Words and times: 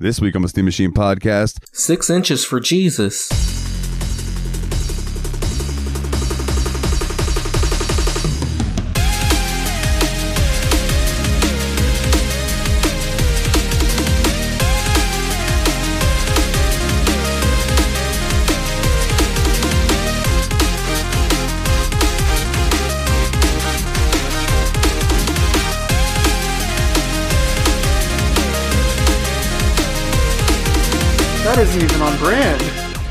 This 0.00 0.20
week 0.20 0.36
on 0.36 0.42
the 0.42 0.48
Steam 0.48 0.64
Machine 0.64 0.92
Podcast, 0.92 1.58
Six 1.72 2.08
inches 2.08 2.44
for 2.44 2.60
Jesus. 2.60 3.28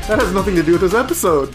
That 0.08 0.20
has 0.20 0.32
nothing 0.32 0.54
to 0.54 0.62
do 0.62 0.72
with 0.72 0.80
this 0.80 0.94
episode. 0.94 1.54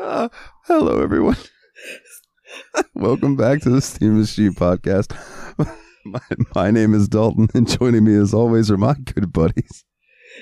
uh, 0.00 0.28
hello 0.64 1.00
everyone. 1.00 1.36
Welcome 2.96 3.36
back 3.36 3.60
to 3.60 3.70
the 3.70 3.80
Steam 3.80 4.18
Machine 4.18 4.54
Podcast. 4.54 5.16
my, 6.04 6.20
my 6.56 6.72
name 6.72 6.94
is 6.94 7.06
Dalton, 7.06 7.46
and 7.54 7.68
joining 7.68 8.02
me 8.02 8.16
as 8.16 8.34
always 8.34 8.72
are 8.72 8.76
my 8.76 8.94
good 8.94 9.32
buddies. 9.32 9.84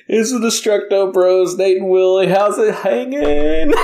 It's 0.08 0.32
the 0.32 0.38
Destructo 0.38 1.12
Bros, 1.12 1.58
Nate 1.58 1.76
and 1.76 1.90
Willie. 1.90 2.28
How's 2.28 2.56
it 2.56 2.76
hanging? 2.76 3.74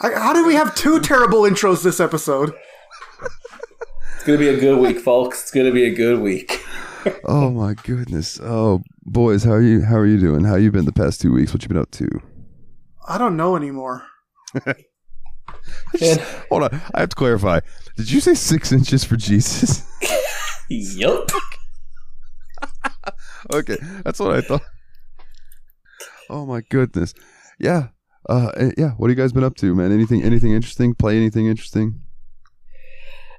I, 0.00 0.10
how 0.18 0.32
did 0.32 0.44
we 0.44 0.54
have 0.54 0.74
two 0.74 0.98
terrible 0.98 1.42
intros 1.42 1.84
this 1.84 2.00
episode? 2.00 2.52
It's 4.20 4.26
gonna 4.26 4.38
be 4.38 4.48
a 4.48 4.60
good 4.60 4.78
week, 4.78 4.98
folks. 4.98 5.40
It's 5.40 5.50
gonna 5.50 5.72
be 5.72 5.84
a 5.84 5.94
good 5.94 6.20
week. 6.20 6.62
oh 7.24 7.50
my 7.50 7.72
goodness. 7.72 8.38
Oh 8.42 8.82
boys, 9.00 9.44
how 9.44 9.52
are 9.52 9.62
you 9.62 9.80
how 9.80 9.96
are 9.96 10.04
you 10.04 10.20
doing? 10.20 10.44
How 10.44 10.56
you 10.56 10.70
been 10.70 10.84
the 10.84 10.92
past 10.92 11.22
two 11.22 11.32
weeks? 11.32 11.54
What 11.54 11.62
you 11.62 11.68
been 11.68 11.78
up 11.78 11.90
to? 11.92 12.06
I 13.08 13.16
don't 13.16 13.38
know 13.38 13.56
anymore. 13.56 14.04
Just, 15.96 16.20
hold 16.50 16.64
on. 16.64 16.82
I 16.94 17.00
have 17.00 17.08
to 17.08 17.16
clarify. 17.16 17.60
Did 17.96 18.10
you 18.10 18.20
say 18.20 18.34
six 18.34 18.72
inches 18.72 19.04
for 19.04 19.16
Jesus? 19.16 19.90
yup. 20.68 21.30
okay, 23.54 23.78
that's 24.04 24.20
what 24.20 24.36
I 24.36 24.42
thought. 24.42 24.64
Oh 26.28 26.44
my 26.44 26.60
goodness. 26.68 27.14
Yeah. 27.58 27.88
Uh 28.28 28.50
eh, 28.54 28.72
yeah, 28.76 28.90
what 28.98 29.08
have 29.08 29.16
you 29.16 29.24
guys 29.24 29.32
been 29.32 29.44
up 29.44 29.56
to, 29.56 29.74
man? 29.74 29.92
Anything 29.92 30.22
anything 30.22 30.52
interesting? 30.52 30.94
Play 30.94 31.16
anything 31.16 31.46
interesting? 31.46 32.02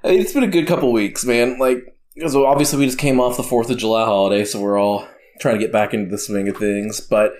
It's 0.04 0.32
been 0.32 0.42
a 0.42 0.48
good 0.48 0.66
couple 0.66 0.92
weeks, 0.92 1.24
man. 1.24 1.58
Like, 1.58 1.96
because 2.14 2.34
obviously 2.34 2.78
we 2.78 2.86
just 2.86 2.98
came 2.98 3.20
off 3.20 3.36
the 3.36 3.42
Fourth 3.42 3.70
of 3.70 3.78
July 3.78 4.04
holiday, 4.04 4.44
so 4.44 4.60
we're 4.60 4.78
all 4.78 5.06
trying 5.40 5.54
to 5.54 5.60
get 5.60 5.72
back 5.72 5.94
into 5.94 6.10
the 6.10 6.18
swing 6.18 6.48
of 6.48 6.56
things. 6.56 7.00
But 7.00 7.34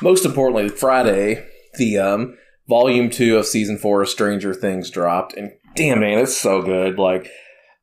most 0.00 0.24
importantly, 0.24 0.68
Friday, 0.68 1.46
the 1.74 1.98
um, 1.98 2.38
volume 2.68 3.10
two 3.10 3.36
of 3.36 3.46
season 3.46 3.78
four 3.78 4.02
of 4.02 4.08
Stranger 4.08 4.54
Things 4.54 4.90
dropped, 4.90 5.34
and 5.34 5.52
damn 5.74 6.00
man, 6.00 6.18
it's 6.18 6.36
so 6.36 6.62
good. 6.62 6.98
Like, 6.98 7.30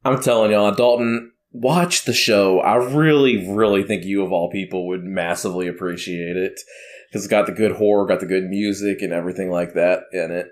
I'm 0.04 0.22
telling 0.22 0.52
y'all, 0.52 0.72
Dalton, 0.72 1.32
watch 1.52 2.06
the 2.06 2.14
show. 2.14 2.60
I 2.60 2.76
really, 2.76 3.50
really 3.50 3.84
think 3.84 4.04
you 4.04 4.24
of 4.24 4.32
all 4.32 4.50
people 4.50 4.88
would 4.88 5.04
massively 5.04 5.68
appreciate 5.68 6.36
it 6.36 6.60
because 7.08 7.24
it's 7.24 7.32
got 7.32 7.46
the 7.46 7.52
good 7.52 7.74
horror, 7.74 8.08
got 8.08 8.20
the 8.20 8.26
good 8.26 8.46
music, 8.46 9.02
and 9.02 9.14
everything 9.14 9.50
like 9.50 9.76
that 9.76 10.02
in 10.12 10.32
it. 10.32 10.48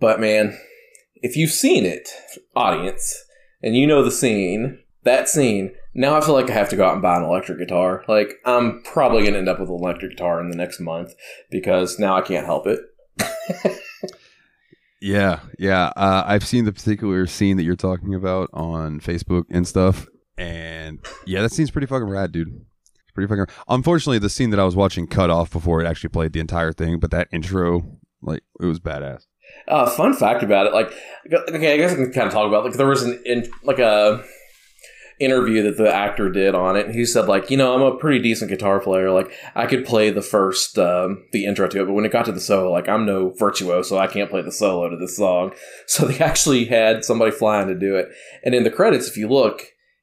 But 0.00 0.20
man, 0.20 0.58
if 1.22 1.36
you've 1.36 1.50
seen 1.50 1.84
it, 1.84 2.08
audience, 2.54 3.24
and 3.62 3.76
you 3.76 3.86
know 3.86 4.02
the 4.02 4.10
scene, 4.10 4.78
that 5.04 5.28
scene, 5.28 5.74
now 5.94 6.16
I 6.16 6.20
feel 6.20 6.34
like 6.34 6.50
I 6.50 6.54
have 6.54 6.68
to 6.70 6.76
go 6.76 6.86
out 6.86 6.92
and 6.92 7.02
buy 7.02 7.16
an 7.16 7.24
electric 7.24 7.58
guitar. 7.58 8.04
Like, 8.08 8.34
I'm 8.44 8.82
probably 8.82 9.22
going 9.22 9.32
to 9.32 9.38
end 9.38 9.48
up 9.48 9.60
with 9.60 9.68
an 9.68 9.74
electric 9.74 10.12
guitar 10.12 10.40
in 10.40 10.50
the 10.50 10.56
next 10.56 10.80
month 10.80 11.14
because 11.50 11.98
now 11.98 12.16
I 12.16 12.20
can't 12.20 12.46
help 12.46 12.66
it. 12.66 12.80
yeah, 15.00 15.40
yeah. 15.58 15.92
Uh, 15.96 16.24
I've 16.26 16.46
seen 16.46 16.64
the 16.64 16.72
particular 16.72 17.26
scene 17.26 17.56
that 17.56 17.64
you're 17.64 17.76
talking 17.76 18.14
about 18.14 18.50
on 18.52 19.00
Facebook 19.00 19.44
and 19.50 19.66
stuff. 19.66 20.06
And 20.36 21.04
yeah, 21.26 21.42
that 21.42 21.52
scene's 21.52 21.70
pretty 21.70 21.88
fucking 21.88 22.08
rad, 22.08 22.30
dude. 22.30 22.64
Pretty 23.14 23.28
fucking. 23.28 23.52
Unfortunately, 23.68 24.20
the 24.20 24.30
scene 24.30 24.50
that 24.50 24.60
I 24.60 24.64
was 24.64 24.76
watching 24.76 25.08
cut 25.08 25.30
off 25.30 25.50
before 25.50 25.80
it 25.80 25.86
actually 25.86 26.10
played 26.10 26.32
the 26.32 26.38
entire 26.38 26.72
thing, 26.72 27.00
but 27.00 27.10
that 27.10 27.26
intro, 27.32 27.98
like, 28.22 28.44
it 28.60 28.66
was 28.66 28.78
badass. 28.78 29.24
Uh, 29.68 29.88
fun 29.90 30.14
fact 30.14 30.42
about 30.42 30.66
it, 30.66 30.72
like, 30.72 30.90
okay, 31.30 31.74
I 31.74 31.76
guess 31.76 31.92
I 31.92 31.96
can 31.96 32.12
kind 32.12 32.26
of 32.26 32.32
talk 32.32 32.48
about 32.48 32.64
like 32.64 32.74
there 32.74 32.86
was 32.86 33.02
an 33.02 33.20
in, 33.26 33.50
like 33.62 33.78
a 33.78 34.24
interview 35.20 35.62
that 35.64 35.76
the 35.76 35.92
actor 35.92 36.30
did 36.30 36.54
on 36.54 36.76
it. 36.76 36.86
And 36.86 36.94
he 36.94 37.04
said 37.04 37.26
like, 37.28 37.50
you 37.50 37.56
know, 37.56 37.74
I'm 37.74 37.82
a 37.82 37.96
pretty 37.98 38.20
decent 38.20 38.50
guitar 38.50 38.78
player. 38.80 39.10
Like, 39.10 39.30
I 39.56 39.66
could 39.66 39.84
play 39.84 40.10
the 40.10 40.22
first 40.22 40.78
um, 40.78 41.24
the 41.32 41.44
intro 41.44 41.66
to 41.68 41.82
it, 41.82 41.86
but 41.86 41.92
when 41.92 42.04
it 42.04 42.12
got 42.12 42.24
to 42.26 42.32
the 42.32 42.40
solo, 42.40 42.70
like, 42.70 42.88
I'm 42.88 43.04
no 43.04 43.30
virtuoso, 43.30 43.82
so 43.82 43.98
I 43.98 44.06
can't 44.06 44.30
play 44.30 44.42
the 44.42 44.52
solo 44.52 44.88
to 44.88 44.96
this 44.96 45.16
song. 45.16 45.52
So 45.86 46.06
they 46.06 46.18
actually 46.20 46.66
had 46.66 47.04
somebody 47.04 47.30
flying 47.32 47.66
to 47.68 47.74
do 47.74 47.96
it. 47.96 48.08
And 48.44 48.54
in 48.54 48.62
the 48.62 48.70
credits, 48.70 49.08
if 49.08 49.16
you 49.16 49.26
look, 49.28 49.62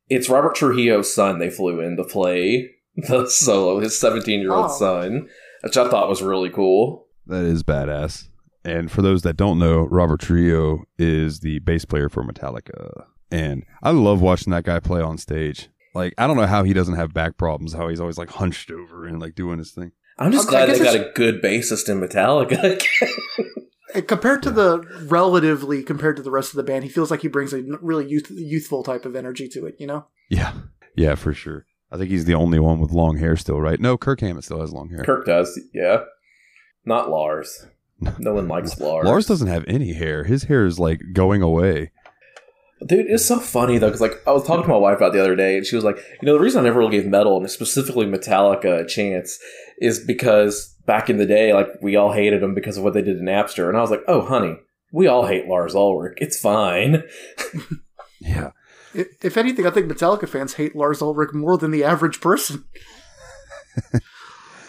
it's 0.09 0.29
Robert 0.29 0.55
Trujillo's 0.55 1.13
son. 1.13 1.39
They 1.39 1.49
flew 1.49 1.79
in 1.79 1.95
to 1.97 2.03
play 2.03 2.71
the 2.95 3.27
solo, 3.27 3.79
his 3.79 3.97
17 3.97 4.41
year 4.41 4.51
old 4.53 4.65
Oh. 4.71 4.77
son, 4.77 5.29
which 5.63 5.77
I 5.77 5.89
thought 5.89 6.09
was 6.09 6.21
really 6.21 6.49
cool. 6.49 7.07
That 7.27 7.43
is 7.45 7.63
badass. 7.63 8.27
And 8.65 8.91
for 8.91 9.01
those 9.01 9.21
that 9.21 9.37
don't 9.37 9.59
know, 9.59 9.83
Robert 9.83 10.21
Trujillo 10.21 10.85
is 10.97 11.41
the 11.41 11.59
bass 11.59 11.85
player 11.85 12.09
for 12.09 12.23
Metallica. 12.23 13.05
And 13.31 13.63
I 13.83 13.91
love 13.91 14.21
watching 14.21 14.51
that 14.51 14.63
guy 14.63 14.79
play 14.79 15.01
on 15.01 15.17
stage. 15.17 15.69
Like, 15.93 16.13
I 16.17 16.27
don't 16.27 16.35
know 16.35 16.47
how 16.47 16.63
he 16.63 16.73
doesn't 16.73 16.95
have 16.95 17.13
back 17.13 17.37
problems, 17.37 17.73
how 17.73 17.87
he's 17.87 17.99
always 17.99 18.17
like 18.17 18.31
hunched 18.31 18.71
over 18.71 19.05
and 19.05 19.21
like 19.21 19.35
doing 19.35 19.59
his 19.59 19.71
thing. 19.71 19.91
I'm 20.17 20.31
just 20.31 20.47
Okay, 20.47 20.57
I 20.57 20.65
glad 20.65 20.75
they 20.75 20.83
got 20.83 20.95
a 20.95 21.11
good 21.13 21.41
bassist 21.41 21.89
in 21.89 22.01
Metallica. 22.01 22.81
Eh, 23.93 24.01
compared 24.01 24.43
to 24.43 24.51
the 24.51 24.79
relatively 25.05 25.81
compared 25.81 26.17
to 26.17 26.21
the 26.21 26.31
rest 26.31 26.49
of 26.49 26.57
the 26.57 26.63
band, 26.63 26.83
he 26.83 26.89
feels 26.89 27.09
like 27.09 27.21
he 27.21 27.27
brings 27.29 27.53
a 27.53 27.61
really 27.81 28.05
youth, 28.05 28.29
youthful 28.29 28.83
type 28.83 29.05
of 29.05 29.15
energy 29.15 29.47
to 29.47 29.65
it. 29.67 29.75
You 29.79 29.87
know, 29.87 30.07
Yeah. 30.29 30.53
Yeah, 30.95 31.15
for 31.15 31.33
sure. 31.33 31.65
I 31.91 31.97
think 31.97 32.09
he's 32.09 32.25
the 32.25 32.33
only 32.33 32.59
one 32.59 32.79
with 32.79 32.91
long 32.91 33.17
hair 33.17 33.37
still, 33.37 33.61
right? 33.61 33.79
No, 33.79 33.97
Kirk 33.97 34.19
Hammett 34.19 34.43
still 34.43 34.59
has 34.59 34.73
long 34.73 34.89
hair. 34.89 35.03
Kirk 35.03 35.25
does, 35.25 35.57
yeah. 35.73 36.03
Not 36.83 37.09
Lars. 37.09 37.67
No 38.19 38.33
one 38.33 38.47
likes 38.47 38.79
Lars. 38.79 39.05
Lars 39.05 39.25
doesn't 39.25 39.47
have 39.47 39.65
any 39.67 39.93
hair. 39.93 40.23
His 40.23 40.43
hair 40.43 40.65
is 40.65 40.79
like 40.79 41.01
going 41.13 41.41
away. 41.41 41.91
Dude, 42.85 43.05
it's 43.07 43.25
so 43.25 43.39
funny 43.39 43.77
though, 43.77 43.87
because 43.87 44.01
like 44.01 44.21
I 44.27 44.31
was 44.31 44.45
talking 44.45 44.63
to 44.63 44.69
my 44.69 44.77
wife 44.77 44.97
about 44.97 45.09
it 45.09 45.13
the 45.13 45.21
other 45.21 45.35
day, 45.35 45.57
and 45.57 45.65
she 45.65 45.75
was 45.75 45.85
like, 45.85 45.97
you 46.21 46.25
know, 46.25 46.33
the 46.33 46.43
reason 46.43 46.61
I 46.61 46.63
never 46.65 46.79
really 46.79 46.91
gave 46.91 47.05
metal 47.05 47.37
and 47.37 47.49
specifically 47.49 48.05
Metallica 48.05 48.81
a 48.81 48.85
chance 48.85 49.39
is 49.79 49.99
because 49.99 50.75
back 50.85 51.09
in 51.09 51.17
the 51.17 51.25
day, 51.25 51.53
like 51.53 51.69
we 51.81 51.95
all 51.95 52.11
hated 52.11 52.41
them 52.41 52.53
because 52.53 52.77
of 52.77 52.83
what 52.83 52.93
they 52.93 53.01
did 53.01 53.17
in 53.17 53.25
Napster, 53.25 53.69
and 53.69 53.77
I 53.77 53.81
was 53.81 53.91
like, 53.91 54.03
oh, 54.07 54.21
honey, 54.21 54.57
we 54.91 55.07
all 55.07 55.25
hate 55.25 55.47
Lars 55.47 55.73
Ulrich. 55.73 56.17
It's 56.17 56.39
fine. 56.39 57.03
Yeah. 58.25 58.51
If 58.93 59.37
anything, 59.37 59.67
I 59.67 59.71
think 59.71 59.91
Metallica 59.91 60.27
fans 60.27 60.53
hate 60.53 60.75
Lars 60.75 61.01
Ulrich 61.01 61.33
more 61.33 61.57
than 61.57 61.71
the 61.71 61.83
average 61.83 62.21
person. 62.21 62.63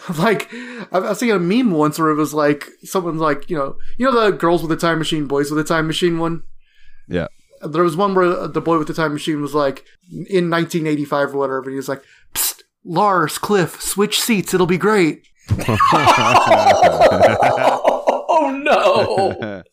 like, 0.17 0.53
I've, 0.91 1.03
I've 1.03 1.17
seen 1.17 1.31
a 1.31 1.39
meme 1.39 1.71
once 1.71 1.99
where 1.99 2.09
it 2.09 2.15
was 2.15 2.33
like 2.33 2.67
someone's 2.83 3.21
like, 3.21 3.49
you 3.49 3.57
know, 3.57 3.77
you 3.97 4.05
know 4.05 4.29
the 4.29 4.31
girls 4.35 4.61
with 4.61 4.69
the 4.69 4.77
time 4.77 4.99
machine, 4.99 5.27
boys 5.27 5.51
with 5.51 5.57
the 5.57 5.73
time 5.73 5.87
machine 5.87 6.19
one. 6.19 6.43
Yeah. 7.07 7.27
There 7.61 7.83
was 7.83 7.97
one 7.97 8.13
where 8.13 8.47
the 8.47 8.61
boy 8.61 8.77
with 8.77 8.87
the 8.87 8.93
time 8.93 9.13
machine 9.13 9.41
was 9.41 9.53
like, 9.53 9.83
in 10.11 10.49
1985 10.49 11.33
or 11.33 11.37
whatever, 11.37 11.63
and 11.63 11.71
he 11.71 11.77
was 11.77 11.89
like, 11.89 12.03
Psst, 12.33 12.61
Lars, 12.85 13.37
Cliff, 13.37 13.81
switch 13.81 14.19
seats, 14.19 14.53
it'll 14.53 14.67
be 14.67 14.77
great. 14.77 15.27
oh 18.29 18.61
no! 18.63 19.63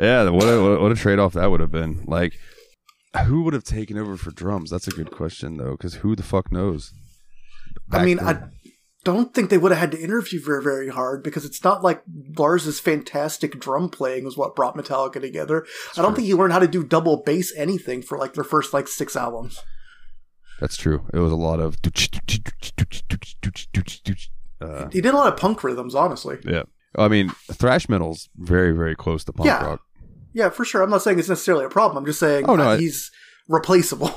yeah, 0.00 0.28
what 0.28 0.44
a, 0.44 0.78
what 0.80 0.92
a 0.92 0.94
trade 0.94 1.18
off 1.18 1.32
that 1.32 1.50
would 1.50 1.60
have 1.60 1.72
been. 1.72 2.04
Like, 2.06 2.34
who 3.26 3.42
would 3.42 3.54
have 3.54 3.64
taken 3.64 3.98
over 3.98 4.16
for 4.16 4.30
drums? 4.30 4.70
That's 4.70 4.86
a 4.86 4.92
good 4.92 5.10
question, 5.10 5.56
though, 5.56 5.72
because 5.72 5.94
who 5.94 6.14
the 6.14 6.22
fuck 6.22 6.52
knows? 6.52 6.92
I 7.90 8.04
mean, 8.04 8.16
then. 8.18 8.26
I 8.26 8.42
don't 9.04 9.32
think 9.32 9.48
they 9.48 9.58
would 9.58 9.72
have 9.72 9.80
had 9.80 9.90
to 9.92 10.00
interview 10.00 10.40
very, 10.44 10.62
very 10.62 10.88
hard 10.88 11.22
because 11.22 11.44
it's 11.44 11.62
not 11.64 11.82
like 11.82 12.02
Lars's 12.36 12.80
fantastic 12.80 13.58
drum 13.60 13.88
playing 13.88 14.24
was 14.24 14.36
what 14.36 14.54
brought 14.56 14.76
Metallica 14.76 15.20
together. 15.20 15.64
I 15.96 16.02
don't 16.02 16.14
think 16.14 16.26
he 16.26 16.34
learned 16.34 16.52
how 16.52 16.58
to 16.58 16.68
do 16.68 16.84
double 16.84 17.22
bass 17.22 17.52
anything 17.56 18.02
for 18.02 18.18
like 18.18 18.34
their 18.34 18.44
first 18.44 18.74
like 18.74 18.88
six 18.88 19.16
albums. 19.16 19.60
That's 20.60 20.76
true. 20.76 21.06
It 21.14 21.18
was 21.20 21.32
a 21.32 21.36
lot 21.36 21.60
of. 21.60 21.76
Uh, 24.60 24.88
He 24.90 25.00
did 25.00 25.14
a 25.14 25.16
lot 25.16 25.32
of 25.32 25.38
punk 25.38 25.62
rhythms, 25.62 25.94
honestly. 25.94 26.38
yeah. 26.44 26.64
I 26.96 27.06
mean, 27.08 27.28
thrash 27.52 27.88
metal's 27.88 28.28
very, 28.36 28.72
very 28.72 28.96
close 28.96 29.22
to 29.24 29.32
punk 29.32 29.46
Yeah. 29.46 29.64
rock. 29.64 29.80
Yeah, 30.32 30.48
for 30.50 30.64
sure. 30.64 30.82
I'm 30.82 30.90
not 30.90 31.02
saying 31.02 31.18
it's 31.18 31.28
necessarily 31.28 31.64
a 31.64 31.68
problem. 31.68 31.98
I'm 31.98 32.06
just 32.06 32.18
saying 32.18 32.46
Oh, 32.48 32.56
no, 32.56 32.64
uh, 32.64 32.72
I- 32.74 32.76
he's 32.78 33.10
replaceable. 33.48 34.12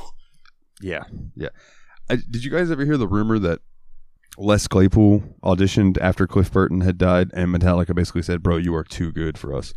Yeah, 0.84 1.04
yeah. 1.36 1.50
I, 2.12 2.18
did 2.30 2.44
you 2.44 2.52
guys 2.52 2.70
ever 2.70 2.86
hear 2.86 2.98
the 2.98 3.08
rumor 3.08 3.40
that 3.40 3.60
Les 4.38 4.68
Claypool 4.68 5.24
auditioned 5.44 5.98
after 6.00 6.28
Cliff 6.28 6.52
Burton 6.52 6.82
had 6.82 6.98
died, 6.98 7.32
and 7.34 7.54
Metallica 7.54 7.96
basically 7.96 8.22
said, 8.22 8.44
"Bro, 8.44 8.58
you 8.58 8.76
are 8.76 8.84
too 8.84 9.12
good 9.12 9.38
for 9.38 9.54
us." 9.54 9.74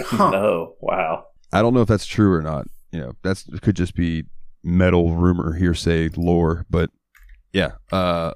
Huh. 0.00 0.30
No, 0.30 0.74
wow. 0.80 1.24
I 1.52 1.62
don't 1.62 1.74
know 1.74 1.80
if 1.80 1.88
that's 1.88 2.06
true 2.06 2.32
or 2.32 2.42
not. 2.42 2.66
You 2.92 3.00
know, 3.00 3.12
that's 3.22 3.48
it 3.48 3.62
could 3.62 3.76
just 3.76 3.94
be 3.94 4.24
metal 4.62 5.14
rumor, 5.14 5.54
hearsay, 5.54 6.10
lore. 6.10 6.64
But 6.70 6.90
yeah, 7.52 7.72
uh, 7.90 8.32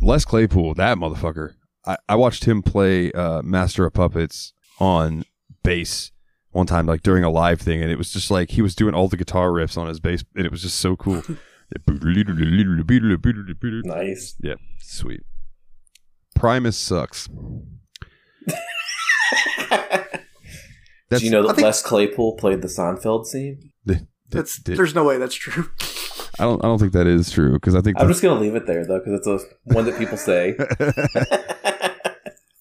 Les 0.00 0.24
Claypool, 0.24 0.74
that 0.74 0.98
motherfucker. 0.98 1.54
I, 1.86 1.96
I 2.08 2.14
watched 2.16 2.44
him 2.44 2.62
play 2.62 3.10
uh, 3.12 3.42
Master 3.42 3.86
of 3.86 3.94
Puppets 3.94 4.52
on 4.78 5.24
bass 5.62 6.12
one 6.50 6.66
time, 6.66 6.86
like 6.86 7.02
during 7.02 7.24
a 7.24 7.30
live 7.30 7.60
thing, 7.60 7.82
and 7.82 7.90
it 7.90 7.96
was 7.96 8.12
just 8.12 8.30
like 8.30 8.50
he 8.50 8.62
was 8.62 8.74
doing 8.74 8.94
all 8.94 9.08
the 9.08 9.16
guitar 9.16 9.48
riffs 9.48 9.78
on 9.78 9.88
his 9.88 9.98
bass, 9.98 10.22
and 10.36 10.44
it 10.44 10.52
was 10.52 10.62
just 10.62 10.78
so 10.78 10.94
cool. 10.96 11.22
Nice. 13.84 14.34
Yeah, 14.40 14.54
sweet. 14.80 15.22
Primus 16.34 16.76
sucks. 16.76 17.28
Do 21.10 21.18
you 21.18 21.30
know 21.30 21.46
that 21.46 21.56
think- 21.56 21.64
Les 21.66 21.82
Claypool 21.82 22.36
played 22.36 22.62
the 22.62 22.68
Seinfeld 22.68 23.26
scene? 23.26 23.72
That's 24.30 24.58
did- 24.58 24.76
there's 24.76 24.94
no 24.94 25.04
way 25.04 25.18
that's 25.18 25.34
true. 25.34 25.68
I 26.38 26.44
don't. 26.44 26.64
I 26.64 26.68
don't 26.68 26.78
think 26.78 26.92
that 26.92 27.08
is 27.08 27.30
true 27.30 27.52
because 27.54 27.74
I 27.74 27.80
think 27.80 28.00
I'm 28.00 28.06
just 28.08 28.22
gonna 28.22 28.40
leave 28.40 28.54
it 28.54 28.64
there 28.66 28.86
though, 28.86 29.00
because 29.00 29.14
it's 29.14 29.26
a 29.26 29.74
one 29.74 29.84
that 29.86 29.98
people 29.98 30.16
say. 30.16 30.54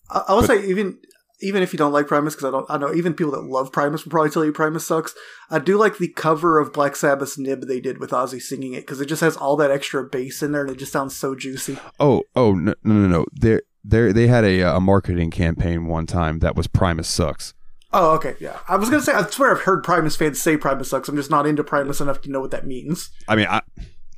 I, 0.10 0.24
I 0.30 0.34
will 0.34 0.42
say 0.44 0.66
even 0.68 0.98
even 1.42 1.64
if 1.64 1.74
you 1.74 1.78
don't 1.78 1.94
like 1.94 2.08
Primus, 2.08 2.36
because 2.36 2.48
I 2.48 2.52
don't, 2.52 2.66
I 2.70 2.78
know 2.78 2.94
even 2.94 3.14
people 3.14 3.32
that 3.34 3.44
love 3.44 3.72
Primus 3.72 4.04
will 4.04 4.12
probably 4.12 4.30
tell 4.30 4.46
you 4.46 4.52
Primus 4.52 4.86
sucks. 4.86 5.16
I 5.50 5.60
do 5.60 5.78
like 5.78 5.98
the 5.98 6.10
cover 6.10 6.60
of 6.60 6.74
Black 6.74 6.96
Sabbath's 6.96 7.38
"Nib" 7.38 7.68
they 7.68 7.80
did 7.80 8.00
with 8.00 8.12
Ozzy 8.12 8.42
singing 8.42 8.74
it 8.74 8.82
because 8.82 9.02
it 9.02 9.06
just 9.06 9.22
has 9.22 9.38
all 9.38 9.56
that 9.58 9.72
extra 9.72 10.04
bass 10.04 10.44
in 10.44 10.52
there 10.52 10.62
and 10.62 10.72
it 10.72 10.78
just 10.78 10.92
sounds 10.92 11.16
so 11.16 11.36
juicy. 11.36 11.78
Oh, 12.00 12.24
oh 12.36 12.54
no, 12.54 12.74
no, 12.84 12.94
no, 12.94 13.08
no. 13.08 13.26
They 13.34 13.60
they 13.84 14.12
they 14.12 14.28
had 14.28 14.44
a 14.44 14.64
uh, 14.64 14.78
a 14.78 14.82
marketing 14.82 15.32
campaign 15.32 15.88
one 15.88 16.06
time 16.06 16.40
that 16.40 16.56
was 16.56 16.68
Primus 16.68 17.08
sucks. 17.08 17.54
Oh, 17.92 18.12
okay, 18.16 18.36
yeah. 18.40 18.60
I 18.68 18.76
was 18.76 18.90
gonna 18.90 19.02
say 19.02 19.14
I 19.14 19.24
swear 19.24 19.52
I've 19.56 19.62
heard 19.62 19.84
Primus 19.84 20.16
fans 20.16 20.42
say 20.42 20.58
Primus 20.58 20.90
sucks. 20.90 21.10
I'm 21.10 21.16
just 21.16 21.32
not 21.32 21.48
into 21.48 21.64
Primus 21.64 22.02
enough 22.02 22.22
to 22.22 22.32
know 22.32 22.40
what 22.42 22.52
that 22.52 22.68
means. 22.68 23.10
I 23.28 23.36
mean, 23.36 23.48
I 23.50 23.62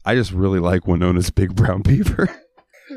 I 0.04 0.16
just 0.16 0.32
really 0.32 0.60
like 0.60 0.88
Wynona's 0.88 1.30
Big 1.30 1.56
Brown 1.56 1.82
Beaver. 1.82 2.30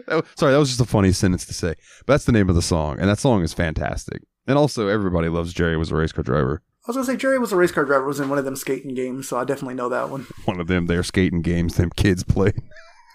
That 0.07 0.25
Sorry, 0.39 0.53
that 0.53 0.59
was 0.59 0.69
just 0.69 0.81
a 0.81 0.85
funny 0.85 1.13
sentence 1.13 1.45
to 1.47 1.55
say. 1.55 1.75
But 2.07 2.15
that's 2.15 2.25
the 2.25 2.33
name 2.33 2.49
of 2.49 2.55
the 2.55 2.63
song, 2.63 2.99
and 2.99 3.09
that 3.09 3.19
song 3.19 3.43
is 3.43 3.53
fantastic. 3.53 4.23
And 4.47 4.59
also, 4.59 4.89
everybody 4.89 5.29
loves 5.29 5.53
Jerry 5.53 5.77
was 5.77 5.91
a 5.91 5.97
race 5.97 6.13
car 6.13 6.23
driver. 6.23 6.63
I 6.87 6.91
was 6.91 6.97
gonna 6.97 7.07
say 7.07 7.17
Jerry 7.17 7.39
was 7.39 7.53
a 7.53 7.57
race 7.57 7.73
car 7.73 7.85
driver, 7.85 8.05
was 8.05 8.21
in 8.21 8.29
one 8.29 8.39
of 8.39 8.45
them 8.45 8.57
skating 8.57 8.95
games, 8.95 9.27
so 9.29 9.39
I 9.39 9.45
definitely 9.45 9.75
know 9.75 9.89
that 9.89 10.11
one. 10.11 10.27
One 10.45 10.61
of 10.61 10.67
them, 10.67 10.87
their 10.87 11.03
skating 11.03 11.41
games, 11.41 11.77
them 11.77 11.91
kids 11.97 12.23
play. 12.25 12.53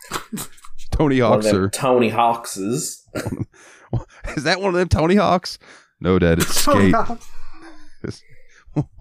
Tony 0.91 1.21
One 1.21 1.33
Hawks 1.33 1.45
them 1.45 1.63
are. 1.63 1.69
Tony 1.69 2.09
Hawkses. 2.09 3.01
Is 4.35 4.43
that 4.43 4.59
one 4.59 4.69
of 4.69 4.79
them 4.79 4.89
Tony 4.89 5.15
Hawks? 5.15 5.59
No, 5.99 6.17
Dad, 6.17 6.39
it's 6.39 6.55
skate. 6.55 6.95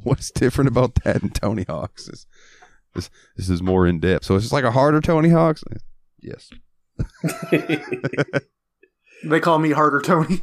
What's 0.02 0.30
different 0.30 0.68
about 0.68 0.96
that 1.04 1.22
and 1.22 1.34
Tony 1.34 1.64
Hawk's? 1.68 2.06
This, 2.06 2.26
this, 2.94 3.10
this 3.36 3.48
is 3.48 3.62
more 3.62 3.86
in 3.86 4.00
depth. 4.00 4.24
So 4.24 4.34
it's 4.34 4.44
just 4.44 4.52
like 4.52 4.64
a 4.64 4.70
harder 4.70 5.00
Tony 5.00 5.28
Hawk's? 5.28 5.62
Yes. 6.20 6.50
they 9.24 9.40
call 9.40 9.58
me 9.58 9.70
Harder 9.70 10.00
Tony. 10.00 10.42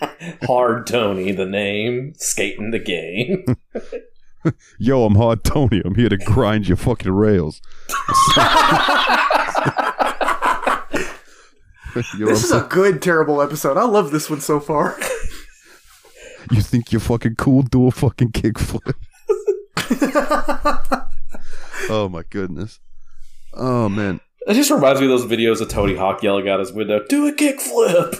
Hard 0.42 0.86
Tony, 0.86 1.32
the 1.32 1.46
name, 1.46 2.14
skating 2.16 2.70
the 2.70 2.78
game. 2.78 3.44
Yo, 4.78 5.04
I'm 5.04 5.14
Hard 5.14 5.44
Tony. 5.44 5.80
I'm 5.84 5.94
here 5.94 6.08
to 6.08 6.16
grind 6.16 6.68
your 6.68 6.76
fucking 6.76 7.12
rails. 7.12 7.62
you, 8.36 8.42
know 11.94 12.26
what 12.26 12.28
This 12.28 12.44
is 12.44 12.52
I'm 12.52 12.64
a 12.64 12.68
good 12.68 13.00
terrible 13.00 13.40
episode. 13.40 13.76
I 13.76 13.84
love 13.84 14.10
this 14.10 14.28
one 14.28 14.40
so 14.40 14.60
far. 14.60 14.98
you 16.50 16.60
think 16.60 16.92
you're 16.92 17.00
fucking 17.00 17.36
cool? 17.36 17.62
Do 17.62 17.86
a 17.86 17.90
fucking 17.90 18.32
kickflip. 18.32 18.94
oh 21.88 22.08
my 22.10 22.22
goodness. 22.28 22.80
Oh 23.54 23.88
man. 23.88 24.20
It 24.46 24.54
just 24.54 24.70
reminds 24.70 25.00
me 25.00 25.06
of 25.06 25.18
those 25.20 25.30
videos 25.30 25.60
of 25.60 25.68
Tony 25.68 25.96
Hawk 25.96 26.22
yelling 26.22 26.48
out 26.48 26.60
his 26.60 26.72
window, 26.72 27.02
"Do 27.08 27.26
a 27.26 27.32
kickflip!" 27.32 28.16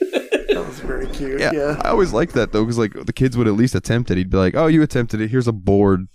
that 0.00 0.64
was 0.66 0.80
very 0.80 1.06
cute. 1.08 1.40
Yeah, 1.40 1.52
Yeah. 1.52 1.80
I 1.84 1.90
always 1.90 2.12
liked 2.12 2.34
that 2.34 2.52
though, 2.52 2.64
because 2.64 2.78
like 2.78 2.92
the 3.04 3.12
kids 3.12 3.36
would 3.36 3.46
at 3.46 3.54
least 3.54 3.74
attempt 3.74 4.10
it. 4.10 4.16
He'd 4.16 4.30
be 4.30 4.36
like, 4.38 4.54
"Oh, 4.54 4.66
you 4.66 4.82
attempted 4.82 5.20
it. 5.20 5.30
Here's 5.30 5.48
a 5.48 5.52
board." 5.52 6.08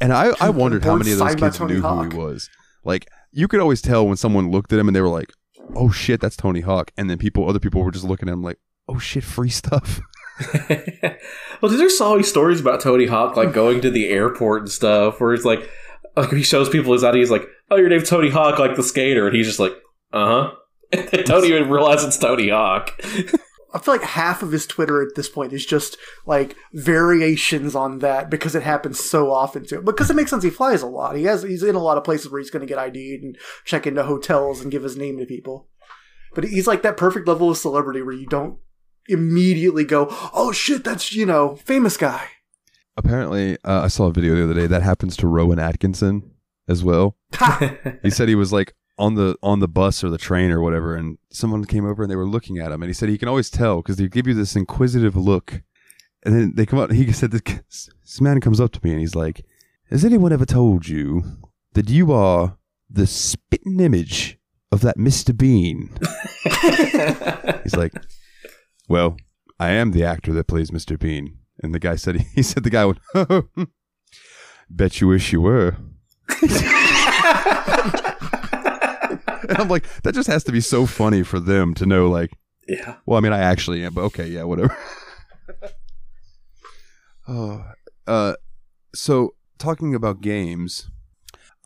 And 0.00 0.12
I, 0.12 0.32
I 0.40 0.50
wondered 0.62 0.84
how 0.84 0.96
many 0.96 1.12
of 1.12 1.18
those 1.18 1.34
kids 1.34 1.60
knew 1.60 1.82
Hawk. 1.82 2.04
who 2.04 2.10
he 2.10 2.16
was. 2.16 2.48
Like, 2.84 3.08
you 3.32 3.48
could 3.48 3.60
always 3.60 3.82
tell 3.82 4.06
when 4.06 4.16
someone 4.16 4.50
looked 4.50 4.72
at 4.72 4.78
him 4.78 4.88
and 4.88 4.96
they 4.96 5.00
were 5.00 5.08
like, 5.08 5.32
"Oh 5.74 5.90
shit, 5.90 6.20
that's 6.20 6.36
Tony 6.36 6.60
Hawk," 6.60 6.90
and 6.96 7.10
then 7.10 7.18
people, 7.18 7.48
other 7.48 7.58
people 7.58 7.82
were 7.82 7.90
just 7.90 8.04
looking 8.04 8.28
at 8.28 8.32
him 8.32 8.42
like, 8.42 8.58
"Oh 8.88 8.98
shit, 8.98 9.24
free 9.24 9.50
stuff." 9.50 10.00
well, 10.70 11.70
did 11.70 11.80
there's 11.80 12.00
always 12.00 12.28
stories 12.28 12.60
about 12.60 12.80
Tony 12.80 13.06
Hawk 13.06 13.36
like 13.36 13.52
going 13.52 13.80
to 13.80 13.90
the 13.90 14.08
airport 14.08 14.62
and 14.62 14.70
stuff, 14.70 15.20
where 15.20 15.34
it's 15.34 15.44
like, 15.44 15.68
like 16.20 16.32
he 16.32 16.42
shows 16.42 16.68
people 16.68 16.92
his 16.92 17.04
ID, 17.04 17.18
he's 17.18 17.30
like, 17.30 17.46
"Oh, 17.70 17.76
your 17.76 17.88
name's 17.88 18.08
Tony 18.08 18.30
Hawk, 18.30 18.58
like 18.58 18.76
the 18.76 18.82
skater," 18.82 19.26
and 19.26 19.36
he's 19.36 19.46
just 19.46 19.58
like, 19.58 19.72
"Uh 20.12 20.26
huh." 20.26 20.54
don't 21.24 21.44
even 21.44 21.68
realize 21.68 22.04
it's 22.04 22.16
Tony 22.16 22.48
Hawk. 22.48 22.98
I 23.74 23.78
feel 23.78 23.94
like 23.94 24.02
half 24.02 24.42
of 24.42 24.50
his 24.50 24.66
Twitter 24.66 25.02
at 25.02 25.14
this 25.14 25.28
point 25.28 25.52
is 25.52 25.66
just 25.66 25.98
like 26.24 26.56
variations 26.72 27.74
on 27.74 27.98
that 27.98 28.30
because 28.30 28.54
it 28.54 28.62
happens 28.62 28.98
so 28.98 29.30
often 29.30 29.66
to 29.66 29.78
him. 29.78 29.84
Because 29.84 30.08
it 30.10 30.16
makes 30.16 30.30
sense. 30.30 30.42
He 30.42 30.50
flies 30.50 30.80
a 30.80 30.86
lot. 30.86 31.16
He 31.16 31.24
has 31.24 31.42
he's 31.42 31.62
in 31.62 31.74
a 31.74 31.82
lot 31.82 31.98
of 31.98 32.04
places 32.04 32.30
where 32.30 32.40
he's 32.40 32.50
going 32.50 32.66
to 32.66 32.72
get 32.72 32.78
ID'd 32.78 33.22
and 33.22 33.36
check 33.66 33.86
into 33.86 34.04
hotels 34.04 34.62
and 34.62 34.72
give 34.72 34.82
his 34.82 34.96
name 34.96 35.18
to 35.18 35.26
people. 35.26 35.68
But 36.34 36.44
he's 36.44 36.66
like 36.66 36.82
that 36.82 36.96
perfect 36.96 37.28
level 37.28 37.50
of 37.50 37.58
celebrity 37.58 38.00
where 38.00 38.14
you 38.14 38.26
don't 38.26 38.58
immediately 39.06 39.84
go, 39.84 40.06
"Oh 40.32 40.52
shit, 40.52 40.82
that's 40.82 41.12
you 41.12 41.26
know 41.26 41.56
famous 41.56 41.98
guy." 41.98 42.28
Apparently, 42.98 43.56
uh, 43.64 43.82
I 43.82 43.86
saw 43.86 44.06
a 44.06 44.12
video 44.12 44.34
the 44.34 44.42
other 44.42 44.54
day 44.54 44.66
that 44.66 44.82
happens 44.82 45.16
to 45.18 45.28
Rowan 45.28 45.60
Atkinson 45.60 46.32
as 46.68 46.82
well. 46.82 47.16
He 48.02 48.10
said 48.10 48.28
he 48.28 48.34
was 48.34 48.52
like 48.52 48.74
on 48.98 49.14
the 49.14 49.36
on 49.40 49.60
the 49.60 49.68
bus 49.68 50.02
or 50.02 50.10
the 50.10 50.18
train 50.18 50.50
or 50.50 50.60
whatever, 50.60 50.96
and 50.96 51.16
someone 51.30 51.64
came 51.64 51.86
over 51.86 52.02
and 52.02 52.10
they 52.10 52.16
were 52.16 52.26
looking 52.26 52.58
at 52.58 52.72
him, 52.72 52.82
and 52.82 52.88
he 52.90 52.92
said 52.92 53.08
he 53.08 53.16
can 53.16 53.28
always 53.28 53.50
tell 53.50 53.76
because 53.76 53.96
they 53.98 54.08
give 54.08 54.26
you 54.26 54.34
this 54.34 54.56
inquisitive 54.56 55.14
look, 55.16 55.62
and 56.24 56.34
then 56.34 56.52
they 56.56 56.66
come 56.66 56.80
up. 56.80 56.90
He 56.90 57.12
said 57.12 57.30
this, 57.30 57.88
this 58.02 58.20
man 58.20 58.40
comes 58.40 58.60
up 58.60 58.72
to 58.72 58.80
me 58.82 58.90
and 58.90 58.98
he's 58.98 59.14
like, 59.14 59.44
"Has 59.90 60.04
anyone 60.04 60.32
ever 60.32 60.44
told 60.44 60.88
you 60.88 61.22
that 61.74 61.88
you 61.88 62.12
are 62.12 62.58
the 62.90 63.06
spitting 63.06 63.78
image 63.78 64.40
of 64.72 64.80
that 64.80 64.96
Mister 64.96 65.32
Bean?" 65.32 65.96
He's 67.62 67.76
like, 67.76 67.92
"Well, 68.88 69.16
I 69.60 69.70
am 69.70 69.92
the 69.92 70.02
actor 70.02 70.32
that 70.32 70.48
plays 70.48 70.72
Mr. 70.72 70.98
Bean." 70.98 71.37
And 71.62 71.74
the 71.74 71.78
guy 71.78 71.96
said, 71.96 72.16
"He 72.34 72.42
said 72.42 72.64
the 72.64 72.70
guy 72.70 72.84
went, 72.86 72.98
bet 74.70 75.00
you 75.00 75.08
wish 75.08 75.32
you 75.32 75.40
were." 75.40 75.76
and 79.48 79.58
I'm 79.58 79.68
like, 79.68 79.86
that 80.02 80.14
just 80.14 80.28
has 80.28 80.44
to 80.44 80.52
be 80.52 80.60
so 80.60 80.86
funny 80.86 81.22
for 81.22 81.40
them 81.40 81.74
to 81.74 81.86
know, 81.86 82.08
like, 82.08 82.30
yeah. 82.68 82.96
well, 83.06 83.16
I 83.18 83.20
mean, 83.20 83.32
I 83.32 83.38
actually 83.38 83.84
am, 83.84 83.94
but 83.94 84.02
okay, 84.02 84.26
yeah, 84.26 84.44
whatever. 84.44 84.76
oh, 87.26 87.64
uh, 88.06 88.34
so 88.94 89.34
talking 89.58 89.94
about 89.94 90.20
games, 90.20 90.90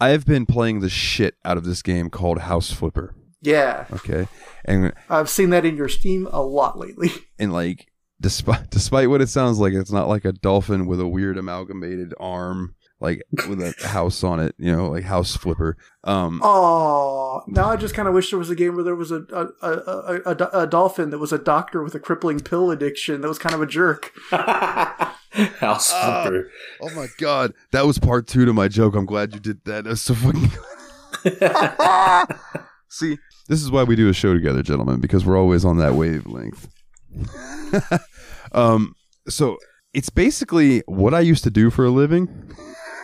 I 0.00 0.10
have 0.10 0.24
been 0.24 0.46
playing 0.46 0.80
the 0.80 0.88
shit 0.88 1.34
out 1.44 1.56
of 1.56 1.64
this 1.64 1.82
game 1.82 2.08
called 2.10 2.40
House 2.40 2.70
Flipper. 2.72 3.14
Yeah, 3.40 3.86
Okay, 3.92 4.28
and 4.64 4.92
I've 5.10 5.28
seen 5.28 5.50
that 5.50 5.64
in 5.64 5.76
your 5.76 5.88
Steam 5.88 6.28
a 6.30 6.40
lot 6.42 6.78
lately. 6.78 7.10
and 7.40 7.52
like 7.52 7.88
despite 8.22 8.70
despite 8.70 9.10
what 9.10 9.20
it 9.20 9.28
sounds 9.28 9.58
like, 9.58 9.74
it's 9.74 9.92
not 9.92 10.08
like 10.08 10.24
a 10.24 10.32
dolphin 10.32 10.86
with 10.86 11.00
a 11.00 11.06
weird 11.06 11.36
amalgamated 11.36 12.14
arm, 12.18 12.74
like 13.00 13.22
with 13.48 13.60
a 13.60 13.74
house 13.88 14.24
on 14.24 14.40
it, 14.40 14.54
you 14.58 14.72
know, 14.74 14.88
like 14.88 15.04
House 15.04 15.36
Flipper. 15.36 15.76
Um, 16.04 16.40
Oh, 16.42 17.42
now 17.48 17.68
I 17.68 17.76
just 17.76 17.94
kind 17.94 18.08
of 18.08 18.14
wish 18.14 18.30
there 18.30 18.38
was 18.38 18.48
a 18.50 18.54
game 18.54 18.74
where 18.76 18.84
there 18.84 18.94
was 18.96 19.10
a 19.10 19.22
a, 19.32 19.46
a, 19.62 19.72
a, 20.24 20.36
a 20.36 20.48
a 20.62 20.66
dolphin 20.66 21.10
that 21.10 21.18
was 21.18 21.32
a 21.32 21.38
doctor 21.38 21.82
with 21.82 21.94
a 21.94 22.00
crippling 22.00 22.40
pill 22.40 22.70
addiction 22.70 23.20
that 23.20 23.28
was 23.28 23.38
kind 23.38 23.54
of 23.54 23.60
a 23.60 23.66
jerk. 23.66 24.12
House 25.60 25.90
Ah. 25.94 26.22
flipper. 26.24 26.50
oh 26.82 26.90
my 26.94 27.06
god, 27.18 27.52
that 27.72 27.86
was 27.86 27.98
part 27.98 28.26
two 28.26 28.44
to 28.44 28.52
my 28.52 28.68
joke. 28.68 28.94
I'm 28.94 29.06
glad 29.06 29.34
you 29.34 29.40
did 29.40 29.64
that. 29.64 29.84
That's 29.84 30.02
so 30.02 30.14
fucking. 30.14 30.50
See, 32.88 33.16
this 33.48 33.62
is 33.62 33.70
why 33.70 33.84
we 33.84 33.96
do 33.96 34.08
a 34.10 34.12
show 34.12 34.34
together, 34.34 34.62
gentlemen, 34.62 35.00
because 35.00 35.24
we're 35.24 35.38
always 35.38 35.64
on 35.64 35.78
that 35.78 35.94
wavelength. 35.94 36.68
um, 38.52 38.94
so 39.28 39.58
it's 39.94 40.10
basically 40.10 40.82
what 40.86 41.14
I 41.14 41.20
used 41.20 41.44
to 41.44 41.50
do 41.50 41.70
for 41.70 41.84
a 41.84 41.90
living, 41.90 42.54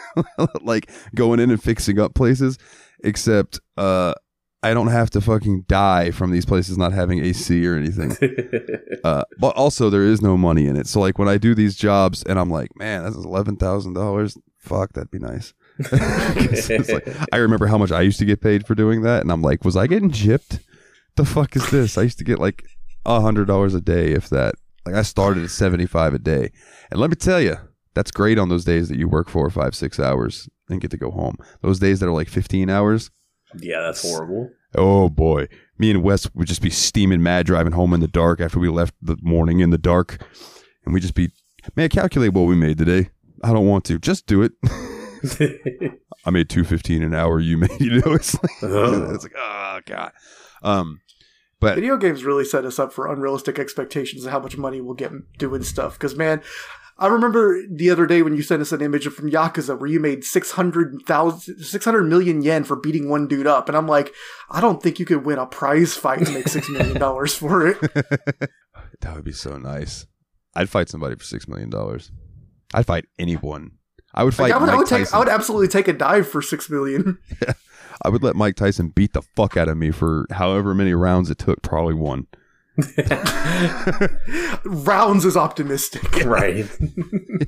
like 0.61 0.91
going 1.15 1.41
in 1.41 1.51
and 1.51 1.63
fixing 1.63 1.99
up 1.99 2.15
places, 2.15 2.59
except 3.05 3.61
uh, 3.77 4.15
I 4.63 4.75
don't 4.75 4.89
have 4.89 5.11
to 5.11 5.21
fucking 5.21 5.67
die 5.69 6.11
from 6.11 6.33
these 6.33 6.45
places 6.45 6.77
not 6.77 6.93
having 6.93 7.23
AC 7.25 7.67
or 7.67 7.77
anything. 7.77 8.17
Uh, 9.05 9.23
but 9.39 9.55
also 9.55 9.89
there 9.91 10.03
is 10.03 10.21
no 10.21 10.37
money 10.37 10.67
in 10.67 10.77
it. 10.77 10.89
So 10.89 10.99
like 10.99 11.21
when 11.21 11.29
I 11.29 11.39
do 11.39 11.55
these 11.55 11.77
jobs 11.77 12.25
and 12.25 12.37
I'm 12.37 12.51
like, 12.51 12.77
man, 12.77 13.05
that's 13.05 13.15
eleven 13.15 13.57
thousand 13.57 13.95
dollars. 13.95 14.37
Fuck, 14.59 14.95
that'd 14.95 15.11
be 15.11 15.21
nice. 15.21 15.55
it's 15.79 16.91
like, 16.91 17.09
I 17.33 17.37
remember 17.37 17.69
how 17.69 17.79
much 17.79 17.93
I 17.93 18.01
used 18.01 18.19
to 18.19 18.25
get 18.25 18.41
paid 18.41 18.67
for 18.67 18.75
doing 18.75 19.03
that, 19.03 19.23
and 19.23 19.31
I'm 19.31 19.41
like, 19.41 19.65
was 19.65 19.77
I 19.77 19.87
getting 19.87 20.11
gypped? 20.11 20.59
The 21.15 21.25
fuck 21.25 21.55
is 21.55 21.71
this? 21.71 21.97
I 21.97 22.03
used 22.03 22.19
to 22.19 22.25
get 22.25 22.41
like 22.41 22.65
a 23.17 23.21
hundred 23.21 23.47
dollars 23.47 23.75
a 23.75 23.81
day, 23.81 24.13
if 24.13 24.29
that. 24.29 24.55
Like 24.87 24.95
I 24.95 25.03
started 25.03 25.45
at 25.45 25.51
75 25.51 26.15
a 26.15 26.19
day. 26.19 26.51
And 26.91 26.99
let 27.01 27.11
me 27.11 27.17
tell 27.17 27.41
you, 27.41 27.57
that's 27.95 28.11
great 28.11 28.39
on 28.39 28.49
those 28.49 28.65
days 28.65 28.89
that 28.89 28.97
you 28.99 29.07
work 29.09 29.29
four, 29.29 29.51
five, 29.51 29.75
six 29.75 29.99
hours 30.01 30.49
and 30.71 30.81
get 30.81 30.91
to 30.93 30.97
go 30.97 31.11
home. 31.11 31.37
Those 31.61 31.79
days 31.79 32.01
that 32.01 32.07
are 32.09 32.13
like 32.13 32.29
15 32.29 32.71
hours, 32.71 33.11
Yeah, 33.61 33.83
that's 33.83 34.01
horrible. 34.03 34.51
oh 34.77 35.09
boy. 35.11 35.49
Me 35.79 35.91
and 35.91 36.03
Wes 36.03 36.33
would 36.35 36.49
just 36.49 36.63
be 36.63 36.71
steaming 36.71 37.23
mad 37.23 37.45
driving 37.47 37.73
home 37.73 37.93
in 37.93 38.01
the 38.01 38.09
dark 38.09 38.41
after 38.41 38.59
we 38.59 38.69
left 38.69 38.95
the 39.03 39.17
morning 39.21 39.61
in 39.61 39.71
the 39.71 39.79
dark. 39.79 40.25
And 40.85 40.95
we'd 40.95 41.01
just 41.03 41.15
be, 41.15 41.31
man, 41.77 41.89
calculate 41.91 42.33
what 42.33 42.43
we 42.47 42.55
made 42.57 42.79
today. 42.79 43.11
I 43.45 43.53
don't 43.53 43.67
want 43.67 43.85
to. 43.87 43.99
Just 43.99 44.27
do 44.27 44.43
it. 44.43 44.53
I 46.25 46.31
made 46.31 46.49
215 46.49 47.03
an 47.03 47.15
hour. 47.15 47.41
You 47.41 47.59
made, 47.59 47.81
you 47.81 48.01
know, 48.05 48.13
it's 48.15 48.35
like, 48.35 48.51
Ugh. 48.63 49.15
it's 49.15 49.25
like, 49.25 49.35
oh 49.37 49.81
God. 49.87 50.13
Um, 50.63 51.01
but 51.61 51.75
Video 51.75 51.97
games 51.97 52.25
really 52.25 52.45
set 52.45 52.65
us 52.65 52.79
up 52.79 52.93
for 52.93 53.13
unrealistic 53.13 53.59
expectations 53.59 54.25
of 54.25 54.33
how 54.33 54.41
much 54.41 54.57
money 54.57 54.81
we'll 54.81 54.95
get 54.95 55.13
doing 55.39 55.63
stuff. 55.63 55.95
Because 55.95 56.15
man, 56.15 56.43
I 56.99 57.07
remember 57.07 57.63
the 57.71 57.91
other 57.91 58.07
day 58.07 58.23
when 58.23 58.37
you 58.37 58.43
sent 58.43 58.63
us 58.63 58.73
an 58.73 58.81
image 58.83 59.07
from 59.09 59.31
Yakuza 59.31 59.79
where 59.79 59.89
you 59.89 60.01
made 60.01 60.25
600,000 60.25 61.65
600 61.65 62.05
million 62.05 62.43
yen 62.43 62.65
for 62.65 62.77
beating 62.77 63.09
one 63.09 63.29
dude 63.29 63.47
up, 63.47 63.69
and 63.69 63.77
I'm 63.77 63.87
like, 63.87 64.13
I 64.51 64.61
don't 64.61 64.83
think 64.83 64.99
you 64.99 65.07
could 65.07 65.25
win 65.25 65.39
a 65.39 65.47
prize 65.47 65.95
fight 65.95 66.21
and 66.21 66.35
make 66.35 66.49
six 66.49 66.69
million 66.69 66.99
dollars 66.99 67.35
for 67.35 67.67
it. 67.67 67.79
That 69.01 69.15
would 69.15 69.25
be 69.25 69.33
so 69.33 69.57
nice. 69.57 70.07
I'd 70.57 70.69
fight 70.69 70.89
somebody 70.89 71.15
for 71.15 71.23
six 71.23 71.47
million 71.47 71.71
dollars. 71.71 72.11
I'd 72.75 72.87
fight 72.87 73.05
anyone. 73.17 73.73
I 74.13 74.25
would 74.25 74.35
fight 74.35 74.51
Like, 74.51 74.55
I 74.55 74.59
would, 74.59 74.71
I 74.71 74.77
would 74.77 74.87
take. 74.89 75.15
I 75.15 75.19
would 75.19 75.29
absolutely 75.29 75.69
take 75.69 75.87
a 75.87 75.93
dive 75.93 76.27
for 76.29 76.43
six 76.43 76.69
million. 76.69 77.19
I 78.03 78.09
would 78.09 78.23
let 78.23 78.37
Mike 78.37 78.57
Tyson 78.57 78.89
beat 78.89 79.13
the 79.13 79.23
fuck 79.23 79.57
out 79.57 79.69
of 79.69 79.77
me 79.77 79.91
for 79.91 80.27
however 80.31 80.75
many 80.75 80.95
rounds 80.95 81.31
it 81.31 81.39
took. 81.39 81.63
Probably 81.63 81.95
one. 81.95 82.27
Rounds 84.65 85.25
is 85.25 85.37
optimistic. 85.37 86.25
right. 86.25 86.67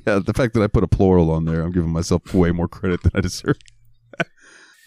Yeah, 0.07 0.19
the 0.19 0.33
fact 0.35 0.53
that 0.53 0.63
I 0.63 0.67
put 0.67 0.83
a 0.83 0.87
plural 0.87 1.29
on 1.31 1.45
there, 1.45 1.61
I'm 1.61 1.71
giving 1.71 1.91
myself 1.91 2.33
way 2.33 2.51
more 2.51 2.67
credit 2.67 3.03
than 3.03 3.11
I 3.13 3.21
deserve. 3.21 3.57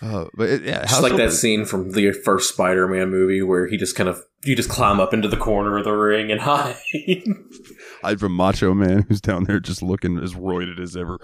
Uh, 0.04 0.26
but 0.34 0.48
it, 0.50 0.62
yeah, 0.64 0.84
Just 0.84 1.02
like 1.02 1.12
that 1.12 1.20
open- 1.20 1.30
scene 1.32 1.64
from 1.64 1.90
the 1.92 2.12
first 2.12 2.50
Spider-Man 2.50 3.10
movie 3.10 3.40
where 3.42 3.66
he 3.66 3.76
just 3.78 3.96
kind 3.96 4.08
of 4.08 4.22
you 4.44 4.54
just 4.54 4.68
climb 4.68 5.00
up 5.00 5.14
into 5.14 5.26
the 5.26 5.38
corner 5.38 5.78
of 5.78 5.84
the 5.84 5.92
ring 5.92 6.30
and 6.30 6.38
hide. 6.42 6.76
Hide 8.02 8.20
from 8.20 8.32
Macho 8.32 8.74
Man, 8.74 9.06
who's 9.08 9.22
down 9.22 9.44
there 9.44 9.58
just 9.58 9.80
looking 9.82 10.18
as 10.18 10.34
roided 10.34 10.78
as 10.78 10.94
ever. 10.96 11.18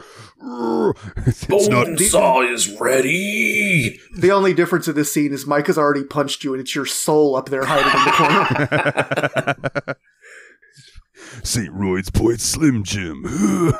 It's 1.26 1.68
not- 1.68 1.98
Saw 1.98 2.40
is 2.42 2.80
ready. 2.80 3.98
The 4.16 4.30
only 4.32 4.54
difference 4.54 4.88
in 4.88 4.94
this 4.94 5.12
scene 5.12 5.32
is 5.34 5.46
Mike 5.46 5.66
has 5.66 5.76
already 5.76 6.02
punched 6.04 6.42
you, 6.44 6.54
and 6.54 6.60
it's 6.62 6.74
your 6.74 6.86
soul 6.86 7.36
up 7.36 7.50
there 7.50 7.64
hiding 7.66 7.92
in 7.92 8.04
the 8.06 9.74
corner. 9.76 9.96
St. 11.44 11.70
Royd's 11.72 12.10
Point 12.10 12.40
Slim 12.40 12.82
Jim. 12.84 13.24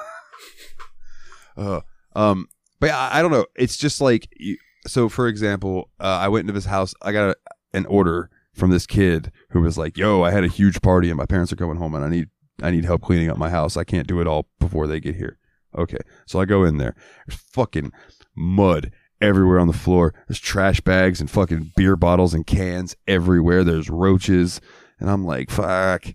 uh, 1.57 1.81
um, 2.15 2.49
but 2.79 2.89
yeah, 2.89 2.99
I, 2.99 3.19
I 3.19 3.23
don't 3.23 3.31
know. 3.31 3.47
It's 3.57 3.77
just 3.79 4.01
like 4.03 4.29
you, 4.37 4.57
so. 4.87 5.09
For 5.09 5.29
example, 5.29 5.91
uh, 6.01 6.19
I 6.21 6.29
went 6.29 6.43
into 6.43 6.53
this 6.53 6.67
house. 6.67 6.95
I 7.03 7.13
got 7.13 7.31
a, 7.31 7.37
an 7.73 7.87
order 7.87 8.31
from 8.55 8.71
this 8.71 8.87
kid 8.87 9.33
who 9.51 9.61
was 9.61 9.79
like, 9.79 9.97
"Yo, 9.97 10.23
I 10.23 10.31
had 10.31 10.45
a 10.45 10.49
huge 10.49 10.83
party 10.83 11.09
and 11.09 11.19
my 11.19 11.27
parents 11.27 11.53
are 11.53 11.57
coming 11.57 11.77
home 11.77 11.95
and 11.95 12.05
I 12.05 12.09
need 12.09 12.29
I 12.63 12.71
need 12.71 12.85
help 12.85 13.03
cleaning 13.03 13.31
up 13.31 13.37
my 13.37 13.51
house. 13.51 13.77
I 13.77 13.85
can't 13.85 14.07
do 14.07 14.21
it 14.21 14.27
all 14.27 14.47
before 14.59 14.87
they 14.87 15.01
get 15.01 15.17
here." 15.17 15.39
Okay, 15.77 15.99
so 16.27 16.41
I 16.41 16.45
go 16.45 16.65
in 16.65 16.79
there. 16.79 16.95
There's 17.27 17.41
fucking 17.41 17.93
mud 18.35 18.91
everywhere 19.21 19.61
on 19.61 19.67
the 19.67 19.73
floor. 19.73 20.15
There's 20.27 20.41
trash 20.41 20.81
bags 20.81 21.21
and 21.21 21.31
fucking 21.31 21.73
beer 21.77 21.95
bottles 21.97 22.35
and 22.35 22.47
cans 22.47 22.97
everywhere. 23.07 23.63
There's 23.63 23.91
roaches, 23.91 24.61
and 24.99 25.11
I'm 25.11 25.25
like, 25.25 25.51
"Fuck." 25.51 26.07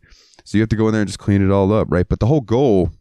So 0.43 0.57
you 0.57 0.61
have 0.61 0.69
to 0.69 0.75
go 0.75 0.87
in 0.87 0.91
there 0.91 1.01
and 1.01 1.07
just 1.07 1.19
clean 1.19 1.43
it 1.43 1.51
all 1.51 1.73
up, 1.73 1.87
right? 1.89 2.07
But 2.07 2.19
the 2.19 2.27
whole 2.27 2.41
goal 2.41 2.91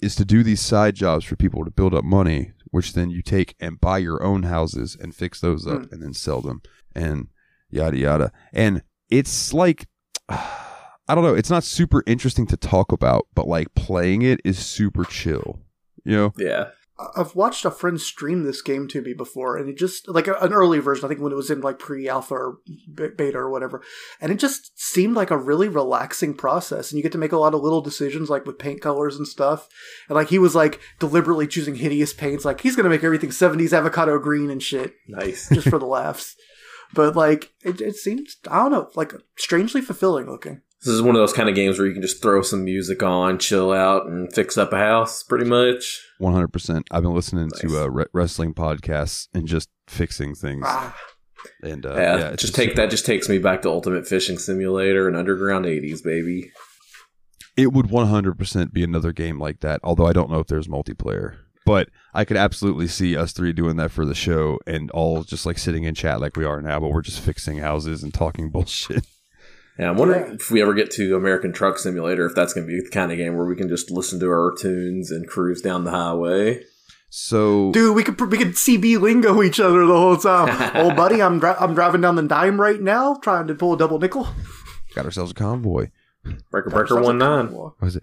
is 0.00 0.14
to 0.16 0.24
do 0.24 0.42
these 0.42 0.60
side 0.60 0.94
jobs 0.94 1.24
for 1.24 1.36
people 1.36 1.64
to 1.64 1.70
build 1.70 1.94
up 1.94 2.04
money, 2.04 2.52
which 2.70 2.92
then 2.92 3.10
you 3.10 3.22
take 3.22 3.54
and 3.60 3.80
buy 3.80 3.98
your 3.98 4.22
own 4.22 4.44
houses 4.44 4.96
and 5.00 5.14
fix 5.14 5.40
those 5.40 5.66
up 5.66 5.86
hmm. 5.86 5.94
and 5.94 6.02
then 6.02 6.14
sell 6.14 6.40
them 6.40 6.62
and 6.94 7.28
yada 7.70 7.96
yada. 7.96 8.32
And 8.52 8.82
it's 9.10 9.52
like 9.52 9.86
I 10.28 11.14
don't 11.14 11.22
know, 11.22 11.34
it's 11.34 11.50
not 11.50 11.62
super 11.62 12.02
interesting 12.06 12.46
to 12.48 12.56
talk 12.56 12.90
about, 12.90 13.28
but 13.34 13.46
like 13.46 13.74
playing 13.74 14.22
it 14.22 14.40
is 14.44 14.58
super 14.58 15.04
chill. 15.04 15.60
You 16.04 16.16
know? 16.16 16.32
Yeah. 16.36 16.70
I've 17.14 17.34
watched 17.34 17.64
a 17.66 17.70
friend 17.70 18.00
stream 18.00 18.44
this 18.44 18.62
game 18.62 18.88
to 18.88 19.02
me 19.02 19.12
before, 19.12 19.56
and 19.58 19.68
it 19.68 19.76
just 19.76 20.08
like 20.08 20.26
an 20.28 20.52
early 20.52 20.78
version. 20.78 21.04
I 21.04 21.08
think 21.08 21.20
when 21.20 21.32
it 21.32 21.36
was 21.36 21.50
in 21.50 21.60
like 21.60 21.78
pre-alpha 21.78 22.34
or 22.34 22.58
beta 22.94 23.36
or 23.36 23.50
whatever, 23.50 23.82
and 24.20 24.32
it 24.32 24.38
just 24.38 24.72
seemed 24.80 25.14
like 25.14 25.30
a 25.30 25.36
really 25.36 25.68
relaxing 25.68 26.32
process. 26.34 26.90
And 26.90 26.96
you 26.96 27.02
get 27.02 27.12
to 27.12 27.18
make 27.18 27.32
a 27.32 27.36
lot 27.36 27.52
of 27.54 27.60
little 27.60 27.82
decisions, 27.82 28.30
like 28.30 28.46
with 28.46 28.58
paint 28.58 28.80
colors 28.80 29.16
and 29.16 29.28
stuff. 29.28 29.68
And 30.08 30.16
like 30.16 30.28
he 30.28 30.38
was 30.38 30.54
like 30.54 30.80
deliberately 30.98 31.46
choosing 31.46 31.74
hideous 31.74 32.14
paints, 32.14 32.44
like 32.46 32.62
he's 32.62 32.76
gonna 32.76 32.88
make 32.88 33.04
everything 33.04 33.30
'70s 33.30 33.72
avocado 33.76 34.18
green 34.18 34.48
and 34.50 34.62
shit 34.62 34.94
Nice. 35.06 35.48
just 35.50 35.68
for 35.68 35.78
the 35.78 35.86
laughs. 35.86 36.34
But 36.94 37.14
like 37.16 37.52
it, 37.62 37.80
it 37.80 37.96
seems 37.96 38.36
I 38.50 38.58
don't 38.62 38.72
know, 38.72 38.90
like 38.94 39.12
strangely 39.36 39.80
fulfilling 39.82 40.30
looking. 40.30 40.62
This 40.84 40.92
is 40.94 41.02
one 41.02 41.16
of 41.16 41.20
those 41.20 41.32
kind 41.32 41.48
of 41.48 41.54
games 41.54 41.78
where 41.78 41.86
you 41.88 41.94
can 41.94 42.02
just 42.02 42.22
throw 42.22 42.42
some 42.42 42.64
music 42.64 43.02
on, 43.02 43.38
chill 43.38 43.72
out, 43.72 44.06
and 44.06 44.32
fix 44.32 44.56
up 44.58 44.72
a 44.72 44.78
house, 44.78 45.22
pretty 45.22 45.46
much. 45.46 46.00
One 46.18 46.32
hundred 46.32 46.52
percent. 46.52 46.86
I've 46.90 47.02
been 47.02 47.14
listening 47.14 47.48
Nice. 47.48 47.60
to 47.62 47.82
uh, 47.82 47.86
re- 47.86 48.04
wrestling 48.12 48.54
podcasts 48.54 49.28
and 49.34 49.46
just 49.48 49.68
fixing 49.88 50.34
things. 50.34 50.64
Ah, 50.66 50.96
And 51.62 51.84
uh, 51.86 51.94
yeah, 51.96 52.18
yeah, 52.18 52.28
it's 52.30 52.42
just 52.42 52.54
take 52.54 52.76
that. 52.76 52.90
Just 52.90 53.06
takes 53.06 53.28
me 53.28 53.38
back 53.38 53.62
to 53.62 53.68
Ultimate 53.70 54.06
Fishing 54.06 54.38
Simulator 54.38 55.08
and 55.08 55.16
Underground 55.16 55.64
'80s, 55.64 56.04
baby. 56.04 56.50
It 57.56 57.72
would 57.72 57.86
100% 57.86 58.72
be 58.74 58.84
another 58.84 59.12
game 59.12 59.38
like 59.40 59.60
that, 59.60 59.80
although 59.82 60.06
I 60.06 60.12
don't 60.12 60.30
know 60.30 60.40
if 60.40 60.46
there's 60.46 60.68
multiplayer. 60.68 61.36
But 61.64 61.88
I 62.12 62.26
could 62.26 62.36
absolutely 62.36 62.86
see 62.86 63.16
us 63.16 63.32
three 63.32 63.54
doing 63.54 63.76
that 63.78 63.90
for 63.90 64.04
the 64.04 64.14
show 64.14 64.58
and 64.66 64.90
all 64.90 65.22
just 65.24 65.46
like 65.46 65.56
sitting 65.58 65.84
in 65.84 65.94
chat 65.94 66.20
like 66.20 66.36
we 66.36 66.44
are 66.44 66.60
now, 66.60 66.78
but 66.78 66.90
we're 66.90 67.00
just 67.00 67.18
fixing 67.20 67.58
houses 67.58 68.02
and 68.02 68.12
talking 68.12 68.50
bullshit. 68.52 69.06
Yeah, 69.78 69.90
I'm 69.90 69.96
wondering 69.96 70.26
Yeah. 70.26 70.34
if 70.34 70.50
we 70.50 70.62
ever 70.62 70.72
get 70.74 70.90
to 70.92 71.16
American 71.16 71.52
Truck 71.52 71.78
Simulator, 71.78 72.24
if 72.26 72.34
that's 72.34 72.54
going 72.54 72.66
to 72.66 72.72
be 72.72 72.80
the 72.80 72.88
kind 72.90 73.12
of 73.12 73.18
game 73.18 73.36
where 73.36 73.44
we 73.46 73.56
can 73.56 73.68
just 73.68 73.90
listen 73.90 74.18
to 74.20 74.26
our 74.28 74.54
tunes 74.58 75.10
and 75.10 75.28
cruise 75.28 75.60
down 75.60 75.84
the 75.84 75.90
highway. 75.90 76.62
So, 77.10 77.70
dude, 77.72 77.94
we 77.94 78.02
could 78.02 78.20
we 78.20 78.36
could 78.38 78.52
CB 78.54 79.00
lingo 79.00 79.42
each 79.42 79.60
other 79.60 79.86
the 79.86 79.96
whole 79.96 80.16
time. 80.16 80.48
oh, 80.74 80.94
buddy, 80.94 81.22
I'm 81.22 81.38
dri- 81.38 81.54
I'm 81.58 81.74
driving 81.74 82.00
down 82.00 82.16
the 82.16 82.22
dime 82.22 82.60
right 82.60 82.80
now, 82.80 83.14
trying 83.22 83.46
to 83.46 83.54
pull 83.54 83.74
a 83.74 83.78
double 83.78 83.98
nickel. 83.98 84.26
got 84.94 85.04
ourselves 85.04 85.30
a 85.30 85.34
convoy. 85.34 85.90
Breaker 86.50 86.70
Breaker 86.70 87.00
One 87.00 87.18
Nine. 87.18 87.52
What 87.52 87.80
was 87.80 87.96
it? 87.96 88.02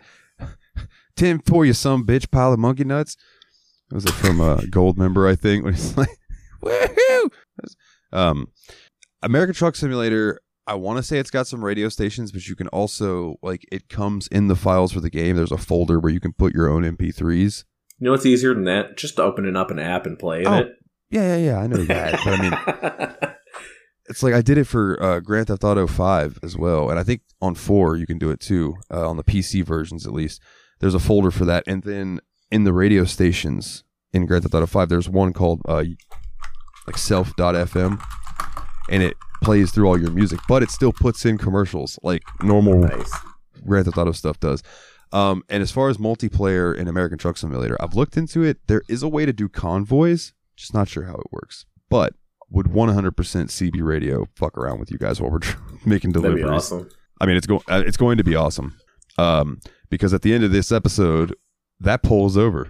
10 1.15 1.39
for 1.45 1.65
you, 1.65 1.73
some 1.73 2.05
bitch 2.05 2.31
pile 2.31 2.53
of 2.53 2.59
monkey 2.59 2.83
nuts. 2.83 3.17
Was 3.91 4.05
it 4.05 4.11
from 4.13 4.39
a 4.39 4.57
Goldmember, 4.57 5.29
I 5.29 5.35
think? 5.35 5.63
When 5.65 5.73
he's 5.73 5.95
like, 5.97 6.09
woohoo! 6.63 7.29
Um, 8.11 8.47
American 9.21 9.53
Truck 9.53 9.75
Simulator, 9.75 10.39
I 10.65 10.75
want 10.75 10.97
to 10.97 11.03
say 11.03 11.17
it's 11.19 11.29
got 11.31 11.47
some 11.47 11.63
radio 11.63 11.89
stations, 11.89 12.31
but 12.31 12.47
you 12.47 12.55
can 12.55 12.67
also, 12.69 13.35
like, 13.41 13.65
it 13.71 13.89
comes 13.89 14.27
in 14.27 14.47
the 14.47 14.55
files 14.55 14.91
for 14.93 15.01
the 15.01 15.09
game. 15.09 15.35
There's 15.35 15.51
a 15.51 15.57
folder 15.57 15.99
where 15.99 16.11
you 16.11 16.19
can 16.21 16.33
put 16.33 16.53
your 16.53 16.69
own 16.69 16.83
MP3s. 16.83 17.65
You 17.99 18.05
know 18.05 18.11
what's 18.11 18.25
easier 18.25 18.53
than 18.53 18.63
that? 18.65 18.97
Just 18.97 19.19
opening 19.19 19.55
up 19.55 19.71
an 19.71 19.79
app 19.79 20.05
and 20.05 20.17
playing 20.17 20.47
Oh, 20.47 20.53
it. 20.59 20.67
Yeah, 21.09 21.35
yeah, 21.35 21.45
yeah. 21.51 21.59
I 21.59 21.67
know 21.67 21.83
that. 21.83 22.19
but 22.23 22.39
I 22.39 22.41
mean, 22.41 23.33
it's 24.07 24.23
like 24.23 24.33
I 24.33 24.41
did 24.41 24.57
it 24.57 24.65
for 24.65 25.01
uh, 25.01 25.19
Grand 25.19 25.47
Theft 25.47 25.63
Auto 25.63 25.85
5 25.85 26.39
as 26.43 26.57
well. 26.57 26.89
And 26.89 26.97
I 26.99 27.03
think 27.03 27.21
on 27.41 27.55
4 27.55 27.97
you 27.97 28.07
can 28.07 28.17
do 28.17 28.29
it 28.31 28.39
too, 28.39 28.75
uh, 28.91 29.07
on 29.09 29.17
the 29.17 29.23
PC 29.23 29.63
versions 29.63 30.07
at 30.07 30.13
least. 30.13 30.41
There's 30.79 30.95
a 30.95 30.99
folder 30.99 31.29
for 31.31 31.45
that. 31.45 31.63
And 31.67 31.83
then 31.83 32.19
in 32.51 32.63
the 32.63 32.73
radio 32.73 33.03
stations 33.05 33.83
in 34.11 34.25
Grand 34.25 34.43
Theft 34.43 34.55
Auto 34.55 34.65
5, 34.65 34.89
there's 34.89 35.09
one 35.09 35.33
called 35.33 35.61
uh, 35.67 35.83
like 36.87 36.97
self.fm. 36.97 38.01
And 38.89 39.03
it 39.03 39.13
plays 39.43 39.71
through 39.71 39.87
all 39.87 39.99
your 39.99 40.11
music, 40.11 40.39
but 40.47 40.63
it 40.63 40.71
still 40.71 40.93
puts 40.93 41.25
in 41.25 41.37
commercials 41.37 41.99
like 42.03 42.23
normal 42.41 42.77
nice. 42.79 43.11
Grand 43.65 43.85
Theft 43.85 43.97
Auto 43.97 44.11
stuff 44.11 44.39
does. 44.39 44.63
Um, 45.11 45.43
and 45.49 45.61
as 45.61 45.71
far 45.71 45.89
as 45.89 45.97
multiplayer 45.97 46.75
in 46.75 46.87
American 46.87 47.17
Truck 47.19 47.37
Simulator, 47.37 47.77
I've 47.79 47.93
looked 47.93 48.17
into 48.17 48.41
it. 48.43 48.57
There 48.67 48.81
is 48.89 49.03
a 49.03 49.07
way 49.07 49.25
to 49.25 49.33
do 49.33 49.47
convoys, 49.47 50.33
just 50.55 50.73
not 50.73 50.87
sure 50.87 51.03
how 51.03 51.13
it 51.15 51.31
works. 51.31 51.65
But 51.89 52.13
would 52.49 52.67
100% 52.67 53.11
CB 53.13 53.83
radio 53.83 54.27
fuck 54.35 54.57
around 54.57 54.79
with 54.79 54.91
you 54.91 54.97
guys 54.97 55.21
while 55.21 55.29
we're 55.31 55.39
making 55.85 56.13
That'd 56.13 56.23
deliveries? 56.23 56.43
be 56.45 56.49
awesome. 56.49 56.89
I 57.21 57.25
mean, 57.27 57.37
it's 57.37 57.45
going 57.47 57.61
uh, 57.69 57.83
it's 57.85 57.97
going 57.97 58.17
to 58.17 58.23
be 58.23 58.35
awesome. 58.35 58.75
Um, 59.17 59.59
because 59.89 60.13
at 60.13 60.23
the 60.23 60.33
end 60.33 60.43
of 60.43 60.51
this 60.51 60.71
episode, 60.71 61.35
that 61.79 62.01
poll 62.01 62.25
is 62.25 62.37
over. 62.37 62.67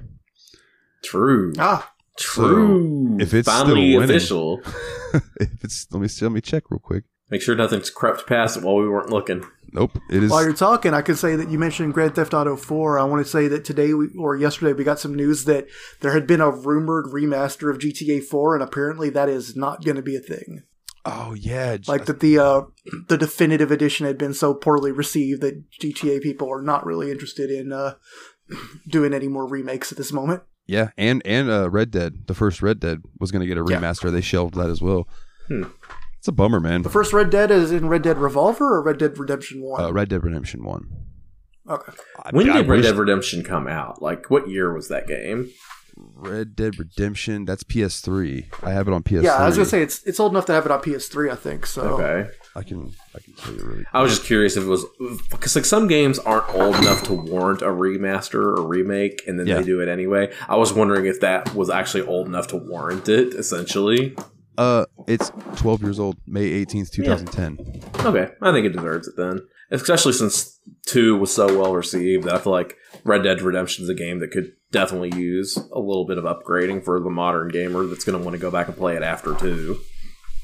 True. 1.03 1.53
Ah, 1.57 1.92
True. 2.17 3.17
if 3.19 3.33
it's 3.33 3.47
finally 3.47 3.91
still 3.91 3.99
winning- 3.99 4.15
official, 4.15 4.61
if 5.39 5.63
it's 5.63 5.87
let 5.91 6.01
me 6.01 6.07
see, 6.07 6.25
let 6.25 6.31
me 6.31 6.41
check 6.41 6.69
real 6.69 6.79
quick. 6.79 7.03
make 7.29 7.41
sure 7.41 7.55
nothing's 7.55 7.89
crept 7.89 8.27
past 8.27 8.57
it 8.57 8.63
while 8.63 8.75
we 8.75 8.87
weren't 8.87 9.09
looking. 9.09 9.43
Nope, 9.71 9.97
it 10.11 10.21
is. 10.21 10.29
while 10.29 10.43
you're 10.43 10.53
talking, 10.53 10.93
I 10.93 11.01
could 11.01 11.17
say 11.17 11.35
that 11.35 11.49
you 11.49 11.57
mentioned 11.57 11.95
Grand 11.95 12.13
Theft 12.13 12.35
Auto 12.35 12.55
4. 12.55 12.99
I 12.99 13.03
want 13.05 13.25
to 13.25 13.29
say 13.29 13.47
that 13.47 13.65
today 13.65 13.95
we, 13.95 14.09
or 14.19 14.35
yesterday 14.35 14.71
we 14.73 14.83
got 14.83 14.99
some 14.99 15.15
news 15.15 15.45
that 15.45 15.65
there 16.01 16.13
had 16.13 16.27
been 16.27 16.41
a 16.41 16.51
rumored 16.51 17.05
remaster 17.07 17.71
of 17.71 17.79
GTA 17.79 18.23
4, 18.23 18.53
and 18.53 18.63
apparently 18.63 19.09
that 19.09 19.29
is 19.29 19.55
not 19.55 19.83
going 19.83 19.95
to 19.95 20.03
be 20.03 20.15
a 20.15 20.19
thing. 20.19 20.61
Oh 21.05 21.33
yeah, 21.33 21.77
like 21.87 22.05
that 22.05 22.19
the 22.21 22.37
uh, 22.37 22.61
the 23.09 23.17
definitive 23.17 23.71
edition 23.71 24.05
had 24.05 24.17
been 24.17 24.33
so 24.33 24.53
poorly 24.53 24.91
received 24.91 25.41
that 25.41 25.63
GTA 25.81 26.21
people 26.21 26.49
are 26.49 26.61
not 26.61 26.85
really 26.85 27.11
interested 27.11 27.49
in 27.49 27.73
uh, 27.73 27.95
doing 28.87 29.13
any 29.13 29.27
more 29.27 29.45
remakes 29.45 29.91
at 29.91 29.97
this 29.97 30.13
moment. 30.13 30.43
Yeah, 30.65 30.89
and 30.97 31.21
and 31.25 31.49
uh, 31.49 31.69
Red 31.69 31.91
Dead, 31.91 32.27
the 32.27 32.33
first 32.33 32.61
Red 32.61 32.79
Dead 32.79 33.01
was 33.19 33.31
going 33.31 33.41
to 33.41 33.47
get 33.47 33.57
a 33.57 33.65
Yeah. 33.69 33.79
remaster. 33.79 34.11
They 34.11 34.21
shelved 34.21 34.55
that 34.55 34.69
as 34.69 34.81
well. 34.81 35.07
Hmm. 35.47 35.63
It's 36.19 36.27
a 36.29 36.31
bummer, 36.31 36.61
man. 36.61 36.83
The 36.83 36.89
first 36.89 37.11
Red 37.11 37.29
Dead 37.29 37.51
is 37.51 37.71
in 37.71 37.89
Red 37.89 38.01
Dead 38.01 38.17
Revolver 38.17 38.75
or 38.75 38.81
Red 38.81 38.97
Dead 38.97 39.17
Redemption 39.17 39.61
One. 39.61 39.81
Uh, 39.83 39.91
Red 39.91 40.07
Dead 40.07 40.23
Redemption 40.23 40.63
One. 40.63 40.87
okay, 41.69 41.91
I- 42.23 42.29
When 42.31 42.49
I 42.49 42.57
did 42.61 42.69
Red 42.69 42.81
Dead 42.83 42.95
Redemption 42.95 43.43
come 43.43 43.67
out? 43.67 44.01
Like, 44.01 44.29
what 44.29 44.47
year 44.47 44.73
was 44.73 44.87
that 44.87 45.05
game? 45.05 45.49
Red 45.97 46.55
Dead 46.55 46.79
Redemption? 46.79 47.43
That's 47.43 47.63
PS3. 47.63 48.45
I 48.63 48.71
have 48.71 48.87
it 48.87 48.93
on 48.93 49.03
PS3. 49.03 49.23
yeah, 49.25 49.35
I 49.35 49.45
was 49.47 49.57
gonna 49.57 49.65
say 49.65 49.81
it's 49.83 50.01
it's 50.03 50.19
old 50.19 50.31
enough 50.31 50.45
to 50.45 50.53
have 50.53 50.65
it 50.65 50.71
on 50.71 50.81
PS3, 50.81 51.29
I 51.29 51.35
think. 51.35 51.65
So 51.65 51.81
Okay. 51.99 52.29
I 52.55 52.61
can 52.63 52.91
I 53.15 53.19
can 53.19 53.33
tell 53.33 53.53
you 53.53 53.63
really. 53.65 53.85
I 53.93 54.01
was 54.01 54.11
just 54.15 54.25
curious 54.25 54.55
if 54.57 54.63
it 54.63 54.67
was 54.67 54.85
because 55.31 55.55
like 55.55 55.65
some 55.65 55.87
games 55.87 56.19
aren't 56.19 56.47
old 56.53 56.75
enough 56.75 57.01
to 57.03 57.13
warrant 57.13 57.61
a 57.61 57.65
remaster 57.67 58.35
or 58.57 58.67
remake, 58.67 59.23
and 59.27 59.39
then 59.39 59.47
Yeah. 59.47 59.57
they 59.57 59.63
do 59.63 59.81
it 59.81 59.87
anyway. 59.89 60.31
I 60.47 60.55
was 60.57 60.71
wondering 60.73 61.05
if 61.05 61.19
that 61.21 61.55
was 61.55 61.69
actually 61.69 62.03
old 62.03 62.27
enough 62.27 62.47
to 62.49 62.57
warrant 62.57 63.09
it. 63.09 63.33
Essentially, 63.33 64.15
Uh, 64.55 64.85
it's 65.07 65.31
12 65.55 65.81
years 65.81 65.99
old. 65.99 66.17
May 66.27 66.63
18th, 66.63 66.91
2010. 66.91 67.57
okay, 68.05 68.31
I 68.39 68.51
think 68.51 68.67
it 68.67 68.73
deserves 68.73 69.07
it 69.07 69.15
then. 69.17 69.41
Especially 69.71 70.13
since 70.13 70.59
two 70.85 71.17
was 71.17 71.33
so 71.33 71.57
well 71.59 71.73
received, 71.73 72.25
that 72.25 72.35
I 72.35 72.37
feel 72.37 72.53
like 72.53 72.77
Red 73.03 73.23
Dead 73.23 73.41
Redemption 73.41 73.83
is 73.83 73.89
a 73.89 73.95
game 73.95 74.19
that 74.19 74.29
could 74.29 74.51
definitely 74.71 75.11
use 75.19 75.57
a 75.71 75.79
little 75.79 76.05
bit 76.05 76.19
of 76.19 76.25
upgrading 76.25 76.85
for 76.85 76.99
the 76.99 77.09
modern 77.09 77.47
gamer 77.47 77.83
that's 77.87 78.03
going 78.03 78.15
to 78.19 78.23
want 78.23 78.35
to 78.35 78.39
go 78.39 78.51
back 78.51 78.67
and 78.67 78.77
play 78.77 78.95
it 78.95 79.01
after 79.01 79.33
two. 79.33 79.79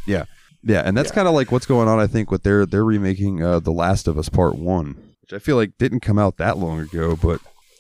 Yeah, 0.07 0.23
and 0.67 0.95
that's 0.97 1.11
kind 1.11 1.27
of 1.27 1.33
like 1.33 1.51
what's 1.51 1.65
going 1.65 1.87
on. 1.87 1.99
I 1.99 2.07
think 2.07 2.31
with 2.31 2.43
their 2.43 2.65
they're 2.65 2.83
remaking 2.85 3.41
uh, 3.43 3.59
The 3.59 3.71
Last 3.71 4.07
of 4.07 4.17
Us 4.17 4.29
Part 4.29 4.55
One, 4.55 4.95
which 5.21 5.33
I 5.33 5.39
feel 5.39 5.55
like 5.55 5.77
didn't 5.77 6.01
come 6.01 6.19
out 6.19 6.37
that 6.37 6.57
long 6.57 6.79
ago, 6.79 7.15
but 7.15 7.39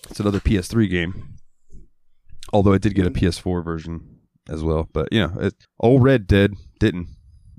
it's 0.09 0.19
another 0.19 0.39
PS3 0.39 0.89
game. 0.89 1.35
Although 2.51 2.73
it 2.73 2.81
did 2.81 2.95
get 2.95 3.05
a 3.05 3.11
PS4 3.11 3.63
version 3.63 4.19
as 4.49 4.63
well, 4.63 4.89
but 4.91 5.09
you 5.11 5.19
know, 5.27 5.33
it, 5.39 5.53
old 5.79 6.03
Red 6.03 6.25
Dead 6.25 6.53
didn't, 6.79 7.09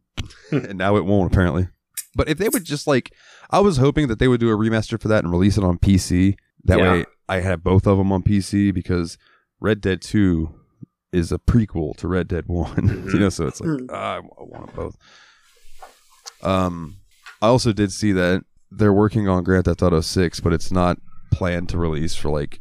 and 0.51 0.79
now 0.79 0.97
it 0.97 1.05
won't 1.05 1.33
apparently. 1.33 1.69
But 2.17 2.29
if 2.29 2.39
they 2.39 2.49
would 2.49 2.65
just 2.65 2.89
like, 2.89 3.13
I 3.51 3.61
was 3.61 3.77
hoping 3.77 4.09
that 4.09 4.19
they 4.19 4.27
would 4.27 4.41
do 4.41 4.51
a 4.51 4.57
remaster 4.57 5.01
for 5.01 5.07
that 5.09 5.23
and 5.23 5.33
release 5.33 5.57
it 5.57 5.63
on 5.63 5.79
PC. 5.79 6.35
That 6.65 6.79
Yeah. 6.81 6.93
way, 6.93 7.05
I 7.29 7.41
have 7.41 7.63
both 7.63 7.87
of 7.87 7.99
them 7.99 8.11
on 8.11 8.23
PC 8.25 8.75
because 8.75 9.17
Red 9.61 9.81
Dead 9.81 10.03
Two 10.03 10.55
is 11.13 11.33
a 11.33 11.39
prequel 11.39 11.97
to 11.97 12.09
Red 12.09 12.29
Dead 12.29 12.45
One. 12.47 13.09
you 13.13 13.19
know, 13.19 13.29
so 13.29 13.47
it's 13.47 13.61
like 13.61 13.81
ah, 13.91 14.17
I 14.17 14.21
want 14.43 14.75
both. 14.75 14.97
Um, 16.43 16.97
I 17.43 17.49
also 17.49 17.73
did 17.73 17.93
see 17.93 18.13
that 18.13 18.45
they're 18.71 18.93
working 18.93 19.29
on 19.29 19.45
Grand 19.45 19.65
Theft 19.65 19.83
Auto 19.83 20.01
Six, 20.01 20.41
but 20.41 20.53
it's 20.53 20.71
not 20.71 20.99
planned 21.31 21.69
to 21.71 21.79
release 21.79 22.15
for 22.15 22.31
like 22.31 22.61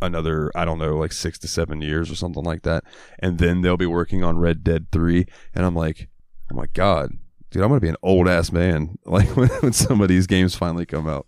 another 0.00 0.50
I 0.54 0.64
don't 0.64 0.78
know 0.78 0.96
like 0.96 1.12
six 1.12 1.38
to 1.40 1.48
seven 1.48 1.80
years 1.80 2.10
or 2.10 2.14
something 2.14 2.44
like 2.44 2.62
that, 2.62 2.84
and 3.18 3.38
then 3.38 3.62
they'll 3.62 3.76
be 3.76 3.86
working 3.86 4.22
on 4.22 4.38
Red 4.38 4.64
Dead 4.64 4.86
Three, 4.92 5.26
and 5.54 5.64
I'm 5.64 5.76
like, 5.76 6.08
oh 6.50 6.56
my 6.56 6.66
god, 6.72 7.12
dude, 7.50 7.62
I'm 7.62 7.68
gonna 7.68 7.80
be 7.80 7.88
an 7.88 7.96
old 8.02 8.28
ass 8.28 8.52
man 8.52 8.98
like 9.04 9.36
when, 9.36 9.48
when 9.48 9.72
some 9.72 10.00
of 10.00 10.08
these 10.08 10.26
games 10.26 10.54
finally 10.54 10.86
come 10.86 11.08
out. 11.08 11.26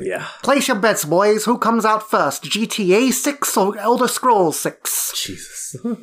Yeah, 0.00 0.26
place 0.42 0.66
your 0.68 0.78
bets, 0.78 1.04
boys. 1.04 1.44
Who 1.44 1.58
comes 1.58 1.84
out 1.84 2.08
first, 2.10 2.42
GTA 2.44 3.12
Six 3.12 3.56
or 3.56 3.76
Elder 3.78 4.08
Scrolls 4.08 4.58
Six? 4.58 5.12
Jesus. 5.24 5.76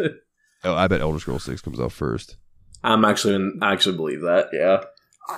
Oh, 0.64 0.76
I 0.76 0.88
bet 0.88 1.02
Elder 1.02 1.18
Scrolls 1.20 1.44
Six 1.44 1.60
comes 1.60 1.80
out 1.80 1.92
first. 1.92 2.38
I'm 2.84 3.04
actually 3.04 3.52
I 3.64 3.74
actually 3.74 3.96
believe 3.96 4.22
that. 4.22 4.50
Yeah. 4.54 4.84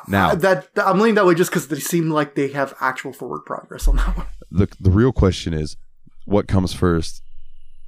Now, 0.05 0.31
Uh, 0.31 0.35
that 0.35 0.67
I'm 0.75 0.99
leaning 0.99 1.15
that 1.15 1.25
way 1.25 1.33
just 1.33 1.49
because 1.49 1.69
they 1.69 1.79
seem 1.79 2.09
like 2.09 2.35
they 2.35 2.49
have 2.49 2.73
actual 2.81 3.13
forward 3.13 3.45
progress 3.45 3.87
on 3.87 3.95
that 3.95 4.17
one. 4.17 4.25
the 4.51 4.67
the 4.81 4.91
real 4.91 5.13
question 5.13 5.53
is, 5.53 5.77
what 6.25 6.49
comes 6.49 6.73
first, 6.73 7.21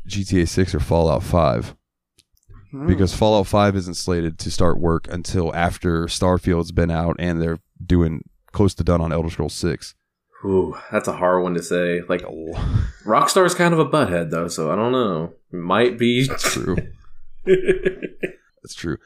GTA 0.07 0.47
Six 0.47 0.73
or 0.73 0.79
Fallout 0.79 1.23
Five? 1.23 1.75
Hmm. 2.71 2.87
because 2.87 3.13
Fallout 3.13 3.47
5 3.47 3.75
isn't 3.75 3.93
slated 3.95 4.39
to 4.39 4.49
start 4.49 4.79
work 4.79 5.07
until 5.11 5.53
after 5.55 6.07
Starfield's 6.07 6.71
been 6.71 6.89
out 6.91 7.15
and 7.19 7.41
they're 7.41 7.59
doing 7.85 8.21
close 8.53 8.73
to 8.75 8.83
done 8.83 9.01
on 9.01 9.11
Elder 9.13 9.29
Scrolls 9.29 9.53
6. 9.53 9.93
Ooh, 10.45 10.75
that's 10.91 11.07
a 11.07 11.13
hard 11.13 11.41
one 11.43 11.55
to 11.55 11.63
say. 11.63 12.01
Like 12.07 12.23
Oh, 12.23 12.51
Rockstar's 13.03 13.55
kind 13.55 13.73
of 13.73 13.79
a 13.79 13.85
butthead 13.85 14.29
though, 14.29 14.47
so 14.47 14.71
I 14.71 14.75
don't 14.75 14.91
know. 14.91 15.33
Might 15.51 15.97
be 15.97 16.27
true. 16.27 16.77
That's 17.45 18.75
true. 18.75 18.97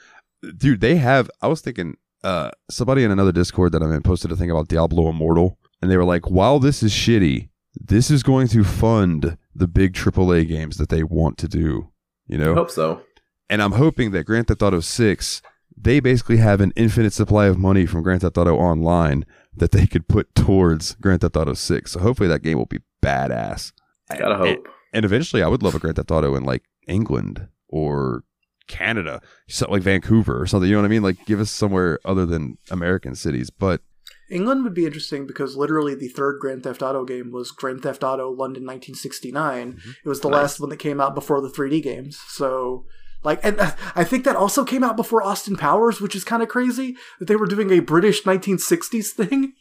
Dude, 0.57 0.81
they 0.81 0.95
have 0.97 1.29
I 1.41 1.47
was 1.47 1.61
thinking 1.61 1.97
uh 2.23 2.51
somebody 2.69 3.03
in 3.03 3.11
another 3.11 3.31
Discord 3.31 3.71
that 3.73 3.81
I'm 3.83 3.91
in 3.91 4.01
posted 4.03 4.31
a 4.31 4.35
thing 4.35 4.51
about 4.51 4.67
Diablo 4.67 5.09
Immortal 5.09 5.57
and 5.81 5.89
they 5.89 5.97
were 5.97 6.05
like, 6.05 6.29
"While 6.29 6.59
this 6.59 6.81
is 6.83 6.91
shitty, 6.91 7.49
this 7.79 8.09
is 8.11 8.23
going 8.23 8.47
to 8.49 8.63
fund 8.63 9.37
the 9.55 9.67
big 9.67 9.93
AAA 9.93 10.47
games 10.47 10.77
that 10.77 10.89
they 10.89 11.03
want 11.03 11.37
to 11.39 11.47
do." 11.47 11.89
You 12.27 12.37
I 12.37 12.43
know? 12.45 12.53
hope 12.53 12.69
so. 12.71 13.01
And 13.49 13.61
I'm 13.61 13.71
hoping 13.73 14.11
that 14.11 14.25
Grand 14.25 14.47
Theft 14.47 14.61
Auto 14.61 14.79
6, 14.79 15.41
they 15.75 15.99
basically 15.99 16.37
have 16.37 16.61
an 16.61 16.71
infinite 16.75 17.13
supply 17.13 17.47
of 17.47 17.57
money 17.57 17.85
from 17.87 18.03
Grand 18.03 18.21
Theft 18.21 18.37
Auto 18.37 18.55
Online 18.55 19.25
that 19.59 19.71
they 19.71 19.85
could 19.87 20.07
put 20.07 20.33
towards 20.35 20.95
Grand 20.95 21.21
Theft 21.21 21.37
Auto 21.37 21.53
6. 21.53 21.91
So 21.91 21.99
hopefully 21.99 22.27
that 22.29 22.41
game 22.43 22.57
will 22.57 22.65
be 22.65 22.79
badass. 23.03 23.71
I 24.09 24.17
gotta 24.17 24.35
And, 24.35 24.43
hope. 24.57 24.67
and 24.93 25.05
eventually 25.05 25.43
I 25.43 25.47
would 25.47 25.61
love 25.63 25.75
a 25.75 25.79
Grand 25.79 25.95
Theft 25.95 26.11
Auto 26.11 26.35
in 26.35 26.43
like 26.43 26.63
England 26.87 27.47
or 27.67 28.23
Canada, 28.67 29.21
something 29.47 29.73
like 29.73 29.83
Vancouver 29.83 30.39
or 30.41 30.45
something. 30.47 30.69
You 30.69 30.75
know 30.75 30.81
what 30.81 30.87
I 30.87 30.89
mean? 30.89 31.03
Like 31.03 31.25
give 31.25 31.39
us 31.39 31.51
somewhere 31.51 31.99
other 32.05 32.25
than 32.25 32.57
American 32.71 33.15
cities. 33.15 33.49
But 33.49 33.81
England 34.29 34.63
would 34.63 34.75
be 34.75 34.85
interesting 34.85 35.25
because 35.25 35.55
literally 35.55 35.95
the 35.95 36.07
third 36.07 36.39
Grand 36.39 36.63
Theft 36.63 36.81
Auto 36.83 37.03
game 37.03 37.31
was 37.31 37.49
Grand 37.51 37.81
Theft 37.81 38.03
Auto 38.03 38.29
London 38.29 38.63
1969. 38.63 39.73
Mm-hmm. 39.73 39.89
It 40.05 40.07
was 40.09 40.21
the 40.21 40.29
Nice. 40.29 40.37
last 40.41 40.59
one 40.59 40.69
that 40.69 40.77
came 40.77 41.01
out 41.01 41.15
before 41.15 41.41
the 41.41 41.49
3D 41.49 41.81
games. 41.81 42.19
So, 42.27 42.85
like, 43.23 43.39
and 43.43 43.59
uh, 43.59 43.71
I 43.95 44.03
think 44.03 44.23
that 44.25 44.35
also 44.35 44.63
came 44.63 44.83
out 44.83 44.95
before 44.95 45.21
Austin 45.23 45.55
Powers, 45.55 45.99
which 45.99 46.15
is 46.15 46.23
kind 46.23 46.41
of 46.41 46.49
crazy 46.49 46.95
that 47.19 47.25
they 47.25 47.35
were 47.35 47.47
doing 47.47 47.71
a 47.71 47.79
British 47.79 48.23
1960s 48.23 49.09
thing. 49.09 49.53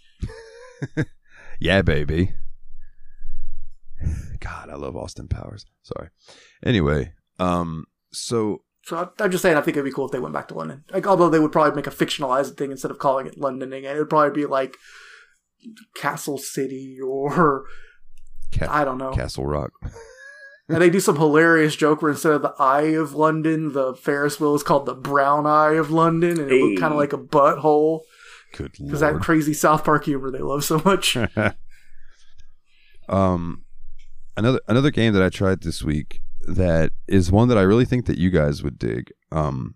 yeah, 1.61 1.83
baby. 1.83 2.35
God, 4.41 4.71
I 4.71 4.77
love 4.77 4.97
Austin 4.97 5.27
Powers. 5.27 5.67
Sorry. 5.83 6.11
Anyway, 6.65 7.13
um, 7.41 7.87
so 8.13 8.63
So 8.85 9.11
I'm 9.19 9.31
just 9.31 9.43
saying, 9.43 9.57
I 9.57 9.61
think 9.61 9.77
it'd 9.77 9.85
be 9.85 9.93
cool 9.93 10.07
if 10.07 10.13
they 10.13 10.21
went 10.21 10.35
back 10.35 10.49
to 10.49 10.55
London. 10.55 10.85
Like, 10.93 11.07
although 11.07 11.29
they 11.29 11.41
would 11.41 11.53
probably 11.53 11.75
make 11.75 11.89
a 11.89 11.91
fictionalized 11.91 12.57
thing 12.57 12.71
instead 12.71 12.93
of 12.93 12.99
calling 12.99 13.27
it 13.27 13.39
Londoning, 13.39 13.79
and 13.79 13.97
it 13.97 13.99
would 13.99 14.11
probably 14.11 14.43
be 14.43 14.47
like 14.47 14.77
Castle 15.97 16.39
City 16.39 16.99
or 17.05 17.65
Ca- 18.53 18.69
I 18.71 18.85
don't 18.85 18.99
know. 18.99 19.11
Castle 19.11 19.47
Rock. 19.47 19.73
And 20.71 20.83
they 20.83 20.91
do 20.91 21.01
some 21.01 21.17
hilarious 21.17 21.75
joke 21.77 22.03
where 22.03 22.11
instead 22.11 22.33
of 22.33 22.43
the 22.43 22.55
Eye 22.59 22.93
of 22.93 23.15
London, 23.15 23.73
the 23.73 23.95
Ferris 23.95 24.39
wheel 24.39 24.55
is 24.55 24.63
called 24.63 24.85
the 24.85 24.95
Brown 24.95 25.47
Eye 25.47 25.73
of 25.77 25.91
London, 25.91 26.39
and 26.39 26.51
it 26.53 26.63
looked 26.63 26.79
kind 26.81 26.93
of 26.93 26.99
like 26.99 27.15
a 27.15 27.19
butthole 27.19 28.01
Good 28.53 28.73
because 28.79 29.01
that 29.01 29.21
crazy 29.21 29.55
South 29.55 29.83
Park 29.85 30.05
humor 30.05 30.31
they 30.31 30.41
love 30.41 30.65
so 30.65 30.81
much. 30.85 31.17
um, 33.09 33.65
another 34.37 34.61
another 34.69 34.91
game 34.91 35.13
that 35.15 35.23
I 35.23 35.29
tried 35.31 35.63
this 35.63 35.83
week 35.83 36.21
that 36.47 36.93
is 37.07 37.33
one 37.33 37.49
that 37.49 37.59
I 37.59 37.63
really 37.63 37.85
think 37.85 38.07
that 38.07 38.19
you 38.19 38.31
guys 38.31 38.63
would 38.63 38.79
dig. 38.79 39.11
Um, 39.33 39.75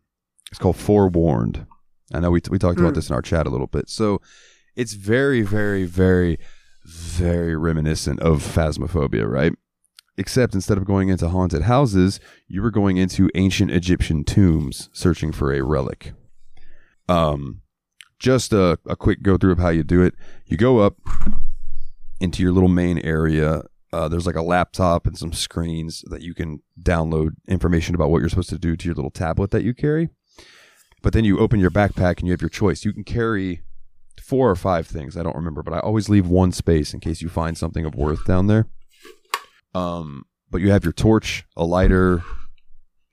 it's 0.51 0.59
called 0.59 0.77
Forewarned. 0.77 1.67
I 2.13 2.21
know 2.21 2.31
we 2.31 2.41
we 2.51 2.59
talked 2.59 2.79
about 2.79 2.91
Hmm. 2.91 2.95
this 2.95 3.09
in 3.09 3.15
our 3.15 3.23
chat 3.23 3.47
a 3.47 3.51
little 3.51 3.67
bit. 3.67 3.89
So 3.89 4.21
it's 4.77 4.93
very, 4.93 5.43
very, 5.43 5.85
very, 5.85 6.39
very 6.85 7.57
reminiscent 7.57 8.21
of 8.21 8.43
Phasmophobia, 8.43 9.27
right? 9.27 9.53
Except 10.19 10.55
instead 10.55 10.77
of 10.77 10.85
going 10.85 11.09
into 11.09 11.29
haunted 11.29 11.63
houses, 11.63 12.21
you 12.47 12.61
were 12.61 12.71
going 12.71 12.99
into 12.99 13.31
ancient 13.35 13.71
Egyptian 13.71 14.25
tombs 14.25 14.91
searching 14.93 15.33
for 15.33 15.53
a 15.53 15.63
relic. 15.63 16.13
Um, 17.09 17.63
just 18.19 18.53
a, 18.53 18.79
a 18.87 18.95
quick 18.95 19.23
go 19.23 19.37
through 19.37 19.53
of 19.53 19.59
how 19.59 19.71
you 19.71 19.83
do 19.83 20.03
it. 20.03 20.15
You 20.47 20.57
go 20.57 20.81
up 20.81 20.97
into 22.21 22.43
your 22.43 22.53
little 22.53 22.69
main 22.69 22.99
area. 22.99 23.63
Uh, 23.93 24.09
there's 24.09 24.27
like 24.27 24.37
a 24.37 24.43
laptop 24.43 25.07
and 25.07 25.19
some 25.19 25.33
screens 25.33 26.05
that 26.09 26.23
you 26.23 26.35
can 26.35 26.63
download 26.81 27.31
information 27.49 27.95
about 27.95 28.11
what 28.11 28.21
you're 28.21 28.29
supposed 28.29 28.51
to 28.51 28.59
do 28.59 28.77
to 28.77 28.87
your 28.87 28.95
little 28.95 29.11
tablet 29.11 29.51
that 29.51 29.65
you 29.65 29.75
carry. 29.75 30.09
But 31.03 31.13
then 31.15 31.25
you 31.25 31.39
open 31.39 31.59
your 31.59 31.71
backpack 31.71 32.19
and 32.19 32.27
you 32.27 32.33
have 32.33 32.41
your 32.41 32.49
choice. 32.49 32.85
You 32.85 32.93
can 32.93 33.05
carry 33.05 33.63
four 34.21 34.49
or 34.49 34.57
five 34.57 34.87
things. 34.87 35.17
I 35.17 35.23
don't 35.23 35.37
remember, 35.37 35.63
but 35.63 35.75
I 35.75 35.81
always 35.81 36.09
leave 36.09 36.29
one 36.29 36.53
space 36.53 36.95
in 36.95 37.01
case 37.01 37.23
you 37.23 37.29
find 37.29 37.59
something 37.59 37.85
of 37.85 37.95
worth 37.95 38.25
down 38.25 38.47
there. 38.47 38.69
Um, 39.75 40.25
but 40.51 40.61
you 40.61 40.71
have 40.71 40.85
your 40.85 40.93
torch, 40.93 41.45
a 41.57 41.65
lighter, 41.65 42.23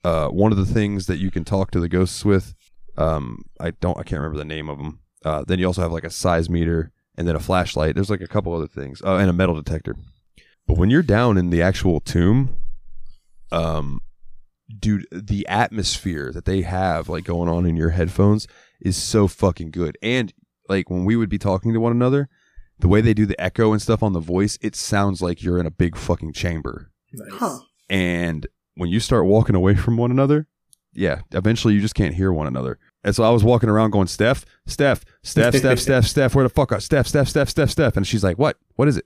uh, 0.04 0.28
one 0.28 0.52
of 0.52 0.58
the 0.58 0.66
things 0.66 1.08
that 1.08 1.18
you 1.18 1.32
can 1.32 1.44
talk 1.44 1.72
to 1.72 1.80
the 1.80 1.90
ghosts 1.90 2.26
with. 2.26 2.54
Um, 2.98 3.44
I 3.60 3.72
don't, 3.72 3.98
I 3.98 4.04
can't 4.04 4.22
remember 4.22 4.38
the 4.38 4.46
name 4.46 4.70
of 4.70 4.78
them. 4.78 5.00
Uh, 5.24 5.44
then 5.48 5.60
you 5.60 5.66
also 5.66 5.82
have 5.82 5.92
like 5.92 6.04
a 6.04 6.10
size 6.10 6.50
meter 6.50 6.92
and 7.18 7.28
then 7.28 7.36
a 7.36 7.40
flashlight. 7.40 7.96
There's 7.96 8.10
like 8.10 8.22
a 8.22 8.28
couple 8.28 8.54
other 8.54 8.68
things. 8.68 9.02
Oh, 9.04 9.18
and 9.18 9.30
a 9.30 9.34
metal 9.34 9.56
detector. 9.56 9.96
But 10.68 10.78
when 10.78 10.90
you're 10.90 11.02
down 11.02 11.38
in 11.38 11.50
the 11.50 11.62
actual 11.62 12.00
tomb, 12.00 12.56
um, 13.52 14.02
dude, 14.78 15.08
the 15.12 15.48
atmosphere 15.48 16.32
that 16.32 16.46
they 16.46 16.62
have 16.62 17.10
like 17.10 17.24
going 17.24 17.50
on 17.50 17.66
in 17.66 17.76
your 17.76 17.90
headphones 17.90 18.48
is 18.82 18.96
so 18.96 19.28
fucking 19.28 19.72
good. 19.72 19.98
And 20.02 20.34
like 20.68 20.90
when 20.90 21.06
we 21.06 21.16
would 21.16 21.30
be 21.30 21.40
talking 21.40 21.74
to 21.74 21.80
one 21.80 21.92
another, 21.92 22.30
the 22.80 22.88
way 22.88 23.02
they 23.02 23.14
do 23.14 23.26
the 23.26 23.40
echo 23.40 23.72
and 23.72 23.82
stuff 23.82 24.02
on 24.02 24.14
the 24.14 24.20
voice, 24.20 24.58
it 24.62 24.76
sounds 24.76 25.22
like 25.22 25.44
you're 25.44 25.60
in 25.60 25.66
a 25.66 25.72
big 25.72 25.96
fucking 25.96 26.34
chamber. 26.34 26.92
Nice. 27.14 27.40
Huh. 27.40 27.60
And 27.90 28.48
when 28.76 28.90
you 28.90 29.00
start 29.00 29.26
walking 29.26 29.56
away 29.56 29.76
from 29.76 29.98
one 29.98 30.12
another, 30.12 30.48
yeah, 30.94 31.22
eventually 31.32 31.74
you 31.74 31.82
just 31.82 31.96
can't 31.96 32.16
hear 32.16 32.32
one 32.32 32.48
another. 32.48 32.80
And 33.04 33.16
so 33.16 33.24
I 33.24 33.30
was 33.30 33.44
walking 33.44 33.70
around 33.70 33.92
going, 33.92 34.08
Steph, 34.08 34.46
Steph, 34.66 35.06
Steph, 35.24 35.56
Steph, 35.56 35.80
Steph, 35.80 36.06
Steph, 36.08 36.36
where 36.36 36.44
the 36.44 36.50
fuck 36.50 36.72
are 36.72 36.80
Steph, 36.80 37.08
Steph, 37.08 37.30
Steph, 37.30 37.50
Steph, 37.50 37.70
Steph? 37.70 37.98
And 37.98 38.06
she's 38.06 38.24
like, 38.24 38.38
what? 38.38 38.58
What 38.76 38.88
is 38.88 38.98
it? 38.98 39.06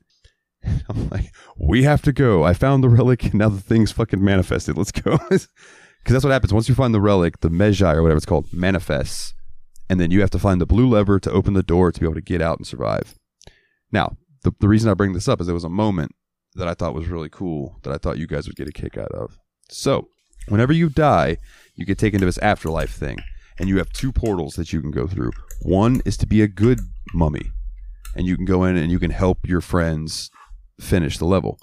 I'm 0.89 1.09
like, 1.09 1.33
we 1.57 1.83
have 1.83 2.01
to 2.03 2.13
go. 2.13 2.43
I 2.43 2.53
found 2.53 2.83
the 2.83 2.89
relic 2.89 3.25
and 3.25 3.36
now 3.36 3.49
the 3.49 3.59
thing's 3.59 3.91
fucking 3.91 4.23
manifested. 4.23 4.77
Let's 4.77 4.91
go. 4.91 5.17
Because 6.03 6.15
that's 6.15 6.25
what 6.25 6.33
happens. 6.33 6.53
Once 6.53 6.67
you 6.67 6.75
find 6.75 6.93
the 6.93 6.99
relic, 6.99 7.39
the 7.39 7.47
Mejai 7.49 7.95
or 7.95 8.03
whatever 8.03 8.17
it's 8.17 8.25
called 8.25 8.51
manifests. 8.51 9.33
And 9.89 10.01
then 10.01 10.12
you 10.12 10.19
have 10.19 10.31
to 10.31 10.39
find 10.39 10.59
the 10.59 10.65
blue 10.65 10.89
lever 10.89 11.17
to 11.17 11.31
open 11.31 11.53
the 11.53 11.63
door 11.63 11.93
to 11.93 11.99
be 11.99 12.05
able 12.05 12.15
to 12.15 12.21
get 12.21 12.41
out 12.41 12.57
and 12.57 12.67
survive. 12.67 13.15
Now, 13.93 14.17
the, 14.41 14.51
the 14.60 14.67
reason 14.67 14.89
I 14.89 14.95
bring 14.95 15.13
this 15.13 15.29
up 15.29 15.39
is 15.39 15.47
there 15.47 15.53
was 15.53 15.63
a 15.63 15.69
moment 15.69 16.12
that 16.56 16.67
I 16.67 16.73
thought 16.73 16.93
was 16.93 17.08
really 17.08 17.29
cool 17.29 17.79
that 17.84 17.93
I 17.93 17.97
thought 17.97 18.17
you 18.17 18.27
guys 18.27 18.47
would 18.47 18.58
get 18.58 18.67
a 18.67 18.71
kick 18.71 18.97
out 18.97 19.12
of. 19.12 19.38
So, 19.69 20.10
whenever 20.49 20.73
you 20.73 20.89
die, 20.89 21.38
you 21.75 21.86
get 21.86 21.97
taken 21.97 22.19
to 22.19 22.25
this 22.25 22.38
afterlife 22.39 22.91
thing, 22.91 23.19
and 23.58 23.69
you 23.69 23.77
have 23.77 23.93
two 23.93 24.12
portals 24.12 24.56
that 24.56 24.73
you 24.73 24.82
can 24.82 24.91
go 24.91 25.08
through. 25.08 25.32
One 25.62 26.01
is 26.06 26.17
to 26.17 26.27
be 26.27 26.41
a 26.41 26.47
good 26.47 26.82
mummy, 27.13 27.51
and 28.15 28.27
you 28.27 28.36
can 28.36 28.45
go 28.45 28.63
in 28.63 28.75
and 28.75 28.91
you 28.91 28.99
can 28.99 29.12
help 29.12 29.47
your 29.47 29.62
friends 29.62 30.29
finish 30.79 31.17
the 31.17 31.25
level, 31.25 31.60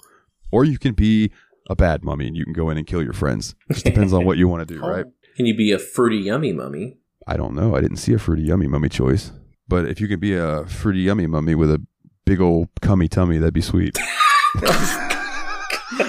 or 0.51 0.63
you 0.63 0.79
can 0.79 0.93
be 0.93 1.31
a 1.69 1.75
bad 1.75 2.03
mummy 2.03 2.27
and 2.27 2.35
you 2.35 2.43
can 2.43 2.53
go 2.53 2.69
in 2.69 2.77
and 2.77 2.87
kill 2.87 3.03
your 3.03 3.13
friends. 3.13 3.55
It 3.69 3.73
Just 3.73 3.85
depends 3.85 4.13
on 4.13 4.25
what 4.25 4.37
you 4.37 4.47
want 4.47 4.67
to 4.67 4.73
do, 4.73 4.81
oh. 4.83 4.89
right? 4.89 5.05
Can 5.35 5.45
you 5.45 5.55
be 5.55 5.71
a 5.71 5.79
fruity 5.79 6.17
yummy 6.17 6.51
mummy? 6.51 6.97
I 7.27 7.37
don't 7.37 7.53
know. 7.53 7.75
I 7.75 7.81
didn't 7.81 7.97
see 7.97 8.13
a 8.13 8.19
fruity 8.19 8.43
yummy 8.43 8.67
mummy 8.67 8.89
choice, 8.89 9.31
but 9.67 9.85
if 9.85 10.01
you 10.01 10.07
could 10.07 10.19
be 10.19 10.33
a 10.33 10.65
fruity 10.65 11.01
yummy 11.01 11.27
mummy 11.27 11.55
with 11.55 11.71
a 11.71 11.85
big 12.25 12.41
old 12.41 12.69
cummy 12.81 13.07
tummy, 13.07 13.37
that'd 13.37 13.53
be 13.53 13.61
sweet. 13.61 13.97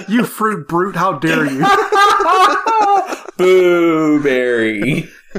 You 0.07 0.25
fruit 0.25 0.67
brute, 0.67 0.95
how 0.95 1.13
dare 1.19 1.45
you? 1.45 1.59
Boo, 3.37 4.21
Barry. 4.23 5.09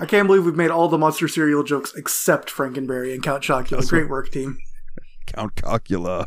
I 0.00 0.06
can't 0.06 0.26
believe 0.26 0.44
we've 0.44 0.54
made 0.56 0.70
all 0.70 0.88
the 0.88 0.98
monster 0.98 1.28
cereal 1.28 1.62
jokes 1.62 1.92
except 1.96 2.50
Frankenberry 2.50 3.12
and 3.14 3.22
Count 3.22 3.42
Chocula. 3.42 3.88
Great 3.88 4.08
work, 4.08 4.30
team. 4.30 4.58
Count 5.26 5.54
Cocula, 5.56 6.26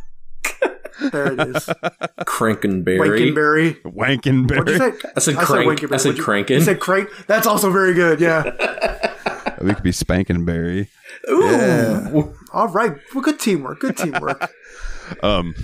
There 1.12 1.34
it 1.34 1.40
is. 1.56 1.66
Crankenberry. 2.22 3.00
Wankenberry. 3.00 3.82
Wankenberry. 3.84 4.58
What'd 4.58 4.70
you 4.70 4.78
say? 4.78 5.10
I 5.16 5.20
said 5.20 5.36
I 5.38 5.44
crank. 5.46 5.70
Wankenberry. 5.80 5.94
I 5.94 5.98
said 5.98 6.10
What'd 6.10 6.18
you- 6.18 6.24
crankin. 6.24 6.50
You 6.60 6.62
said 6.62 6.80
crank? 6.80 7.10
That's 7.28 7.48
also 7.48 7.72
very 7.72 7.94
good, 7.94 8.20
yeah. 8.20 8.44
We 9.62 9.74
could 9.74 9.84
be 9.84 9.92
Spankenberry. 9.92 10.88
Ooh. 11.30 11.46
Yeah. 11.46 12.24
All 12.54 12.68
right. 12.68 12.96
Well, 13.14 13.24
good 13.24 13.40
teamwork. 13.40 13.80
Good 13.80 13.98
teamwork. 13.98 14.52
Um, 15.24 15.56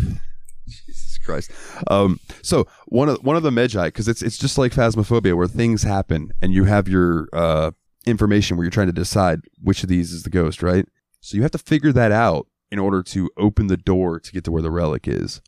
Jesus 0.69 1.17
Christ. 1.25 1.51
Um, 1.88 2.17
so 2.41 2.65
one 2.86 3.10
of 3.10 3.17
one 3.17 3.36
of 3.36 3.43
the 3.43 3.49
Mejai, 3.49 3.88
because 3.88 4.08
it's 4.08 4.21
it's 4.21 4.38
just 4.38 4.58
like 4.58 4.71
Phasmophobia, 4.71 5.36
where 5.36 5.47
things 5.47 5.84
happen 5.84 6.32
and 6.41 6.53
you 6.53 6.63
have 6.63 6.88
your 6.88 7.27
uh 7.34 7.71
information 8.06 8.56
where 8.56 8.63
you're 8.63 8.71
trying 8.71 8.88
to 8.88 8.93
decide 8.93 9.41
which 9.62 9.84
of 9.84 9.89
these 9.89 10.13
is 10.13 10.23
the 10.23 10.29
ghost, 10.29 10.63
right? 10.63 10.86
So 11.19 11.36
you 11.36 11.41
have 11.41 11.51
to 11.51 11.58
figure 11.58 11.91
that 11.91 12.13
out 12.13 12.47
in 12.71 12.79
order 12.79 13.03
to 13.03 13.29
open 13.38 13.67
the 13.67 13.75
door 13.75 14.17
to 14.17 14.32
get 14.32 14.45
to 14.45 14.51
where 14.53 14.62
the 14.62 14.71
relic 14.71 15.10
is, 15.10 15.41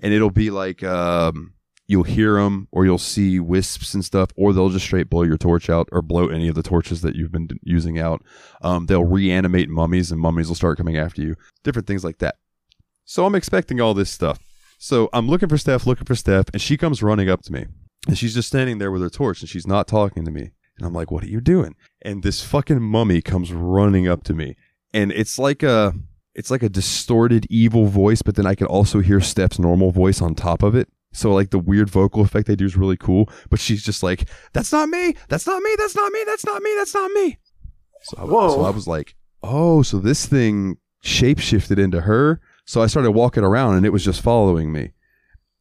and 0.00 0.12
it'll 0.12 0.30
be 0.30 0.50
like 0.50 0.82
um. 0.82 1.54
You'll 1.88 2.04
hear 2.04 2.34
them, 2.34 2.68
or 2.70 2.84
you'll 2.84 2.98
see 2.98 3.40
wisps 3.40 3.94
and 3.94 4.04
stuff, 4.04 4.30
or 4.36 4.52
they'll 4.52 4.68
just 4.68 4.84
straight 4.84 5.10
blow 5.10 5.22
your 5.22 5.38
torch 5.38 5.68
out, 5.68 5.88
or 5.90 6.02
blow 6.02 6.28
any 6.28 6.46
of 6.46 6.54
the 6.54 6.62
torches 6.62 7.00
that 7.00 7.16
you've 7.16 7.32
been 7.32 7.48
using 7.62 7.98
out. 7.98 8.22
Um, 8.62 8.86
they'll 8.86 9.04
reanimate 9.04 9.70
mummies, 9.70 10.12
and 10.12 10.20
mummies 10.20 10.48
will 10.48 10.54
start 10.54 10.76
coming 10.76 10.96
after 10.96 11.22
you. 11.22 11.34
Different 11.64 11.88
things 11.88 12.04
like 12.04 12.18
that. 12.18 12.36
So 13.04 13.24
I'm 13.24 13.34
expecting 13.34 13.80
all 13.80 13.94
this 13.94 14.10
stuff. 14.10 14.38
So 14.78 15.08
I'm 15.12 15.28
looking 15.28 15.48
for 15.48 15.58
Steph, 15.58 15.86
looking 15.86 16.04
for 16.04 16.14
Steph, 16.14 16.46
and 16.52 16.62
she 16.62 16.76
comes 16.76 17.02
running 17.02 17.28
up 17.28 17.42
to 17.42 17.52
me. 17.52 17.66
And 18.06 18.16
she's 18.16 18.34
just 18.34 18.48
standing 18.48 18.78
there 18.78 18.92
with 18.92 19.02
her 19.02 19.10
torch 19.10 19.40
and 19.40 19.48
she's 19.48 19.66
not 19.66 19.88
talking 19.88 20.24
to 20.24 20.30
me. 20.30 20.52
And 20.78 20.86
I'm 20.86 20.94
like, 20.94 21.10
what 21.10 21.24
are 21.24 21.28
you 21.28 21.40
doing? 21.40 21.74
And 22.02 22.22
this 22.22 22.42
fucking 22.42 22.80
mummy 22.80 23.20
comes 23.20 23.52
running 23.52 24.06
up 24.06 24.22
to 24.24 24.34
me. 24.34 24.56
And 24.94 25.10
it's 25.12 25.38
like 25.38 25.62
a 25.62 25.94
it's 26.34 26.50
like 26.50 26.62
a 26.62 26.68
distorted 26.68 27.46
evil 27.50 27.86
voice, 27.86 28.22
but 28.22 28.36
then 28.36 28.46
I 28.46 28.54
can 28.54 28.68
also 28.68 29.00
hear 29.00 29.20
Steph's 29.20 29.58
normal 29.58 29.90
voice 29.90 30.22
on 30.22 30.36
top 30.36 30.62
of 30.62 30.76
it. 30.76 30.88
So 31.18 31.32
like 31.32 31.50
the 31.50 31.58
weird 31.58 31.90
vocal 31.90 32.22
effect 32.22 32.46
they 32.46 32.54
do 32.54 32.64
is 32.64 32.76
really 32.76 32.96
cool. 32.96 33.28
But 33.50 33.58
she's 33.58 33.82
just 33.82 34.04
like, 34.04 34.28
That's 34.52 34.70
not 34.70 34.88
me, 34.88 35.16
that's 35.28 35.46
not 35.48 35.60
me, 35.62 35.74
that's 35.76 35.96
not 35.96 36.12
me, 36.12 36.22
that's 36.24 36.46
not 36.46 36.62
me, 36.62 36.74
that's 36.76 36.94
not 36.94 37.10
me. 37.10 37.38
So 38.02 38.16
I, 38.18 38.24
Whoa. 38.24 38.50
so 38.50 38.60
I 38.64 38.70
was 38.70 38.86
like, 38.86 39.16
Oh, 39.42 39.82
so 39.82 39.98
this 39.98 40.26
thing 40.26 40.76
shapeshifted 41.04 41.76
into 41.78 42.02
her. 42.02 42.40
So 42.66 42.82
I 42.82 42.86
started 42.86 43.10
walking 43.12 43.42
around 43.42 43.76
and 43.76 43.84
it 43.84 43.90
was 43.90 44.04
just 44.04 44.20
following 44.20 44.70
me. 44.70 44.92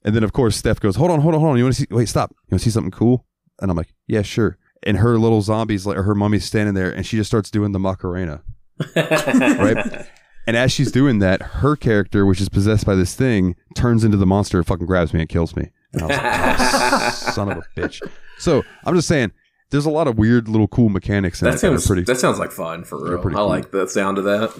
And 0.06 0.16
then 0.16 0.24
of 0.24 0.32
course 0.32 0.56
Steph 0.56 0.80
goes, 0.80 0.96
Hold 0.96 1.10
on, 1.10 1.22
hold 1.22 1.34
on, 1.34 1.42
hold 1.42 1.52
on. 1.54 1.58
You 1.58 1.64
want 1.64 1.76
to 1.76 1.82
see 1.82 1.88
wait, 1.90 2.08
stop. 2.08 2.30
You 2.32 2.54
want 2.54 2.62
to 2.62 2.66
see 2.70 2.72
something 2.74 2.92
cool? 2.92 3.26
And 3.60 3.72
I'm 3.72 3.78
like, 3.78 3.94
Yeah, 4.06 4.22
sure. 4.22 4.60
And 4.84 4.98
her 4.98 5.18
little 5.18 5.42
zombies 5.42 5.88
like 5.88 5.98
or 5.98 6.04
her 6.04 6.14
mummy's 6.14 6.46
standing 6.46 6.76
there 6.76 6.92
and 6.92 7.04
she 7.04 7.18
just 7.18 7.32
starts 7.32 7.50
doing 7.50 7.72
the 7.72 7.80
Macarena. 7.80 8.44
Right? 8.96 10.06
And 10.48 10.56
as 10.58 10.72
she's 10.72 10.92
doing 10.92 11.20
that, 11.20 11.42
her 11.42 11.76
character, 11.76 12.26
which 12.26 12.40
is 12.42 12.48
possessed 12.50 12.86
by 12.86 12.96
this 12.96 13.14
thing, 13.14 13.56
turns 13.76 14.04
into 14.04 14.18
the 14.18 14.26
monster 14.26 14.58
and 14.58 14.66
fucking 14.66 14.88
grabs 14.88 15.14
me 15.14 15.20
and 15.20 15.30
kills 15.30 15.56
me. 15.56 15.70
And 15.94 16.04
I 16.04 16.06
was 16.08 16.18
like, 16.18 17.04
"Oh, 17.04 17.10
son 17.34 17.52
of 17.52 17.58
a 17.58 17.80
bitch. 17.80 18.02
So 18.40 18.64
I'm 18.86 18.96
just 18.96 19.08
saying, 19.08 19.32
there's 19.72 19.86
a 19.86 19.90
lot 19.90 20.08
of 20.08 20.18
weird 20.18 20.48
little 20.48 20.68
cool 20.70 20.88
mechanics 20.90 21.42
in 21.42 21.46
That 21.46 21.56
it 21.56 21.62
that 21.62 21.68
are 21.68 21.72
sounds 21.72 21.88
pretty. 21.88 22.04
that 22.04 22.18
sounds 22.18 22.40
like 22.40 22.52
fun 22.52 22.86
for 22.86 22.98
They're 23.04 23.18
real. 23.18 23.28
I 23.38 23.40
cool. 23.42 23.48
like 23.50 23.72
the 23.72 23.88
sound 23.88 24.18
of 24.18 24.24
that. 24.24 24.54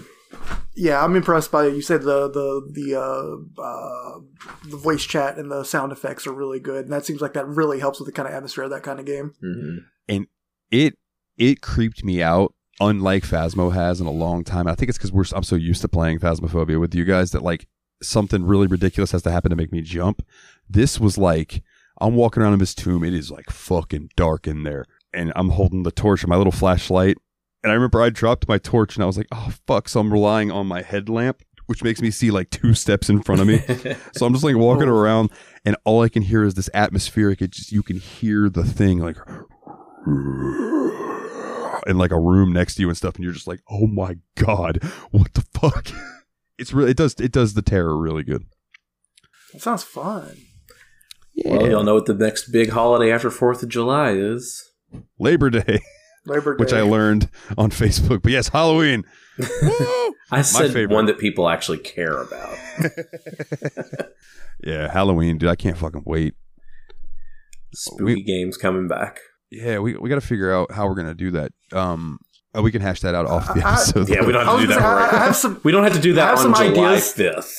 Yeah, 0.74 1.02
I'm 1.02 1.16
impressed 1.16 1.50
by 1.50 1.64
it. 1.66 1.74
You 1.74 1.80
said 1.80 2.02
the 2.02 2.28
the 2.30 2.70
the 2.70 2.94
uh, 3.00 3.62
uh, 3.62 4.20
the 4.68 4.76
voice 4.76 5.04
chat 5.06 5.38
and 5.38 5.50
the 5.50 5.64
sound 5.64 5.90
effects 5.90 6.26
are 6.26 6.34
really 6.34 6.60
good, 6.60 6.84
and 6.84 6.92
that 6.92 7.06
seems 7.06 7.22
like 7.22 7.32
that 7.32 7.46
really 7.48 7.80
helps 7.80 7.98
with 7.98 8.06
the 8.06 8.12
kind 8.12 8.28
of 8.28 8.34
atmosphere 8.34 8.64
of 8.64 8.70
that 8.70 8.82
kind 8.82 9.00
of 9.00 9.06
game. 9.06 9.32
hmm 9.40 9.78
And 10.06 10.26
it 10.70 10.98
it 11.38 11.62
creeped 11.62 12.04
me 12.04 12.22
out, 12.22 12.52
unlike 12.80 13.24
Phasmo 13.24 13.72
has 13.72 14.00
in 14.00 14.06
a 14.06 14.12
long 14.12 14.44
time. 14.44 14.66
I 14.66 14.74
think 14.74 14.88
it's 14.88 14.98
because 14.98 15.12
we're 15.12 15.24
I'm 15.34 15.42
so 15.42 15.56
used 15.56 15.80
to 15.82 15.88
playing 15.88 16.20
Phasmophobia 16.20 16.80
with 16.80 16.94
you 16.94 17.04
guys 17.04 17.32
that 17.32 17.42
like 17.42 17.66
something 18.02 18.44
really 18.44 18.66
ridiculous 18.66 19.12
has 19.12 19.22
to 19.22 19.30
happen 19.30 19.50
to 19.50 19.56
make 19.56 19.72
me 19.72 19.82
jump. 19.82 20.24
This 20.68 21.00
was 21.00 21.18
like 21.18 21.62
I'm 22.00 22.14
walking 22.14 22.42
around 22.42 22.52
in 22.54 22.58
this 22.58 22.74
tomb. 22.74 23.02
It 23.04 23.14
is 23.14 23.30
like 23.30 23.50
fucking 23.50 24.10
dark 24.16 24.46
in 24.46 24.62
there, 24.62 24.84
and 25.12 25.32
I'm 25.34 25.50
holding 25.50 25.82
the 25.82 25.90
torch 25.90 26.22
and 26.22 26.30
my 26.30 26.36
little 26.36 26.52
flashlight. 26.52 27.18
And 27.62 27.72
I 27.72 27.74
remember 27.74 28.00
I 28.00 28.10
dropped 28.10 28.46
my 28.48 28.58
torch 28.58 28.94
and 28.94 29.02
I 29.02 29.06
was 29.06 29.16
like, 29.16 29.26
oh 29.32 29.52
fuck! 29.66 29.88
So 29.88 30.00
I'm 30.00 30.12
relying 30.12 30.50
on 30.50 30.66
my 30.66 30.82
headlamp, 30.82 31.42
which 31.66 31.82
makes 31.82 32.00
me 32.00 32.12
see 32.12 32.30
like 32.30 32.50
two 32.50 32.74
steps 32.74 33.08
in 33.10 33.22
front 33.22 33.40
of 33.40 33.46
me. 33.46 33.62
So 34.12 34.26
I'm 34.26 34.32
just 34.32 34.44
like 34.44 34.56
walking 34.56 34.88
oh. 34.88 34.94
around, 34.94 35.30
and 35.64 35.76
all 35.84 36.02
I 36.02 36.08
can 36.08 36.22
hear 36.22 36.44
is 36.44 36.54
this 36.54 36.70
atmospheric. 36.72 37.42
It 37.42 37.50
just 37.50 37.72
you 37.72 37.82
can 37.82 37.96
hear 37.96 38.48
the 38.48 38.64
thing 38.64 38.98
like 38.98 39.16
in 41.86 41.98
like 41.98 42.10
a 42.10 42.18
room 42.20 42.52
next 42.52 42.74
to 42.76 42.82
you 42.82 42.88
and 42.88 42.96
stuff, 42.96 43.14
and 43.16 43.24
you're 43.24 43.32
just 43.32 43.46
like, 43.46 43.60
oh 43.70 43.86
my 43.86 44.16
god, 44.36 44.82
what 45.10 45.34
the 45.34 45.44
fuck? 45.54 45.88
It's 46.60 46.72
really 46.72 46.90
it 46.90 46.96
does 46.96 47.14
it 47.20 47.30
does 47.30 47.54
the 47.54 47.62
terror 47.62 47.96
really 47.96 48.24
good. 48.24 48.44
That 49.52 49.62
sounds 49.62 49.84
fun. 49.84 50.38
Well, 51.44 51.70
y'all 51.70 51.84
know 51.84 51.94
what 51.94 52.06
the 52.06 52.14
next 52.14 52.50
big 52.50 52.70
holiday 52.70 53.12
after 53.12 53.30
Fourth 53.30 53.62
of 53.62 53.68
July 53.68 54.10
is. 54.10 54.68
Labor 55.20 55.50
Day, 55.50 55.78
Labor 56.26 56.56
Day. 56.56 56.58
which 56.64 56.72
I 56.72 56.80
learned 56.80 57.28
on 57.56 57.70
Facebook, 57.70 58.22
but 58.22 58.32
yes, 58.32 58.48
Halloween. 58.48 59.04
I 60.32 60.42
said 60.42 60.72
favorite. 60.72 60.90
one 60.90 61.06
that 61.06 61.18
people 61.20 61.48
actually 61.48 61.78
care 61.78 62.22
about. 62.22 62.58
Yeah, 64.64 64.90
Halloween, 64.92 65.38
dude. 65.38 65.48
I 65.48 65.54
can't 65.54 65.78
fucking 65.78 66.02
wait. 66.04 66.34
Spooky 67.72 68.02
We- 68.16 68.22
games 68.24 68.56
coming 68.56 68.88
back. 68.88 69.20
Yeah, 69.50 69.78
we 69.78 69.96
we 69.96 70.08
got 70.08 70.16
to 70.16 70.20
figure 70.26 70.52
out 70.52 70.70
how 70.72 70.86
we're 70.86 70.94
gonna 70.94 71.14
do 71.14 71.30
that. 71.32 71.52
Um, 71.72 72.18
oh, 72.54 72.62
we 72.62 72.70
can 72.72 72.80
hash 72.82 73.00
that 73.00 73.14
out 73.14 73.26
off 73.26 73.46
the 73.54 73.64
I- 73.64 73.70
I- 73.70 73.72
episode. 73.74 74.08
Yeah, 74.08 74.24
we 74.24 74.32
don't 74.32 74.44
have 74.46 74.56
to 74.60 74.66
do 74.66 74.74
that 74.74 74.78
right 74.80 75.12
I 75.14 75.24
have 75.24 75.36
some 75.36 75.60
We 75.64 75.72
don't 75.72 75.84
have 75.84 75.94
to 75.94 76.00
do 76.00 76.12
that. 76.14 76.22
I 76.22 76.24
that 76.32 76.38
have 76.38 76.46
on 76.46 76.54
some 76.54 76.74
July 76.74 76.88
ideas. 76.90 77.12
fifth. 77.12 77.54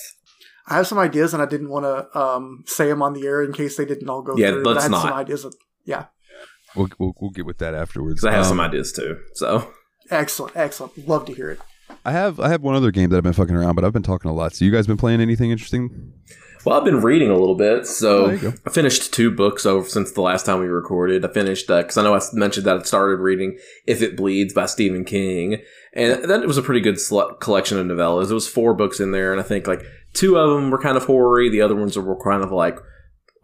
I 0.68 0.76
have 0.76 0.86
some 0.88 1.00
ideas, 1.00 1.34
and 1.34 1.42
I 1.42 1.48
didn't 1.48 1.70
want 1.70 1.86
to 1.86 2.20
um, 2.20 2.64
say 2.68 2.88
them 2.90 3.02
on 3.02 3.14
the 3.14 3.26
air 3.26 3.42
in 3.44 3.54
case 3.54 3.76
they 3.76 3.86
didn't 3.86 4.08
all 4.08 4.22
go 4.22 4.36
Yeah, 4.38 4.52
through. 4.52 4.64
but 4.64 4.70
let's 4.76 4.80
I 4.82 4.84
had 4.84 4.92
not. 4.92 5.02
some 5.02 5.14
ideas. 5.14 5.42
That, 5.44 5.56
yeah, 5.86 6.06
We'll, 6.76 6.90
we'll 7.00 7.14
we'll 7.20 7.32
get 7.32 7.48
with 7.48 7.58
that 7.58 7.74
afterwards. 7.74 8.24
I 8.24 8.32
have 8.34 8.42
Um, 8.44 8.50
some 8.50 8.60
ideas 8.60 8.92
too. 8.92 9.18
So 9.34 9.68
excellent, 10.12 10.56
excellent. 10.56 11.08
Love 11.08 11.26
to 11.26 11.34
hear 11.34 11.50
it. 11.50 11.60
I 12.10 12.12
have 12.14 12.40
I 12.40 12.50
have 12.50 12.62
one 12.62 12.76
other 12.76 12.92
game 12.92 13.10
that 13.12 13.18
I've 13.18 13.24
been 13.24 13.34
fucking 13.34 13.56
around, 13.56 13.76
but 13.76 13.84
I've 13.86 13.94
been 13.94 14.04
talking 14.04 14.32
a 14.32 14.34
lot. 14.34 14.54
So 14.56 14.66
you 14.66 14.72
guys 14.72 14.88
been 14.88 14.98
playing 14.98 15.22
anything 15.22 15.52
interesting? 15.52 16.14
Well, 16.66 16.78
I've 16.78 16.84
been 16.84 17.02
reading 17.02 17.30
a 17.30 17.38
little 17.38 17.56
bit. 17.56 17.82
Oh, 17.82 17.84
So 17.84 18.28
there 18.28 18.36
you 18.36 18.42
go. 18.52 18.54
I 18.66 18.70
finished 18.72 19.14
two 19.14 19.32
books 19.32 19.66
over 19.66 19.88
since 19.88 20.12
the 20.12 20.22
last 20.22 20.46
time 20.46 20.60
we 20.60 20.66
recorded. 20.68 21.24
I 21.24 21.32
finished 21.32 21.68
because 21.68 21.98
I 21.98 22.04
know 22.04 22.16
I 22.16 22.20
mentioned 22.34 22.66
that 22.66 22.78
I 22.80 22.82
started 22.84 23.22
reading 23.22 23.58
"If 23.88 24.02
It 24.02 24.18
Bleeds" 24.18 24.54
by 24.54 24.66
Stephen 24.66 25.06
King, 25.06 25.62
and 25.94 26.24
that 26.30 26.46
was 26.48 26.58
a 26.58 26.62
pretty 26.64 26.82
good 26.82 27.00
sele- 27.00 27.36
collection 27.40 27.78
of 27.80 27.86
novellas. 27.86 28.28
There 28.28 28.36
was 28.36 28.48
four 28.48 28.74
books 28.74 29.00
in 29.00 29.12
there, 29.12 29.32
and 29.32 29.40
I 29.40 29.44
think 29.44 29.68
like 29.68 29.84
two 30.14 30.38
of 30.38 30.50
them 30.50 30.70
were 30.72 30.82
kind 30.82 30.98
of 30.98 31.06
horror 31.06 31.50
The 31.50 31.62
other 31.62 31.76
ones 31.76 31.98
were 31.98 32.20
kind 32.22 32.44
of 32.44 32.52
like 32.52 32.78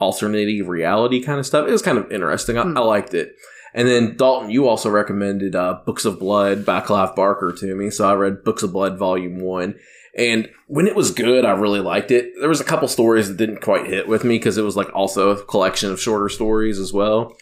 alternative 0.02 0.68
reality 0.68 1.22
kind 1.24 1.40
of 1.40 1.46
stuff. 1.46 1.68
It 1.68 1.72
was 1.72 1.82
kind 1.82 1.98
of 1.98 2.12
interesting. 2.12 2.58
I, 2.58 2.64
Hmm. 2.64 2.78
I 2.78 2.82
liked 2.82 3.14
it. 3.14 3.30
And 3.76 3.90
then 3.90 4.16
Dalton, 4.16 4.50
you 4.50 4.70
also 4.70 4.90
recommended 4.90 5.54
uh, 5.54 5.80
Books 5.86 6.06
of 6.06 6.18
Blood 6.18 6.66
by 6.66 6.80
Clive 6.80 7.14
Barker 7.14 7.52
to 7.60 7.76
me, 7.76 7.90
so 7.90 8.10
I 8.10 8.14
read 8.14 8.46
Books 8.46 8.64
of 8.64 8.72
Blood 8.72 8.98
Volume 8.98 9.42
One. 9.42 9.76
And 10.18 10.50
when 10.68 10.88
it 10.88 10.96
was 10.96 11.12
good, 11.12 11.44
I 11.44 11.52
really 11.52 11.82
liked 11.82 12.10
it. 12.10 12.32
There 12.40 12.48
was 12.48 12.62
a 12.62 12.66
couple 12.66 12.88
stories 12.88 13.28
that 13.28 13.36
didn't 13.36 13.62
quite 13.62 13.86
hit 13.86 14.08
with 14.08 14.24
me 14.24 14.38
because 14.38 14.58
it 14.58 14.64
was 14.64 14.78
like 14.78 14.96
also 14.96 15.32
a 15.32 15.44
collection 15.44 15.92
of 15.92 16.00
shorter 16.00 16.30
stories 16.30 16.80
as 16.80 16.94
well. 16.94 17.36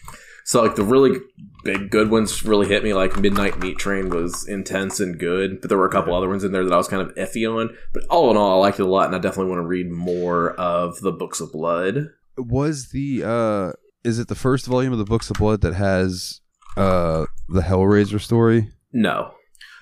So 0.44 0.64
like 0.64 0.76
the 0.76 0.84
really 0.84 1.20
big 1.64 1.92
good 1.92 2.10
ones 2.10 2.44
really 2.44 2.68
hit 2.68 2.84
me. 2.84 2.96
Like 2.96 3.20
Midnight 3.20 3.60
Meat 3.60 3.78
Train 3.78 4.10
was 4.10 4.48
intense 4.48 5.00
and 5.00 5.20
good, 5.20 5.62
but 5.62 5.70
there 5.70 5.78
were 5.78 5.88
a 5.88 5.92
couple 5.92 6.16
other 6.16 6.28
ones 6.28 6.44
in 6.44 6.52
there 6.52 6.64
that 6.64 6.74
I 6.74 6.78
was 6.78 6.88
kind 6.88 7.08
of 7.08 7.16
iffy 7.16 7.48
on. 7.48 7.78
But 7.94 8.06
all 8.10 8.32
in 8.32 8.38
all, 8.38 8.58
I 8.58 8.66
liked 8.66 8.80
it 8.80 8.84
a 8.84 8.88
lot, 8.88 9.06
and 9.06 9.16
I 9.16 9.20
definitely 9.20 9.52
want 9.52 9.62
to 9.62 9.68
read 9.68 9.92
more 9.92 10.54
of 10.56 11.00
the 11.02 11.12
Books 11.12 11.40
of 11.40 11.52
Blood. 11.52 12.10
Was 12.38 12.90
the 12.90 13.24
uh 13.24 13.74
is 14.04 14.20
it 14.20 14.28
the 14.28 14.36
first 14.36 14.66
volume 14.68 14.92
of 14.94 15.00
the 15.00 15.06
Books 15.06 15.30
of 15.30 15.38
Blood 15.38 15.62
that 15.62 15.74
has 15.76 16.42
uh 16.78 17.26
the 17.50 17.62
Hellraiser 17.62 18.20
story? 18.22 18.70
No, 18.92 19.32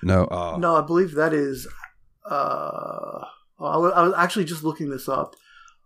No. 0.02 0.24
Uh, 0.26 0.56
No, 0.58 0.76
I 0.76 0.80
believe 0.82 1.14
that 1.14 1.32
is. 1.32 1.66
Uh, 2.28 3.24
I 3.60 3.76
was, 3.76 3.92
I 3.94 4.02
was 4.02 4.14
actually 4.16 4.44
just 4.44 4.64
looking 4.64 4.90
this 4.90 5.08
up. 5.08 5.34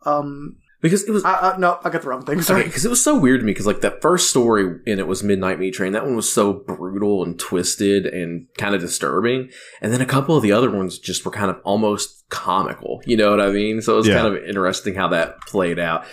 Um, 0.05 0.57
because 0.83 1.03
it 1.05 1.11
was 1.11 1.25
I, 1.25 1.53
I, 1.53 1.57
no, 1.57 1.79
I 1.85 1.91
got 1.91 2.03
the 2.03 2.09
wrong 2.09 2.25
thing. 2.25 2.41
Sorry. 2.43 2.63
because 2.65 2.85
it 2.85 2.89
was 2.91 3.03
so 3.03 3.19
weird 3.19 3.41
to 3.41 3.47
me. 3.47 3.51
Because 3.53 3.67
like 3.67 3.81
that 3.81 4.01
first 4.03 4.31
story 4.31 4.79
in 4.87 4.99
it 5.01 5.07
was 5.09 5.23
Midnight 5.23 5.59
Meat 5.59 5.75
Train. 5.75 5.93
That 5.93 6.05
one 6.05 6.15
was 6.15 6.33
so 6.33 6.53
brutal 6.53 7.25
and 7.25 7.39
twisted 7.39 8.07
and 8.07 8.47
kind 8.59 8.75
of 8.75 8.81
disturbing. 8.81 9.51
And 9.81 9.93
then 9.93 10.01
a 10.01 10.07
couple 10.07 10.37
of 10.37 10.43
the 10.43 10.53
other 10.53 10.71
ones 10.71 10.99
just 10.99 11.25
were 11.25 11.33
kind 11.33 11.51
of 11.51 11.59
almost 11.65 12.29
comical. 12.29 13.01
You 13.07 13.17
know 13.17 13.31
what 13.31 13.41
I 13.41 13.51
mean? 13.51 13.81
So 13.81 13.95
it 13.95 13.97
was 13.97 14.07
Yeah. 14.09 14.21
kind 14.23 14.37
of 14.37 14.45
interesting 14.45 14.95
how 14.95 15.09
that 15.09 15.41
played 15.49 15.79
out. 15.79 16.05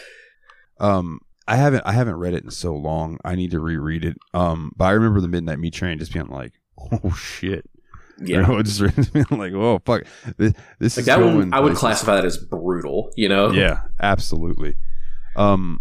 Um, 0.80 1.20
I 1.48 1.56
haven't 1.58 1.84
I 1.86 1.92
haven't 1.94 2.16
read 2.16 2.34
it 2.34 2.44
in 2.44 2.52
so 2.52 2.76
long. 2.76 3.18
I 3.26 3.36
need 3.36 3.52
to 3.52 3.60
reread 3.60 4.06
it. 4.06 4.18
Um, 4.34 4.72
but 4.78 4.86
I 4.86 4.92
remember 4.92 5.20
the 5.22 5.28
Midnight 5.28 5.60
Meat 5.60 5.74
Train 5.74 6.00
just 6.00 6.14
being 6.14 6.28
like, 6.28 6.54
oh 6.92 7.12
shit. 7.12 7.66
Yeah. 7.66 7.72
You 8.20 8.42
know, 8.44 8.62
just 8.62 8.80
being 9.14 9.26
like, 9.32 9.54
oh 9.54 9.82
fuck, 9.86 10.04
this, 10.38 10.54
this 10.80 10.96
Like 10.98 11.02
is 11.02 11.06
that 11.08 11.18
going 11.20 11.36
one, 11.36 11.54
I 11.54 11.60
would 11.60 11.70
places. 11.70 11.80
classify 11.80 12.16
that 12.16 12.26
as 12.26 12.38
brutal. 12.38 13.12
You 13.16 13.28
know? 13.28 13.52
Yeah, 13.52 13.82
absolutely. 14.00 14.76
Um, 15.36 15.80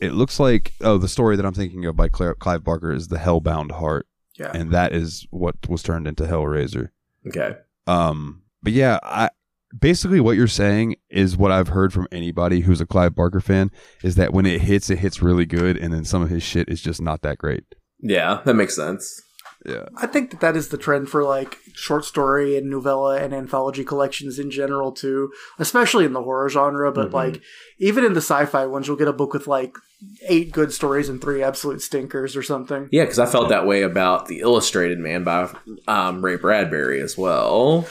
it 0.00 0.12
looks 0.12 0.40
like 0.40 0.72
oh, 0.80 0.98
the 0.98 1.08
story 1.08 1.36
that 1.36 1.46
I'm 1.46 1.54
thinking 1.54 1.84
of 1.86 1.94
by 1.96 2.08
Claire, 2.08 2.34
Clive 2.34 2.64
Barker 2.64 2.92
is 2.92 3.08
the 3.08 3.18
Hellbound 3.18 3.70
Heart, 3.72 4.06
Yeah. 4.38 4.50
and 4.52 4.72
that 4.72 4.92
is 4.92 5.26
what 5.30 5.54
was 5.68 5.82
turned 5.82 6.06
into 6.08 6.24
Hellraiser. 6.24 6.88
Okay. 7.28 7.56
Um, 7.86 8.42
but 8.62 8.72
yeah, 8.72 8.98
I 9.02 9.30
basically 9.78 10.20
what 10.20 10.36
you're 10.36 10.46
saying 10.46 10.96
is 11.10 11.36
what 11.36 11.52
I've 11.52 11.68
heard 11.68 11.92
from 11.92 12.08
anybody 12.12 12.60
who's 12.60 12.80
a 12.80 12.86
Clive 12.86 13.14
Barker 13.14 13.40
fan 13.40 13.70
is 14.02 14.14
that 14.16 14.32
when 14.32 14.46
it 14.46 14.62
hits, 14.62 14.90
it 14.90 14.98
hits 14.98 15.22
really 15.22 15.46
good, 15.46 15.76
and 15.76 15.92
then 15.92 16.04
some 16.04 16.22
of 16.22 16.30
his 16.30 16.42
shit 16.42 16.68
is 16.68 16.80
just 16.82 17.00
not 17.00 17.22
that 17.22 17.38
great. 17.38 17.64
Yeah, 18.00 18.40
that 18.44 18.54
makes 18.54 18.74
sense. 18.74 19.22
Yeah, 19.66 19.84
I 19.94 20.06
think 20.06 20.30
that 20.30 20.40
that 20.40 20.56
is 20.56 20.68
the 20.68 20.78
trend 20.78 21.10
for 21.10 21.22
like 21.22 21.58
short 21.74 22.06
story 22.06 22.56
and 22.56 22.70
novella 22.70 23.18
and 23.20 23.34
anthology 23.34 23.84
collections 23.84 24.38
in 24.38 24.50
general 24.50 24.90
too, 24.90 25.30
especially 25.58 26.06
in 26.06 26.14
the 26.14 26.22
horror 26.22 26.48
genre. 26.48 26.90
But 26.90 27.10
Mhm. 27.10 27.12
like 27.12 27.42
even 27.78 28.02
in 28.02 28.14
the 28.14 28.22
sci-fi 28.22 28.64
ones, 28.64 28.88
you'll 28.88 28.96
get 28.96 29.06
a 29.08 29.12
book 29.12 29.34
with 29.34 29.46
like 29.46 29.74
eight 30.30 30.50
good 30.50 30.72
stories 30.72 31.10
and 31.10 31.20
three 31.20 31.42
absolute 31.42 31.82
stinkers 31.82 32.36
or 32.36 32.42
something. 32.42 32.88
Yeah, 32.90 33.02
because 33.04 33.18
I 33.18 33.26
felt 33.26 33.50
that 33.50 33.66
way 33.66 33.82
about 33.82 34.28
the 34.28 34.40
Illustrated 34.40 34.98
Man 34.98 35.24
by 35.24 35.50
um, 35.86 36.24
Ray 36.24 36.36
Bradbury 36.36 37.02
as 37.02 37.18
well. 37.18 37.86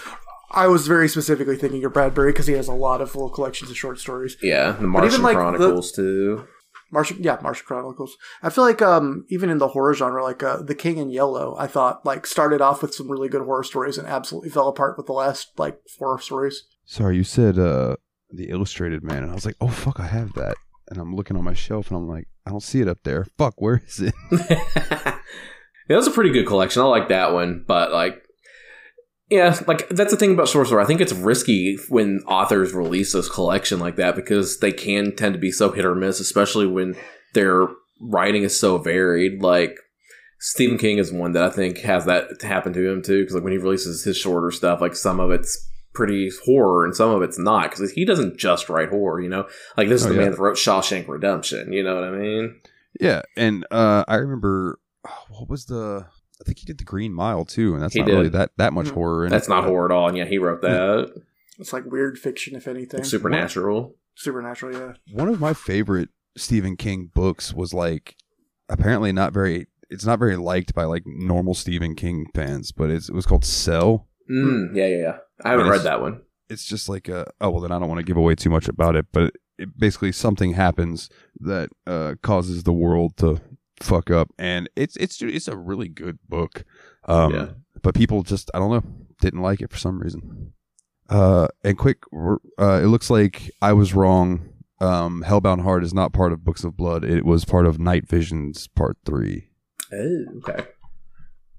I 0.52 0.68
was 0.68 0.88
very 0.88 1.08
specifically 1.08 1.56
thinking 1.58 1.84
of 1.86 1.94
Bradbury 1.94 2.32
because 2.32 2.48
he 2.48 2.54
has 2.54 2.68
a 2.68 2.74
lot 2.74 3.02
of 3.02 3.14
little 3.16 3.30
collections 3.30 3.70
of 3.70 3.78
short 3.78 4.00
stories. 4.00 4.38
Yeah, 4.42 4.72
the 4.74 4.88
Martian 4.88 5.22
like, 5.22 5.34
the- 5.36 5.42
Chronicles 5.42 5.92
too. 5.92 6.48
Martian, 6.92 7.18
yeah, 7.22 7.38
Martian 7.44 7.66
Chronicles. 7.68 8.18
I 8.42 8.50
feel 8.50 8.64
like 8.64 8.82
um, 8.82 9.26
even 9.30 9.52
in 9.52 9.60
the 9.60 9.68
horror 9.68 9.94
genre, 9.94 10.24
like 10.24 10.42
uh, 10.42 10.64
The 10.64 10.74
King 10.74 10.98
in 10.98 11.12
Yellow, 11.12 11.56
I 11.60 11.68
thought 11.68 12.04
like 12.04 12.26
started 12.26 12.62
off 12.62 12.82
with 12.82 12.96
some 12.96 13.12
really 13.12 13.30
good 13.30 13.44
horror 13.44 13.64
stories 13.64 14.00
and 14.00 14.08
absolutely 14.08 14.50
fell 14.50 14.68
apart 14.68 14.98
with 14.98 15.06
the 15.06 15.14
last 15.14 15.50
like 15.60 15.78
four 16.00 16.20
stories. 16.20 16.64
sorry, 16.86 17.16
you 17.16 17.24
said 17.24 17.60
uh 17.60 17.96
the 18.32 18.50
Illustrated 18.50 19.04
Man, 19.04 19.22
and 19.24 19.32
I 19.32 19.36
was 19.36 19.46
like, 19.46 19.56
oh 19.62 19.68
fuck, 19.68 20.00
I 20.00 20.08
have 20.08 20.34
that, 20.34 20.56
and 20.90 21.00
I'm 21.00 21.16
looking 21.16 21.38
on 21.38 21.44
my 21.44 21.54
shelf, 21.54 21.90
and 21.90 21.98
I'm 21.98 22.08
like, 22.08 22.28
I 22.48 22.50
don't 22.52 22.64
see 22.64 22.82
it 22.82 22.88
up 22.88 23.00
there. 23.04 23.26
Fuck, 23.38 23.62
where 23.62 23.82
is 23.86 24.00
it? 24.00 24.14
yeah, 24.32 25.20
it 25.90 25.96
was 25.96 26.08
a 26.08 26.12
pretty 26.12 26.32
good 26.32 26.48
collection. 26.48 26.82
I 26.82 26.86
like 26.86 27.10
that 27.10 27.34
one, 27.34 27.66
but 27.68 27.92
like, 27.92 28.16
yeah, 29.30 29.60
like 29.68 29.88
that's 29.90 30.12
the 30.12 30.18
thing 30.18 30.34
about 30.34 30.48
short 30.48 30.68
story. 30.68 30.84
I 30.84 30.88
think 30.88 31.02
it's 31.02 31.14
risky 31.14 31.78
when 31.90 32.20
authors 32.28 32.74
release 32.74 33.14
this 33.14 33.30
collection 33.30 33.80
like 33.80 33.96
that 33.98 34.16
because 34.16 34.60
they 34.60 34.72
can 34.72 35.16
tend 35.16 35.34
to 35.34 35.40
be 35.40 35.52
so 35.52 35.72
hit 35.72 35.86
or 35.86 35.96
miss, 35.96 36.20
especially 36.20 36.68
when 36.68 36.96
their 37.34 37.68
writing 38.02 38.44
is 38.44 38.60
so 38.60 38.78
varied. 38.78 39.42
Like 39.42 39.78
Stephen 40.40 40.78
King 40.78 40.98
is 40.98 41.12
one 41.12 41.34
that 41.34 41.44
I 41.44 41.50
think 41.50 41.80
has 41.80 42.06
that 42.06 42.42
happen 42.42 42.74
to 42.74 42.92
him 42.92 43.02
too. 43.02 43.22
Because 43.22 43.36
like 43.36 43.44
when 43.44 43.54
he 43.54 43.60
releases 43.60 44.04
his 44.04 44.18
shorter 44.18 44.52
stuff, 44.52 44.82
like 44.82 44.96
some 44.96 45.20
of 45.20 45.32
it's 45.32 45.68
pretty 45.94 46.32
horror 46.46 46.86
and 46.86 46.96
some 46.96 47.10
of 47.12 47.22
it's 47.22 47.38
not 47.40 47.72
because 47.72 47.92
he 47.92 48.06
doesn't 48.06 48.38
just 48.38 48.70
write 48.70 48.90
horror. 48.90 49.22
You 49.22 49.30
know, 49.30 49.48
like 49.78 49.90
this 49.90 50.02
is 50.02 50.08
Oh, 50.08 50.10
the 50.10 50.16
yeah. 50.16 50.22
man 50.22 50.32
that 50.32 50.40
wrote 50.40 50.58
Shawshank 50.58 51.08
Redemption. 51.08 51.72
You 51.74 51.84
know 51.84 51.96
what 51.96 52.04
I 52.06 52.12
mean? 52.12 52.62
Yeah, 53.00 53.22
and 53.38 53.66
uh, 53.70 54.04
I 54.08 54.16
remember 54.16 54.80
oh, 55.08 55.26
what 55.30 55.50
was 55.50 55.66
the? 55.66 56.08
I 56.42 56.46
think 56.46 56.60
he 56.60 56.66
did 56.66 56.78
the 56.78 56.84
Green 56.86 57.14
Mile 57.14 57.44
too, 57.46 57.74
and 57.74 57.84
that's 57.84 57.94
He 57.94 58.00
not 58.00 58.06
did. 58.08 58.14
really 58.14 58.30
that 58.30 58.52
that 58.58 58.74
much 58.74 58.88
Mhm. 58.88 58.94
horror. 58.94 59.26
In 59.26 59.32
That's 59.32 59.48
it. 59.48 59.52
not 59.52 59.66
horror 59.66 59.86
at 59.86 59.92
all. 59.92 60.08
And 60.08 60.18
yeah, 60.18 60.26
he 60.26 60.38
wrote 60.38 60.62
that. 60.62 61.12
It's 61.58 61.74
like 61.74 61.86
weird 61.86 62.18
fiction, 62.18 62.56
if 62.56 62.68
anything. 62.68 63.04
Supernatural. 63.04 63.96
Supernatural, 64.16 64.74
yeah. 64.78 64.94
One 65.14 65.28
of 65.28 65.40
my 65.42 65.54
favorite 65.54 66.10
Stephen 66.38 66.78
King 66.78 67.10
books 67.14 67.54
was 67.54 67.74
like 67.74 68.16
apparently 68.70 69.12
not 69.12 69.34
very. 69.34 69.68
It's 69.90 70.06
not 70.06 70.20
very 70.20 70.36
liked 70.38 70.74
by 70.76 70.84
like 70.84 71.04
normal 71.06 71.56
Stephen 71.56 71.96
King 71.96 72.28
fans, 72.36 72.72
but 72.72 72.90
it's, 72.92 73.10
it 73.10 73.16
was 73.16 73.26
called 73.26 73.44
Cell. 73.44 74.08
Mm, 74.32 74.76
yeah, 74.76 74.86
yeah, 74.86 74.98
yeah. 74.98 75.18
I 75.44 75.50
haven't 75.50 75.66
Yes. 75.66 75.78
read 75.78 75.84
that 75.86 76.02
one. 76.02 76.22
It's 76.50 76.66
just 76.66 76.88
like 76.88 77.10
a 77.10 77.26
oh 77.42 77.50
well 77.50 77.62
then 77.62 77.72
I 77.72 77.80
don't 77.80 77.90
want 77.90 78.00
to 78.00 78.06
give 78.06 78.18
away 78.18 78.36
too 78.36 78.50
much 78.50 78.68
about 78.68 78.96
it, 78.96 79.08
but 79.12 79.34
it, 79.58 79.78
basically 79.78 80.12
something 80.12 80.54
happens 80.54 81.10
that 81.40 81.70
uh, 81.88 82.16
causes 82.22 82.64
the 82.64 82.74
world 82.74 83.18
to 83.18 83.42
fuck 83.84 84.10
up, 84.12 84.30
and 84.38 84.70
it's 84.76 84.96
it's 84.98 85.22
it's 85.22 85.48
a 85.48 85.58
really 85.58 85.88
good 85.88 86.20
book. 86.28 86.64
Um, 87.06 87.34
Yeah. 87.34 87.48
but 87.82 87.96
people 87.96 88.24
just 88.24 88.50
I 88.54 88.60
don't 88.60 88.72
know 88.72 88.84
didn't 89.22 89.42
like 89.42 89.62
it 89.62 89.72
for 89.72 89.78
some 89.78 90.00
reason. 90.00 90.54
Uh, 91.10 91.48
and 91.64 91.78
quick, 91.78 91.98
uh, 92.60 92.80
it 92.84 92.88
looks 92.88 93.10
like 93.10 93.50
I 93.62 93.74
was 93.74 93.94
wrong. 93.96 94.50
Um, 94.80 95.24
Hellbound 95.26 95.64
Heart 95.64 95.84
is 95.84 95.94
not 95.94 96.14
part 96.14 96.32
of 96.32 96.44
Books 96.46 96.64
of 96.64 96.78
Blood. 96.78 97.04
It 97.04 97.26
was 97.26 97.44
part 97.46 97.66
of 97.66 97.80
Night 97.80 98.08
Visions 98.08 98.68
Part 98.68 98.98
Three, 99.06 99.50
Oh, 99.92 100.26
okay. 100.38 100.64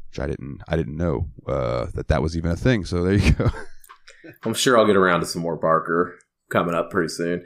which 0.09 0.18
I 0.20 0.26
didn't 0.26 0.61
I 0.68 0.76
didn't 0.76 0.96
know 0.96 1.28
uh, 1.46 1.87
that 1.94 2.09
that 2.09 2.22
was 2.22 2.37
even 2.37 2.50
a 2.50 2.56
thing. 2.56 2.85
So 2.85 3.02
there 3.02 3.14
you 3.14 3.33
go. 3.33 3.48
I'm 4.44 4.54
sure 4.54 4.78
I'll 4.78 4.87
get 4.87 4.96
around 4.96 5.20
to 5.20 5.26
some 5.26 5.42
more 5.42 5.56
Barker 5.56 6.18
coming 6.50 6.74
up 6.74 6.90
pretty 6.90 7.09
soon. 7.09 7.44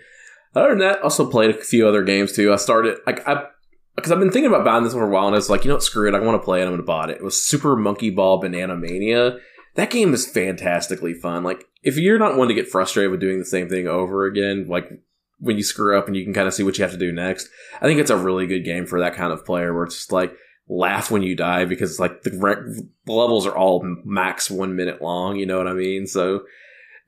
Other 0.55 0.71
than 0.71 0.79
that, 0.81 1.03
also 1.03 1.29
played 1.29 1.51
a 1.51 1.55
few 1.55 1.89
other 1.89 2.03
games 2.05 2.33
too. 2.33 2.53
I 2.53 2.57
started 2.57 2.99
like 3.07 3.27
I 3.27 3.47
because 3.97 4.11
I've 4.11 4.19
been 4.19 4.31
thinking 4.31 4.49
about 4.49 4.65
buying 4.65 4.85
this 4.85 4.93
for 4.93 5.05
a 5.05 5.11
while, 5.11 5.29
and 5.29 5.37
it's 5.37 5.51
like 5.51 5.65
you 5.65 5.69
know 5.69 5.77
what, 5.77 5.83
screw 5.83 6.09
it, 6.09 6.15
I 6.15 6.21
want 6.21 6.41
to 6.41 6.45
play 6.45 6.61
it. 6.61 6.65
I'm 6.65 6.71
going 6.71 6.79
to 6.79 6.87
buy 6.87 7.05
it. 7.05 7.11
It 7.11 7.25
was 7.25 7.43
Super 7.43 7.77
Monkey 7.77 8.11
Ball 8.11 8.39
Banana 8.39 8.77
Mania. 8.77 9.39
That 9.75 9.91
game 9.91 10.15
is 10.15 10.27
fantastically 10.27 11.15
fun. 11.15 11.43
Like 11.43 11.67
if 11.83 11.97
you're 11.97 12.19
not 12.19 12.37
one 12.37 12.49
to 12.49 12.55
get 12.55 12.69
frustrated 12.69 13.11
with 13.11 13.21
doing 13.21 13.39
the 13.39 13.45
same 13.45 13.69
thing 13.69 13.87
over 13.87 14.25
again, 14.27 14.67
like 14.69 14.91
when 15.39 15.57
you 15.57 15.63
screw 15.63 15.99
up 15.99 16.07
and 16.07 16.17
you 16.17 16.25
can 16.25 16.33
kind 16.33 16.49
of 16.49 16.55
see 16.55 16.63
what 16.63 16.79
you 16.79 16.83
have 16.83 16.93
to 16.93 16.99
do 16.99 17.13
next, 17.13 17.49
I 17.81 17.87
think 17.87 18.01
it's 18.01 18.11
a 18.11 18.17
really 18.17 18.47
good 18.47 18.65
game 18.65 18.87
for 18.87 19.01
that 19.01 19.15
kind 19.15 19.33
of 19.33 19.45
player 19.45 19.75
where 19.75 19.85
it's 19.85 19.97
just 19.97 20.13
like 20.13 20.35
laugh 20.69 21.11
when 21.11 21.23
you 21.23 21.37
die 21.37 21.65
because 21.65 22.01
like 22.01 22.23
the 22.23 22.89
levels 23.07 23.47
are 23.47 23.57
all 23.57 23.85
max 24.05 24.51
one 24.51 24.77
minute 24.77 25.03
long. 25.03 25.37
You 25.37 25.47
know 25.47 25.59
what 25.59 25.69
I 25.69 25.75
mean? 25.75 26.07
So 26.07 26.45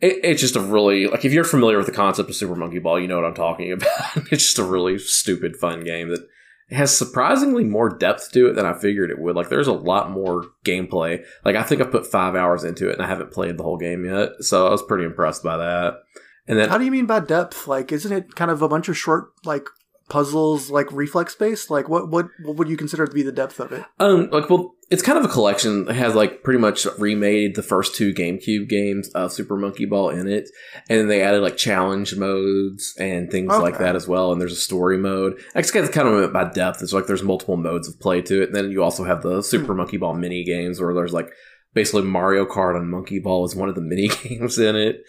it, 0.01 0.21
it's 0.23 0.41
just 0.41 0.57
a 0.57 0.61
really 0.61 1.07
like 1.07 1.25
if 1.25 1.33
you're 1.33 1.45
familiar 1.45 1.79
with 1.79 1.87
the 1.87 1.93
concept 1.93 2.29
of 2.29 2.37
Super 2.37 2.57
Monkey 2.57 2.79
Ball, 2.79 3.01
you 3.01 3.09
know 3.09 3.17
what 3.17 3.27
I'm 3.27 3.35
talking 3.35 3.73
about. 3.73 4.17
it's 4.31 4.45
just 4.45 4.59
a 4.59 4.65
really 4.65 4.99
stupid 4.99 5.57
fun 5.57 5.81
game 5.81 6.09
that 6.11 6.27
has 6.71 6.97
surprisingly 6.97 7.65
more 7.65 7.89
depth 7.89 8.33
to 8.33 8.49
it 8.49 8.55
than 8.55 8.67
I 8.67 8.75
figured 8.75 9.11
it 9.11 9.19
would. 9.19 9.37
Like 9.37 9.49
there's 9.49 9.69
a 9.69 9.73
lot 9.73 10.11
more 10.11 10.47
gameplay. 10.65 11.25
Like 11.45 11.57
I 11.57 11.63
think 11.63 11.81
I 11.81 11.85
put 11.85 12.07
five 12.07 12.35
hours 12.35 12.65
into 12.65 12.89
it 12.89 12.95
and 12.95 13.03
I 13.03 13.07
haven't 13.07 13.33
played 13.33 13.57
the 13.57 13.63
whole 13.63 13.77
game 13.77 14.05
yet, 14.05 14.31
so 14.41 14.67
I 14.67 14.71
was 14.71 14.83
pretty 14.83 15.05
impressed 15.05 15.43
by 15.43 15.57
that. 15.59 16.03
And 16.49 16.59
then 16.59 16.69
How 16.69 16.79
do 16.79 16.85
you 16.85 16.91
mean 16.91 17.07
by 17.07 17.21
depth? 17.21 17.67
Like, 17.67 17.91
isn't 17.93 18.13
it 18.13 18.35
kind 18.35 18.51
of 18.51 18.63
a 18.63 18.69
bunch 18.69 18.89
of 18.89 18.97
short, 18.97 19.31
like, 19.45 19.67
puzzles, 20.09 20.71
like 20.71 20.91
reflex 20.93 21.35
based? 21.35 21.71
Like, 21.71 21.89
what, 21.89 22.11
what, 22.11 22.29
what 22.43 22.57
would 22.57 22.69
you 22.69 22.77
consider 22.77 23.07
to 23.07 23.13
be 23.13 23.23
the 23.23 23.33
depth 23.33 23.61
of 23.61 23.73
it? 23.73 23.85
Um, 23.99 24.29
like, 24.31 24.49
well, 24.49 24.75
it's 24.89 25.03
kind 25.03 25.19
of 25.19 25.25
a 25.25 25.29
collection. 25.29 25.89
It 25.89 25.97
has 25.97 26.15
like 26.15 26.45
pretty 26.45 26.61
much 26.61 26.87
remade 26.99 27.57
the 27.57 27.63
first 27.63 27.97
two 27.97 28.15
GameCube 28.15 28.69
games 28.69 29.09
of 29.11 29.33
Super 29.33 29.57
Monkey 29.57 29.85
Ball 29.85 30.11
in 30.11 30.29
it, 30.29 30.49
and 30.89 31.01
then 31.01 31.09
they 31.09 31.23
added 31.23 31.43
like 31.43 31.57
challenge 31.57 32.15
modes 32.15 32.95
and 32.99 33.31
things 33.31 33.49
like 33.49 33.79
that 33.79 33.97
as 33.97 34.07
well. 34.07 34.31
And 34.31 34.41
there's 34.41 34.53
a 34.53 34.57
story 34.57 34.97
mode. 34.97 35.41
I 35.55 35.63
guess 35.63 35.73
kind 35.73 36.09
of 36.09 36.15
meant 36.15 36.33
by 36.33 36.51
depth. 36.51 36.83
It's 36.83 36.93
like 36.93 37.07
there's 37.07 37.25
multiple 37.25 37.57
modes 37.57 37.89
of 37.89 37.99
play 37.99 38.23
to 38.23 38.43
it. 38.43 38.47
And 38.47 38.55
then 38.55 38.71
you 38.71 38.83
also 38.85 39.03
have 39.03 39.23
the 39.23 39.43
Super 39.43 39.75
Monkey 39.75 39.97
Ball 39.97 40.15
mini 40.15 40.45
games 40.45 40.81
where 40.81 40.95
there's 40.95 41.13
like 41.13 41.31
basically 41.75 42.03
Mario 42.03 42.47
Kart 42.47 42.77
on 42.77 42.89
Monkey 42.89 43.19
Ball 43.19 43.45
is 43.45 43.57
one 43.57 43.69
of 43.69 43.75
the 43.75 43.81
mini 43.81 44.09
games 44.23 44.59
in 44.59 44.77
it. 44.77 45.03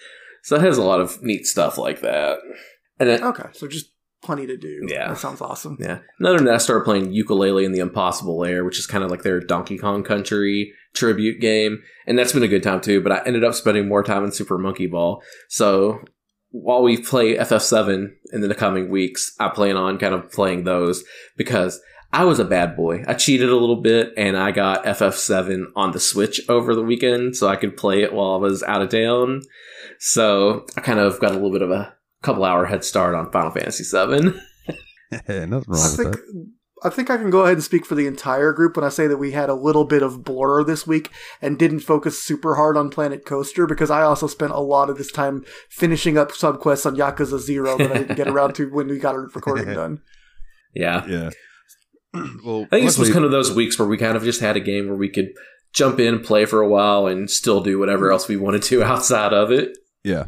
So 0.43 0.55
it 0.55 0.61
has 0.61 0.77
a 0.77 0.83
lot 0.83 1.01
of 1.01 1.21
neat 1.21 1.45
stuff 1.45 1.77
like 1.77 2.01
that. 2.01 2.39
And 2.99 3.09
then 3.09 3.23
Okay, 3.23 3.49
so 3.53 3.67
just 3.67 3.91
plenty 4.23 4.47
to 4.47 4.57
do. 4.57 4.85
Yeah. 4.87 5.09
that 5.09 5.17
sounds 5.17 5.41
awesome. 5.41 5.77
Yeah. 5.79 5.99
Another 6.19 6.37
than 6.37 6.45
that, 6.45 6.55
I 6.55 6.57
started 6.57 6.85
playing 6.85 7.13
Yooka-Laylee 7.13 7.65
and 7.65 7.73
the 7.73 7.79
Impossible 7.79 8.39
Lair, 8.39 8.63
which 8.63 8.79
is 8.79 8.87
kind 8.87 9.03
of 9.03 9.11
like 9.11 9.23
their 9.23 9.39
Donkey 9.39 9.77
Kong 9.77 10.03
Country 10.03 10.73
tribute 10.93 11.39
game. 11.39 11.81
And 12.05 12.17
that's 12.17 12.33
been 12.33 12.43
a 12.43 12.47
good 12.47 12.63
time 12.63 12.81
too, 12.81 13.01
but 13.01 13.11
I 13.11 13.21
ended 13.25 13.43
up 13.43 13.53
spending 13.53 13.87
more 13.87 14.03
time 14.03 14.23
in 14.23 14.31
Super 14.31 14.57
Monkey 14.57 14.87
Ball. 14.87 15.21
So 15.49 15.99
while 16.49 16.81
we 16.81 16.97
play 16.97 17.35
FF7 17.35 18.09
in 18.33 18.41
the 18.41 18.55
coming 18.55 18.89
weeks, 18.89 19.35
I 19.39 19.49
plan 19.49 19.75
on 19.75 19.99
kind 19.99 20.13
of 20.13 20.31
playing 20.31 20.63
those 20.63 21.03
because 21.35 21.79
I 22.11 22.23
was 22.23 22.39
a 22.39 22.45
bad 22.45 22.75
boy. 22.75 23.03
I 23.07 23.13
cheated 23.13 23.49
a 23.49 23.55
little 23.55 23.81
bit 23.81 24.13
and 24.17 24.37
I 24.37 24.51
got 24.51 24.85
FF7 24.85 25.65
on 25.75 25.91
the 25.91 25.99
Switch 25.99 26.41
over 26.49 26.73
the 26.73 26.81
weekend 26.81 27.35
so 27.35 27.47
I 27.47 27.57
could 27.57 27.75
play 27.75 28.01
it 28.01 28.13
while 28.13 28.33
I 28.33 28.37
was 28.37 28.63
out 28.63 28.81
of 28.81 28.89
town. 28.89 29.41
So 29.99 30.65
I 30.75 30.81
kind 30.81 30.99
of 30.99 31.19
got 31.19 31.31
a 31.31 31.35
little 31.35 31.51
bit 31.51 31.61
of 31.61 31.71
a 31.71 31.96
couple 32.21 32.45
hour 32.45 32.65
head 32.65 32.83
start 32.83 33.15
on 33.15 33.31
Final 33.31 33.51
Fantasy 33.51 33.83
VII. 33.83 34.33
Nothing 35.11 35.49
wrong 35.49 35.63
I 35.67 35.89
with 35.89 35.95
think 35.95 36.11
that. 36.15 36.47
I 36.83 36.89
think 36.89 37.09
I 37.09 37.17
can 37.17 37.31
go 37.31 37.41
ahead 37.41 37.55
and 37.55 37.63
speak 37.63 37.85
for 37.85 37.95
the 37.95 38.05
entire 38.05 38.53
group 38.53 38.75
when 38.75 38.85
I 38.85 38.89
say 38.89 39.07
that 39.07 39.17
we 39.17 39.31
had 39.31 39.49
a 39.49 39.55
little 39.55 39.83
bit 39.83 40.03
of 40.03 40.23
blur 40.23 40.63
this 40.63 40.85
week 40.85 41.09
and 41.41 41.57
didn't 41.57 41.79
focus 41.79 42.21
super 42.21 42.55
hard 42.55 42.77
on 42.77 42.91
Planet 42.91 43.25
Coaster 43.25 43.65
because 43.65 43.89
I 43.89 44.03
also 44.03 44.27
spent 44.27 44.51
a 44.51 44.59
lot 44.59 44.89
of 44.89 44.97
this 44.97 45.11
time 45.11 45.43
finishing 45.69 46.17
up 46.17 46.31
subquests 46.31 46.85
on 46.85 46.95
Yakuza 46.95 47.39
Zero 47.39 47.77
that 47.77 47.91
I 47.91 47.97
didn't 47.99 48.15
get 48.15 48.27
around 48.27 48.53
to 48.55 48.69
when 48.69 48.87
we 48.87 48.99
got 48.99 49.15
our 49.15 49.27
recording 49.33 49.65
done. 49.73 50.01
Yeah. 50.75 51.05
Yeah. 51.07 51.29
well, 52.45 52.67
I 52.71 52.77
think 52.77 52.85
this 52.85 52.99
was 52.99 53.11
kind 53.11 53.25
of 53.25 53.31
those 53.31 53.51
weeks 53.51 53.79
where 53.79 53.87
we 53.87 53.97
kind 53.97 54.15
of 54.15 54.23
just 54.23 54.41
had 54.41 54.55
a 54.55 54.61
game 54.61 54.87
where 54.87 54.97
we 54.97 55.09
could 55.09 55.29
jump 55.73 55.99
in, 55.99 56.19
play 56.19 56.45
for 56.45 56.61
a 56.61 56.69
while, 56.69 57.07
and 57.07 57.29
still 57.29 57.61
do 57.61 57.79
whatever 57.79 58.07
mm. 58.07 58.11
else 58.11 58.27
we 58.27 58.37
wanted 58.37 58.61
to 58.63 58.83
outside 58.83 59.33
of 59.33 59.51
it. 59.51 59.75
yeah. 60.03 60.25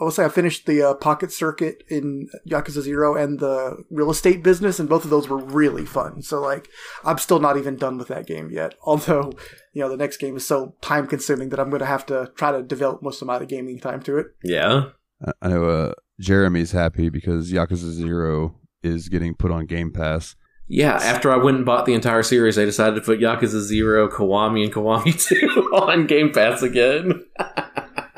I 0.00 0.04
will 0.04 0.10
say 0.10 0.24
I 0.24 0.28
finished 0.30 0.66
the 0.66 0.82
uh, 0.82 0.94
Pocket 0.94 1.30
Circuit 1.32 1.84
in 1.88 2.28
Yakuza 2.48 2.80
Zero 2.80 3.14
and 3.14 3.38
the 3.38 3.84
real 3.90 4.10
estate 4.10 4.42
business, 4.42 4.80
and 4.80 4.88
both 4.88 5.04
of 5.04 5.10
those 5.10 5.28
were 5.28 5.36
really 5.38 5.84
fun. 5.84 6.22
So, 6.22 6.40
like, 6.40 6.66
I'm 7.04 7.18
still 7.18 7.38
not 7.40 7.56
even 7.58 7.76
done 7.76 7.98
with 7.98 8.08
that 8.08 8.26
game 8.26 8.50
yet. 8.50 8.74
Although, 8.84 9.32
you 9.74 9.82
know, 9.82 9.88
the 9.90 9.96
next 9.98 10.16
game 10.16 10.36
is 10.36 10.46
so 10.46 10.74
time 10.80 11.06
consuming 11.06 11.50
that 11.50 11.60
I'm 11.60 11.68
going 11.70 11.80
to 11.80 11.86
have 11.86 12.06
to 12.06 12.32
try 12.36 12.52
to 12.52 12.62
devote 12.62 13.02
most 13.02 13.20
of 13.22 13.26
my 13.28 13.44
gaming 13.44 13.78
time 13.80 14.02
to 14.04 14.16
it. 14.18 14.26
Yeah. 14.42 14.86
I- 15.24 15.32
I 15.42 15.48
know 15.48 15.64
uh, 15.64 15.92
Jeremy's 16.20 16.72
happy 16.72 17.08
because 17.08 17.52
Yakuza 17.52 17.90
Zero 17.92 18.56
is 18.82 19.08
getting 19.08 19.34
put 19.34 19.50
on 19.52 19.66
Game 19.66 19.92
Pass. 19.92 20.34
Yeah, 20.68 20.94
after 20.94 21.30
I 21.30 21.36
went 21.36 21.58
and 21.58 21.66
bought 21.66 21.84
the 21.86 21.92
entire 21.92 22.22
series, 22.22 22.58
I 22.58 22.64
decided 22.64 22.94
to 22.94 23.02
put 23.02 23.20
Yakuza 23.20 23.60
0, 23.60 24.08
Kiwami, 24.08 24.64
and 24.64 24.72
Kiwami 24.72 25.12
2 25.28 25.46
on 25.74 26.06
Game 26.06 26.32
Pass 26.32 26.62
again. 26.62 27.24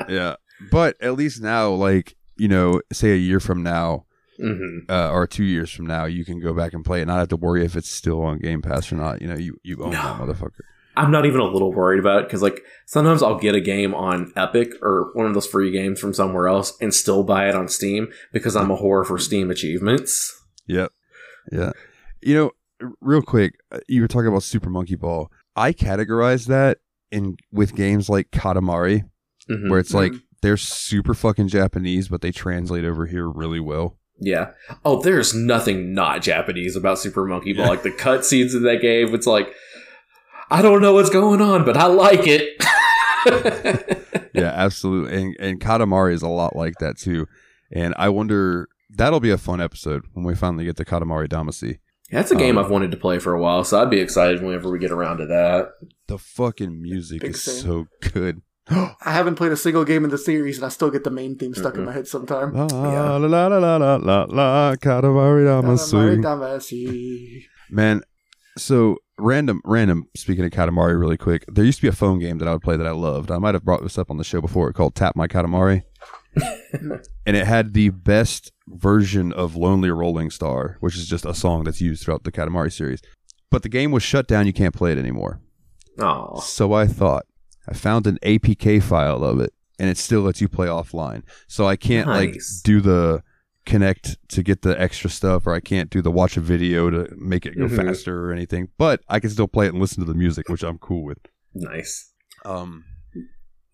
Yeah. 0.07 0.35
But 0.71 0.95
at 1.01 1.15
least 1.15 1.41
now, 1.41 1.69
like, 1.69 2.15
you 2.37 2.47
know, 2.47 2.81
say 2.91 3.11
a 3.11 3.17
year 3.17 3.39
from 3.39 3.63
now, 3.63 4.05
hmm 4.37 4.79
uh, 4.89 5.11
or 5.11 5.27
two 5.27 5.43
years 5.45 5.71
from 5.71 5.85
now, 5.85 6.05
you 6.05 6.25
can 6.25 6.39
go 6.41 6.53
back 6.53 6.73
and 6.73 6.83
play 6.83 7.01
it, 7.01 7.05
not 7.05 7.19
have 7.19 7.29
to 7.29 7.37
worry 7.37 7.63
if 7.63 7.75
it's 7.75 7.89
still 7.89 8.21
on 8.21 8.39
Game 8.39 8.61
Pass 8.61 8.91
or 8.91 8.95
not. 8.95 9.21
You 9.21 9.27
know, 9.29 9.35
you, 9.35 9.57
you 9.63 9.83
own 9.83 9.91
that 9.91 10.19
motherfucker. 10.19 10.61
I'm 10.97 11.11
not 11.11 11.25
even 11.25 11.41
a 11.41 11.45
little 11.45 11.73
worried 11.73 11.99
about 11.99 12.21
it 12.21 12.27
because, 12.27 12.41
like, 12.41 12.61
sometimes 12.85 13.21
I'll 13.21 13.37
get 13.37 13.53
a 13.53 13.59
game 13.61 13.93
on 13.93 14.31
Epic 14.37 14.73
or 14.81 15.09
one 15.13 15.25
of 15.25 15.33
those 15.33 15.45
free 15.45 15.69
games 15.71 15.99
from 15.99 16.13
somewhere 16.13 16.47
else 16.47 16.77
and 16.79 16.93
still 16.93 17.23
buy 17.23 17.49
it 17.49 17.55
on 17.55 17.67
Steam 17.67 18.07
because 18.31 18.55
I'm 18.55 18.71
a 18.71 18.77
whore 18.77 19.05
for 19.05 19.17
Steam 19.17 19.51
achievements. 19.51 20.41
Yep. 20.67 20.91
Yeah. 21.51 21.71
You 22.21 22.35
know, 22.35 22.51
real 23.01 23.21
quick, 23.21 23.55
uh, 23.71 23.79
you 23.89 24.01
were 24.01 24.07
talking 24.07 24.27
about 24.27 24.43
Super 24.43 24.69
Monkey 24.69 24.95
Ball. 24.95 25.29
I 25.55 25.73
categorize 25.73 26.47
that 26.47 26.77
in 27.11 27.37
with 27.51 27.75
games 27.75 28.09
like 28.09 28.31
Katamari, 28.31 29.03
Mhm. 29.49 29.69
where 29.69 29.79
it's 29.79 29.93
like 29.93 30.11
Mhm. 30.13 30.21
They're 30.45 30.57
super 30.57 31.15
fucking 31.15 31.47
Japanese, 31.47 32.07
but 32.07 32.21
they 32.21 32.31
translate 32.31 32.85
over 32.85 33.07
here 33.07 33.27
really 33.27 33.59
well. 33.59 33.97
Yeah. 34.19 34.51
Oh, 34.85 35.01
there's 35.01 35.33
nothing 35.33 35.95
not 35.95 36.21
Japanese 36.21 36.75
about 36.75 36.99
Super 36.99 37.25
Monkey 37.25 37.51
Ball. 37.51 37.65
Yeah. 37.65 37.69
Like 37.71 37.81
the 37.81 37.89
cutscenes 37.89 38.55
in 38.55 38.61
that 38.61 38.79
game, 38.79 39.13
it's 39.15 39.25
like 39.25 39.51
I 40.51 40.61
don't 40.61 40.83
know 40.83 40.93
what's 40.93 41.09
going 41.09 41.41
on, 41.41 41.65
but 41.65 41.75
I 41.75 41.87
like 41.87 42.27
it. 42.27 42.63
yeah, 44.35 44.51
absolutely. 44.55 45.19
And 45.19 45.35
and 45.39 45.59
Katamari 45.59 46.13
is 46.13 46.21
a 46.21 46.27
lot 46.27 46.55
like 46.55 46.75
that 46.79 46.99
too. 46.99 47.25
And 47.71 47.95
I 47.97 48.09
wonder 48.09 48.67
that'll 48.91 49.19
be 49.19 49.31
a 49.31 49.39
fun 49.39 49.59
episode 49.59 50.05
when 50.13 50.25
we 50.25 50.35
finally 50.35 50.65
get 50.65 50.77
to 50.77 50.85
Katamari 50.85 51.27
Damacy. 51.27 51.79
That's 52.11 52.29
a 52.29 52.35
game 52.35 52.59
Um, 52.59 52.63
I've 52.65 52.69
wanted 52.71 52.91
to 52.91 52.97
play 52.97 53.17
for 53.17 53.33
a 53.33 53.41
while, 53.41 53.63
so 53.63 53.81
I'd 53.81 53.89
be 53.89 53.99
excited 53.99 54.43
whenever 54.43 54.69
we 54.69 54.77
get 54.77 54.91
around 54.91 55.17
to 55.17 55.25
that. 55.25 55.71
The 56.05 56.19
fucking 56.19 56.79
music 56.79 57.21
Big 57.21 57.31
is 57.31 57.43
fan. 57.43 57.55
so 57.55 57.87
good. 58.13 58.43
I 58.69 59.11
haven't 59.11 59.35
played 59.35 59.51
a 59.51 59.57
single 59.57 59.85
game 59.85 60.03
in 60.03 60.09
the 60.09 60.17
series, 60.17 60.57
and 60.57 60.65
I 60.65 60.69
still 60.69 60.89
get 60.89 61.03
the 61.03 61.11
main 61.11 61.37
theme 61.37 61.53
stuck 61.53 61.75
in 61.75 61.81
Mhm. 61.81 61.85
my 61.85 61.91
head 61.93 62.07
sometime. 62.07 62.53
La 62.53 62.65
la 62.65 63.17
la 63.17 63.47
la 63.47 63.57
la 63.59 63.77
la 63.77 63.95
la 63.97 64.25
la 64.29 64.75
Katamari 64.75 65.45
Damacy. 65.45 66.21
Katamari. 66.21 67.43
Man, 67.69 68.01
so 68.57 68.97
random, 69.17 69.61
random. 69.65 70.05
Speaking 70.15 70.45
of 70.45 70.51
Katamari, 70.51 70.99
really 70.99 71.17
quick, 71.17 71.45
there 71.47 71.63
used 71.65 71.77
to 71.79 71.81
be 71.83 71.87
a 71.87 71.91
phone 71.91 72.19
game 72.19 72.39
that 72.39 72.47
I 72.47 72.53
would 72.53 72.61
play 72.63 72.75
that 72.77 72.87
I 72.87 72.91
loved. 72.91 73.29
I 73.31 73.37
might 73.37 73.53
have 73.53 73.63
brought 73.63 73.83
this 73.83 73.97
up 73.97 74.09
on 74.09 74.17
the 74.17 74.23
show 74.23 74.41
before. 74.41 74.71
Called 74.73 74.95
Tap 74.95 75.15
My 75.15 75.27
Katamari, 75.27 75.83
and 76.73 77.35
it 77.37 77.45
had 77.45 77.73
the 77.73 77.89
best 77.89 78.51
version 78.67 79.31
of 79.31 79.55
Lonely 79.55 79.89
Rolling 79.91 80.29
Star, 80.31 80.77
which 80.79 80.95
is 80.95 81.07
just 81.07 81.25
a 81.25 81.33
song 81.33 81.63
that's 81.65 81.81
used 81.81 82.03
throughout 82.03 82.23
the 82.23 82.31
Katamari 82.31 82.71
series. 82.71 83.01
But 83.51 83.61
the 83.63 83.69
game 83.69 83.91
was 83.91 84.01
shut 84.03 84.27
down. 84.27 84.47
You 84.47 84.53
can't 84.53 84.73
play 84.73 84.91
it 84.91 84.97
anymore. 84.97 85.39
Oh, 85.99 86.39
So 86.41 86.73
I 86.73 86.87
thought 86.87 87.25
I 87.67 87.73
found 87.73 88.07
an 88.07 88.17
APK 88.23 88.81
file 88.81 89.23
of 89.23 89.39
it, 89.39 89.53
and 89.79 89.89
it 89.89 89.97
still 89.97 90.21
lets 90.21 90.41
you 90.41 90.47
play 90.47 90.67
offline. 90.67 91.23
So 91.47 91.65
I 91.67 91.75
can't 91.75 92.07
like 92.07 92.35
do 92.63 92.81
the 92.81 93.23
connect 93.65 94.17
to 94.29 94.43
get 94.43 94.61
the 94.61 94.79
extra 94.79 95.09
stuff, 95.09 95.47
or 95.47 95.53
I 95.55 95.59
can't 95.59 95.89
do 95.89 96.01
the 96.01 96.11
watch 96.11 96.37
a 96.37 96.41
video 96.41 96.89
to 96.91 97.07
make 97.17 97.45
it 97.47 97.57
go 97.57 97.65
Mhm. 97.65 97.75
faster 97.75 98.25
or 98.29 98.31
anything. 98.31 98.69
But 98.77 99.01
I 99.09 99.19
can 99.19 99.29
still 99.31 99.47
play 99.47 99.65
it 99.65 99.69
and 99.73 99.79
listen 99.81 100.05
to 100.05 100.11
the 100.11 100.17
music, 100.17 100.49
which 100.49 100.63
I'm 100.63 100.77
cool 100.77 101.03
with. 101.03 101.17
nice. 101.53 102.11
Um, 102.43 102.83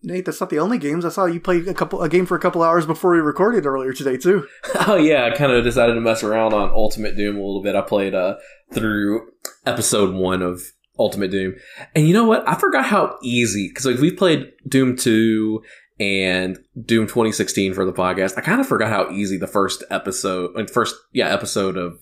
Nate, 0.04 0.26
that's 0.26 0.40
not 0.40 0.50
the 0.50 0.58
only 0.60 0.78
games. 0.80 1.04
I 1.06 1.10
saw 1.10 1.26
you 1.26 1.40
play 1.40 1.58
a 1.60 1.74
couple 1.76 2.02
a 2.02 2.10
game 2.10 2.26
for 2.26 2.36
a 2.36 2.40
couple 2.40 2.64
hours 2.64 2.86
before 2.88 3.12
we 3.12 3.20
recorded 3.20 3.66
earlier 3.68 3.94
today 3.94 4.18
too. 4.18 4.48
Oh 4.88 4.96
yeah, 4.96 5.26
I 5.26 5.32
kind 5.38 5.52
of 5.52 5.64
decided 5.64 5.94
to 5.94 6.02
mess 6.02 6.24
around 6.24 6.54
on 6.54 6.70
Ultimate 6.72 7.16
Doom 7.18 7.36
a 7.36 7.40
little 7.40 7.62
bit. 7.62 7.76
I 7.76 7.82
played 7.82 8.16
uh 8.16 8.38
through 8.74 9.28
episode 9.66 10.16
one 10.16 10.42
of 10.42 10.62
Ultimate 11.00 11.32
Doom, 11.32 11.56
and 11.96 12.08
you 12.08 12.14
know 12.14 12.26
what? 12.26 12.48
I 12.48 12.56
forgot 12.56 12.86
how 12.86 13.18
easy 13.24 13.68
because 13.70 13.86
like 13.86 13.98
we 14.00 14.12
played 14.12 14.52
Doom 14.68 14.96
two 14.98 15.64
and 16.00 16.58
Doom 16.86 17.06
2016 17.08 17.74
for 17.74 17.86
the 17.86 17.94
podcast. 17.94 18.38
I 18.38 18.42
kind 18.42 18.60
of 18.62 18.68
forgot 18.68 18.90
how 18.90 19.10
easy 19.12 19.38
the 19.38 19.48
first 19.48 19.84
episode, 19.90 20.56
and 20.56 20.70
first 20.70 20.96
yeah 21.14 21.34
episode 21.34 21.78
of 21.78 22.00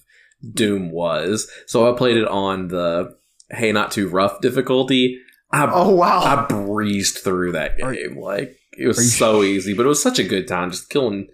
Doom 0.53 0.91
was. 0.91 1.49
So 1.67 1.91
I 1.93 1.97
played 1.97 2.17
it 2.17 2.27
on 2.27 2.69
the 2.69 3.15
Hey 3.51 3.71
Not 3.71 3.91
Too 3.91 4.07
Rough 4.09 4.41
difficulty. 4.41 5.19
I 5.51 5.69
Oh 5.71 5.95
wow! 5.95 6.19
I 6.21 6.45
breezed 6.47 7.17
through 7.19 7.53
that 7.53 7.81
Are- 7.81 7.93
game. 7.93 8.17
like 8.19 8.55
it 8.77 8.87
was 8.87 9.15
so 9.17 9.43
easy, 9.43 9.73
but 9.73 9.85
it 9.85 9.89
was 9.89 10.01
such 10.01 10.19
a 10.19 10.23
good 10.23 10.47
time 10.47 10.71
just 10.71 10.89
killing 10.89 11.27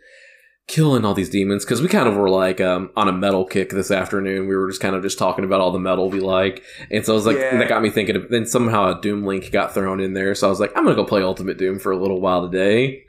killing 0.68 1.06
all 1.06 1.14
these 1.14 1.30
demons 1.30 1.64
because 1.64 1.82
we 1.82 1.88
kind 1.88 2.08
of 2.08 2.16
were 2.16 2.30
like 2.30 2.60
um, 2.60 2.90
on 2.96 3.08
a 3.08 3.12
metal 3.12 3.46
kick 3.46 3.70
this 3.70 3.92
afternoon. 3.92 4.48
We 4.48 4.56
were 4.56 4.68
just 4.70 4.82
kind 4.82 4.96
of 4.96 5.04
just 5.04 5.18
talking 5.20 5.46
about 5.46 5.62
all 5.62 5.72
the 5.72 5.80
metal 5.80 6.10
we 6.10 6.20
like, 6.20 6.64
and 6.92 7.06
so 7.06 7.14
I 7.14 7.16
was 7.16 7.26
like, 7.26 7.38
Yeah. 7.38 7.58
that 7.58 7.70
got 7.70 7.82
me 7.82 7.90
thinking. 7.90 8.16
Of, 8.16 8.30
then 8.30 8.46
somehow 8.46 8.98
a 8.98 9.02
Doom 9.02 9.24
link 9.26 9.52
got 9.52 9.74
thrown 9.74 10.00
in 10.00 10.14
there, 10.14 10.34
so 10.36 10.48
I 10.48 10.50
was 10.50 10.60
like, 10.60 10.72
I'm 10.76 10.84
gonna 10.84 10.96
go 10.96 11.06
play 11.06 11.22
Ultimate 11.22 11.58
Doom 11.58 11.80
for 11.80 11.92
a 11.92 11.98
little 11.98 12.20
while 12.22 12.50
today. 12.50 13.04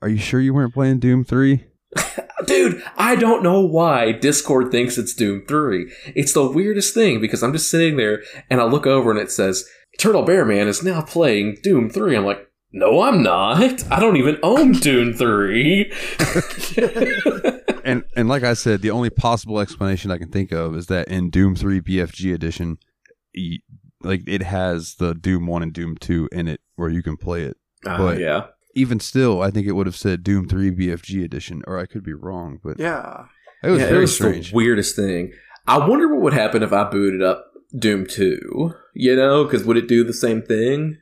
are 0.00 0.08
you 0.08 0.18
sure 0.18 0.40
you 0.40 0.54
weren't 0.54 0.74
playing 0.74 0.98
Doom 1.00 1.24
Three? 1.24 1.64
Dude, 2.46 2.82
I 2.96 3.14
don't 3.16 3.42
know 3.44 3.60
why 3.60 4.10
Discord 4.12 4.70
thinks 4.72 4.98
it's 4.98 5.14
Doom 5.14 5.44
3. 5.46 5.92
It's 6.16 6.32
the 6.32 6.50
weirdest 6.50 6.92
thing 6.94 7.20
because 7.20 7.42
I'm 7.42 7.52
just 7.52 7.70
sitting 7.70 7.96
there 7.96 8.22
and 8.50 8.60
I 8.60 8.64
look 8.64 8.84
over 8.86 9.10
and 9.12 9.20
it 9.20 9.30
says, 9.30 9.64
Turtle 9.98 10.22
Bear 10.24 10.44
Man 10.44 10.66
is 10.66 10.82
now 10.82 11.02
playing 11.02 11.58
Doom 11.62 11.88
3. 11.88 12.16
I'm 12.16 12.24
like, 12.24 12.48
no, 12.72 13.02
I'm 13.02 13.22
not. 13.22 13.90
I 13.92 14.00
don't 14.00 14.16
even 14.16 14.38
own 14.42 14.72
Doom 14.72 15.12
3. 15.14 15.92
And 17.84 18.04
and 18.14 18.28
like 18.28 18.44
I 18.44 18.54
said, 18.54 18.80
the 18.80 18.92
only 18.92 19.10
possible 19.10 19.58
explanation 19.58 20.12
I 20.12 20.18
can 20.18 20.30
think 20.30 20.52
of 20.52 20.76
is 20.76 20.86
that 20.86 21.08
in 21.08 21.30
Doom 21.30 21.56
Three 21.56 21.80
BFG 21.80 22.32
edition, 22.32 22.78
like 24.02 24.22
it 24.28 24.42
has 24.42 24.94
the 25.00 25.14
Doom 25.14 25.48
One 25.48 25.64
and 25.64 25.72
Doom 25.72 25.96
Two 25.96 26.28
in 26.30 26.46
it 26.46 26.60
where 26.76 26.88
you 26.88 27.02
can 27.02 27.16
play 27.16 27.42
it. 27.42 27.56
Uh, 27.84 27.98
But- 27.98 28.18
yeah. 28.20 28.46
Even 28.76 29.00
still, 29.00 29.42
I 29.42 29.50
think 29.50 29.66
it 29.66 29.72
would 29.72 29.86
have 29.86 29.96
said 29.96 30.22
Doom 30.22 30.48
Three 30.48 30.70
BFG 30.70 31.22
edition, 31.24 31.62
or 31.66 31.76
I 31.78 31.84
could 31.86 32.02
be 32.04 32.14
wrong, 32.14 32.58
but 32.62 32.78
yeah, 32.78 33.24
it 33.62 33.68
was 33.70 33.80
yeah, 33.80 33.86
very 33.86 33.98
it 33.98 34.00
was 34.02 34.14
strange. 34.14 34.50
the 34.50 34.56
weirdest 34.56 34.94
thing. 34.96 35.32
I 35.66 35.76
wonder 35.86 36.08
what 36.08 36.22
would 36.22 36.32
happen 36.32 36.62
if 36.62 36.72
I 36.72 36.88
booted 36.88 37.20
up 37.22 37.52
Doom 37.76 38.06
2. 38.06 38.72
You 38.94 39.16
know, 39.16 39.44
because 39.44 39.64
would 39.64 39.76
it 39.76 39.88
do 39.88 40.04
the 40.04 40.14
same 40.14 40.40
thing? 40.40 40.98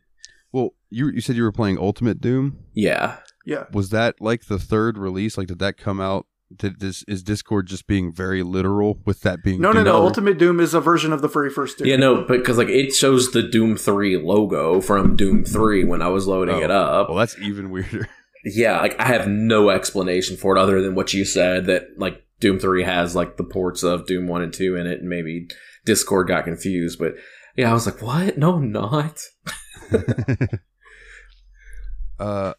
Well, 0.91 0.99
you 0.99 1.11
you 1.15 1.21
said 1.21 1.37
you 1.37 1.43
were 1.43 1.53
playing 1.53 1.79
Ultimate 1.79 2.21
Doom. 2.21 2.59
Yeah. 2.75 3.19
yeah. 3.47 3.65
Was 3.73 3.91
that 3.91 4.21
like 4.21 4.47
the 4.47 4.59
third 4.59 4.99
release? 4.99 5.37
Like, 5.39 5.49
did 5.49 5.59
that 5.61 5.77
come 5.77 6.01
out? 6.01 6.27
Did 6.55 6.81
this 6.81 7.05
is 7.07 7.23
Discord 7.23 7.67
just 7.69 7.87
being 7.87 8.13
very 8.13 8.43
literal 8.43 8.99
with 9.05 9.21
that 9.21 9.45
being? 9.45 9.61
No, 9.61 9.69
no, 9.71 9.75
Doom 9.75 9.85
no. 9.85 9.93
three? 9.93 10.07
Ultimate 10.07 10.39
Doom 10.39 10.59
is 10.61 10.75
a 10.75 10.81
version 10.81 11.13
of 11.13 11.23
the 11.23 11.29
very 11.29 11.49
first 11.51 11.79
Doom. 11.79 11.87
Yeah, 11.87 11.97
no, 11.97 12.17
but 12.25 12.39
because 12.39 12.59
like 12.59 12.69
it 12.69 12.93
shows 12.93 13.31
the 13.31 13.43
Doom 13.43 13.77
3 13.77 14.17
logo 14.17 14.81
from 14.81 15.15
Doom 15.15 15.45
3 15.45 15.85
when 15.85 16.03
I 16.03 16.09
was 16.09 16.27
loading 16.27 16.57
Oh. 16.57 16.63
it 16.65 16.71
up. 16.73 17.09
Well, 17.09 17.19
that's 17.19 17.39
even 17.39 17.71
weirder. 17.71 18.09
Yeah, 18.43 18.81
like 18.81 18.99
I 18.99 19.05
have 19.05 19.29
no 19.29 19.69
explanation 19.69 20.39
for 20.39 20.57
it 20.57 20.61
other 20.61 20.81
than 20.81 20.95
what 20.95 21.13
you 21.13 21.27
said 21.27 21.67
that 21.67 21.89
like 21.99 22.25
Doom 22.41 22.59
3 22.59 22.85
has 22.85 23.15
like 23.15 23.37
the 23.37 23.45
ports 23.45 23.83
of 23.83 24.07
Doom 24.07 24.29
1 24.29 24.41
and 24.43 24.51
2 24.53 24.77
in 24.77 24.87
it, 24.87 25.01
and 25.01 25.11
maybe 25.11 25.47
Discord 25.85 26.29
got 26.29 26.45
confused. 26.45 26.99
But 26.99 27.17
yeah, 27.55 27.71
I 27.71 27.75
was 27.75 27.85
like, 27.85 28.01
what? 28.01 28.39
No, 28.39 28.55
I'm 28.55 28.73
not. 28.73 29.21
uh, 32.21 32.55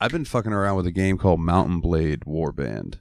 I've 0.00 0.10
been 0.10 0.24
fucking 0.24 0.52
around 0.52 0.76
with 0.76 0.86
a 0.86 0.92
game 0.92 1.18
called 1.18 1.40
Mount 1.40 1.82
& 1.82 1.82
Blade 1.82 2.20
Warband. 2.20 2.98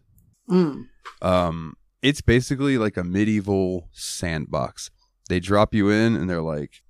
Mm. 0.50 0.88
Um, 1.22 1.76
it's 2.02 2.22
basically 2.22 2.78
like 2.78 2.98
a 2.98 3.04
medieval 3.04 3.90
sandbox. 3.94 4.92
They 5.30 5.40
drop 5.40 5.74
you 5.74 5.90
in 5.90 6.16
and 6.16 6.30
they're 6.30 6.42
like, 6.42 6.84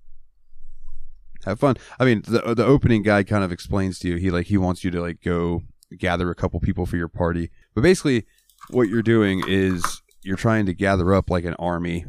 have 1.45 1.59
fun. 1.59 1.75
I 1.99 2.05
mean, 2.05 2.23
the 2.25 2.55
the 2.55 2.65
opening 2.65 3.03
guy 3.03 3.23
kind 3.23 3.43
of 3.43 3.51
explains 3.51 3.99
to 3.99 4.07
you. 4.07 4.15
He 4.15 4.31
like 4.31 4.47
he 4.47 4.57
wants 4.57 4.83
you 4.83 4.91
to 4.91 5.01
like 5.01 5.21
go 5.21 5.63
gather 5.97 6.29
a 6.29 6.35
couple 6.35 6.59
people 6.59 6.85
for 6.85 6.97
your 6.97 7.09
party. 7.09 7.51
But 7.75 7.81
basically, 7.81 8.25
what 8.69 8.87
you're 8.87 9.01
doing 9.01 9.43
is 9.47 10.01
you're 10.21 10.37
trying 10.37 10.65
to 10.67 10.73
gather 10.73 11.13
up 11.13 11.29
like 11.29 11.43
an 11.43 11.55
army, 11.55 12.05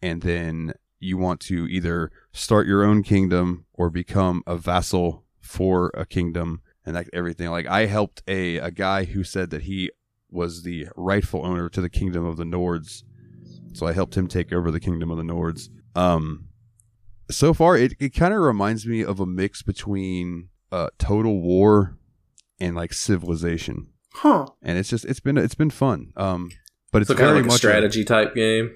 and 0.00 0.22
then 0.22 0.74
you 1.00 1.18
want 1.18 1.40
to 1.40 1.66
either 1.66 2.12
start 2.32 2.66
your 2.66 2.84
own 2.84 3.02
kingdom 3.02 3.66
or 3.74 3.90
become 3.90 4.42
a 4.46 4.56
vassal 4.56 5.23
for 5.44 5.90
a 5.94 6.04
kingdom 6.06 6.62
and 6.84 6.94
like 6.94 7.08
everything. 7.12 7.50
Like 7.50 7.66
I 7.66 7.86
helped 7.86 8.22
a 8.26 8.56
a 8.58 8.70
guy 8.70 9.04
who 9.04 9.22
said 9.24 9.50
that 9.50 9.62
he 9.62 9.90
was 10.30 10.62
the 10.62 10.88
rightful 10.96 11.44
owner 11.46 11.68
to 11.68 11.80
the 11.80 11.88
kingdom 11.90 12.24
of 12.24 12.36
the 12.36 12.44
Nords. 12.44 13.02
So 13.72 13.86
I 13.86 13.92
helped 13.92 14.16
him 14.16 14.26
take 14.28 14.52
over 14.52 14.70
the 14.70 14.80
kingdom 14.80 15.10
of 15.10 15.16
the 15.16 15.22
Nords. 15.24 15.68
Um, 15.96 16.48
so 17.30 17.54
far, 17.54 17.76
it, 17.76 17.94
it 17.98 18.10
kind 18.14 18.34
of 18.34 18.40
reminds 18.40 18.86
me 18.86 19.02
of 19.02 19.18
a 19.20 19.26
mix 19.26 19.62
between 19.62 20.48
uh, 20.70 20.88
Total 20.98 21.40
War 21.40 21.96
and 22.60 22.76
like 22.76 22.92
Civilization, 22.92 23.88
Huh. 24.12 24.46
and 24.62 24.78
it's 24.78 24.88
just 24.88 25.04
it's 25.04 25.20
been 25.20 25.38
it's 25.38 25.54
been 25.54 25.70
fun. 25.70 26.12
Um, 26.16 26.50
but 26.92 27.02
it's 27.02 27.08
So 27.08 27.14
kind 27.14 27.28
very 27.28 27.30
of 27.30 27.36
like 27.36 27.44
a 27.44 27.48
much 27.48 27.54
a- 27.56 27.58
strategy 27.58 28.04
type 28.04 28.34
game. 28.34 28.70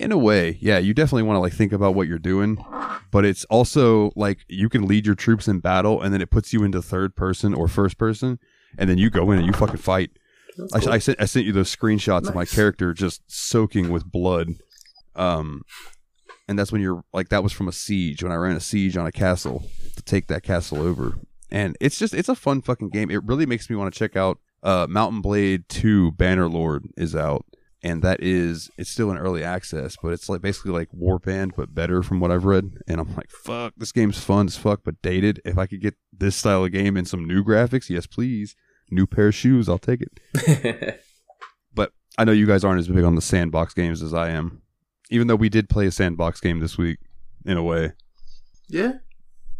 In 0.00 0.12
a 0.12 0.18
way, 0.18 0.56
yeah. 0.62 0.78
You 0.78 0.94
definitely 0.94 1.24
want 1.24 1.36
to 1.36 1.40
like 1.40 1.52
think 1.52 1.72
about 1.72 1.94
what 1.94 2.08
you're 2.08 2.18
doing, 2.18 2.64
but 3.10 3.26
it's 3.26 3.44
also 3.44 4.12
like 4.16 4.38
you 4.48 4.70
can 4.70 4.86
lead 4.86 5.04
your 5.04 5.14
troops 5.14 5.46
in 5.46 5.60
battle, 5.60 6.00
and 6.00 6.14
then 6.14 6.22
it 6.22 6.30
puts 6.30 6.54
you 6.54 6.64
into 6.64 6.80
third 6.80 7.14
person 7.14 7.52
or 7.52 7.68
first 7.68 7.98
person, 7.98 8.38
and 8.78 8.88
then 8.88 8.96
you 8.96 9.10
go 9.10 9.30
in 9.30 9.38
and 9.38 9.46
you 9.46 9.52
fucking 9.52 9.76
fight. 9.76 10.12
I, 10.72 10.80
cool. 10.80 10.92
I 10.92 10.98
sent 11.00 11.20
I 11.20 11.26
sent 11.26 11.44
you 11.44 11.52
those 11.52 11.74
screenshots 11.74 12.26
of 12.30 12.34
my 12.34 12.46
character 12.46 12.94
just 12.94 13.20
soaking 13.30 13.90
with 13.90 14.10
blood. 14.10 14.54
Um, 15.14 15.64
and 16.48 16.58
that's 16.58 16.72
when 16.72 16.80
you're 16.80 17.04
like 17.12 17.28
that 17.28 17.42
was 17.42 17.52
from 17.52 17.68
a 17.68 17.72
siege 17.72 18.22
when 18.22 18.32
I 18.32 18.36
ran 18.36 18.56
a 18.56 18.60
siege 18.60 18.96
on 18.96 19.06
a 19.06 19.12
castle 19.12 19.68
to 19.96 20.02
take 20.02 20.28
that 20.28 20.42
castle 20.42 20.80
over. 20.80 21.18
And 21.50 21.76
it's 21.78 21.98
just 21.98 22.14
it's 22.14 22.30
a 22.30 22.34
fun 22.34 22.62
fucking 22.62 22.88
game. 22.88 23.10
It 23.10 23.22
really 23.24 23.44
makes 23.44 23.68
me 23.68 23.76
want 23.76 23.92
to 23.92 23.98
check 23.98 24.16
out 24.16 24.38
uh 24.62 24.86
Mount 24.88 25.22
& 25.22 25.22
Blade 25.22 25.68
2 25.68 26.12
Bannerlord 26.12 26.86
is 26.96 27.14
out 27.14 27.44
and 27.82 28.02
that 28.02 28.22
is 28.22 28.70
it's 28.76 28.90
still 28.90 29.10
in 29.10 29.18
early 29.18 29.42
access, 29.42 29.96
but 30.02 30.12
it's 30.12 30.28
like 30.28 30.40
basically 30.40 30.72
like 30.72 30.88
Warband 30.92 31.52
but 31.56 31.74
better 31.74 32.02
from 32.02 32.20
what 32.20 32.30
I've 32.30 32.44
read. 32.44 32.78
And 32.86 33.00
I'm 33.00 33.14
like, 33.14 33.30
fuck, 33.30 33.74
this 33.76 33.92
game's 33.92 34.18
fun 34.18 34.46
as 34.46 34.56
fuck 34.56 34.80
but 34.84 35.00
dated. 35.02 35.40
If 35.44 35.58
I 35.58 35.66
could 35.66 35.80
get 35.80 35.94
this 36.12 36.36
style 36.36 36.64
of 36.64 36.72
game 36.72 36.96
and 36.96 37.08
some 37.08 37.24
new 37.24 37.44
graphics, 37.44 37.88
yes 37.90 38.06
please. 38.06 38.56
New 38.90 39.06
pair 39.06 39.28
of 39.28 39.34
shoes, 39.34 39.68
I'll 39.68 39.78
take 39.78 40.02
it. 40.02 41.00
But 41.74 41.92
I 42.18 42.24
know 42.24 42.32
you 42.32 42.46
guys 42.46 42.64
aren't 42.64 42.80
as 42.80 42.88
big 42.88 43.04
on 43.04 43.14
the 43.14 43.22
sandbox 43.22 43.74
games 43.74 44.02
as 44.02 44.12
I 44.12 44.30
am. 44.30 44.62
Even 45.10 45.26
though 45.26 45.36
we 45.36 45.48
did 45.48 45.68
play 45.68 45.86
a 45.86 45.90
sandbox 45.90 46.40
game 46.40 46.60
this 46.60 46.78
week, 46.78 46.98
in 47.44 47.56
a 47.56 47.62
way. 47.62 47.92
Yeah. 48.68 48.94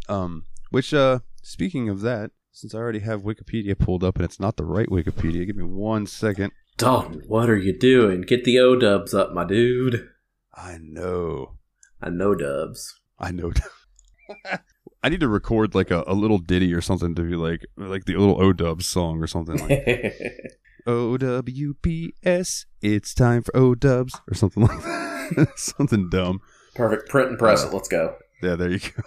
Um, 0.07 0.45
which, 0.69 0.93
uh, 0.93 1.19
speaking 1.41 1.89
of 1.89 2.01
that, 2.01 2.31
since 2.51 2.75
I 2.75 2.79
already 2.79 2.99
have 2.99 3.23
Wikipedia 3.23 3.77
pulled 3.77 4.03
up 4.03 4.15
and 4.17 4.25
it's 4.25 4.39
not 4.39 4.57
the 4.57 4.65
right 4.65 4.87
Wikipedia, 4.87 5.45
give 5.45 5.55
me 5.55 5.63
one 5.63 6.05
second. 6.05 6.51
Dalton, 6.81 7.21
what 7.27 7.49
are 7.49 7.57
you 7.57 7.77
doing? 7.77 8.21
Get 8.21 8.43
the 8.43 8.59
O 8.59 8.75
dubs 8.75 9.13
up, 9.13 9.31
my 9.33 9.45
dude. 9.45 10.07
I 10.53 10.77
know. 10.81 11.57
I 12.01 12.09
know 12.09 12.35
dubs. 12.35 12.99
I 13.19 13.31
know. 13.31 13.51
I 15.03 15.09
need 15.09 15.19
to 15.21 15.27
record 15.27 15.73
like 15.75 15.91
a, 15.91 16.03
a 16.07 16.13
little 16.13 16.37
ditty 16.37 16.73
or 16.73 16.81
something 16.81 17.15
to 17.15 17.21
be 17.23 17.35
like 17.35 17.61
like 17.77 18.05
the 18.05 18.15
little 18.15 18.41
O 18.41 18.53
Dubs 18.53 18.87
song 18.87 19.21
or 19.21 19.27
something 19.27 19.57
like 19.57 20.13
O 20.87 21.17
W 21.17 21.73
P 21.81 22.13
S. 22.23 22.65
It's 22.81 23.13
time 23.13 23.41
for 23.43 23.55
O 23.57 23.75
Dubs 23.75 24.19
or 24.29 24.33
something 24.35 24.63
like 24.67 24.81
that. 24.83 25.47
something 25.55 26.09
dumb. 26.09 26.39
Perfect. 26.75 27.09
Print 27.09 27.29
and 27.29 27.39
press 27.39 27.63
Uh, 27.63 27.67
it. 27.69 27.73
Let's 27.73 27.87
go. 27.89 28.15
Yeah, 28.43 28.55
there 28.55 28.69
you 28.71 28.79
go. 28.79 29.03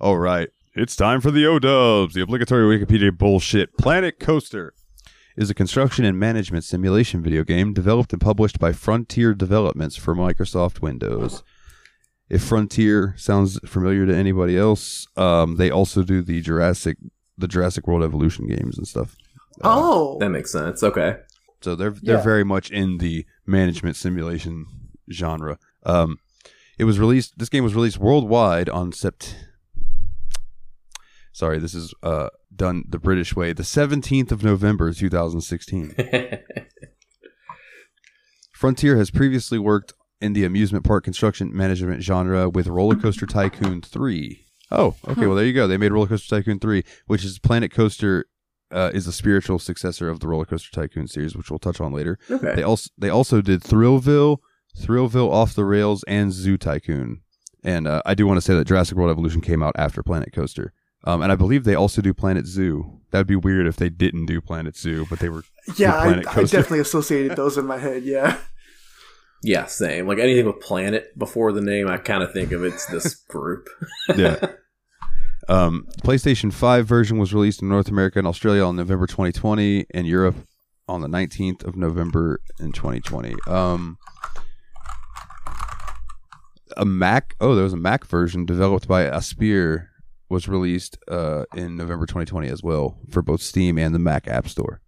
All 0.00 0.18
right. 0.18 0.48
It's 0.74 0.96
time 0.96 1.20
for 1.20 1.30
the 1.30 1.46
O 1.46 1.58
Dubs, 1.58 2.14
the 2.14 2.22
obligatory 2.22 2.78
Wikipedia 2.78 3.16
bullshit. 3.16 3.76
Planet 3.76 4.18
Coaster 4.18 4.74
is 5.36 5.50
a 5.50 5.54
construction 5.54 6.04
and 6.04 6.18
management 6.18 6.64
simulation 6.64 7.22
video 7.22 7.42
game 7.44 7.72
developed 7.72 8.12
and 8.12 8.20
published 8.20 8.58
by 8.58 8.72
Frontier 8.72 9.34
Developments 9.34 9.96
for 9.96 10.14
Microsoft 10.14 10.80
Windows. 10.82 11.42
If 12.28 12.42
Frontier 12.42 13.14
sounds 13.18 13.58
familiar 13.66 14.06
to 14.06 14.14
anybody 14.14 14.56
else, 14.56 15.06
um, 15.16 15.56
they 15.56 15.70
also 15.70 16.02
do 16.02 16.22
the 16.22 16.40
Jurassic 16.40 16.96
the 17.38 17.48
Jurassic 17.48 17.86
World 17.86 18.02
Evolution 18.04 18.46
games 18.46 18.76
and 18.78 18.86
stuff. 18.86 19.16
Uh, 19.62 19.68
Oh. 19.74 20.18
That 20.20 20.28
makes 20.30 20.52
sense. 20.52 20.82
Okay. 20.82 21.16
so 21.60 21.74
they're 21.74 21.90
they're 21.90 22.16
Yeah. 22.16 22.22
very 22.22 22.44
much 22.44 22.70
in 22.70 22.98
the 22.98 23.24
management 23.46 23.96
simulation 23.96 24.66
genre. 25.10 25.58
Um, 25.84 26.18
it 26.78 26.84
was 26.84 26.98
released. 26.98 27.38
This 27.38 27.48
game 27.48 27.64
was 27.64 27.74
released 27.74 27.98
worldwide 27.98 28.68
on 28.68 28.92
Sept. 28.92 29.34
Sorry, 31.32 31.58
this 31.58 31.74
is 31.74 31.94
uh, 32.02 32.28
done 32.62 32.84
the 32.88 32.98
British 33.00 33.34
way. 33.34 33.52
The 33.52 33.64
seventeenth 33.64 34.30
of 34.30 34.44
November, 34.44 34.92
two 34.92 35.10
thousand 35.10 35.40
sixteen. 35.40 35.94
Frontier 38.52 38.96
has 38.96 39.10
previously 39.10 39.58
worked 39.58 39.94
in 40.20 40.34
the 40.34 40.44
amusement 40.44 40.84
park 40.84 41.02
construction 41.02 41.50
management 41.52 42.04
genre 42.04 42.48
with 42.48 42.68
Roller 42.68 42.94
Coaster 42.94 43.26
Tycoon 43.26 43.82
3. 43.82 44.46
Oh, 44.70 44.94
okay. 45.08 45.26
Well, 45.26 45.34
there 45.34 45.44
you 45.44 45.52
go. 45.52 45.66
They 45.66 45.76
made 45.76 45.90
Roller 45.90 46.06
Coaster 46.06 46.36
Tycoon 46.36 46.60
3, 46.60 46.84
which 47.08 47.24
is 47.24 47.40
Planet 47.40 47.72
Coaster 47.72 48.26
uh, 48.70 48.92
is 48.94 49.08
a 49.08 49.12
spiritual 49.12 49.58
successor 49.58 50.08
of 50.08 50.20
the 50.20 50.28
Roller 50.28 50.44
Coaster 50.44 50.70
Tycoon 50.70 51.08
series, 51.08 51.34
which 51.34 51.50
we'll 51.50 51.58
touch 51.58 51.80
on 51.80 51.92
later. 51.92 52.20
okay. 52.30 52.54
They 52.54 52.62
also 52.62 52.88
they 52.96 53.08
also 53.08 53.40
did 53.40 53.62
Thrillville, 53.62 54.38
Thrillville 54.78 55.32
Off 55.32 55.54
the 55.56 55.64
Rails, 55.64 56.04
and 56.06 56.32
Zoo 56.32 56.56
Tycoon. 56.56 57.22
And 57.64 57.88
uh, 57.88 58.02
I 58.06 58.14
do 58.14 58.28
want 58.28 58.36
to 58.36 58.42
say 58.42 58.54
that 58.54 58.68
Jurassic 58.68 58.96
World 58.96 59.10
Evolution 59.10 59.40
came 59.40 59.62
out 59.62 59.74
after 59.76 60.04
Planet 60.04 60.32
Coaster. 60.32 60.72
Um, 61.04 61.22
and 61.22 61.32
I 61.32 61.34
believe 61.34 61.64
they 61.64 61.74
also 61.74 62.00
do 62.00 62.14
Planet 62.14 62.46
Zoo. 62.46 63.00
That'd 63.10 63.26
be 63.26 63.36
weird 63.36 63.66
if 63.66 63.76
they 63.76 63.88
didn't 63.88 64.26
do 64.26 64.40
Planet 64.40 64.76
Zoo, 64.76 65.06
but 65.10 65.18
they 65.18 65.28
were 65.28 65.44
yeah, 65.76 65.94
I, 65.94 66.18
I 66.18 66.44
definitely 66.44 66.80
associated 66.80 67.36
those 67.36 67.58
in 67.58 67.66
my 67.66 67.78
head. 67.78 68.04
Yeah. 68.04 68.38
yeah, 69.42 69.66
same. 69.66 70.06
Like 70.06 70.18
anything 70.18 70.46
with 70.46 70.60
planet 70.60 71.16
before 71.18 71.52
the 71.52 71.60
name, 71.60 71.88
I 71.88 71.98
kind 71.98 72.22
of 72.22 72.32
think 72.32 72.52
of 72.52 72.64
it's 72.64 72.86
this 72.86 73.14
group. 73.28 73.68
yeah. 74.16 74.36
Um, 75.48 75.88
PlayStation 76.04 76.52
5 76.52 76.86
version 76.86 77.18
was 77.18 77.34
released 77.34 77.62
in 77.62 77.68
North 77.68 77.88
America 77.88 78.20
and 78.20 78.28
Australia 78.28 78.62
on 78.62 78.76
November 78.76 79.08
2020 79.08 79.86
and 79.92 80.06
Europe 80.06 80.36
on 80.86 81.00
the 81.00 81.08
19th 81.08 81.64
of 81.64 81.74
November 81.74 82.40
in 82.60 82.70
2020. 82.70 83.34
Um, 83.48 83.98
a 86.76 86.84
Mac, 86.84 87.34
oh, 87.40 87.56
there 87.56 87.64
was 87.64 87.72
a 87.72 87.76
Mac 87.76 88.06
version 88.06 88.46
developed 88.46 88.86
by 88.86 89.04
Aspyr 89.04 89.88
was 90.32 90.48
released 90.48 90.98
uh, 91.08 91.44
in 91.54 91.76
November 91.76 92.06
2020 92.06 92.48
as 92.48 92.62
well 92.62 92.98
for 93.10 93.22
both 93.22 93.42
Steam 93.42 93.78
and 93.78 93.94
the 93.94 93.98
Mac 93.98 94.26
App 94.26 94.48
Store. 94.48 94.80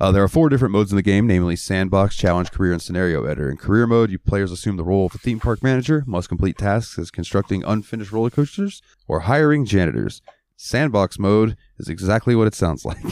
Uh, 0.00 0.10
there 0.10 0.22
are 0.22 0.28
four 0.28 0.48
different 0.48 0.72
modes 0.72 0.90
in 0.90 0.96
the 0.96 1.02
game, 1.02 1.26
namely 1.26 1.54
Sandbox, 1.54 2.16
Challenge, 2.16 2.50
Career, 2.50 2.72
and 2.72 2.82
Scenario 2.82 3.24
Editor. 3.24 3.50
In 3.50 3.58
Career 3.58 3.86
mode, 3.86 4.10
you 4.10 4.18
players 4.18 4.50
assume 4.50 4.76
the 4.76 4.82
role 4.84 5.06
of 5.06 5.14
a 5.14 5.18
theme 5.18 5.38
park 5.38 5.62
manager, 5.62 6.02
must 6.06 6.28
complete 6.28 6.56
tasks 6.56 6.98
as 6.98 7.10
constructing 7.10 7.62
unfinished 7.64 8.10
roller 8.10 8.30
coasters 8.30 8.82
or 9.06 9.20
hiring 9.20 9.66
janitors. 9.66 10.22
Sandbox 10.56 11.18
mode 11.18 11.56
is 11.78 11.88
exactly 11.88 12.34
what 12.34 12.46
it 12.46 12.54
sounds 12.54 12.84
like. 12.86 13.04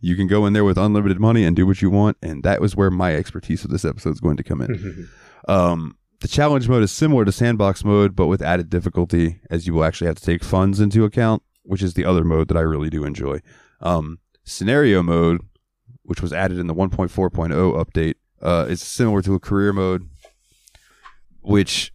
you 0.00 0.16
can 0.16 0.26
go 0.26 0.46
in 0.46 0.54
there 0.54 0.64
with 0.64 0.78
unlimited 0.78 1.20
money 1.20 1.44
and 1.44 1.54
do 1.54 1.66
what 1.66 1.82
you 1.82 1.90
want, 1.90 2.16
and 2.22 2.42
that 2.42 2.60
was 2.60 2.74
where 2.74 2.90
my 2.90 3.14
expertise 3.14 3.64
of 3.64 3.70
this 3.70 3.84
episode 3.84 4.14
is 4.14 4.20
going 4.20 4.38
to 4.38 4.44
come 4.44 4.60
in. 4.60 5.08
Um, 5.48 5.96
the 6.26 6.32
challenge 6.32 6.68
mode 6.68 6.82
is 6.82 6.90
similar 6.90 7.24
to 7.24 7.30
sandbox 7.30 7.84
mode, 7.84 8.16
but 8.16 8.26
with 8.26 8.42
added 8.42 8.68
difficulty, 8.68 9.38
as 9.48 9.64
you 9.64 9.72
will 9.72 9.84
actually 9.84 10.08
have 10.08 10.16
to 10.16 10.24
take 10.24 10.42
funds 10.42 10.80
into 10.80 11.04
account, 11.04 11.40
which 11.62 11.84
is 11.84 11.94
the 11.94 12.04
other 12.04 12.24
mode 12.24 12.48
that 12.48 12.56
I 12.56 12.62
really 12.62 12.90
do 12.90 13.04
enjoy. 13.04 13.38
Um, 13.80 14.18
scenario 14.42 15.04
mode, 15.04 15.40
which 16.02 16.20
was 16.20 16.32
added 16.32 16.58
in 16.58 16.66
the 16.66 16.74
1.4.0 16.74 17.30
update, 17.30 18.14
uh, 18.42 18.66
is 18.68 18.82
similar 18.82 19.22
to 19.22 19.36
a 19.36 19.38
career 19.38 19.72
mode, 19.72 20.08
which 21.42 21.92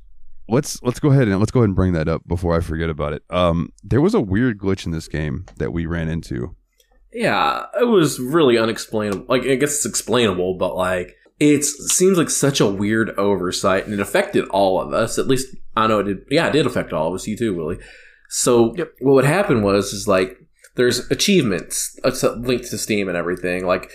let's 0.47 0.82
let's 0.82 1.01
go 1.01 1.11
ahead 1.11 1.27
and 1.27 1.38
let's 1.38 1.51
go 1.51 1.59
ahead 1.59 1.67
and 1.67 1.75
bring 1.75 1.91
that 1.91 2.07
up 2.07 2.25
before 2.25 2.55
I 2.55 2.61
forget 2.61 2.89
about 2.89 3.11
it. 3.11 3.23
Um, 3.29 3.73
there 3.84 3.99
was 3.99 4.13
a 4.13 4.21
weird 4.21 4.59
glitch 4.59 4.86
in 4.86 4.93
this 4.93 5.09
game 5.09 5.45
that 5.57 5.73
we 5.73 5.86
ran 5.86 6.07
into. 6.07 6.55
Yeah, 7.11 7.65
it 7.77 7.84
was 7.84 8.17
really 8.17 8.57
unexplainable. 8.57 9.25
Like, 9.27 9.41
I 9.41 9.55
guess 9.55 9.75
it's 9.75 9.86
explainable, 9.86 10.53
but 10.53 10.77
like, 10.77 11.17
it 11.42 11.64
seems 11.66 12.20
like 12.20 12.30
such 12.30 12.60
a 12.62 12.68
weird 12.68 13.10
oversight, 13.18 13.86
and 13.86 13.96
it 13.96 14.00
affected 14.00 14.48
all 14.50 14.80
of 14.80 14.94
us. 14.94 15.18
At 15.18 15.28
least 15.28 15.56
I 15.76 15.88
know 15.88 16.00
it 16.00 16.04
did. 16.04 16.18
Yeah, 16.30 16.48
it 16.48 16.52
did 16.52 16.68
affect 16.68 16.94
all 16.94 17.08
of 17.08 17.16
us. 17.16 17.26
You 17.26 17.36
too, 17.36 17.56
Willie. 17.56 17.80
So 18.30 18.76
Yep. 18.78 18.94
what 19.00 19.14
would 19.14 19.26
happen 19.26 19.64
was 19.64 19.92
is 19.92 20.08
like 20.08 20.38
there's 20.76 21.10
achievements 21.10 22.00
uh, 22.04 22.12
linked 22.38 22.70
to 22.70 22.78
Steam 22.78 23.10
and 23.10 23.18
everything. 23.18 23.66
Like 23.66 23.89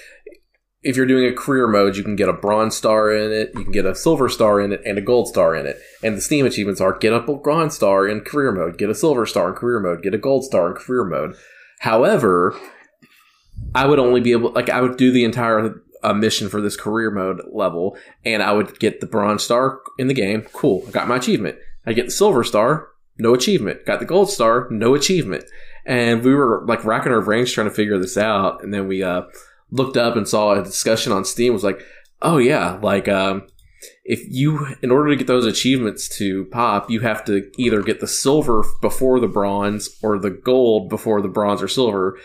if 0.83 0.97
you're 0.97 1.07
doing 1.07 1.25
a 1.27 1.33
career 1.33 1.69
mode, 1.69 1.97
you 1.97 2.03
can 2.03 2.17
get 2.17 2.29
a 2.29 2.33
bronze 2.33 2.77
star 2.77 3.13
in 3.13 3.31
it, 3.31 3.53
you 3.55 3.63
can 3.63 3.73
get 3.73 3.87
a 3.87 3.95
silver 3.95 4.29
star 4.29 4.61
in 4.61 4.73
it, 4.73 4.83
and 4.85 4.99
a 4.99 5.01
gold 5.01 5.29
star 5.29 5.55
in 5.55 5.67
it. 5.67 5.79
And 6.03 6.17
the 6.17 6.21
Steam 6.21 6.47
achievements 6.47 6.81
are 6.81 6.99
get 6.99 7.13
a 7.13 7.21
bronze 7.21 7.77
star 7.77 8.09
in 8.09 8.23
career 8.23 8.51
mode, 8.51 8.77
get 8.77 8.91
a 8.91 8.95
silver 8.95 9.25
star 9.25 9.51
in 9.51 9.55
career 9.55 9.79
mode, 9.79 10.03
get 10.03 10.15
a 10.15 10.19
gold 10.19 10.45
star 10.45 10.69
in 10.69 10.75
career 10.75 11.05
mode. 11.05 11.37
However, 11.81 12.57
I 13.75 13.87
would 13.87 13.99
only 13.99 14.21
be 14.21 14.33
able, 14.33 14.53
like, 14.53 14.69
I 14.69 14.81
would 14.81 14.97
do 14.97 15.11
the 15.11 15.25
entire 15.25 15.81
uh, 16.07 16.15
mission 16.15 16.49
for 16.49 16.61
this 16.61 16.77
career 16.77 17.11
mode 17.11 17.43
level, 17.53 17.97
and 18.25 18.43
I 18.43 18.53
would 18.53 18.79
get 18.79 19.01
the 19.01 19.07
bronze 19.07 19.43
star 19.43 19.81
in 19.99 20.07
the 20.07 20.15
game. 20.15 20.43
Cool, 20.53 20.85
I 20.87 20.91
got 20.91 21.09
my 21.09 21.17
achievement. 21.17 21.59
I 21.85 21.93
get 21.93 22.07
the 22.07 22.13
silver 22.13 22.45
star, 22.45 22.89
no 23.19 23.35
achievement. 23.35 23.85
Got 23.87 24.01
the 24.01 24.07
gold 24.07 24.31
star, 24.31 24.69
no 24.71 24.95
achievement. 24.95 25.45
And 25.85 26.25
we 26.25 26.35
were 26.35 26.65
like 26.67 26.85
racking 26.85 27.13
our 27.13 27.23
brains 27.23 27.53
trying 27.53 27.69
to 27.69 27.75
figure 27.75 27.99
this 27.99 28.17
out, 28.17 28.63
and 28.63 28.73
then 28.73 28.89
we 28.89 29.03
uh, 29.03 29.23
looked 29.71 29.97
up 29.97 30.17
and 30.17 30.29
saw 30.29 30.53
a 30.53 30.65
discussion 30.65 31.13
on 31.13 31.25
Steam. 31.25 31.53
Was 31.53 31.65
like, 31.65 31.81
oh 32.23 32.39
yeah, 32.39 32.79
like 32.83 33.09
um, 33.09 33.47
if 34.05 34.21
you 34.29 34.75
in 34.83 34.91
order 34.91 35.11
to 35.11 35.17
get 35.17 35.27
those 35.27 35.47
achievements 35.47 36.09
to 36.19 36.45
pop, 36.47 36.91
you 36.91 37.01
have 37.01 37.25
to 37.27 37.51
either 37.59 37.83
get 37.83 38.01
the 38.01 38.09
silver 38.09 38.65
before 38.81 39.21
the 39.21 39.29
bronze 39.29 39.89
or 40.03 40.19
the 40.19 40.31
gold 40.31 40.89
before 40.89 41.21
the 41.21 41.29
bronze 41.29 41.63
or 41.63 41.69
silver 41.69 42.19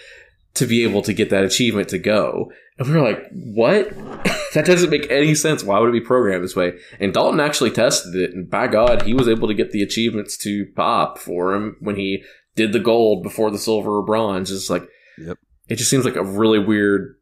to 0.54 0.66
be 0.66 0.84
able 0.84 1.02
to 1.02 1.14
get 1.14 1.30
that 1.30 1.44
achievement 1.44 1.90
to 1.90 1.98
go. 1.98 2.52
And 2.86 2.94
we 2.96 3.00
were 3.02 3.08
like, 3.08 3.24
what? 3.32 3.90
that 4.54 4.66
doesn't 4.66 4.90
make 4.90 5.10
any 5.10 5.36
sense. 5.36 5.64
Why 5.64 5.80
would 5.80 5.90
it 5.90 5.94
be 5.94 6.02
programmed 6.02 6.44
this 6.44 6.56
way? 6.56 6.74
And 7.00 7.14
Dalton 7.14 7.40
actually 7.40 7.72
tested 7.72 8.16
it, 8.16 8.32
and 8.34 8.50
by 8.50 8.68
God, 8.68 9.04
he 9.04 9.14
was 9.14 9.28
able 9.28 9.48
to 9.48 9.54
get 9.54 9.72
the 9.72 9.82
achievements 9.84 10.38
to 10.40 10.66
pop 10.76 11.18
for 11.18 11.54
him 11.54 11.78
when 11.80 11.96
he 11.96 12.24
did 12.56 12.74
the 12.74 12.80
gold 12.80 13.24
before 13.24 13.50
the 13.52 13.58
silver 13.58 13.98
or 13.98 14.04
bronze. 14.06 14.52
It's 14.52 14.70
like, 14.70 14.88
Yep. 15.18 15.38
it 15.70 15.76
just 15.76 15.90
seems 15.90 16.06
like 16.06 16.16
a 16.16 16.24
really 16.24 16.60
weird 16.60 17.16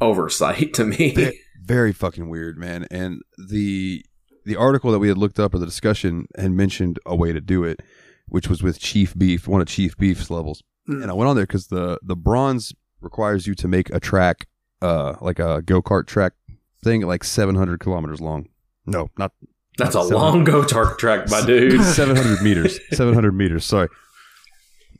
oversight 0.00 0.74
to 0.74 0.84
me. 0.84 1.12
Ve- 1.14 1.38
very 1.62 1.92
fucking 1.92 2.28
weird, 2.28 2.56
man. 2.58 2.86
And 2.90 3.20
the 3.48 4.04
the 4.46 4.56
article 4.56 4.90
that 4.90 4.98
we 4.98 5.08
had 5.08 5.18
looked 5.18 5.38
up 5.38 5.54
or 5.54 5.58
the 5.58 5.66
discussion 5.66 6.26
had 6.38 6.50
mentioned 6.52 6.98
a 7.04 7.14
way 7.14 7.32
to 7.32 7.40
do 7.40 7.62
it, 7.64 7.80
which 8.26 8.48
was 8.48 8.62
with 8.62 8.78
Chief 8.80 9.16
Beef, 9.16 9.46
one 9.46 9.60
of 9.60 9.66
Chief 9.68 9.96
Beef's 9.98 10.30
levels. 10.30 10.62
Mm. 10.88 11.02
And 11.02 11.10
I 11.10 11.14
went 11.14 11.28
on 11.28 11.36
there 11.36 11.46
because 11.46 11.66
the 11.66 11.98
the 12.02 12.16
bronze 12.16 12.72
requires 13.00 13.46
you 13.46 13.54
to 13.56 13.68
make 13.68 13.90
a 13.90 14.00
track, 14.00 14.46
uh, 14.82 15.14
like 15.20 15.38
a 15.38 15.62
go 15.62 15.82
kart 15.82 16.06
track 16.06 16.32
thing, 16.82 17.02
like 17.02 17.24
seven 17.24 17.54
hundred 17.54 17.80
kilometers 17.80 18.20
long. 18.20 18.48
No, 18.86 19.10
not 19.18 19.32
That's 19.78 19.94
a 19.94 20.02
long 20.02 20.44
go 20.44 20.62
kart 20.62 20.98
track, 20.98 21.28
my 21.30 21.40
dude. 21.46 21.82
seven 21.82 22.16
hundred 22.16 22.42
meters. 22.42 22.78
Seven 22.92 23.14
hundred 23.14 23.32
meters. 23.32 23.64
Sorry, 23.64 23.88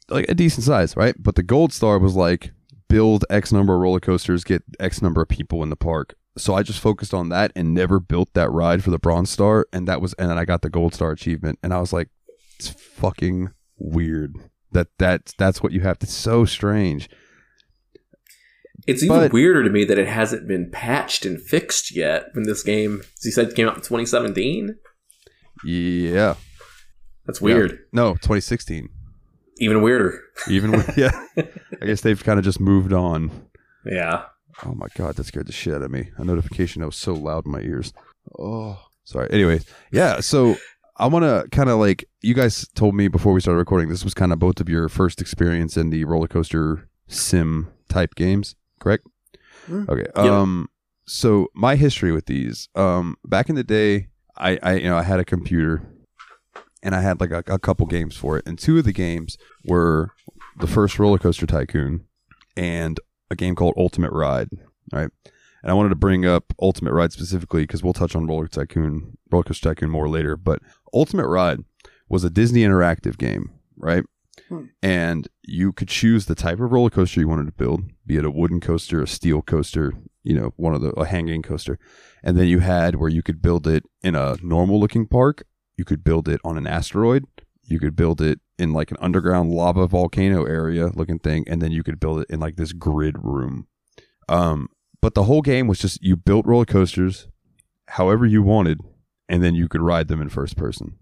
like 0.09 0.28
a 0.28 0.35
decent 0.35 0.64
size, 0.64 0.97
right? 0.97 1.14
But 1.18 1.35
the 1.35 1.43
gold 1.43 1.72
star 1.72 1.99
was 1.99 2.14
like 2.14 2.53
build 2.89 3.24
X 3.31 3.53
number 3.53 3.74
of 3.74 3.81
roller 3.81 4.01
coasters, 4.01 4.45
get 4.45 4.62
X 4.78 5.01
number 5.01 5.22
of 5.22 5.28
people 5.28 5.62
in 5.62 5.70
the 5.70 5.76
park. 5.76 6.14
So 6.39 6.55
I 6.55 6.62
just 6.62 6.81
focused 6.81 7.12
on 7.12 7.28
that 7.31 7.53
and 7.57 7.74
never 7.74 7.99
built 8.01 8.33
that 8.35 8.51
ride 8.51 8.85
for 8.85 8.91
the 8.91 8.99
bronze 8.99 9.31
star, 9.31 9.66
and 9.72 9.87
that 9.89 10.01
was, 10.01 10.12
and 10.14 10.31
then 10.31 10.39
I 10.39 10.45
got 10.45 10.62
the 10.62 10.70
gold 10.70 10.95
star 10.95 11.11
achievement, 11.11 11.59
and 11.62 11.74
I 11.74 11.81
was 11.81 11.93
like, 11.93 12.09
it's 12.57 12.68
fucking 12.68 13.51
weird 13.78 14.37
that 14.72 14.89
that 14.99 15.33
that's 15.39 15.62
what 15.62 15.72
you 15.72 15.81
have 15.81 15.99
to. 15.99 16.05
It's 16.05 16.14
so 16.14 16.45
strange. 16.45 17.09
It's 18.87 19.03
even 19.03 19.16
But- 19.16 19.33
weirder 19.33 19.62
to 19.64 19.70
me 19.70 19.85
that 19.85 19.99
it 19.99 20.09
hasn't 20.09 20.49
been 20.49 20.70
patched 20.70 21.24
and 21.26 21.41
fixed 21.41 21.95
yet. 21.95 22.26
When 22.33 22.45
this 22.45 22.62
game, 22.62 23.03
as 23.18 23.24
you 23.24 23.31
said, 23.31 23.55
came 23.55 23.66
out 23.68 23.76
in 23.76 23.83
2017. 23.83 24.76
Yeah, 25.64 26.35
That's 27.26 27.41
weird. 27.41 27.81
no, 27.93 28.12
2016. 28.14 28.89
Even 29.59 29.83
weirder. 29.83 30.22
Even 30.49 30.70
with, 30.72 30.97
yeah, 30.97 31.11
I 31.83 31.85
guess 31.87 32.01
they've 32.01 32.22
kind 32.22 32.39
of 32.39 32.45
just 32.45 32.61
moved 32.61 32.93
on. 32.95 33.31
Yeah. 33.85 34.24
Oh 34.64 34.74
my 34.74 34.87
god, 34.97 35.16
that 35.16 35.24
scared 35.24 35.47
the 35.47 35.53
shit 35.53 35.74
out 35.74 35.83
of 35.83 35.91
me. 35.91 36.11
A 36.16 36.24
notification 36.24 36.81
that 36.81 36.87
was 36.87 36.97
so 36.97 37.12
loud 37.12 37.45
in 37.47 37.53
my 37.53 37.61
ears. 37.61 37.93
Oh, 38.39 38.78
sorry. 39.05 39.28
Anyways, 39.31 39.66
yeah. 39.93 40.20
So 40.20 40.57
I 40.97 41.07
want 41.09 41.24
to 41.24 41.47
kind 41.55 41.68
of 41.68 41.78
like 41.78 42.07
you 42.22 42.33
guys 42.35 42.66
told 42.74 42.95
me 42.95 43.09
before 43.09 43.33
we 43.35 43.41
started 43.41 43.59
recording. 43.59 43.89
This 43.91 44.05
was 44.05 44.14
kind 44.14 44.33
of 44.33 44.39
both 44.39 44.61
of 44.61 44.68
your 44.68 44.89
first 44.89 45.20
experience 45.20 45.76
in 45.76 45.91
the 45.91 46.05
roller 46.05 46.28
coaster 46.28 46.89
sim 47.07 47.68
type 47.89 48.14
games, 48.14 48.55
correct? 48.81 49.07
Mm. 49.68 49.89
Okay. 49.89 50.11
Um. 50.14 50.68
So 51.07 51.49
my 51.55 51.76
history 51.76 52.12
with 52.12 52.26
these, 52.26 52.68
um, 52.76 53.16
back 53.24 53.49
in 53.49 53.57
the 53.57 53.64
day, 53.64 54.09
I, 54.37 54.59
I 54.62 54.74
you 54.74 54.89
know 54.89 54.97
I 54.97 55.03
had 55.03 55.20
a 55.20 55.24
computer, 55.24 55.83
and 56.83 56.95
I 56.95 57.01
had 57.01 57.20
like 57.20 57.31
a, 57.31 57.43
a 57.47 57.59
couple 57.59 57.87
games 57.87 58.16
for 58.16 58.39
it, 58.39 58.47
and 58.47 58.59
two 58.59 58.78
of 58.78 58.85
the 58.85 58.93
games 58.93 59.37
were 59.64 60.11
the 60.59 60.66
first 60.66 60.99
Roller 60.99 61.18
Coaster 61.18 61.47
Tycoon 61.47 62.05
and 62.57 63.01
a 63.31 63.37
game 63.37 63.55
called 63.55 63.74
Ultimate 63.76 64.12
Ride. 64.12 64.51
Right. 64.93 65.11
And 65.62 65.70
I 65.70 65.74
wanted 65.74 65.91
to 65.91 65.97
bring 65.97 66.24
up 66.26 66.53
Ultimate 66.61 66.93
Ride 66.93 67.12
specifically 67.12 67.62
because 67.62 67.83
we'll 67.83 67.93
touch 67.93 68.16
on 68.16 68.26
Roller 68.26 68.49
Tycoon, 68.49 69.18
Roller 69.31 69.45
Coaster 69.45 69.70
Tycoon 69.70 69.91
more 69.91 70.09
later. 70.09 70.37
But 70.37 70.61
Ultimate 70.95 71.26
Ride 71.26 71.61
was 72.09 72.24
a 72.24 72.31
Disney 72.31 72.62
interactive 72.62 73.18
game, 73.18 73.51
right? 73.76 74.05
Hmm. 74.51 74.65
And 74.83 75.29
you 75.45 75.73
could 75.73 75.89
choose 75.89 76.27
the 76.27 76.35
type 76.35 76.59
of 76.59 76.73
roller 76.73 76.91
coaster 76.91 77.21
you 77.21 77.29
wanted 77.29 77.47
to 77.47 77.53
build, 77.53 77.85
be 78.05 78.17
it 78.17 78.25
a 78.25 78.31
wooden 78.31 78.61
coaster, 78.61 79.01
a 79.01 79.07
steel 79.07 79.43
coaster, 79.43 79.93
you 80.25 80.35
know, 80.35 80.53
one 80.57 80.75
of 80.75 80.83
the 80.83 80.91
a 80.91 81.07
hanging 81.07 81.43
coaster. 81.43 81.79
And 82.25 82.37
then 82.37 82.49
you 82.49 82.59
had 82.59 82.97
where 82.97 83.09
you 83.09 83.23
could 83.23 83.41
build 83.41 83.69
it 83.69 83.85
in 84.03 84.17
a 84.17 84.37
normal 84.43 84.81
looking 84.81 85.07
park, 85.07 85.45
you 85.77 85.85
could 85.85 86.03
build 86.03 86.29
it 86.29 86.41
on 86.45 86.59
an 86.59 86.67
asteroid, 86.67 87.25
you 87.63 87.79
could 87.79 87.95
build 87.95 88.21
it 88.21 88.41
in 88.59 88.73
like 88.73 88.91
an 88.91 88.97
underground 89.01 89.53
lava 89.53 89.87
volcano 89.87 90.45
area 90.45 90.91
looking 90.95 91.21
thing, 91.21 91.45
and 91.49 91.63
then 91.63 91.71
you 91.71 91.85
could 91.85 92.01
build 92.01 92.19
it 92.21 92.27
in 92.29 92.41
like 92.41 92.57
this 92.57 92.73
grid 92.73 93.17
room. 93.23 93.69
Um, 94.29 94.69
but 95.01 95.15
the 95.15 95.25
whole 95.25 95.43
game 95.43 95.69
was 95.69 95.79
just 95.79 96.03
you 96.03 96.17
built 96.17 96.45
roller 96.45 96.65
coasters 96.65 97.29
however 97.91 98.27
you 98.27 98.43
wanted, 98.43 98.81
and 99.29 99.43
then 99.43 99.55
you 99.55 99.69
could 99.69 99.83
ride 99.83 100.09
them 100.09 100.21
in 100.21 100.29
first 100.29 100.57
person. 100.57 100.97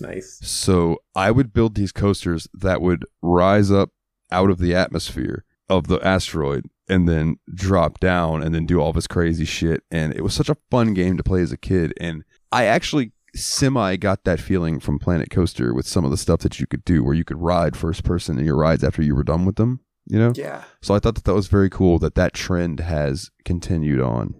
Nice. 0.00 0.40
So 0.42 0.98
I 1.14 1.30
would 1.30 1.52
build 1.52 1.74
these 1.74 1.92
coasters 1.92 2.48
that 2.54 2.80
would 2.80 3.04
rise 3.22 3.70
up 3.70 3.90
out 4.30 4.50
of 4.50 4.58
the 4.58 4.74
atmosphere 4.74 5.44
of 5.68 5.86
the 5.86 6.04
asteroid 6.04 6.66
and 6.88 7.08
then 7.08 7.36
drop 7.54 8.00
down 8.00 8.42
and 8.42 8.54
then 8.54 8.66
do 8.66 8.80
all 8.80 8.92
this 8.92 9.06
crazy 9.06 9.44
shit. 9.44 9.84
And 9.90 10.14
it 10.14 10.22
was 10.22 10.34
such 10.34 10.48
a 10.48 10.56
fun 10.70 10.94
game 10.94 11.16
to 11.16 11.22
play 11.22 11.40
as 11.42 11.52
a 11.52 11.56
kid. 11.56 11.94
And 12.00 12.24
I 12.50 12.64
actually 12.64 13.12
semi 13.34 13.96
got 13.96 14.24
that 14.24 14.40
feeling 14.40 14.80
from 14.80 14.98
Planet 14.98 15.30
Coaster 15.30 15.72
with 15.72 15.86
some 15.86 16.04
of 16.04 16.10
the 16.10 16.16
stuff 16.16 16.40
that 16.40 16.58
you 16.58 16.66
could 16.66 16.84
do 16.84 17.04
where 17.04 17.14
you 17.14 17.24
could 17.24 17.40
ride 17.40 17.76
first 17.76 18.02
person 18.02 18.38
in 18.38 18.44
your 18.44 18.56
rides 18.56 18.82
after 18.82 19.02
you 19.02 19.14
were 19.14 19.22
done 19.22 19.44
with 19.44 19.56
them, 19.56 19.80
you 20.06 20.18
know? 20.18 20.32
Yeah. 20.34 20.64
So 20.82 20.94
I 20.94 20.98
thought 20.98 21.14
that 21.14 21.24
that 21.24 21.34
was 21.34 21.46
very 21.46 21.70
cool 21.70 22.00
that 22.00 22.16
that 22.16 22.34
trend 22.34 22.80
has 22.80 23.30
continued 23.44 24.00
on, 24.00 24.34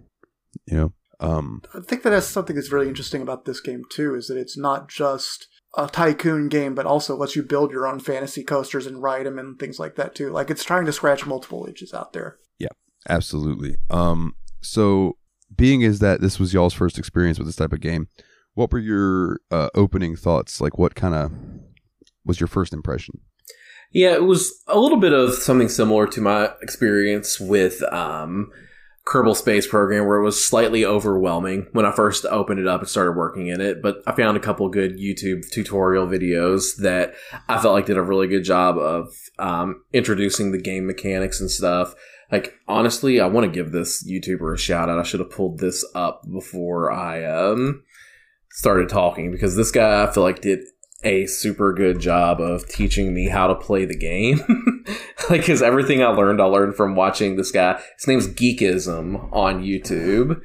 you 0.65 0.75
know? 0.75 0.93
Um, 1.21 1.61
I 1.73 1.79
think 1.79 2.03
that 2.03 2.09
that's 2.09 2.25
something 2.25 2.55
that's 2.55 2.71
really 2.71 2.89
interesting 2.89 3.21
about 3.21 3.45
this 3.45 3.61
game 3.61 3.83
too, 3.89 4.15
is 4.15 4.27
that 4.27 4.37
it's 4.37 4.57
not 4.57 4.89
just 4.89 5.47
a 5.77 5.87
tycoon 5.87 6.49
game, 6.49 6.75
but 6.75 6.85
also 6.85 7.15
lets 7.15 7.35
you 7.35 7.43
build 7.43 7.71
your 7.71 7.87
own 7.87 7.99
fantasy 7.99 8.43
coasters 8.43 8.85
and 8.85 9.01
ride 9.01 9.25
them 9.25 9.39
and 9.39 9.57
things 9.57 9.79
like 9.79 9.95
that 9.95 10.15
too. 10.15 10.29
Like 10.29 10.49
it's 10.49 10.63
trying 10.63 10.85
to 10.85 10.93
scratch 10.93 11.25
multiple 11.25 11.65
itches 11.67 11.93
out 11.93 12.13
there. 12.13 12.37
Yeah, 12.59 12.69
absolutely. 13.07 13.77
Um, 13.89 14.35
so 14.61 15.17
being 15.55 15.81
is 15.81 15.99
that 15.99 16.21
this 16.21 16.39
was 16.39 16.53
y'all's 16.53 16.73
first 16.73 16.97
experience 16.97 17.37
with 17.37 17.47
this 17.47 17.55
type 17.55 17.73
of 17.73 17.81
game, 17.81 18.07
what 18.53 18.71
were 18.71 18.79
your 18.79 19.39
uh, 19.49 19.69
opening 19.75 20.15
thoughts? 20.15 20.59
Like, 20.61 20.77
what 20.77 20.95
kind 20.95 21.15
of 21.15 21.31
was 22.25 22.39
your 22.39 22.47
first 22.47 22.73
impression? 22.73 23.19
Yeah, 23.91 24.13
it 24.13 24.23
was 24.23 24.63
a 24.67 24.79
little 24.79 24.99
bit 24.99 25.13
of 25.13 25.33
something 25.33 25.69
similar 25.69 26.07
to 26.07 26.21
my 26.21 26.51
experience 26.61 27.39
with 27.39 27.81
um, 27.91 28.51
Kerbal 29.05 29.35
Space 29.35 29.67
Program, 29.67 30.05
where 30.05 30.17
it 30.17 30.23
was 30.23 30.43
slightly 30.43 30.85
overwhelming 30.85 31.67
when 31.71 31.85
I 31.85 31.91
first 31.91 32.25
opened 32.25 32.59
it 32.59 32.67
up 32.67 32.81
and 32.81 32.89
started 32.89 33.13
working 33.13 33.47
in 33.47 33.59
it. 33.59 33.81
But 33.81 33.97
I 34.05 34.13
found 34.13 34.37
a 34.37 34.41
couple 34.41 34.69
good 34.69 34.97
YouTube 34.97 35.49
tutorial 35.49 36.07
videos 36.07 36.77
that 36.77 37.13
I 37.49 37.59
felt 37.59 37.73
like 37.73 37.87
did 37.87 37.97
a 37.97 38.03
really 38.03 38.27
good 38.27 38.43
job 38.43 38.77
of 38.77 39.13
um, 39.39 39.83
introducing 39.91 40.51
the 40.51 40.61
game 40.61 40.85
mechanics 40.85 41.41
and 41.41 41.49
stuff. 41.49 41.95
Like 42.31 42.53
honestly, 42.67 43.19
I 43.19 43.27
want 43.27 43.45
to 43.45 43.51
give 43.51 43.71
this 43.71 44.07
YouTuber 44.07 44.53
a 44.53 44.57
shout 44.57 44.87
out. 44.87 44.99
I 44.99 45.03
should 45.03 45.19
have 45.19 45.31
pulled 45.31 45.59
this 45.59 45.83
up 45.95 46.21
before 46.31 46.91
I 46.91 47.25
um, 47.25 47.83
started 48.51 48.87
talking 48.87 49.31
because 49.31 49.55
this 49.55 49.71
guy 49.71 50.03
I 50.03 50.11
feel 50.11 50.23
like 50.23 50.41
did 50.41 50.59
a 51.03 51.25
super 51.25 51.73
good 51.73 51.99
job 51.99 52.39
of 52.39 52.67
teaching 52.67 53.13
me 53.13 53.27
how 53.27 53.47
to 53.47 53.55
play 53.55 53.85
the 53.85 53.97
game. 53.97 54.39
like, 55.29 55.41
because 55.41 55.61
everything 55.61 56.03
I 56.03 56.07
learned, 56.07 56.41
I 56.41 56.45
learned 56.45 56.75
from 56.75 56.95
watching 56.95 57.35
this 57.35 57.51
guy. 57.51 57.81
His 57.97 58.07
name's 58.07 58.27
Geekism 58.27 59.31
on 59.33 59.63
YouTube. 59.63 60.41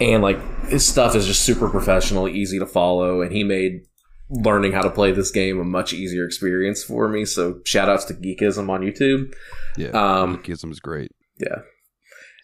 And, 0.00 0.22
like, 0.22 0.38
his 0.68 0.86
stuff 0.86 1.14
is 1.14 1.26
just 1.26 1.42
super 1.42 1.68
professional, 1.68 2.28
easy 2.28 2.58
to 2.58 2.66
follow. 2.66 3.22
And 3.22 3.32
he 3.32 3.44
made 3.44 3.86
learning 4.30 4.72
how 4.72 4.82
to 4.82 4.90
play 4.90 5.12
this 5.12 5.30
game 5.30 5.60
a 5.60 5.64
much 5.64 5.92
easier 5.92 6.24
experience 6.26 6.82
for 6.82 7.08
me. 7.08 7.24
So, 7.24 7.60
shout 7.64 7.88
outs 7.88 8.04
to 8.06 8.14
Geekism 8.14 8.68
on 8.68 8.82
YouTube. 8.82 9.34
Yeah, 9.76 9.88
Um, 9.90 10.38
Geekism 10.38 10.70
is 10.70 10.80
great. 10.80 11.12
Yeah. 11.38 11.62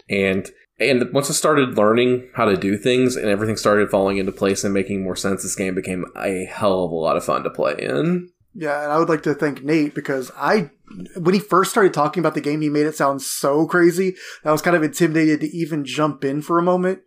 And 0.08 0.50
and 0.80 1.12
once 1.12 1.28
I 1.28 1.34
started 1.34 1.76
learning 1.76 2.28
how 2.34 2.46
to 2.46 2.56
do 2.56 2.76
things 2.76 3.14
and 3.16 3.28
everything 3.28 3.56
started 3.56 3.90
falling 3.90 4.16
into 4.16 4.32
place 4.32 4.64
and 4.64 4.72
making 4.72 5.02
more 5.02 5.16
sense, 5.16 5.42
this 5.42 5.54
game 5.54 5.74
became 5.74 6.06
a 6.16 6.46
hell 6.46 6.84
of 6.84 6.90
a 6.90 6.94
lot 6.94 7.16
of 7.16 7.24
fun 7.24 7.42
to 7.42 7.50
play 7.50 7.74
in. 7.78 8.30
Yeah, 8.54 8.82
and 8.82 8.90
I 8.90 8.98
would 8.98 9.08
like 9.08 9.22
to 9.24 9.34
thank 9.34 9.62
Nate 9.62 9.94
because 9.94 10.32
I, 10.36 10.70
when 11.16 11.34
he 11.34 11.40
first 11.40 11.70
started 11.70 11.94
talking 11.94 12.20
about 12.20 12.34
the 12.34 12.40
game, 12.40 12.62
he 12.62 12.68
made 12.68 12.86
it 12.86 12.96
sound 12.96 13.22
so 13.22 13.66
crazy. 13.66 14.16
that 14.42 14.48
I 14.50 14.52
was 14.52 14.62
kind 14.62 14.76
of 14.76 14.82
intimidated 14.82 15.40
to 15.40 15.56
even 15.56 15.84
jump 15.84 16.24
in 16.24 16.42
for 16.42 16.58
a 16.58 16.62
moment. 16.62 17.00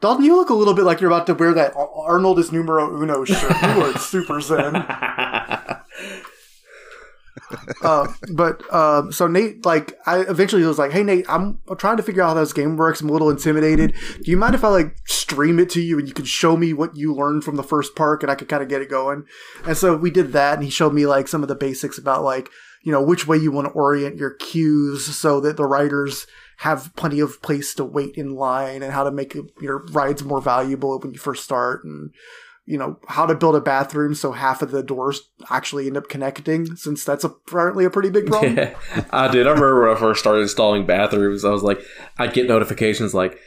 Dalton, 0.00 0.24
you 0.24 0.36
look 0.36 0.50
a 0.50 0.54
little 0.54 0.74
bit 0.74 0.84
like 0.84 1.00
you're 1.00 1.10
about 1.10 1.26
to 1.28 1.34
wear 1.34 1.54
that 1.54 1.74
Arnold 1.76 2.38
is 2.38 2.50
numero 2.50 3.00
uno 3.00 3.24
shirt. 3.24 3.62
You 3.62 3.74
look 3.84 3.98
super 3.98 4.40
zen. 4.40 4.74
uh, 7.82 8.12
but 8.32 8.62
uh, 8.70 9.10
so 9.10 9.26
Nate, 9.26 9.64
like, 9.64 9.98
I 10.06 10.20
eventually 10.20 10.64
was 10.64 10.78
like, 10.78 10.92
"Hey 10.92 11.02
Nate, 11.02 11.26
I'm 11.28 11.58
trying 11.78 11.96
to 11.96 12.02
figure 12.02 12.22
out 12.22 12.28
how 12.28 12.34
this 12.34 12.52
game 12.52 12.76
works. 12.76 13.00
I'm 13.00 13.08
a 13.08 13.12
little 13.12 13.30
intimidated. 13.30 13.94
Do 14.22 14.30
you 14.30 14.36
mind 14.36 14.54
if 14.54 14.64
I 14.64 14.68
like 14.68 14.96
stream 15.06 15.58
it 15.58 15.70
to 15.70 15.80
you 15.80 15.98
and 15.98 16.08
you 16.08 16.14
can 16.14 16.24
show 16.24 16.56
me 16.56 16.72
what 16.72 16.96
you 16.96 17.14
learned 17.14 17.44
from 17.44 17.56
the 17.56 17.62
first 17.62 17.96
park 17.96 18.22
and 18.22 18.30
I 18.30 18.34
could 18.34 18.48
kind 18.48 18.62
of 18.62 18.68
get 18.68 18.82
it 18.82 18.88
going?" 18.88 19.24
And 19.66 19.76
so 19.76 19.96
we 19.96 20.10
did 20.10 20.32
that, 20.32 20.54
and 20.54 20.64
he 20.64 20.70
showed 20.70 20.94
me 20.94 21.06
like 21.06 21.28
some 21.28 21.42
of 21.42 21.48
the 21.48 21.54
basics 21.54 21.98
about 21.98 22.22
like 22.22 22.50
you 22.82 22.92
know 22.92 23.02
which 23.02 23.26
way 23.26 23.36
you 23.36 23.50
want 23.50 23.66
to 23.66 23.72
orient 23.72 24.16
your 24.16 24.30
queues 24.30 25.04
so 25.16 25.40
that 25.40 25.56
the 25.56 25.66
riders 25.66 26.26
have 26.58 26.94
plenty 26.94 27.20
of 27.20 27.42
place 27.42 27.74
to 27.74 27.84
wait 27.84 28.14
in 28.14 28.36
line 28.36 28.82
and 28.82 28.92
how 28.92 29.02
to 29.02 29.10
make 29.10 29.36
your 29.60 29.84
rides 29.86 30.22
more 30.22 30.40
valuable 30.40 30.98
when 31.00 31.12
you 31.12 31.18
first 31.18 31.42
start 31.42 31.84
and 31.84 32.12
you 32.66 32.78
know 32.78 32.98
how 33.08 33.26
to 33.26 33.34
build 33.34 33.56
a 33.56 33.60
bathroom 33.60 34.14
so 34.14 34.32
half 34.32 34.62
of 34.62 34.70
the 34.70 34.82
doors 34.82 35.20
actually 35.50 35.86
end 35.86 35.96
up 35.96 36.08
connecting 36.08 36.76
since 36.76 37.04
that's 37.04 37.24
apparently 37.24 37.84
a 37.84 37.90
pretty 37.90 38.10
big 38.10 38.26
problem. 38.26 38.56
Yeah, 38.56 38.74
i 39.10 39.28
did. 39.28 39.46
I 39.46 39.50
remember 39.50 39.86
when 39.86 39.96
i 39.96 40.00
first 40.00 40.20
started 40.20 40.42
installing 40.42 40.86
bathrooms 40.86 41.44
i 41.44 41.50
was 41.50 41.62
like 41.62 41.80
i'd 42.18 42.32
get 42.32 42.48
notifications 42.48 43.14
like 43.14 43.38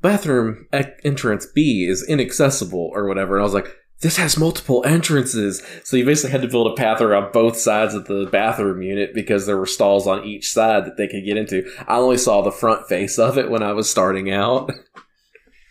bathroom 0.00 0.66
entrance 1.04 1.46
b 1.54 1.86
is 1.86 2.06
inaccessible 2.08 2.90
or 2.94 3.06
whatever 3.06 3.36
and 3.36 3.42
i 3.42 3.44
was 3.44 3.54
like 3.54 3.76
this 4.00 4.16
has 4.16 4.36
multiple 4.36 4.82
entrances. 4.84 5.62
So 5.84 5.96
you 5.96 6.04
basically 6.04 6.32
had 6.32 6.42
to 6.42 6.48
build 6.48 6.66
a 6.66 6.74
path 6.74 7.00
around 7.00 7.32
both 7.32 7.56
sides 7.56 7.94
of 7.94 8.06
the 8.06 8.28
bathroom 8.32 8.82
unit 8.82 9.14
because 9.14 9.46
there 9.46 9.56
were 9.56 9.64
stalls 9.64 10.08
on 10.08 10.24
each 10.24 10.50
side 10.50 10.86
that 10.86 10.96
they 10.96 11.06
could 11.06 11.24
get 11.24 11.36
into. 11.36 11.70
I 11.86 11.98
only 11.98 12.18
saw 12.18 12.42
the 12.42 12.50
front 12.50 12.88
face 12.88 13.16
of 13.16 13.38
it 13.38 13.48
when 13.48 13.62
i 13.62 13.72
was 13.72 13.88
starting 13.88 14.30
out. 14.30 14.70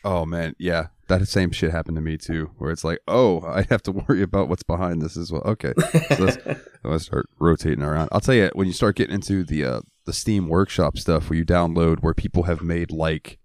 Oh 0.04 0.26
man. 0.26 0.56
Yeah 0.58 0.88
that 1.20 1.28
same 1.28 1.52
shit 1.52 1.72
happened 1.72 1.98
to 1.98 2.02
me 2.02 2.18
too, 2.18 2.52
where 2.58 2.72
it's 2.72 2.84
like, 2.84 3.00
oh, 3.08 3.42
I 3.42 3.66
have 3.70 3.84
to 3.84 3.92
worry 4.08 4.22
about 4.22 4.50
what's 4.50 4.64
behind 4.64 5.02
this 5.02 5.18
as 5.18 5.32
well. 5.32 5.44
Okay, 5.46 5.74
so 6.16 6.58
I 6.86 6.98
start 6.98 7.28
rotating 7.40 7.84
around. 7.84 8.10
I'll 8.12 8.22
tell 8.22 8.36
you 8.36 8.50
when 8.54 8.68
you 8.68 8.74
start 8.74 8.96
getting 8.96 9.16
into 9.16 9.44
the 9.44 9.66
uh, 9.66 9.82
the 10.06 10.14
Steam 10.14 10.48
Workshop 10.48 10.98
stuff, 10.98 11.30
where 11.30 11.38
you 11.38 11.46
download 11.46 12.00
where 12.02 12.14
people 12.14 12.44
have 12.44 12.62
made 12.62 12.92
like, 12.92 13.40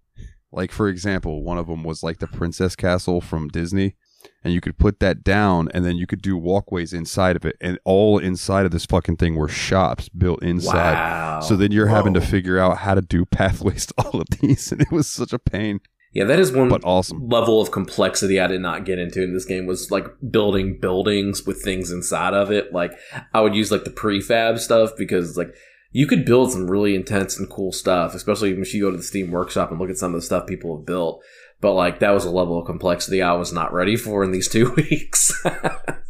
like 0.53 0.73
for 0.73 0.89
example, 0.89 1.43
one 1.43 1.59
of 1.59 1.67
them 1.67 1.83
was 1.83 2.03
like 2.03 2.19
the 2.19 2.27
Princess 2.27 2.77
Castle 2.77 3.21
from 3.21 3.49
Disney, 3.49 3.97
and 4.45 4.55
you 4.55 4.61
could 4.61 4.79
put 4.79 5.01
that 5.01 5.25
down, 5.25 5.69
and 5.75 5.85
then 5.85 5.97
you 5.97 6.07
could 6.07 6.23
do 6.23 6.37
walkways 6.37 6.93
inside 6.93 7.37
of 7.37 7.45
it, 7.45 7.57
and 7.61 7.79
all 7.85 8.19
inside 8.19 8.65
of 8.65 8.71
this 8.71 8.87
fucking 8.87 9.17
thing 9.17 9.35
were 9.35 9.49
shops 9.49 10.09
built 10.09 10.43
inside. 10.43 10.95
Wow. 10.95 11.41
So 11.41 11.57
then 11.57 11.73
you're 11.73 11.89
Whoa. 11.89 11.95
having 11.95 12.15
to 12.15 12.21
figure 12.21 12.59
out 12.59 12.79
how 12.79 12.95
to 12.95 13.01
do 13.01 13.25
pathways 13.25 13.87
to 13.87 13.95
all 13.99 14.21
of 14.21 14.29
these, 14.41 14.71
and 14.73 14.81
it 14.81 14.93
was 14.93 15.09
such 15.09 15.33
a 15.33 15.39
pain. 15.39 15.81
Yeah, 16.17 16.25
that 16.25 16.41
is 16.41 16.51
one 16.51 16.71
but 16.71 16.81
awesome. 16.83 17.29
level 17.29 17.61
of 17.61 17.71
complexity 17.71 18.41
I 18.41 18.47
did 18.47 18.63
not 18.63 18.87
get 18.87 18.99
into 18.99 19.23
in 19.23 19.35
this 19.35 19.45
game 19.45 19.67
was 19.67 19.91
like 19.91 20.07
building 20.31 20.79
buildings 20.81 21.45
with 21.45 21.63
things 21.63 21.91
inside 21.91 22.33
of 22.33 22.51
it. 22.51 22.73
Like 22.73 22.93
I 23.35 23.43
would 23.43 23.55
use 23.55 23.71
like 23.71 23.85
the 23.85 23.91
prefab 23.91 24.59
stuff 24.59 24.93
because 24.97 25.37
like 25.37 25.55
you 25.93 26.07
could 26.07 26.25
build 26.25 26.53
some 26.53 26.71
really 26.71 26.95
intense 26.95 27.39
and 27.39 27.51
cool 27.51 27.71
stuff, 27.71 28.15
especially 28.15 28.55
when 28.55 28.65
you 28.67 28.81
go 28.81 28.91
to 28.91 28.97
the 28.97 29.03
Steam 29.03 29.31
Workshop 29.31 29.71
and 29.71 29.79
look 29.79 29.91
at 29.91 29.99
some 29.99 30.15
of 30.15 30.21
the 30.23 30.25
stuff 30.25 30.47
people 30.47 30.79
have 30.79 30.87
built. 30.87 31.23
But 31.61 31.75
like 31.75 31.99
that 31.99 32.13
was 32.13 32.25
a 32.25 32.31
level 32.31 32.59
of 32.59 32.65
complexity 32.65 33.21
I 33.21 33.35
was 33.35 33.53
not 33.53 33.75
ready 33.75 33.97
for 33.99 34.25
in 34.25 34.33
these 34.33 34.49
two 34.57 34.73
weeks. 34.73 35.39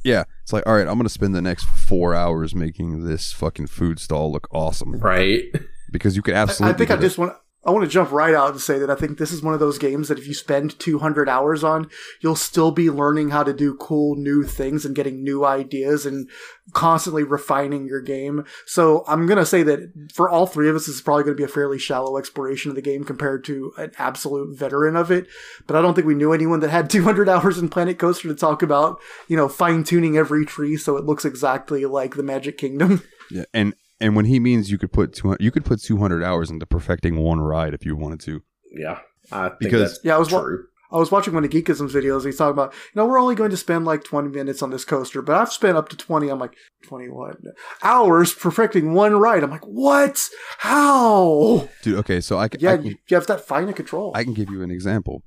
yeah, 0.05 0.23
it's 0.45 0.53
like 0.53 0.65
all 0.69 0.77
right, 0.77 0.87
I'm 0.87 0.99
gonna 0.99 1.09
spend 1.09 1.35
the 1.35 1.43
next 1.43 1.65
four 1.65 2.15
hours 2.15 2.55
making 2.55 3.05
this 3.05 3.33
fucking 3.33 3.67
food 3.67 3.99
stall 3.99 4.31
look 4.31 4.47
awesome, 4.53 5.01
right? 5.01 5.43
Because 5.91 6.15
you 6.15 6.23
could 6.23 6.35
absolutely. 6.35 6.71
I, 6.71 6.75
I 6.75 6.79
think 6.79 6.91
I 6.93 6.97
just 6.97 7.19
want 7.19 7.33
I 7.67 7.73
want 7.73 7.85
to 7.85 7.91
jump 7.91 8.13
right 8.13 8.35
out 8.35 8.53
and 8.53 8.61
say 8.61 8.79
that 8.79 8.91
I 8.91 8.95
think 8.95 9.19
this 9.19 9.33
is 9.33 9.43
one 9.43 9.53
of 9.53 9.59
those 9.59 9.77
games 9.77 10.07
that 10.07 10.19
if 10.19 10.27
you 10.29 10.35
spend 10.35 10.79
200 10.79 11.29
hours 11.29 11.65
on, 11.65 11.91
you'll 12.21 12.37
still 12.37 12.71
be 12.71 12.91
learning 12.91 13.31
how 13.31 13.43
to 13.43 13.53
do 13.53 13.75
cool 13.75 14.15
new 14.15 14.45
things 14.45 14.85
and 14.85 14.95
getting 14.95 15.25
new 15.25 15.45
ideas 15.45 16.07
and 16.07 16.31
constantly 16.73 17.25
refining 17.25 17.87
your 17.87 18.01
game. 18.01 18.45
So 18.67 19.05
I'm 19.09 19.27
going 19.27 19.39
to 19.39 19.47
say 19.47 19.65
that 19.65 20.11
for 20.15 20.31
all 20.31 20.47
three 20.47 20.69
of 20.69 20.77
us, 20.77 20.87
this 20.87 20.95
is 20.95 21.03
probably 21.03 21.25
going 21.25 21.37
to 21.37 21.41
be 21.41 21.45
a 21.45 21.49
fairly 21.49 21.79
shallow 21.79 22.19
exploration 22.19 22.71
of 22.71 22.77
the 22.77 22.83
game 22.83 23.03
compared 23.03 23.45
to 23.47 23.73
an 23.79 23.91
absolute 23.99 24.57
veteran 24.57 24.95
of 24.95 25.11
it. 25.11 25.27
But 25.67 25.75
I 25.75 25.83
don't 25.83 25.95
think 25.95 26.07
we 26.07 26.15
knew 26.15 26.33
anyone 26.33 26.61
that 26.61 26.71
had 26.71 26.89
200 26.97 27.29
hours 27.29 27.59
in 27.59 27.69
Planet 27.69 27.99
Coaster 27.99 28.29
to 28.29 28.35
talk 28.37 28.63
about, 28.63 29.01
you 29.27 29.37
know, 29.37 29.49
fine 29.49 29.83
tuning 29.83 30.17
every 30.17 30.47
tree 30.47 30.77
so 30.77 30.97
it 30.97 31.05
looks 31.05 31.25
exactly 31.25 31.85
like 31.85 32.15
the 32.15 32.23
Magic 32.23 32.59
Kingdom. 32.59 33.03
Yeah. 33.29 33.45
And 33.53 33.75
and 34.01 34.17
when 34.17 34.27
he 34.27 34.39
means 34.39 34.71
you 34.71 34.79
could 34.79 34.93
put 34.93 35.13
200, 35.15 35.41
you 35.41 35.51
could 35.51 35.65
put 35.65 35.83
200 35.83 36.23
hours 36.23 36.51
into 36.51 36.67
perfecting 36.67 37.17
one 37.17 37.41
ride 37.41 37.75
if 37.75 37.85
you 37.85 37.97
wanted 37.97 38.21
to. 38.21 38.43
Yeah. 38.71 39.01
I 39.33 39.51
because 39.59 40.01
yeah, 40.05 40.17
I 40.17 40.19
was 40.19 40.29
true. 40.29 40.67
I 40.93 40.99
was 40.99 41.11
watching 41.11 41.35
one 41.35 41.45
of 41.45 41.51
Geekism's 41.51 41.93
videos. 41.93 42.25
He's 42.25 42.37
talking 42.37 42.53
about, 42.53 42.73
you 42.73 42.93
know, 42.95 43.07
we're 43.07 43.21
only 43.21 43.35
going 43.35 43.51
to 43.51 43.57
spend 43.57 43.85
like 43.85 44.05
20 44.05 44.29
minutes 44.29 44.63
on 44.63 44.71
this 44.71 44.85
coaster, 44.85 45.21
but 45.21 45.35
I've 45.35 45.53
spent 45.53 45.77
up 45.77 45.89
to 45.89 45.97
20. 45.97 46.29
I'm 46.29 46.39
like, 46.39 46.55
21 46.85 47.37
hours 47.83 48.33
perfecting 48.33 48.95
one 48.95 49.17
ride. 49.17 49.43
I'm 49.43 49.51
like, 49.51 49.65
what? 49.65 50.19
How? 50.59 51.69
Dude, 51.83 51.99
okay, 51.99 52.21
so 52.21 52.39
I 52.39 52.49
can. 52.49 52.61
Yeah, 52.61 52.73
I 52.73 52.77
can, 52.77 52.87
you 52.87 52.97
have 53.11 53.27
that 53.27 53.47
fine 53.47 53.73
control. 53.73 54.13
I 54.15 54.23
can 54.23 54.33
give 54.33 54.51
you 54.51 54.63
an 54.63 54.71
example. 54.71 55.23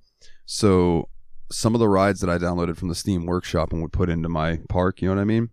So, 0.46 1.10
some 1.52 1.76
of 1.76 1.80
the 1.80 1.90
rides 1.90 2.22
that 2.22 2.30
I 2.30 2.38
downloaded 2.38 2.78
from 2.78 2.88
the 2.88 2.96
Steam 2.96 3.26
Workshop 3.26 3.74
and 3.74 3.82
would 3.82 3.92
put 3.92 4.10
into 4.10 4.30
my 4.30 4.60
park, 4.70 5.02
you 5.02 5.10
know 5.10 5.16
what 5.16 5.22
I 5.22 5.26
mean? 5.26 5.50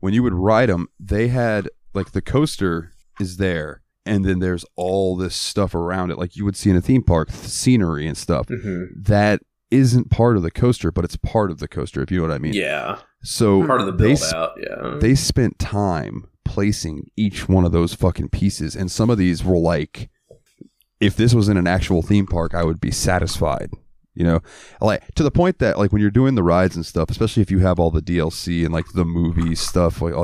When 0.00 0.12
you 0.12 0.22
would 0.22 0.34
ride 0.34 0.68
them, 0.68 0.88
they 1.00 1.28
had 1.28 1.70
like 1.98 2.12
the 2.12 2.22
coaster 2.22 2.92
is 3.20 3.36
there 3.36 3.82
and 4.06 4.24
then 4.24 4.38
there's 4.38 4.64
all 4.76 5.16
this 5.16 5.36
stuff 5.36 5.74
around 5.74 6.10
it. 6.10 6.18
Like 6.18 6.36
you 6.36 6.44
would 6.44 6.56
see 6.56 6.70
in 6.70 6.76
a 6.76 6.80
theme 6.80 7.02
park 7.02 7.30
scenery 7.30 8.06
and 8.06 8.16
stuff. 8.16 8.46
Mm-hmm. 8.46 9.02
that 9.02 9.42
isn't 9.70 10.10
part 10.10 10.38
of 10.38 10.42
the 10.42 10.50
coaster 10.50 10.90
but 10.90 11.04
it's 11.04 11.16
part 11.16 11.50
of 11.50 11.58
the 11.58 11.68
coaster 11.68 12.00
if 12.02 12.10
you 12.10 12.18
know 12.18 12.26
what 12.26 12.34
i 12.34 12.38
mean. 12.38 12.54
Yeah. 12.54 13.00
So 13.22 13.66
part 13.66 13.80
of 13.80 13.86
the 13.86 13.92
build 13.92 14.18
they, 14.18 14.36
out 14.36 14.52
yeah. 14.58 14.98
they 14.98 15.14
spent 15.14 15.58
time 15.58 16.26
placing 16.46 17.10
each 17.16 17.50
one 17.50 17.66
of 17.66 17.72
those 17.72 17.92
fucking 17.92 18.30
pieces 18.30 18.74
and 18.74 18.90
some 18.90 19.10
of 19.10 19.18
these 19.18 19.44
were 19.44 19.58
like 19.58 20.08
if 21.00 21.16
this 21.16 21.34
was 21.34 21.50
in 21.50 21.58
an 21.58 21.66
actual 21.66 22.00
theme 22.00 22.26
park 22.26 22.54
i 22.54 22.64
would 22.64 22.80
be 22.80 22.90
satisfied 22.90 23.70
you 24.18 24.24
know? 24.24 24.40
Like 24.80 25.14
to 25.14 25.22
the 25.22 25.30
point 25.30 25.60
that 25.60 25.78
like 25.78 25.92
when 25.92 26.02
you're 26.02 26.10
doing 26.10 26.34
the 26.34 26.42
rides 26.42 26.74
and 26.74 26.84
stuff 26.84 27.08
especially 27.08 27.40
if 27.40 27.52
you 27.52 27.60
have 27.60 27.78
all 27.78 27.92
the 27.92 28.02
dlc 28.02 28.64
and 28.64 28.74
like 28.74 28.86
the 28.94 29.04
movie 29.04 29.54
stuff 29.54 30.02
like 30.02 30.14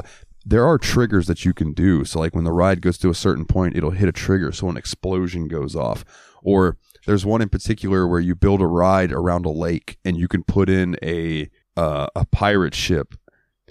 there 0.45 0.67
are 0.67 0.79
triggers 0.79 1.27
that 1.27 1.45
you 1.45 1.53
can 1.55 1.73
do. 1.73 2.05
So 2.05 2.21
like 2.21 2.35
when 2.35 2.45
the 2.45 2.53
ride 2.53 2.83
goes 2.83 2.99
to 2.99 3.11
a 3.11 3.15
certain 3.15 3.45
point, 3.45 3.77
it'll 3.77 3.93
hit 3.93 4.09
a 4.09 4.13
trigger 4.13 4.53
so 4.53 4.69
an 4.69 4.77
explosion 4.77 5.49
goes 5.49 5.75
off. 5.75 6.05
Or 6.43 6.77
there's 7.07 7.25
one 7.25 7.43
in 7.43 7.49
particular 7.49 8.07
where 8.07 8.21
you 8.21 8.35
build 8.35 8.61
a 8.61 8.67
ride 8.67 9.13
around 9.13 9.47
a 9.47 9.51
lake 9.51 9.99
and 10.05 10.17
you 10.17 10.29
can 10.29 10.43
put 10.43 10.69
in 10.69 10.97
a 11.03 11.49
uh, 11.77 12.07
a 12.15 12.25
pirate 12.27 12.75
ship 12.75 13.15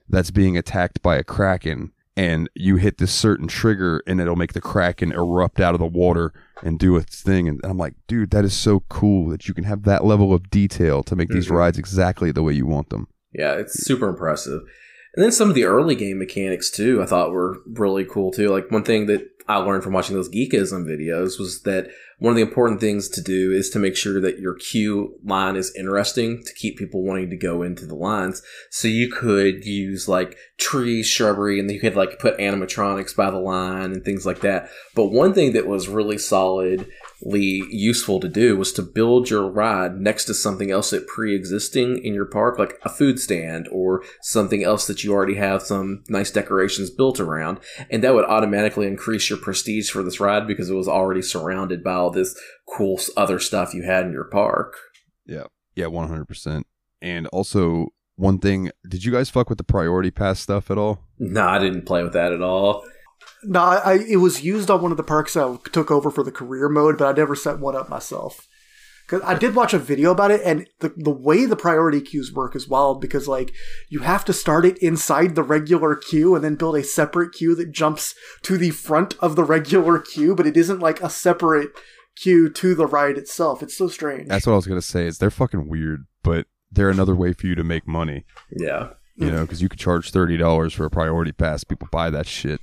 that's 0.09 0.31
being 0.31 0.57
attacked 0.57 1.01
by 1.01 1.15
a 1.15 1.23
kraken 1.23 1.91
and 2.15 2.49
you 2.53 2.75
hit 2.75 2.97
this 2.97 3.13
certain 3.13 3.47
trigger 3.47 4.03
and 4.05 4.19
it'll 4.19 4.35
make 4.35 4.53
the 4.53 4.61
kraken 4.61 5.11
erupt 5.11 5.59
out 5.59 5.73
of 5.73 5.79
the 5.79 5.85
water 5.85 6.33
and 6.61 6.77
do 6.77 6.97
its 6.97 7.21
thing 7.21 7.47
and 7.47 7.61
i'm 7.63 7.77
like 7.77 7.93
dude 8.07 8.31
that 8.31 8.43
is 8.43 8.53
so 8.53 8.81
cool 8.89 9.29
that 9.29 9.47
you 9.47 9.53
can 9.53 9.63
have 9.63 9.83
that 9.83 10.03
level 10.03 10.33
of 10.33 10.49
detail 10.49 11.01
to 11.01 11.15
make 11.15 11.29
mm-hmm. 11.29 11.37
these 11.37 11.49
rides 11.49 11.79
exactly 11.79 12.31
the 12.31 12.43
way 12.43 12.53
you 12.53 12.65
want 12.65 12.89
them 12.89 13.07
yeah 13.33 13.53
it's 13.53 13.85
super 13.85 14.09
impressive 14.09 14.61
and 15.15 15.23
then 15.23 15.31
some 15.31 15.49
of 15.49 15.55
the 15.55 15.65
early 15.65 15.95
game 15.95 16.19
mechanics 16.19 16.71
too, 16.71 17.01
I 17.01 17.05
thought 17.05 17.31
were 17.31 17.61
really 17.67 18.05
cool 18.05 18.31
too. 18.31 18.49
Like 18.49 18.71
one 18.71 18.83
thing 18.83 19.05
that 19.07 19.29
I 19.47 19.57
learned 19.57 19.83
from 19.83 19.93
watching 19.93 20.15
those 20.15 20.29
Geekism 20.29 20.85
videos 20.85 21.37
was 21.37 21.63
that 21.63 21.89
one 22.19 22.31
of 22.31 22.37
the 22.37 22.41
important 22.41 22.79
things 22.79 23.09
to 23.09 23.21
do 23.21 23.51
is 23.51 23.69
to 23.71 23.79
make 23.79 23.97
sure 23.97 24.21
that 24.21 24.39
your 24.39 24.55
queue 24.55 25.19
line 25.25 25.57
is 25.57 25.75
interesting 25.75 26.41
to 26.43 26.53
keep 26.53 26.77
people 26.77 27.03
wanting 27.03 27.29
to 27.29 27.35
go 27.35 27.61
into 27.61 27.85
the 27.85 27.95
lines. 27.95 28.41
So 28.71 28.87
you 28.87 29.11
could 29.11 29.65
use 29.65 30.07
like 30.07 30.37
trees, 30.57 31.05
shrubbery, 31.05 31.59
and 31.59 31.69
you 31.69 31.81
could 31.81 31.97
like 31.97 32.19
put 32.19 32.37
animatronics 32.37 33.15
by 33.15 33.29
the 33.29 33.39
line 33.39 33.91
and 33.91 34.05
things 34.05 34.25
like 34.25 34.39
that. 34.39 34.69
But 34.95 35.07
one 35.07 35.33
thing 35.33 35.51
that 35.53 35.67
was 35.67 35.89
really 35.89 36.17
solid 36.17 36.87
useful 37.25 38.19
to 38.19 38.27
do 38.27 38.57
was 38.57 38.73
to 38.73 38.81
build 38.81 39.29
your 39.29 39.49
ride 39.49 39.99
next 39.99 40.25
to 40.25 40.33
something 40.33 40.71
else 40.71 40.89
that 40.89 41.07
pre-existing 41.07 42.03
in 42.03 42.13
your 42.13 42.25
park 42.25 42.59
like 42.59 42.79
a 42.83 42.89
food 42.89 43.19
stand 43.19 43.67
or 43.71 44.03
something 44.21 44.63
else 44.63 44.87
that 44.87 45.03
you 45.03 45.13
already 45.13 45.35
have 45.35 45.61
some 45.61 46.03
nice 46.09 46.31
decorations 46.31 46.89
built 46.89 47.19
around. 47.19 47.59
And 47.89 48.03
that 48.03 48.13
would 48.13 48.25
automatically 48.25 48.87
increase 48.87 49.29
your 49.29 49.39
prestige 49.39 49.89
for 49.89 50.03
this 50.03 50.19
ride 50.19 50.47
because 50.47 50.69
it 50.69 50.75
was 50.75 50.87
already 50.87 51.21
surrounded 51.21 51.83
by 51.83 51.93
all 51.93 52.11
this 52.11 52.37
cool 52.67 52.99
other 53.15 53.39
stuff 53.39 53.73
you 53.73 53.83
had 53.83 54.05
in 54.05 54.11
your 54.11 54.25
park. 54.25 54.75
Yeah. 55.25 55.45
Yeah 55.75 55.85
100% 55.85 56.63
and 57.01 57.27
also 57.27 57.87
one 58.15 58.37
thing 58.37 58.69
did 58.87 59.03
you 59.03 59.11
guys 59.11 59.29
fuck 59.29 59.49
with 59.49 59.57
the 59.57 59.63
priority 59.63 60.11
pass 60.11 60.39
stuff 60.39 60.69
at 60.69 60.77
all? 60.77 60.99
No 61.19 61.47
i 61.47 61.57
didn't 61.57 61.85
play 61.85 62.03
with 62.03 62.13
that 62.13 62.31
at 62.31 62.41
all 62.41 62.85
no, 63.45 63.59
I, 63.59 63.99
it 64.07 64.17
was 64.17 64.43
used 64.43 64.69
on 64.69 64.81
one 64.81 64.91
of 64.91 64.97
the 64.97 65.03
parks 65.03 65.35
I 65.35 65.57
took 65.71 65.91
over 65.91 66.09
for 66.09 66.23
the 66.23 66.31
career 66.31 66.69
mode, 66.69 66.97
but 66.97 67.07
I 67.07 67.17
never 67.17 67.35
set 67.35 67.59
one 67.59 67.75
up 67.75 67.89
myself. 67.89 68.47
Because 69.05 69.21
I 69.23 69.37
did 69.37 69.53
watch 69.53 69.73
a 69.73 69.79
video 69.79 70.11
about 70.11 70.31
it, 70.31 70.41
and 70.45 70.65
the 70.79 70.93
the 70.95 71.11
way 71.11 71.45
the 71.45 71.57
priority 71.57 71.99
queues 71.99 72.31
work 72.31 72.55
is 72.55 72.69
wild 72.69 73.01
because 73.01 73.27
like 73.27 73.53
you 73.89 73.99
have 73.99 74.23
to 74.25 74.33
start 74.33 74.65
it 74.65 74.77
inside 74.77 75.35
the 75.35 75.43
regular 75.43 75.95
queue 75.95 76.35
and 76.35 76.43
then 76.43 76.55
build 76.55 76.77
a 76.77 76.83
separate 76.83 77.33
queue 77.33 77.53
that 77.55 77.73
jumps 77.73 78.15
to 78.43 78.57
the 78.57 78.69
front 78.69 79.15
of 79.19 79.35
the 79.35 79.43
regular 79.43 79.99
queue, 79.99 80.35
but 80.35 80.47
it 80.47 80.55
isn't 80.55 80.79
like 80.79 81.01
a 81.01 81.09
separate 81.09 81.71
queue 82.15 82.49
to 82.49 82.75
the 82.75 82.87
ride 82.87 83.17
itself. 83.17 83.61
It's 83.61 83.77
so 83.77 83.89
strange. 83.89 84.29
That's 84.29 84.47
what 84.47 84.53
I 84.53 84.57
was 84.57 84.67
gonna 84.67 84.81
say. 84.81 85.05
Is 85.05 85.17
they're 85.17 85.29
fucking 85.29 85.67
weird, 85.67 86.05
but 86.23 86.47
they're 86.71 86.89
another 86.89 87.15
way 87.15 87.33
for 87.33 87.47
you 87.47 87.55
to 87.55 87.63
make 87.63 87.85
money. 87.85 88.25
Yeah. 88.57 88.91
You 89.15 89.29
know, 89.29 89.41
because 89.41 89.61
you 89.61 89.69
could 89.69 89.79
charge 89.79 90.11
thirty 90.11 90.37
dollars 90.37 90.73
for 90.73 90.85
a 90.85 90.89
priority 90.89 91.33
pass. 91.33 91.65
People 91.65 91.89
buy 91.91 92.09
that 92.09 92.25
shit. 92.25 92.61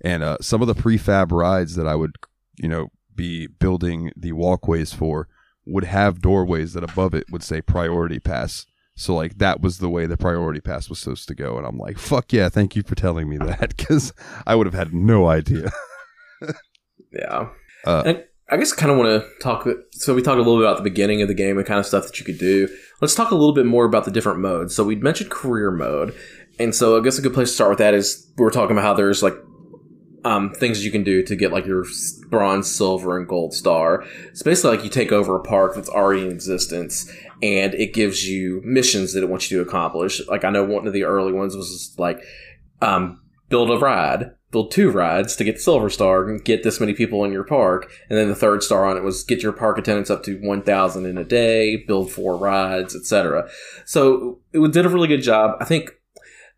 And 0.00 0.22
uh, 0.22 0.38
some 0.40 0.60
of 0.60 0.68
the 0.68 0.74
prefab 0.74 1.32
rides 1.32 1.76
that 1.76 1.86
I 1.86 1.94
would, 1.94 2.16
you 2.56 2.68
know, 2.68 2.88
be 3.14 3.46
building 3.46 4.12
the 4.16 4.32
walkways 4.32 4.92
for 4.92 5.28
would 5.66 5.84
have 5.84 6.20
doorways 6.20 6.74
that 6.74 6.84
above 6.84 7.14
it 7.14 7.24
would 7.30 7.42
say 7.42 7.62
priority 7.62 8.18
pass. 8.18 8.66
So 8.96 9.14
like 9.14 9.38
that 9.38 9.60
was 9.60 9.78
the 9.78 9.88
way 9.88 10.06
the 10.06 10.16
priority 10.16 10.60
pass 10.60 10.88
was 10.88 10.98
supposed 11.00 11.26
to 11.28 11.34
go, 11.34 11.56
and 11.56 11.66
I'm 11.66 11.78
like, 11.78 11.98
fuck 11.98 12.32
yeah, 12.32 12.48
thank 12.48 12.76
you 12.76 12.82
for 12.82 12.94
telling 12.94 13.28
me 13.28 13.38
that 13.38 13.68
because 13.76 14.12
I 14.46 14.54
would 14.54 14.66
have 14.66 14.74
had 14.74 14.94
no 14.94 15.26
idea. 15.26 15.70
Yeah. 17.14 17.50
Uh, 17.86 18.02
and 18.04 18.24
I 18.50 18.56
guess 18.56 18.72
I 18.72 18.76
kind 18.76 18.92
of 18.92 18.98
want 18.98 19.22
to 19.22 19.28
talk. 19.40 19.66
So 19.92 20.14
we 20.14 20.22
talked 20.22 20.38
a 20.38 20.42
little 20.42 20.58
bit 20.58 20.66
about 20.66 20.76
the 20.76 20.82
beginning 20.82 21.22
of 21.22 21.28
the 21.28 21.34
game 21.34 21.56
and 21.56 21.66
kind 21.66 21.80
of 21.80 21.86
stuff 21.86 22.06
that 22.06 22.18
you 22.18 22.24
could 22.24 22.38
do. 22.38 22.68
Let's 23.00 23.14
talk 23.14 23.30
a 23.30 23.34
little 23.34 23.54
bit 23.54 23.66
more 23.66 23.84
about 23.84 24.04
the 24.04 24.10
different 24.10 24.40
modes. 24.40 24.74
So 24.74 24.84
we 24.84 24.96
mentioned 24.96 25.30
career 25.30 25.70
mode, 25.70 26.14
and 26.58 26.74
so 26.74 26.98
I 26.98 27.02
guess 27.02 27.18
a 27.18 27.22
good 27.22 27.34
place 27.34 27.48
to 27.50 27.54
start 27.54 27.70
with 27.70 27.78
that 27.78 27.94
is 27.94 28.30
we 28.36 28.44
are 28.44 28.50
talking 28.50 28.72
about 28.76 28.84
how 28.84 28.94
there's 28.94 29.22
like 29.22 29.34
um, 30.24 30.50
things 30.50 30.84
you 30.84 30.90
can 30.90 31.04
do 31.04 31.22
to 31.22 31.36
get 31.36 31.52
like 31.52 31.66
your 31.66 31.84
bronze, 32.28 32.70
silver, 32.70 33.18
and 33.18 33.28
gold 33.28 33.52
star. 33.52 34.04
It's 34.28 34.42
basically 34.42 34.76
like 34.76 34.84
you 34.84 34.90
take 34.90 35.12
over 35.12 35.36
a 35.36 35.42
park 35.42 35.74
that's 35.74 35.88
already 35.88 36.22
in 36.22 36.32
existence, 36.32 37.10
and 37.42 37.74
it 37.74 37.92
gives 37.92 38.28
you 38.28 38.62
missions 38.64 39.12
that 39.12 39.22
it 39.22 39.28
wants 39.28 39.50
you 39.50 39.58
to 39.58 39.68
accomplish. 39.68 40.26
Like 40.26 40.44
I 40.44 40.50
know 40.50 40.64
one 40.64 40.86
of 40.86 40.92
the 40.92 41.04
early 41.04 41.32
ones 41.32 41.54
was 41.54 41.94
like 41.98 42.22
um, 42.80 43.20
build 43.48 43.70
a 43.70 43.78
ride, 43.78 44.30
build 44.50 44.70
two 44.70 44.90
rides 44.90 45.36
to 45.36 45.44
get 45.44 45.56
the 45.56 45.60
silver 45.60 45.90
star 45.90 46.28
and 46.28 46.44
get 46.44 46.62
this 46.62 46.80
many 46.80 46.94
people 46.94 47.24
in 47.24 47.32
your 47.32 47.44
park. 47.44 47.90
And 48.08 48.18
then 48.18 48.28
the 48.28 48.34
third 48.34 48.62
star 48.62 48.86
on 48.86 48.96
it 48.96 49.02
was 49.02 49.24
get 49.24 49.42
your 49.42 49.52
park 49.52 49.78
attendance 49.78 50.10
up 50.10 50.22
to 50.24 50.38
1,000 50.40 51.06
in 51.06 51.18
a 51.18 51.24
day, 51.24 51.76
build 51.76 52.10
four 52.10 52.36
rides, 52.38 52.96
etc. 52.96 53.48
So 53.84 54.40
it 54.52 54.72
did 54.72 54.86
a 54.86 54.88
really 54.88 55.08
good 55.08 55.22
job. 55.22 55.56
I 55.60 55.64
think 55.64 55.90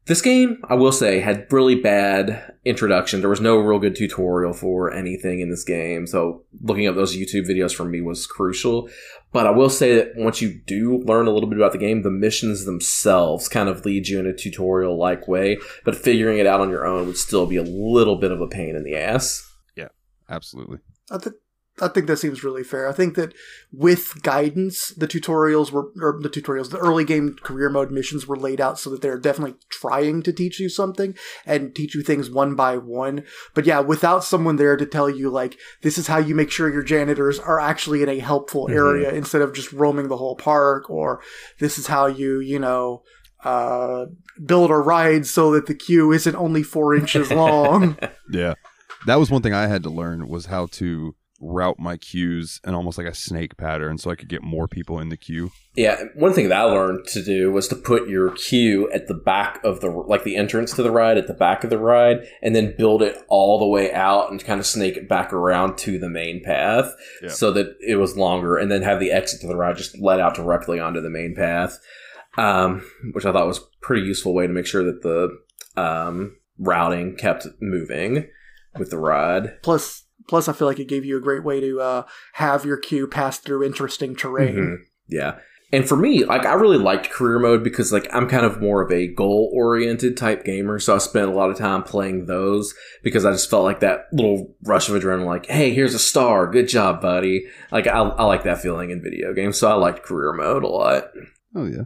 this 0.06 0.22
game, 0.22 0.62
I 0.68 0.74
will 0.74 0.92
say, 0.92 1.18
had 1.18 1.52
really 1.52 1.74
bad 1.74 2.54
introduction. 2.64 3.20
There 3.20 3.30
was 3.30 3.40
no 3.40 3.56
real 3.56 3.80
good 3.80 3.96
tutorial 3.96 4.52
for 4.52 4.92
anything 4.92 5.40
in 5.40 5.50
this 5.50 5.64
game. 5.64 6.06
So 6.06 6.44
looking 6.62 6.86
up 6.86 6.94
those 6.94 7.16
YouTube 7.16 7.48
videos 7.48 7.74
for 7.74 7.84
me 7.84 8.00
was 8.00 8.26
crucial. 8.26 8.88
But 9.32 9.46
I 9.46 9.50
will 9.50 9.68
say 9.68 9.96
that 9.96 10.12
once 10.14 10.40
you 10.40 10.60
do 10.66 10.98
learn 10.98 11.26
a 11.26 11.32
little 11.32 11.48
bit 11.48 11.58
about 11.58 11.72
the 11.72 11.78
game, 11.78 12.02
the 12.02 12.10
missions 12.10 12.64
themselves 12.64 13.48
kind 13.48 13.68
of 13.68 13.84
lead 13.84 14.06
you 14.06 14.20
in 14.20 14.26
a 14.26 14.32
tutorial 14.32 14.96
like 14.96 15.26
way. 15.26 15.58
But 15.84 15.96
figuring 15.96 16.38
it 16.38 16.46
out 16.46 16.60
on 16.60 16.70
your 16.70 16.86
own 16.86 17.06
would 17.06 17.18
still 17.18 17.46
be 17.46 17.56
a 17.56 17.62
little 17.62 18.16
bit 18.16 18.30
of 18.30 18.40
a 18.40 18.46
pain 18.46 18.76
in 18.76 18.84
the 18.84 18.94
ass. 18.94 19.44
Yeah, 19.76 19.88
absolutely. 20.30 20.78
I 21.10 21.18
think 21.18 21.34
I 21.80 21.88
think 21.88 22.06
that 22.06 22.16
seems 22.16 22.42
really 22.42 22.64
fair. 22.64 22.88
I 22.88 22.92
think 22.92 23.16
that 23.16 23.34
with 23.70 24.22
guidance, 24.22 24.88
the 24.96 25.06
tutorials 25.06 25.70
were, 25.70 25.92
or 26.00 26.18
the 26.22 26.30
tutorials, 26.30 26.70
the 26.70 26.78
early 26.78 27.04
game 27.04 27.36
career 27.42 27.68
mode 27.68 27.90
missions 27.90 28.26
were 28.26 28.36
laid 28.36 28.62
out 28.62 28.78
so 28.78 28.88
that 28.90 29.02
they're 29.02 29.18
definitely 29.18 29.56
trying 29.68 30.22
to 30.22 30.32
teach 30.32 30.58
you 30.58 30.70
something 30.70 31.14
and 31.44 31.74
teach 31.74 31.94
you 31.94 32.02
things 32.02 32.30
one 32.30 32.54
by 32.54 32.78
one. 32.78 33.24
But 33.54 33.66
yeah, 33.66 33.80
without 33.80 34.24
someone 34.24 34.56
there 34.56 34.76
to 34.76 34.86
tell 34.86 35.10
you, 35.10 35.28
like, 35.28 35.58
this 35.82 35.98
is 35.98 36.06
how 36.06 36.16
you 36.16 36.34
make 36.34 36.50
sure 36.50 36.72
your 36.72 36.82
janitors 36.82 37.38
are 37.38 37.60
actually 37.60 38.02
in 38.02 38.08
a 38.08 38.20
helpful 38.20 38.66
mm-hmm. 38.66 38.76
area 38.76 39.12
instead 39.12 39.42
of 39.42 39.52
just 39.52 39.72
roaming 39.72 40.08
the 40.08 40.16
whole 40.16 40.36
park, 40.36 40.88
or 40.88 41.20
this 41.58 41.76
is 41.76 41.88
how 41.88 42.06
you, 42.06 42.40
you 42.40 42.58
know, 42.58 43.02
uh, 43.44 44.06
build 44.44 44.70
a 44.70 44.76
ride 44.76 45.26
so 45.26 45.52
that 45.52 45.66
the 45.66 45.74
queue 45.74 46.10
isn't 46.10 46.36
only 46.36 46.62
four 46.62 46.94
inches 46.94 47.30
long. 47.30 47.98
yeah. 48.30 48.54
That 49.06 49.16
was 49.16 49.30
one 49.30 49.42
thing 49.42 49.52
I 49.52 49.66
had 49.66 49.82
to 49.82 49.90
learn 49.90 50.26
was 50.26 50.46
how 50.46 50.66
to 50.66 51.14
route 51.40 51.78
my 51.78 51.96
queues 51.96 52.60
in 52.66 52.74
almost 52.74 52.98
like 52.98 53.06
a 53.06 53.14
snake 53.14 53.56
pattern 53.56 53.98
so 53.98 54.10
I 54.10 54.14
could 54.14 54.28
get 54.28 54.42
more 54.42 54.66
people 54.66 54.98
in 54.98 55.08
the 55.08 55.16
queue. 55.16 55.50
Yeah, 55.74 56.04
one 56.14 56.32
thing 56.32 56.48
that 56.48 56.58
I 56.58 56.64
learned 56.64 57.06
to 57.08 57.22
do 57.22 57.52
was 57.52 57.68
to 57.68 57.76
put 57.76 58.08
your 58.08 58.30
queue 58.30 58.90
at 58.92 59.08
the 59.08 59.14
back 59.14 59.62
of 59.62 59.80
the 59.80 59.90
like 59.90 60.24
the 60.24 60.36
entrance 60.36 60.72
to 60.74 60.82
the 60.82 60.90
ride 60.90 61.18
at 61.18 61.26
the 61.26 61.34
back 61.34 61.64
of 61.64 61.70
the 61.70 61.78
ride 61.78 62.26
and 62.42 62.54
then 62.54 62.74
build 62.76 63.02
it 63.02 63.18
all 63.28 63.58
the 63.58 63.66
way 63.66 63.92
out 63.92 64.30
and 64.30 64.42
kind 64.44 64.60
of 64.60 64.66
snake 64.66 64.96
it 64.96 65.08
back 65.08 65.32
around 65.32 65.76
to 65.78 65.98
the 65.98 66.08
main 66.08 66.42
path 66.42 66.92
yeah. 67.22 67.28
so 67.28 67.52
that 67.52 67.76
it 67.80 67.96
was 67.96 68.16
longer 68.16 68.56
and 68.56 68.70
then 68.70 68.82
have 68.82 69.00
the 69.00 69.10
exit 69.10 69.40
to 69.40 69.46
the 69.46 69.56
ride 69.56 69.76
just 69.76 69.98
let 69.98 70.20
out 70.20 70.34
directly 70.34 70.80
onto 70.80 71.00
the 71.00 71.10
main 71.10 71.34
path. 71.34 71.78
Um, 72.38 72.86
which 73.12 73.24
I 73.24 73.32
thought 73.32 73.46
was 73.46 73.66
pretty 73.80 74.02
useful 74.02 74.34
way 74.34 74.46
to 74.46 74.52
make 74.52 74.66
sure 74.66 74.84
that 74.84 75.00
the 75.00 75.38
um, 75.80 76.36
routing 76.58 77.16
kept 77.16 77.46
moving 77.60 78.28
with 78.78 78.90
the 78.90 78.98
ride. 78.98 79.62
Plus 79.62 80.05
Plus, 80.26 80.48
I 80.48 80.52
feel 80.52 80.66
like 80.66 80.80
it 80.80 80.88
gave 80.88 81.04
you 81.04 81.16
a 81.16 81.20
great 81.20 81.44
way 81.44 81.60
to 81.60 81.80
uh, 81.80 82.02
have 82.34 82.64
your 82.64 82.76
queue 82.76 83.06
pass 83.06 83.38
through 83.38 83.64
interesting 83.64 84.16
terrain. 84.16 84.56
Mm-hmm. 84.56 84.82
Yeah. 85.08 85.38
And 85.72 85.88
for 85.88 85.96
me, 85.96 86.24
like 86.24 86.46
I 86.46 86.54
really 86.54 86.78
liked 86.78 87.10
career 87.10 87.40
mode 87.40 87.64
because 87.64 87.92
like 87.92 88.08
I'm 88.12 88.28
kind 88.28 88.46
of 88.46 88.60
more 88.60 88.82
of 88.82 88.92
a 88.92 89.08
goal 89.08 89.50
oriented 89.52 90.16
type 90.16 90.44
gamer, 90.44 90.78
so 90.78 90.94
I 90.94 90.98
spent 90.98 91.28
a 91.28 91.34
lot 91.34 91.50
of 91.50 91.58
time 91.58 91.82
playing 91.82 92.26
those 92.26 92.72
because 93.02 93.24
I 93.24 93.32
just 93.32 93.50
felt 93.50 93.64
like 93.64 93.80
that 93.80 94.06
little 94.12 94.54
rush 94.62 94.88
of 94.88 94.94
adrenaline, 94.94 95.26
like, 95.26 95.46
hey, 95.46 95.74
here's 95.74 95.94
a 95.94 95.98
star, 95.98 96.46
good 96.46 96.68
job, 96.68 97.02
buddy. 97.02 97.46
Like 97.72 97.88
I, 97.88 97.98
I 97.98 98.24
like 98.24 98.44
that 98.44 98.62
feeling 98.62 98.90
in 98.90 99.02
video 99.02 99.34
games, 99.34 99.58
so 99.58 99.68
I 99.68 99.74
liked 99.74 100.04
career 100.04 100.32
mode 100.32 100.62
a 100.62 100.68
lot. 100.68 101.08
Oh 101.56 101.66
yeah. 101.66 101.82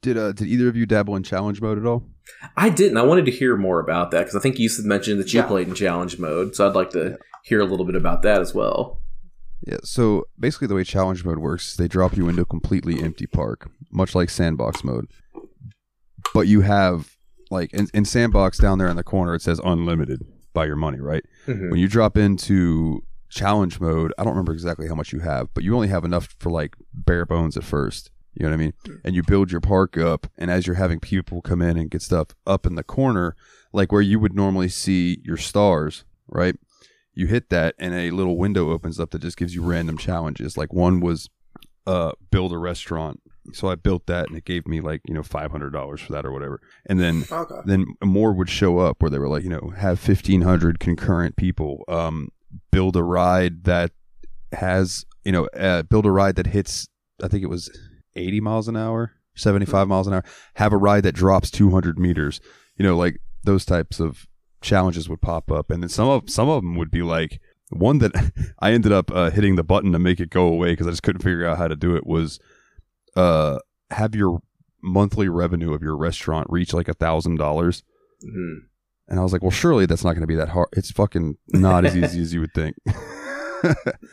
Did 0.00 0.16
uh 0.16 0.32
did 0.32 0.48
either 0.48 0.68
of 0.68 0.76
you 0.76 0.86
dabble 0.86 1.14
in 1.14 1.22
challenge 1.22 1.60
mode 1.60 1.78
at 1.78 1.84
all? 1.84 2.08
I 2.56 2.70
didn't. 2.70 2.96
I 2.96 3.02
wanted 3.02 3.26
to 3.26 3.30
hear 3.30 3.56
more 3.58 3.80
about 3.80 4.10
that 4.12 4.20
because 4.20 4.36
I 4.36 4.40
think 4.40 4.58
you 4.58 4.70
mentioned 4.84 5.20
that 5.20 5.34
you 5.34 5.40
yeah. 5.40 5.46
played 5.46 5.68
in 5.68 5.74
challenge 5.74 6.18
mode, 6.18 6.54
so 6.56 6.66
I'd 6.66 6.74
like 6.74 6.90
to 6.90 7.18
hear 7.44 7.60
a 7.60 7.64
little 7.64 7.86
bit 7.86 7.96
about 7.96 8.22
that 8.22 8.40
as 8.40 8.54
well. 8.54 9.00
Yeah, 9.66 9.78
so 9.82 10.24
basically 10.38 10.68
the 10.68 10.74
way 10.74 10.84
challenge 10.84 11.24
mode 11.24 11.38
works 11.38 11.70
is 11.70 11.76
they 11.76 11.88
drop 11.88 12.16
you 12.16 12.28
into 12.28 12.42
a 12.42 12.46
completely 12.46 13.02
empty 13.02 13.26
park, 13.26 13.70
much 13.90 14.14
like 14.14 14.30
sandbox 14.30 14.84
mode. 14.84 15.06
But 16.32 16.46
you 16.46 16.60
have 16.60 17.16
like 17.50 17.72
in, 17.72 17.88
in 17.94 18.04
sandbox 18.04 18.58
down 18.58 18.78
there 18.78 18.88
in 18.88 18.96
the 18.96 19.02
corner 19.02 19.34
it 19.34 19.42
says 19.42 19.60
unlimited 19.64 20.22
by 20.52 20.66
your 20.66 20.76
money, 20.76 21.00
right? 21.00 21.24
Mm-hmm. 21.46 21.70
When 21.70 21.80
you 21.80 21.88
drop 21.88 22.16
into 22.16 23.02
challenge 23.30 23.80
mode, 23.80 24.12
I 24.18 24.24
don't 24.24 24.32
remember 24.32 24.52
exactly 24.52 24.88
how 24.88 24.94
much 24.94 25.12
you 25.12 25.20
have, 25.20 25.52
but 25.54 25.64
you 25.64 25.74
only 25.74 25.88
have 25.88 26.04
enough 26.04 26.34
for 26.38 26.50
like 26.50 26.76
bare 26.92 27.26
bones 27.26 27.56
at 27.56 27.64
first. 27.64 28.10
You 28.34 28.44
know 28.44 28.50
what 28.50 28.54
I 28.54 28.58
mean? 28.58 28.72
And 29.04 29.16
you 29.16 29.22
build 29.22 29.50
your 29.50 29.60
park 29.60 29.96
up, 29.96 30.28
and 30.36 30.50
as 30.50 30.66
you're 30.66 30.76
having 30.76 31.00
people 31.00 31.42
come 31.42 31.60
in 31.60 31.76
and 31.76 31.90
get 31.90 32.02
stuff 32.02 32.28
up 32.46 32.66
in 32.66 32.76
the 32.76 32.84
corner, 32.84 33.34
like 33.72 33.90
where 33.90 34.02
you 34.02 34.20
would 34.20 34.34
normally 34.34 34.68
see 34.68 35.20
your 35.24 35.36
stars, 35.36 36.04
right? 36.28 36.54
You 37.18 37.26
hit 37.26 37.50
that 37.50 37.74
and 37.80 37.92
a 37.94 38.12
little 38.12 38.36
window 38.36 38.70
opens 38.70 39.00
up 39.00 39.10
that 39.10 39.20
just 39.20 39.36
gives 39.36 39.52
you 39.52 39.60
random 39.60 39.98
challenges. 39.98 40.56
Like 40.56 40.72
one 40.72 41.00
was 41.00 41.28
uh, 41.84 42.12
build 42.30 42.52
a 42.52 42.58
restaurant. 42.58 43.20
So 43.52 43.68
I 43.68 43.74
built 43.74 44.06
that 44.06 44.28
and 44.28 44.38
it 44.38 44.44
gave 44.44 44.68
me 44.68 44.80
like, 44.80 45.00
you 45.04 45.14
know, 45.14 45.22
$500 45.22 45.98
for 45.98 46.12
that 46.12 46.24
or 46.24 46.30
whatever. 46.30 46.60
And 46.86 47.00
then, 47.00 47.24
okay. 47.28 47.56
then 47.64 47.86
more 48.04 48.32
would 48.32 48.48
show 48.48 48.78
up 48.78 49.02
where 49.02 49.10
they 49.10 49.18
were 49.18 49.26
like, 49.26 49.42
you 49.42 49.50
know, 49.50 49.72
have 49.76 50.00
1500 50.06 50.78
concurrent 50.78 51.34
people, 51.34 51.82
um, 51.88 52.28
build 52.70 52.94
a 52.94 53.02
ride 53.02 53.64
that 53.64 53.90
has, 54.52 55.04
you 55.24 55.32
know, 55.32 55.46
uh, 55.56 55.82
build 55.82 56.06
a 56.06 56.12
ride 56.12 56.36
that 56.36 56.46
hits, 56.46 56.86
I 57.20 57.26
think 57.26 57.42
it 57.42 57.48
was 57.48 57.68
80 58.14 58.40
miles 58.42 58.68
an 58.68 58.76
hour, 58.76 59.14
75 59.34 59.88
miles 59.88 60.06
an 60.06 60.14
hour, 60.14 60.24
have 60.54 60.72
a 60.72 60.76
ride 60.76 61.02
that 61.02 61.16
drops 61.16 61.50
200 61.50 61.98
meters, 61.98 62.40
you 62.76 62.84
know, 62.84 62.96
like 62.96 63.18
those 63.42 63.64
types 63.64 63.98
of 63.98 64.28
challenges 64.60 65.08
would 65.08 65.20
pop 65.20 65.50
up, 65.50 65.70
and 65.70 65.82
then 65.82 65.88
some 65.88 66.08
of 66.08 66.30
some 66.30 66.48
of 66.48 66.62
them 66.62 66.76
would 66.76 66.90
be 66.90 67.02
like 67.02 67.40
one 67.70 67.98
that 67.98 68.12
I 68.58 68.72
ended 68.72 68.92
up 68.92 69.10
uh, 69.10 69.30
hitting 69.30 69.56
the 69.56 69.64
button 69.64 69.92
to 69.92 69.98
make 69.98 70.20
it 70.20 70.30
go 70.30 70.46
away 70.46 70.72
because 70.72 70.86
I 70.86 70.90
just 70.90 71.02
couldn't 71.02 71.22
figure 71.22 71.46
out 71.46 71.58
how 71.58 71.68
to 71.68 71.76
do 71.76 71.96
it 71.96 72.06
was 72.06 72.40
uh, 73.16 73.58
have 73.90 74.14
your 74.14 74.40
monthly 74.82 75.28
revenue 75.28 75.74
of 75.74 75.82
your 75.82 75.96
restaurant 75.96 76.46
reach 76.50 76.72
like 76.72 76.88
a 76.88 76.94
thousand 76.94 77.36
dollars. 77.36 77.82
Mm-hmm. 78.24 78.66
And 79.08 79.18
I 79.18 79.22
was 79.22 79.32
like, 79.32 79.42
well, 79.42 79.50
surely 79.50 79.86
that's 79.86 80.04
not 80.04 80.12
going 80.12 80.22
to 80.22 80.26
be 80.26 80.34
that 80.34 80.50
hard. 80.50 80.68
It's 80.72 80.90
fucking 80.90 81.38
not 81.48 81.86
as 81.86 81.96
easy 81.96 82.20
as 82.20 82.34
you 82.34 82.40
would 82.40 82.52
think. 82.52 82.76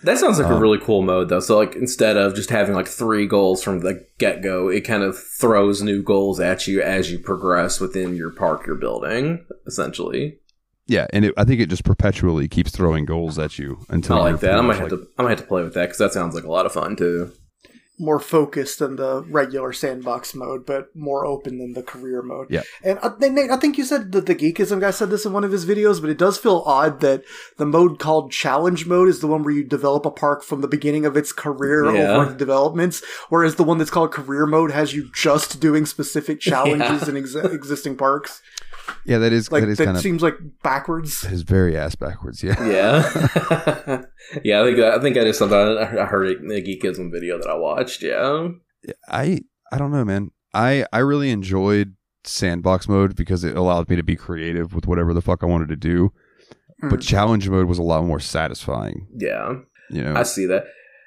that 0.03 0.17
sounds 0.17 0.39
like 0.39 0.47
um, 0.47 0.53
a 0.53 0.59
really 0.59 0.79
cool 0.79 1.01
mode 1.01 1.29
though. 1.29 1.39
So 1.39 1.57
like 1.57 1.75
instead 1.75 2.17
of 2.17 2.35
just 2.35 2.49
having 2.49 2.75
like 2.75 2.87
three 2.87 3.27
goals 3.27 3.63
from 3.63 3.79
the 3.79 4.05
get 4.17 4.41
go, 4.41 4.69
it 4.69 4.81
kind 4.81 5.03
of 5.03 5.17
throws 5.17 5.81
new 5.81 6.01
goals 6.01 6.39
at 6.39 6.67
you 6.67 6.81
as 6.81 7.11
you 7.11 7.19
progress 7.19 7.79
within 7.79 8.15
your 8.15 8.31
park 8.31 8.65
you're 8.65 8.75
building, 8.75 9.45
essentially. 9.67 10.39
Yeah, 10.87 11.07
and 11.13 11.25
it, 11.25 11.33
I 11.35 11.45
think 11.45 11.61
it 11.61 11.69
just 11.69 11.83
perpetually 11.83 12.47
keeps 12.47 12.71
throwing 12.71 13.05
goals 13.05 13.39
at 13.39 13.57
you 13.57 13.79
until 13.89 14.17
I 14.17 14.31
like 14.31 14.41
that. 14.41 14.57
I 14.57 14.61
might 14.61 14.77
have 14.77 14.91
like, 14.91 15.01
to 15.01 15.07
I 15.17 15.23
might 15.23 15.29
have 15.31 15.39
to 15.39 15.47
play 15.47 15.63
with 15.63 15.73
that 15.73 15.85
because 15.85 15.97
that 15.97 16.13
sounds 16.13 16.35
like 16.35 16.43
a 16.43 16.51
lot 16.51 16.65
of 16.65 16.73
fun 16.73 16.95
too. 16.95 17.31
More 17.97 18.19
focused 18.19 18.79
than 18.79 18.97
the 18.97 19.23
regular 19.29 19.71
sandbox 19.71 20.35
mode, 20.35 20.65
but 20.65 20.93
more 20.95 21.25
open 21.25 21.57
than 21.59 21.73
the 21.73 21.81
career 21.83 22.21
mode. 22.21 22.47
Yeah. 22.49 22.63
And 22.83 22.99
uh, 23.01 23.11
Nate, 23.19 23.49
I 23.51 23.57
think 23.57 23.77
you 23.77 23.85
said 23.85 24.11
that 24.11 24.25
the 24.25 24.35
Geekism 24.35 24.81
guy 24.81 24.91
said 24.91 25.09
this 25.09 25.25
in 25.25 25.31
one 25.31 25.43
of 25.45 25.51
his 25.51 25.65
videos, 25.65 26.01
but 26.01 26.09
it 26.09 26.17
does 26.17 26.37
feel 26.37 26.63
odd 26.65 26.99
that 26.99 27.23
the 27.57 27.65
mode 27.65 27.99
called 27.99 28.31
Challenge 28.31 28.85
Mode 28.85 29.07
is 29.07 29.21
the 29.21 29.27
one 29.27 29.43
where 29.43 29.53
you 29.53 29.63
develop 29.63 30.05
a 30.05 30.11
park 30.11 30.43
from 30.43 30.61
the 30.61 30.67
beginning 30.67 31.05
of 31.05 31.15
its 31.15 31.31
career 31.31 31.85
Yeah. 31.95 32.11
over 32.15 32.31
the 32.31 32.37
developments, 32.37 33.01
whereas 33.29 33.55
the 33.55 33.63
one 33.63 33.77
that's 33.77 33.91
called 33.91 34.11
Career 34.11 34.45
Mode 34.45 34.71
has 34.71 34.93
you 34.93 35.09
just 35.13 35.59
doing 35.61 35.85
specific 35.85 36.39
challenges 36.41 37.07
in 37.07 37.15
ex- 37.15 37.35
existing 37.35 37.95
parks. 37.95 38.41
Yeah, 39.05 39.17
that 39.19 39.33
is 39.33 39.51
Like 39.51 39.63
that 39.63 39.69
is 39.69 39.77
that 39.77 39.85
kind 39.85 39.97
of 39.97 40.03
seems 40.03 40.21
like 40.21 40.35
backwards. 40.63 41.21
that 41.21 41.31
is 41.31 41.41
very 41.43 41.77
ass 41.77 41.95
backwards. 41.95 42.43
Yeah. 42.43 42.55
Yeah, 42.67 43.01
yeah. 44.43 44.61
I 44.61 44.65
think 44.65 44.79
I 44.79 44.99
think 44.99 45.17
I 45.17 45.23
just 45.23 45.39
something 45.39 45.57
I 45.57 46.01
I 46.01 46.05
heard 46.05 46.27
in 46.41 46.51
a 46.51 46.61
Geekism 46.61 47.11
video 47.11 47.37
that 47.37 47.47
I 47.49 47.55
watched. 47.55 48.01
Yeah, 48.03 48.49
I 49.09 49.39
I 49.71 49.77
don't 49.77 49.91
know, 49.91 50.05
man. 50.05 50.31
I 50.53 50.85
I 50.93 50.99
really 50.99 51.29
enjoyed 51.31 51.95
sandbox 52.23 52.87
mode 52.87 53.15
because 53.15 53.43
it 53.43 53.55
allowed 53.55 53.89
me 53.89 53.95
to 53.95 54.03
be 54.03 54.15
creative 54.15 54.73
with 54.73 54.87
whatever 54.87 55.13
the 55.13 55.21
fuck 55.21 55.43
I 55.43 55.45
wanted 55.47 55.69
to 55.69 55.75
do. 55.75 56.11
But 56.81 56.99
Mm. 56.99 57.07
challenge 57.07 57.49
mode 57.49 57.67
was 57.67 57.77
a 57.77 57.83
lot 57.83 58.03
more 58.05 58.19
satisfying. 58.19 59.07
yeah. 59.17 59.53
You 59.91 60.03
know, 60.03 60.15
I 60.15 60.23
see 60.23 60.45
that. 60.47 60.65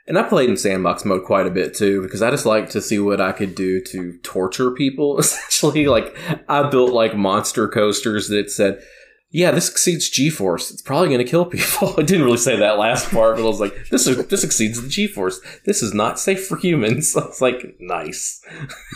And 0.08 0.18
I 0.18 0.22
played 0.22 0.48
in 0.48 0.56
sandbox 0.56 1.04
mode 1.04 1.24
quite 1.24 1.46
a 1.46 1.50
bit 1.50 1.74
too 1.74 2.00
because 2.00 2.22
I 2.22 2.30
just 2.30 2.46
like 2.46 2.70
to 2.70 2.80
see 2.80 2.98
what 2.98 3.20
I 3.20 3.32
could 3.32 3.54
do 3.54 3.80
to 3.82 4.18
torture 4.22 4.70
people. 4.70 5.18
Essentially, 5.18 5.86
like 5.86 6.16
I 6.48 6.68
built 6.68 6.92
like 6.92 7.14
monster 7.14 7.68
coasters 7.68 8.28
that 8.28 8.50
said, 8.50 8.82
"Yeah, 9.30 9.50
this 9.50 9.68
exceeds 9.68 10.08
G-force. 10.08 10.70
It's 10.70 10.80
probably 10.80 11.08
going 11.08 11.24
to 11.24 11.30
kill 11.30 11.44
people." 11.44 11.94
I 11.98 12.02
didn't 12.02 12.24
really 12.24 12.38
say 12.38 12.56
that 12.56 12.78
last 12.78 13.10
part, 13.10 13.36
but 13.36 13.42
I 13.42 13.48
was 13.48 13.60
like, 13.60 13.88
"This 13.90 14.06
is 14.06 14.26
this 14.28 14.44
exceeds 14.44 14.80
the 14.80 14.88
G-force. 14.88 15.40
This 15.66 15.82
is 15.82 15.92
not 15.92 16.18
safe 16.18 16.46
for 16.46 16.56
humans." 16.56 17.14
I 17.16 17.26
was 17.26 17.42
like, 17.42 17.76
"Nice." 17.78 18.42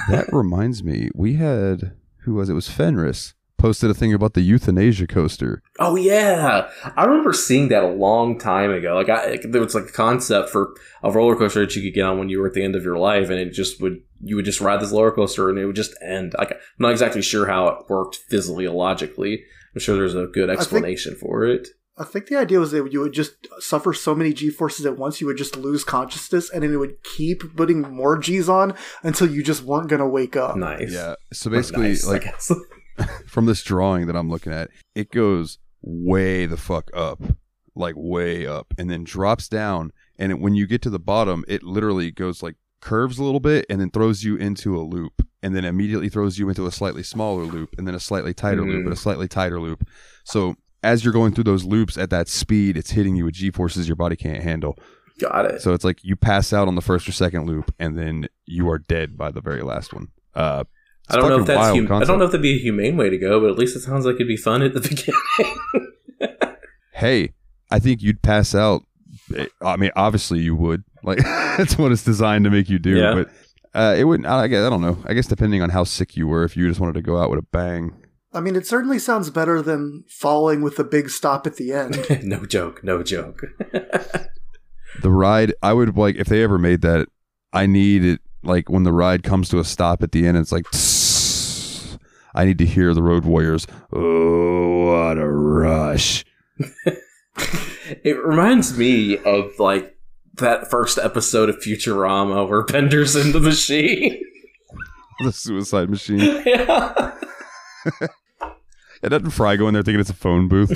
that 0.09 0.33
reminds 0.33 0.83
me. 0.83 1.11
We 1.15 1.35
had 1.35 1.93
who 2.25 2.35
was 2.35 2.49
it? 2.49 2.53
it 2.53 2.55
was 2.55 2.71
Fenris 2.71 3.35
posted 3.63 3.91
a 3.91 3.95
thing 3.95 4.13
about 4.13 4.35
the 4.35 4.41
euthanasia 4.41 5.07
coaster. 5.07 5.63
Oh 5.79 5.95
yeah, 5.95 6.69
I 6.97 7.05
remember 7.05 7.33
seeing 7.33 7.69
that 7.69 7.85
a 7.85 7.89
long 7.89 8.39
time 8.39 8.73
ago. 8.73 8.95
Like, 8.95 9.09
I 9.09 9.39
there 9.45 9.61
was 9.63 9.75
like 9.75 9.89
a 9.89 9.93
concept 9.93 10.51
for 10.51 10.75
a 11.03 11.11
roller 11.13 11.37
coaster 11.37 11.61
that 11.65 11.77
you 11.77 11.83
could 11.83 11.95
get 11.95 12.05
on 12.05 12.19
when 12.19 12.29
you 12.29 12.41
were 12.41 12.49
at 12.49 12.55
the 12.55 12.65
end 12.65 12.75
of 12.75 12.83
your 12.83 12.99
life, 12.99 13.31
and 13.31 13.39
it 13.39 13.53
just 13.53 13.81
would 13.81 14.03
you 14.21 14.35
would 14.37 14.45
just 14.45 14.61
ride 14.61 14.81
this 14.81 14.91
roller 14.91 15.13
coaster 15.13 15.49
and 15.49 15.59
it 15.59 15.67
would 15.67 15.77
just 15.77 15.95
end. 16.03 16.35
Like, 16.37 16.51
I'm 16.51 16.59
not 16.81 16.91
exactly 16.91 17.23
sure 17.23 17.47
how 17.47 17.69
it 17.69 17.89
worked 17.89 18.17
physiologically. 18.17 19.45
I'm 19.75 19.81
sure 19.81 19.95
there's 19.97 20.15
a 20.15 20.27
good 20.27 20.49
think- 20.49 20.59
explanation 20.59 21.15
for 21.15 21.45
it. 21.45 21.69
I 21.99 22.05
think 22.05 22.27
the 22.27 22.37
idea 22.37 22.59
was 22.59 22.71
that 22.71 22.91
you 22.91 23.01
would 23.01 23.13
just 23.13 23.35
suffer 23.59 23.93
so 23.93 24.15
many 24.15 24.33
G 24.33 24.49
forces 24.49 24.87
at 24.87 24.97
once, 24.97 25.21
you 25.21 25.27
would 25.27 25.37
just 25.37 25.57
lose 25.57 25.85
consciousness, 25.85 26.49
and 26.51 26.63
then 26.63 26.73
it 26.73 26.79
would 26.79 26.97
keep 27.05 27.55
putting 27.55 27.83
more 27.83 28.17
G's 28.19 28.49
on 28.49 28.75
until 29.03 29.31
you 29.31 29.43
just 29.43 29.63
weren't 29.63 29.89
going 29.91 30.01
to 30.01 30.07
wake 30.07 30.35
up. 30.35 30.57
Nice. 30.57 30.91
Yeah. 30.91 31.17
So 31.35 31.51
basically, 31.51 31.89
Nice, 31.89 32.07
like 32.07 32.25
guess. 32.25 32.51
from 33.27 33.47
this 33.47 33.63
drawing 33.63 34.07
that 34.07 34.17
I'm 34.17 34.31
looking 34.31 34.53
at, 34.53 34.71
it 34.95 35.11
goes 35.11 35.59
way 35.83 36.47
the 36.47 36.57
fuck 36.57 36.91
up, 36.95 37.21
like 37.75 37.95
way 37.97 38.47
up, 38.47 38.73
and 38.79 38.91
then 38.91 39.05
drops 39.05 39.49
down. 39.49 39.93
And 40.19 40.31
it, 40.33 40.39
when 40.39 40.55
you 40.55 40.67
get 40.67 40.83
to 40.83 40.91
the 40.91 40.99
bottom, 40.99 41.45
it 41.49 41.63
literally 41.63 42.11
goes 42.11 42.43
like 42.43 42.57
curves 42.81 43.19
a 43.19 43.25
little 43.25 43.41
bit 43.41 43.65
and 43.71 43.81
then 43.81 43.91
throws 43.91 44.25
you 44.25 44.37
into 44.37 44.77
a 44.77 44.83
loop, 44.83 45.27
and 45.43 45.55
then 45.57 45.65
immediately 45.65 46.09
throws 46.09 46.39
you 46.39 46.49
into 46.49 46.67
a 46.67 46.73
slightly 46.73 47.03
smaller 47.03 47.45
loop, 47.45 47.75
and 47.79 47.87
then 47.87 47.95
a 47.95 48.01
slightly 48.01 48.35
tighter 48.35 48.63
loop, 48.63 48.83
Mhm. 48.83 48.85
and 48.85 48.93
a 48.93 48.97
slightly 48.97 49.29
tighter 49.29 49.61
loop. 49.61 49.87
So 50.25 50.55
as 50.85 51.05
you're 51.05 51.13
going 51.13 51.33
through 51.33 51.45
those 51.45 51.65
loops 51.65 51.97
at 51.97 52.11
that 52.11 52.29
speed, 52.29 52.77
it's 52.77 52.91
hitting 52.91 53.15
you 53.17 53.25
with 53.25 53.35
g 53.35 53.51
forces 53.51 53.89
your 53.89 53.97
body 53.97 54.17
can't 54.17 54.43
handle. 54.43 54.77
got 55.21 55.45
it. 55.45 55.61
So 55.63 55.73
it's 55.75 55.85
like 55.85 56.03
you 56.03 56.17
pass 56.17 56.53
out 56.53 56.67
on 56.67 56.75
the 56.75 56.81
first 56.81 57.09
or 57.09 57.13
second 57.13 57.47
loop, 57.47 57.73
and 57.79 57.97
then 57.97 58.27
you 58.47 58.69
are 58.69 58.79
dead 58.79 59.17
by 59.17 59.31
the 59.31 59.41
very 59.41 59.63
last 59.63 59.93
one. 59.95 60.09
Uh, 60.35 60.65
I 61.09 61.17
don't 61.17 61.29
know 61.29 61.41
if 61.41 61.47
that's 61.47 61.59
wild 61.59 61.89
hum- 61.89 62.03
I 62.03 62.05
don't 62.05 62.19
know 62.19 62.25
if 62.25 62.31
that'd 62.31 62.43
be 62.43 62.55
a 62.57 62.59
humane 62.59 62.97
way 62.97 63.11
to 63.11 63.19
go, 63.19 63.41
but 63.41 63.51
at 63.51 63.59
least 63.59 63.77
it 63.77 63.81
sounds 63.81 64.07
like 64.07 64.15
it'd 64.17 64.29
be 64.29 64.37
fun 64.37 64.63
at 64.63 64.73
the 64.73 64.81
beginning. 66.21 66.39
hey, 66.93 67.35
I 67.71 67.79
think 67.79 68.03
you'd 68.03 68.23
pass 68.23 68.55
out. 68.55 68.83
Eh, 69.37 69.47
I 69.61 69.77
mean, 69.77 69.91
obviously 69.97 70.41
you 70.41 70.55
would. 70.57 70.85
Like 71.03 71.19
that's 71.23 71.77
what 71.77 71.93
it's 71.93 72.05
designed 72.05 72.45
to 72.45 72.51
make 72.51 72.71
you 72.71 72.79
do. 72.79 72.97
Yeah. 72.97 73.15
But 73.15 73.31
uh, 73.75 73.95
it 73.97 74.05
wouldn't. 74.05 74.29
I 74.29 74.47
guess 74.47 74.65
I 74.65 74.71
don't 74.71 74.81
know. 74.83 74.99
I 75.05 75.15
guess 75.15 75.27
depending 75.27 75.63
on 75.63 75.71
how 75.71 75.85
sick 75.85 76.17
you 76.17 76.27
were, 76.29 76.45
if 76.45 76.57
you 76.57 76.69
just 76.69 76.81
wanted 76.81 76.95
to 76.95 77.03
go 77.03 77.19
out 77.19 77.31
with 77.31 77.39
a 77.39 77.47
bang. 77.51 77.95
I 78.35 78.41
mean, 78.41 78.57
it 78.57 78.67
certainly 78.67 78.99
sounds 78.99 79.29
better 79.29 79.61
than 79.61 80.05
falling 80.09 80.63
with 80.63 80.79
a 80.79 80.85
big 80.85 81.11
stop 81.11 81.47
at 81.47 81.57
the 81.57 81.73
end. 81.73 82.07
no 82.23 82.47
joke. 82.47 82.83
No 82.83 83.03
joke. 83.03 83.43
The 85.03 85.11
ride, 85.11 85.53
I 85.63 85.73
would 85.75 85.97
like 85.97 86.17
if 86.17 86.29
they 86.29 86.43
ever 86.43 86.59
made 86.59 86.81
that. 86.83 87.09
I 87.53 87.67
need 87.67 88.05
it 88.05 88.21
like 88.43 88.69
when 88.69 88.83
the 88.83 88.93
ride 88.93 89.23
comes 89.23 89.49
to 89.51 89.59
a 89.59 89.65
stop 89.65 90.03
at 90.03 90.13
the 90.13 90.27
end. 90.27 90.37
It's 90.37 90.53
like. 90.53 90.67
I 92.35 92.47
need 92.47 92.57
to 92.59 92.67
hear 92.67 92.95
the 92.95 93.03
road 93.03 93.27
warriors. 93.27 93.67
Oh, 93.93 94.87
what 94.87 95.19
a 95.19 95.29
rush! 95.29 96.25
It 98.05 98.23
reminds 98.25 98.77
me 98.79 99.19
of 99.19 99.59
like 99.59 99.97
that 100.35 100.71
first 100.71 100.99
episode 100.99 101.49
of 101.49 101.57
Futurama 101.57 102.49
where 102.49 102.63
Bender's 102.63 103.15
in 103.17 103.33
the 103.33 103.41
machine. 103.41 104.23
The 105.25 105.31
suicide 105.31 105.89
machine. 105.89 106.19
yeah. 106.47 107.13
And 109.03 109.11
doesn't 109.11 109.31
Fry 109.31 109.55
go 109.57 109.69
in 109.69 109.75
there 109.75 109.83
thinking 109.85 110.01
it's 110.01 110.11
a 110.11 110.15
phone 110.15 110.49
booth? 110.49 110.71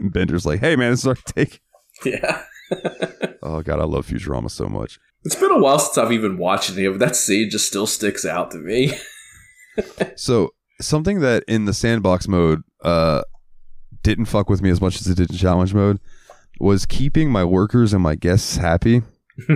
Bender's 0.00 0.44
like, 0.44 0.58
"Hey 0.60 0.74
man, 0.74 0.90
this 0.90 1.00
is 1.00 1.06
our 1.06 1.14
take." 1.14 1.60
yeah. 2.04 2.42
Oh 3.46 3.60
god, 3.60 3.78
I 3.78 3.84
love 3.84 4.06
Futurama 4.06 4.50
so 4.50 4.66
much. 4.68 4.98
It's 5.22 5.34
been 5.34 5.50
a 5.50 5.58
while 5.58 5.78
since 5.78 5.98
I've 5.98 6.12
even 6.12 6.38
watched 6.38 6.70
any 6.70 6.86
of 6.86 6.94
it. 6.94 6.98
That 6.98 7.14
scene 7.14 7.50
just 7.50 7.66
still 7.66 7.86
sticks 7.86 8.24
out 8.24 8.50
to 8.52 8.58
me. 8.58 8.94
So 10.16 10.54
something 10.80 11.18
that 11.20 11.42
in 11.48 11.64
the 11.64 11.74
sandbox 11.74 12.28
mode 12.28 12.62
uh 12.82 13.22
didn't 14.04 14.26
fuck 14.26 14.48
with 14.48 14.62
me 14.62 14.70
as 14.70 14.80
much 14.80 15.00
as 15.00 15.08
it 15.08 15.16
did 15.16 15.30
in 15.30 15.36
challenge 15.36 15.74
mode 15.74 15.98
was 16.60 16.86
keeping 16.86 17.28
my 17.30 17.42
workers 17.44 17.92
and 17.92 18.02
my 18.02 18.14
guests 18.14 18.56
happy. 18.56 19.02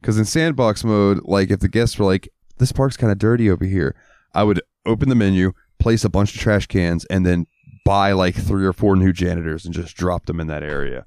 Because 0.00 0.18
in 0.18 0.24
sandbox 0.24 0.82
mode, 0.82 1.20
like 1.22 1.50
if 1.52 1.60
the 1.60 1.68
guests 1.68 1.96
were 1.98 2.04
like, 2.06 2.28
"This 2.58 2.72
park's 2.72 2.96
kind 2.96 3.12
of 3.12 3.18
dirty 3.18 3.48
over 3.48 3.64
here," 3.64 3.94
I 4.34 4.42
would 4.42 4.60
open 4.84 5.08
the 5.08 5.14
menu, 5.14 5.52
place 5.78 6.04
a 6.04 6.08
bunch 6.08 6.34
of 6.34 6.40
trash 6.40 6.66
cans, 6.66 7.04
and 7.06 7.24
then 7.24 7.46
buy 7.84 8.12
like 8.12 8.34
three 8.34 8.66
or 8.66 8.72
four 8.72 8.96
new 8.96 9.12
janitors 9.12 9.64
and 9.64 9.72
just 9.72 9.96
drop 9.96 10.26
them 10.26 10.40
in 10.40 10.48
that 10.48 10.64
area. 10.64 11.06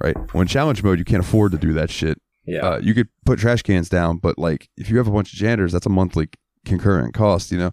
Right. 0.00 0.16
When 0.34 0.46
challenge 0.46 0.82
mode, 0.82 0.98
you 0.98 1.04
can't 1.04 1.24
afford 1.24 1.52
to 1.52 1.58
do 1.58 1.72
that 1.74 1.90
shit. 1.90 2.20
yeah. 2.46 2.60
Uh, 2.66 2.78
you 2.78 2.94
could 2.94 3.08
put 3.24 3.38
trash 3.38 3.62
cans 3.62 3.88
down, 3.88 4.18
but 4.18 4.38
like 4.38 4.68
if 4.76 4.88
you 4.90 4.96
have 4.98 5.08
a 5.08 5.10
bunch 5.10 5.32
of 5.32 5.38
janitors, 5.38 5.72
that's 5.72 5.86
a 5.86 5.90
monthly 5.90 6.28
concurrent 6.64 7.14
cost, 7.14 7.50
you 7.52 7.58
know. 7.58 7.70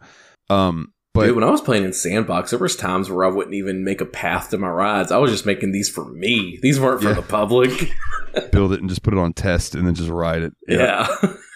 Um, 0.50 0.92
but 1.14 1.28
Dude, 1.28 1.36
when 1.36 1.44
I 1.46 1.50
was 1.50 1.62
playing 1.62 1.86
in 1.86 1.94
Sandbox, 1.94 2.50
there 2.50 2.60
was 2.60 2.76
times 2.76 3.10
where 3.10 3.24
I 3.26 3.30
wouldn't 3.30 3.56
even 3.56 3.84
make 3.86 4.02
a 4.02 4.06
path 4.06 4.50
to 4.50 4.58
my 4.58 4.68
rides. 4.68 5.12
I 5.14 5.18
was 5.18 5.32
just 5.32 5.46
making 5.46 5.72
these 5.72 5.88
for 5.90 6.06
me. 6.06 6.60
These 6.62 6.80
weren't 6.80 7.02
for 7.02 7.10
Yeah. 7.10 7.14
the 7.16 7.22
public. 7.22 7.92
build 8.52 8.74
it 8.74 8.82
and 8.82 8.90
just 8.90 9.02
put 9.02 9.14
it 9.14 9.20
on 9.20 9.32
test 9.32 9.76
and 9.76 9.88
then 9.88 9.96
just 9.96 10.10
ride 10.10 10.42
it. 10.44 10.54
yeah. 10.68 11.08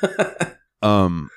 Um, 0.82 1.30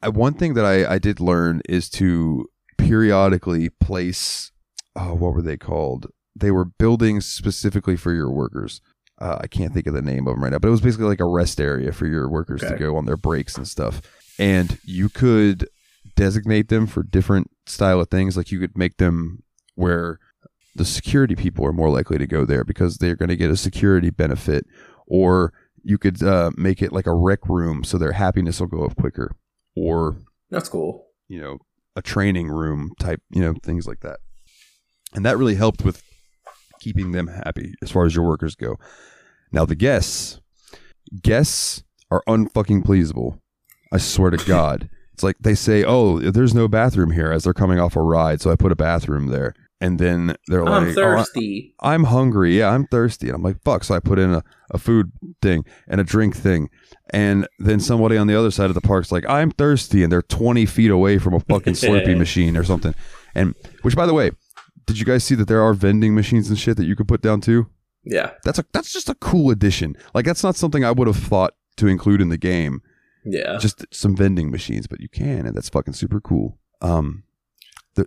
I, 0.00 0.10
one 0.10 0.34
thing 0.34 0.54
that 0.54 0.64
I, 0.64 0.94
I 0.94 0.98
did 0.98 1.18
learn 1.18 1.60
is 1.68 1.90
to 1.90 2.46
periodically 2.78 3.68
place. 3.70 4.52
Oh, 4.94 5.14
what 5.14 5.34
were 5.34 5.42
they 5.42 5.56
called? 5.56 6.06
They 6.38 6.50
were 6.50 6.64
buildings 6.64 7.26
specifically 7.26 7.96
for 7.96 8.12
your 8.12 8.30
workers. 8.30 8.80
Uh, 9.18 9.38
I 9.40 9.46
can't 9.46 9.72
think 9.72 9.86
of 9.86 9.94
the 9.94 10.02
name 10.02 10.26
of 10.26 10.34
them 10.34 10.42
right 10.42 10.52
now, 10.52 10.58
but 10.58 10.68
it 10.68 10.72
was 10.72 10.82
basically 10.82 11.06
like 11.06 11.20
a 11.20 11.24
rest 11.24 11.60
area 11.60 11.92
for 11.92 12.06
your 12.06 12.28
workers 12.28 12.60
to 12.60 12.76
go 12.76 12.96
on 12.96 13.06
their 13.06 13.16
breaks 13.16 13.56
and 13.56 13.66
stuff. 13.66 14.02
And 14.38 14.78
you 14.84 15.08
could 15.08 15.68
designate 16.14 16.68
them 16.68 16.86
for 16.86 17.02
different 17.02 17.50
style 17.64 18.00
of 18.00 18.10
things. 18.10 18.36
Like 18.36 18.52
you 18.52 18.60
could 18.60 18.76
make 18.76 18.98
them 18.98 19.42
where 19.74 20.18
the 20.74 20.84
security 20.84 21.34
people 21.34 21.64
are 21.64 21.72
more 21.72 21.88
likely 21.88 22.18
to 22.18 22.26
go 22.26 22.44
there 22.44 22.62
because 22.64 22.98
they're 22.98 23.16
going 23.16 23.30
to 23.30 23.36
get 23.36 23.50
a 23.50 23.56
security 23.56 24.10
benefit, 24.10 24.66
or 25.06 25.54
you 25.82 25.96
could 25.96 26.22
uh, 26.22 26.50
make 26.56 26.82
it 26.82 26.92
like 26.92 27.06
a 27.06 27.14
rec 27.14 27.48
room 27.48 27.84
so 27.84 27.96
their 27.96 28.12
happiness 28.12 28.60
will 28.60 28.66
go 28.66 28.84
up 28.84 28.96
quicker, 28.96 29.32
or 29.74 30.16
That's 30.50 30.68
cool. 30.68 31.06
you 31.28 31.40
know 31.40 31.58
a 31.94 32.02
training 32.02 32.48
room 32.48 32.92
type, 33.00 33.22
you 33.30 33.40
know 33.40 33.54
things 33.62 33.86
like 33.86 34.00
that. 34.00 34.20
And 35.14 35.24
that 35.24 35.38
really 35.38 35.54
helped 35.54 35.82
with 35.82 36.02
keeping 36.86 37.10
them 37.10 37.26
happy 37.26 37.74
as 37.82 37.90
far 37.90 38.06
as 38.06 38.14
your 38.14 38.24
workers 38.24 38.54
go. 38.54 38.76
Now 39.50 39.64
the 39.64 39.74
guests, 39.74 40.40
guests 41.20 41.82
are 42.12 42.22
unfucking 42.28 42.84
pleasable. 42.84 43.40
I 43.92 43.98
swear 43.98 44.30
to 44.30 44.44
God. 44.46 44.88
It's 45.16 45.22
like 45.22 45.36
they 45.40 45.54
say, 45.54 45.82
"Oh, 45.82 46.18
there's 46.20 46.54
no 46.54 46.68
bathroom 46.68 47.12
here," 47.12 47.32
as 47.32 47.44
they're 47.44 47.54
coming 47.54 47.80
off 47.80 47.96
a 47.96 48.02
ride, 48.02 48.42
so 48.42 48.50
I 48.50 48.54
put 48.54 48.70
a 48.70 48.76
bathroom 48.76 49.28
there, 49.28 49.54
and 49.80 49.98
then 49.98 50.36
they're 50.48 50.62
like, 50.62 50.74
I'm 50.74 50.88
"Oh, 50.88 50.90
I- 50.90 50.92
thirsty. 50.94 51.74
I'm 51.80 52.04
hungry. 52.04 52.58
Yeah, 52.58 52.68
I'm 52.68 52.86
thirsty. 52.88 53.28
And 53.28 53.36
I'm 53.36 53.42
like, 53.42 53.56
fuck. 53.64 53.82
So 53.84 53.94
I 53.94 53.98
put 54.00 54.18
in 54.18 54.34
a, 54.34 54.42
a 54.72 54.76
food 54.76 55.12
thing 55.40 55.64
and 55.88 56.02
a 56.02 56.04
drink 56.04 56.36
thing. 56.36 56.68
And 57.14 57.48
then 57.58 57.80
somebody 57.80 58.18
on 58.18 58.26
the 58.26 58.38
other 58.38 58.50
side 58.50 58.68
of 58.68 58.74
the 58.74 58.82
park's 58.82 59.10
like, 59.10 59.24
I'm 59.26 59.52
thirsty. 59.52 60.02
And 60.02 60.12
they're 60.12 60.20
20 60.20 60.66
feet 60.66 60.90
away 60.90 61.16
from 61.16 61.32
a 61.32 61.40
fucking 61.40 61.72
Slurpee 61.72 62.18
machine 62.24 62.54
or 62.54 62.62
something. 62.64 62.94
And 63.34 63.54
which, 63.80 63.96
by 63.96 64.04
the 64.04 64.12
way, 64.12 64.32
did 64.86 64.98
you 64.98 65.04
guys 65.04 65.24
see 65.24 65.34
that 65.34 65.48
there 65.48 65.62
are 65.62 65.74
vending 65.74 66.14
machines 66.14 66.48
and 66.48 66.58
shit 66.58 66.76
that 66.76 66.86
you 66.86 66.96
could 66.96 67.08
put 67.08 67.20
down 67.22 67.40
too? 67.40 67.66
Yeah, 68.04 68.30
That's 68.44 68.58
a 68.60 68.64
that's 68.72 68.92
just 68.92 69.08
a 69.08 69.16
cool 69.16 69.50
addition. 69.50 69.96
Like 70.14 70.24
that's 70.24 70.44
not 70.44 70.54
something 70.56 70.84
I 70.84 70.92
would 70.92 71.08
have 71.08 71.16
thought 71.16 71.54
to 71.76 71.88
include 71.88 72.20
in 72.20 72.28
the 72.28 72.38
game. 72.38 72.80
yeah. 73.24 73.58
Just 73.58 73.84
some 73.92 74.14
vending 74.16 74.50
machines, 74.50 74.86
but 74.86 75.00
you 75.00 75.08
can, 75.08 75.44
and 75.46 75.56
that's 75.56 75.68
fucking 75.68 75.94
super 75.94 76.20
cool. 76.20 76.56
Um, 76.80 77.24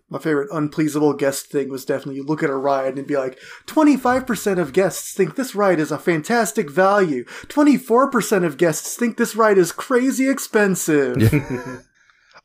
My 0.10 0.20
favorite 0.20 0.50
unpleasable 0.52 1.18
guest 1.18 1.48
thing 1.48 1.70
was 1.70 1.84
definitely 1.84 2.16
you 2.16 2.24
look 2.24 2.42
at 2.44 2.50
a 2.50 2.56
ride 2.56 2.98
and 2.98 3.06
be 3.08 3.18
like, 3.18 3.38
25% 3.66 4.58
of 4.60 4.72
guests 4.72 5.14
think 5.14 5.36
this 5.36 5.54
ride 5.56 5.80
is 5.82 5.92
a 5.92 5.98
fantastic 5.98 6.70
value. 6.70 7.26
24% 7.26 8.46
of 8.46 8.58
guests 8.58 8.96
think 8.96 9.18
this 9.18 9.36
ride 9.36 9.58
is 9.58 9.72
crazy 9.74 10.30
expensive. 10.30 11.18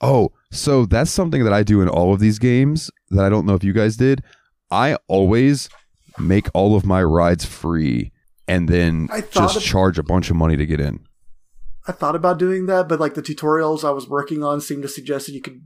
Oh, 0.00 0.32
so 0.50 0.86
that's 0.86 1.10
something 1.10 1.44
that 1.44 1.52
I 1.52 1.62
do 1.62 1.80
in 1.80 1.88
all 1.88 2.12
of 2.12 2.20
these 2.20 2.38
games 2.38 2.90
that 3.10 3.24
I 3.24 3.28
don't 3.28 3.46
know 3.46 3.54
if 3.54 3.64
you 3.64 3.72
guys 3.72 3.96
did. 3.96 4.22
I 4.70 4.96
always 5.08 5.68
make 6.18 6.48
all 6.54 6.76
of 6.76 6.84
my 6.84 7.02
rides 7.02 7.44
free 7.44 8.12
and 8.46 8.68
then 8.68 9.08
I 9.10 9.20
just 9.22 9.56
of- 9.56 9.62
charge 9.62 9.98
a 9.98 10.02
bunch 10.02 10.30
of 10.30 10.36
money 10.36 10.56
to 10.56 10.66
get 10.66 10.80
in. 10.80 11.06
I 11.86 11.92
thought 11.92 12.16
about 12.16 12.38
doing 12.38 12.66
that, 12.66 12.88
but 12.88 12.98
like 12.98 13.14
the 13.14 13.22
tutorials 13.22 13.84
I 13.84 13.90
was 13.90 14.08
working 14.08 14.42
on 14.42 14.60
seemed 14.60 14.82
to 14.82 14.88
suggest 14.88 15.26
that 15.26 15.32
you 15.34 15.42
could 15.42 15.60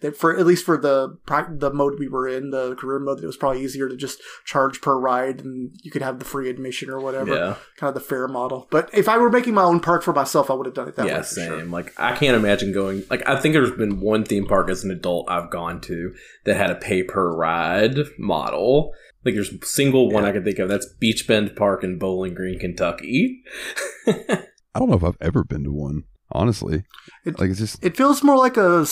that 0.00 0.16
for 0.16 0.36
at 0.36 0.46
least 0.46 0.64
for 0.64 0.76
the 0.76 1.16
pri- 1.26 1.46
the 1.50 1.72
mode 1.72 1.98
we 1.98 2.08
were 2.08 2.28
in, 2.28 2.50
the 2.50 2.74
career 2.76 2.98
mode, 2.98 3.18
that 3.18 3.24
it 3.24 3.26
was 3.26 3.36
probably 3.36 3.62
easier 3.62 3.88
to 3.88 3.96
just 3.96 4.20
charge 4.44 4.80
per 4.80 4.98
ride 4.98 5.40
and 5.40 5.70
you 5.82 5.90
could 5.90 6.02
have 6.02 6.18
the 6.18 6.24
free 6.24 6.48
admission 6.48 6.90
or 6.90 7.00
whatever, 7.00 7.34
Yeah. 7.34 7.54
kind 7.76 7.88
of 7.88 7.94
the 7.94 8.00
fair 8.00 8.28
model. 8.28 8.68
But 8.70 8.90
if 8.92 9.08
I 9.08 9.18
were 9.18 9.30
making 9.30 9.54
my 9.54 9.62
own 9.62 9.80
park 9.80 10.02
for 10.02 10.12
myself, 10.12 10.50
I 10.50 10.54
would 10.54 10.66
have 10.66 10.74
done 10.74 10.88
it 10.88 10.96
that 10.96 11.06
yeah, 11.06 11.16
way. 11.16 11.22
For 11.22 11.24
same. 11.26 11.46
sure. 11.48 11.64
Like 11.64 11.92
I 11.98 12.14
can't 12.16 12.36
imagine 12.36 12.72
going. 12.72 13.04
Like 13.10 13.26
I 13.28 13.38
think 13.40 13.52
there's 13.52 13.70
been 13.72 14.00
one 14.00 14.24
theme 14.24 14.46
park 14.46 14.70
as 14.70 14.84
an 14.84 14.90
adult 14.90 15.30
I've 15.30 15.50
gone 15.50 15.80
to 15.82 16.12
that 16.44 16.56
had 16.56 16.70
a 16.70 16.76
pay 16.76 17.02
per 17.02 17.34
ride 17.34 17.96
model. 18.18 18.92
Like 19.24 19.34
there's 19.34 19.52
a 19.52 19.64
single 19.66 20.08
one 20.10 20.24
I 20.24 20.32
can 20.32 20.44
think 20.44 20.58
of. 20.58 20.68
That's 20.70 20.86
Beach 20.86 21.26
Bend 21.28 21.54
Park 21.54 21.84
in 21.84 21.98
Bowling 21.98 22.32
Green, 22.32 22.58
Kentucky. 22.58 23.42
I 24.06 24.78
don't 24.78 24.88
know 24.88 24.96
if 24.96 25.04
I've 25.04 25.16
ever 25.20 25.44
been 25.44 25.64
to 25.64 25.72
one, 25.72 26.04
honestly. 26.32 26.84
It- 27.24 27.38
like 27.38 27.50
it's 27.50 27.58
just 27.60 27.84
It 27.84 27.96
feels 27.96 28.22
more 28.22 28.36
like 28.36 28.56
a 28.56 28.86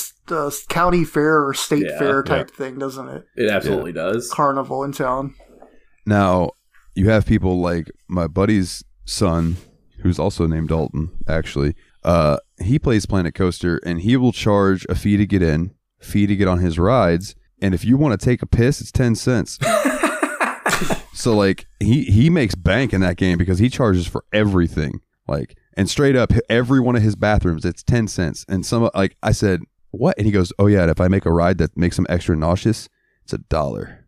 county 0.68 1.04
fair 1.04 1.46
or 1.46 1.54
state 1.54 1.86
Yeah, 1.86 1.98
fair 1.98 2.22
type 2.22 2.50
thing, 2.50 2.78
doesn't 2.78 3.08
it? 3.08 3.24
It 3.36 3.50
absolutely 3.50 3.92
does. 3.92 4.30
Carnival 4.30 4.84
in 4.84 4.92
town. 4.92 5.34
now 6.06 6.50
you 6.94 7.08
have 7.10 7.24
people 7.26 7.60
like 7.60 7.90
my 8.08 8.26
buddy's 8.26 8.82
son, 9.04 9.56
who's 10.02 10.18
also 10.18 10.46
named 10.46 10.68
Dalton, 10.68 11.10
actually. 11.28 11.74
Uh, 12.02 12.38
he 12.60 12.78
plays 12.78 13.06
Planet 13.06 13.34
Coaster 13.34 13.80
and 13.86 14.00
he 14.00 14.16
will 14.16 14.32
charge 14.32 14.84
a 14.88 14.94
fee 14.96 15.16
to 15.16 15.26
get 15.26 15.42
in, 15.42 15.74
fee 16.00 16.26
to 16.26 16.34
get 16.36 16.48
on 16.48 16.58
his 16.58 16.78
rides, 16.78 17.34
and 17.62 17.72
if 17.74 17.84
you 17.84 17.96
want 17.96 18.18
to 18.18 18.24
take 18.24 18.42
a 18.42 18.46
piss, 18.46 18.80
it's 18.80 18.90
ten 18.92 19.14
cents. 19.14 19.58
So 21.14 21.34
like 21.36 21.66
he 21.80 22.04
he 22.04 22.30
makes 22.30 22.54
bank 22.54 22.92
in 22.92 23.00
that 23.00 23.16
game 23.16 23.38
because 23.38 23.58
he 23.58 23.68
charges 23.68 24.06
for 24.06 24.24
everything. 24.32 25.00
Like 25.26 25.56
and 25.78 25.88
straight 25.88 26.16
up 26.16 26.32
every 26.50 26.80
one 26.80 26.96
of 26.96 27.02
his 27.02 27.14
bathrooms 27.14 27.64
it's 27.64 27.84
10 27.84 28.08
cents. 28.08 28.44
And 28.48 28.66
some 28.66 28.90
like 28.94 29.16
I 29.22 29.32
said, 29.32 29.62
"What?" 29.92 30.18
And 30.18 30.26
he 30.26 30.32
goes, 30.32 30.52
"Oh 30.58 30.66
yeah, 30.66 30.82
and 30.82 30.90
if 30.90 31.00
I 31.00 31.08
make 31.08 31.24
a 31.24 31.32
ride 31.32 31.58
that 31.58 31.76
makes 31.76 31.98
him 31.98 32.06
extra 32.08 32.36
nauseous, 32.36 32.88
it's 33.22 33.32
a 33.32 33.38
dollar." 33.38 34.04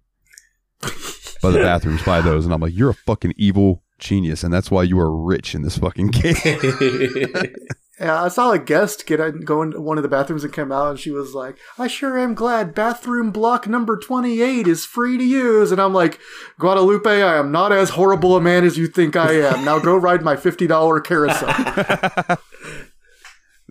but 0.81 1.53
the 1.53 1.61
bathrooms 1.61 2.03
buy 2.03 2.21
those 2.21 2.45
and 2.45 2.53
I'm 2.53 2.61
like, 2.61 2.77
"You're 2.77 2.91
a 2.91 2.95
fucking 2.95 3.35
evil 3.37 3.83
genius 3.99 4.43
and 4.43 4.53
that's 4.53 4.71
why 4.71 4.83
you 4.83 4.99
are 4.99 5.14
rich 5.14 5.55
in 5.55 5.62
this 5.62 5.79
fucking 5.79 6.09
game." 6.09 6.35
Yeah, 8.01 8.22
I 8.22 8.28
saw 8.28 8.53
a 8.53 8.59
guest 8.59 9.05
get 9.05 9.20
in, 9.20 9.42
go 9.42 9.61
into 9.61 9.78
one 9.78 9.98
of 9.98 10.03
the 10.03 10.09
bathrooms 10.09 10.42
and 10.42 10.53
come 10.53 10.72
out, 10.72 10.88
and 10.88 10.98
she 10.98 11.11
was 11.11 11.34
like, 11.34 11.59
"I 11.78 11.86
sure 11.86 12.18
am 12.18 12.34
glad 12.34 12.74
bathroom 12.74 13.30
block 13.30 13.68
number 13.68 13.98
twenty 13.98 14.40
eight 14.40 14.66
is 14.66 14.86
free 14.86 15.18
to 15.18 15.24
use." 15.24 15.70
And 15.70 15.80
I'm 15.80 15.92
like, 15.92 16.18
"Guadalupe, 16.59 17.11
I 17.11 17.36
am 17.36 17.53
not 17.53 17.72
as 17.72 17.90
horrible 17.90 18.36
a 18.36 18.40
man 18.40 18.64
as 18.64 18.78
you 18.78 18.86
think 18.86 19.16
I 19.16 19.32
am. 19.32 19.66
Now 19.66 19.78
go 19.78 19.94
ride 19.96 20.22
my 20.22 20.34
fifty 20.36 20.66
dollar 20.66 21.01
carousel." 21.01 21.48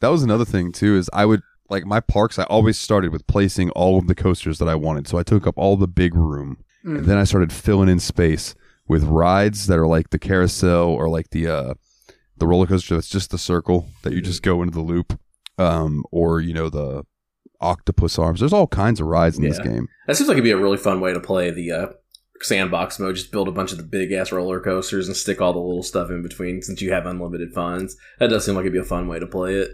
That 0.01 0.09
was 0.09 0.23
another 0.23 0.45
thing 0.45 0.71
too. 0.71 0.95
Is 0.95 1.09
I 1.11 1.25
would 1.25 1.41
like 1.69 1.85
my 1.85 1.99
parks. 1.99 2.39
I 2.39 2.43
always 2.43 2.79
started 2.79 3.11
with 3.11 3.27
placing 3.27 3.69
all 3.71 3.97
of 3.99 4.07
the 4.07 4.15
coasters 4.15 4.57
that 4.59 4.69
I 4.69 4.75
wanted. 4.75 5.07
So 5.07 5.17
I 5.17 5.23
took 5.23 5.45
up 5.45 5.57
all 5.57 5.75
the 5.75 5.87
big 5.87 6.15
room, 6.15 6.63
and 6.83 7.05
then 7.05 7.17
I 7.17 7.25
started 7.25 7.51
filling 7.51 7.89
in 7.89 7.99
space 7.99 8.55
with 8.87 9.03
rides 9.03 9.67
that 9.67 9.77
are 9.77 9.87
like 9.87 10.11
the 10.11 10.19
carousel 10.19 10.87
or 10.87 11.09
like 11.09 11.31
the 11.31 11.47
uh 11.47 11.73
the 12.39 12.47
roller 12.47 12.67
coaster 12.67 12.95
that's 12.95 13.09
just 13.09 13.31
the 13.31 13.37
circle 13.37 13.89
that 14.03 14.13
you 14.13 14.21
just 14.21 14.43
go 14.43 14.61
into 14.61 14.73
the 14.73 14.81
loop, 14.81 15.19
um, 15.57 16.03
or 16.11 16.39
you 16.39 16.53
know 16.53 16.69
the 16.69 17.03
octopus 17.61 18.17
arms. 18.17 18.39
There's 18.39 18.53
all 18.53 18.67
kinds 18.67 18.99
of 18.99 19.07
rides 19.07 19.37
in 19.37 19.43
this 19.43 19.59
game. 19.59 19.87
That 20.07 20.15
seems 20.15 20.27
like 20.27 20.35
it'd 20.35 20.43
be 20.43 20.51
a 20.51 20.57
really 20.57 20.77
fun 20.77 21.01
way 21.01 21.13
to 21.13 21.19
play 21.19 21.51
the 21.51 21.71
uh, 21.71 21.87
sandbox 22.41 22.99
mode. 22.99 23.15
Just 23.15 23.31
build 23.31 23.47
a 23.47 23.51
bunch 23.51 23.71
of 23.71 23.77
the 23.77 23.83
big 23.83 24.11
ass 24.11 24.31
roller 24.31 24.59
coasters 24.59 25.07
and 25.07 25.15
stick 25.15 25.41
all 25.41 25.53
the 25.53 25.59
little 25.59 25.83
stuff 25.83 26.09
in 26.09 26.21
between 26.21 26.61
since 26.61 26.81
you 26.81 26.91
have 26.91 27.05
unlimited 27.05 27.53
funds. 27.53 27.97
That 28.19 28.29
does 28.29 28.45
seem 28.45 28.55
like 28.55 28.63
it'd 28.63 28.73
be 28.73 28.79
a 28.79 28.83
fun 28.83 29.07
way 29.07 29.19
to 29.19 29.27
play 29.27 29.55
it. 29.55 29.71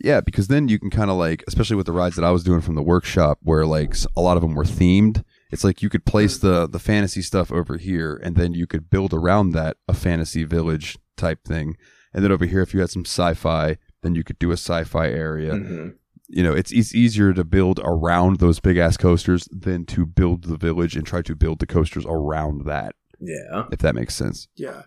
Yeah, 0.00 0.20
because 0.20 0.46
then 0.46 0.68
you 0.68 0.78
can 0.78 0.90
kind 0.90 1.10
of 1.10 1.16
like, 1.16 1.42
especially 1.48 1.76
with 1.76 1.86
the 1.86 1.92
rides 1.92 2.16
that 2.16 2.24
I 2.24 2.30
was 2.30 2.44
doing 2.44 2.60
from 2.60 2.76
the 2.76 2.82
workshop, 2.82 3.38
where 3.42 3.66
like 3.66 3.96
a 4.16 4.20
lot 4.20 4.36
of 4.36 4.42
them 4.42 4.54
were 4.54 4.64
themed. 4.64 5.24
It's 5.50 5.64
like 5.64 5.82
you 5.82 5.88
could 5.88 6.04
place 6.04 6.38
the 6.38 6.68
the 6.68 6.78
fantasy 6.78 7.22
stuff 7.22 7.50
over 7.50 7.78
here, 7.78 8.20
and 8.22 8.36
then 8.36 8.54
you 8.54 8.66
could 8.66 8.90
build 8.90 9.12
around 9.12 9.52
that 9.52 9.76
a 9.88 9.94
fantasy 9.94 10.44
village 10.44 10.98
type 11.16 11.44
thing. 11.44 11.76
And 12.14 12.24
then 12.24 12.32
over 12.32 12.46
here, 12.46 12.62
if 12.62 12.72
you 12.74 12.80
had 12.80 12.90
some 12.90 13.04
sci-fi, 13.04 13.76
then 14.02 14.14
you 14.14 14.24
could 14.24 14.38
do 14.38 14.50
a 14.50 14.54
sci-fi 14.54 15.08
area. 15.08 15.52
Mhm. 15.52 15.94
You 16.28 16.42
know, 16.42 16.52
it's 16.52 16.70
it's 16.72 16.94
easier 16.94 17.32
to 17.32 17.44
build 17.44 17.80
around 17.82 18.38
those 18.38 18.60
big 18.60 18.76
ass 18.76 18.96
coasters 18.96 19.48
than 19.50 19.84
to 19.86 20.04
build 20.04 20.44
the 20.44 20.56
village 20.58 20.94
and 20.96 21.06
try 21.06 21.22
to 21.22 21.34
build 21.34 21.58
the 21.58 21.66
coasters 21.66 22.04
around 22.06 22.66
that. 22.66 22.94
Yeah. 23.20 23.64
If 23.72 23.78
that 23.80 23.94
makes 23.94 24.14
sense. 24.14 24.48
yeah, 24.54 24.82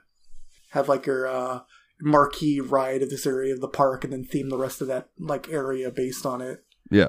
have 0.71 0.87
like 0.87 1.05
your 1.05 1.27
uh, 1.27 1.61
marquee 1.99 2.59
ride 2.61 3.01
of 3.01 3.09
this 3.09 3.25
area 3.25 3.53
of 3.53 3.59
the 3.61 3.67
park, 3.67 4.03
and 4.03 4.13
then 4.13 4.23
theme 4.23 4.49
the 4.49 4.57
rest 4.57 4.81
of 4.81 4.87
that 4.87 5.09
like 5.19 5.49
area 5.49 5.91
based 5.91 6.25
on 6.25 6.41
it. 6.41 6.63
Yeah. 6.91 7.07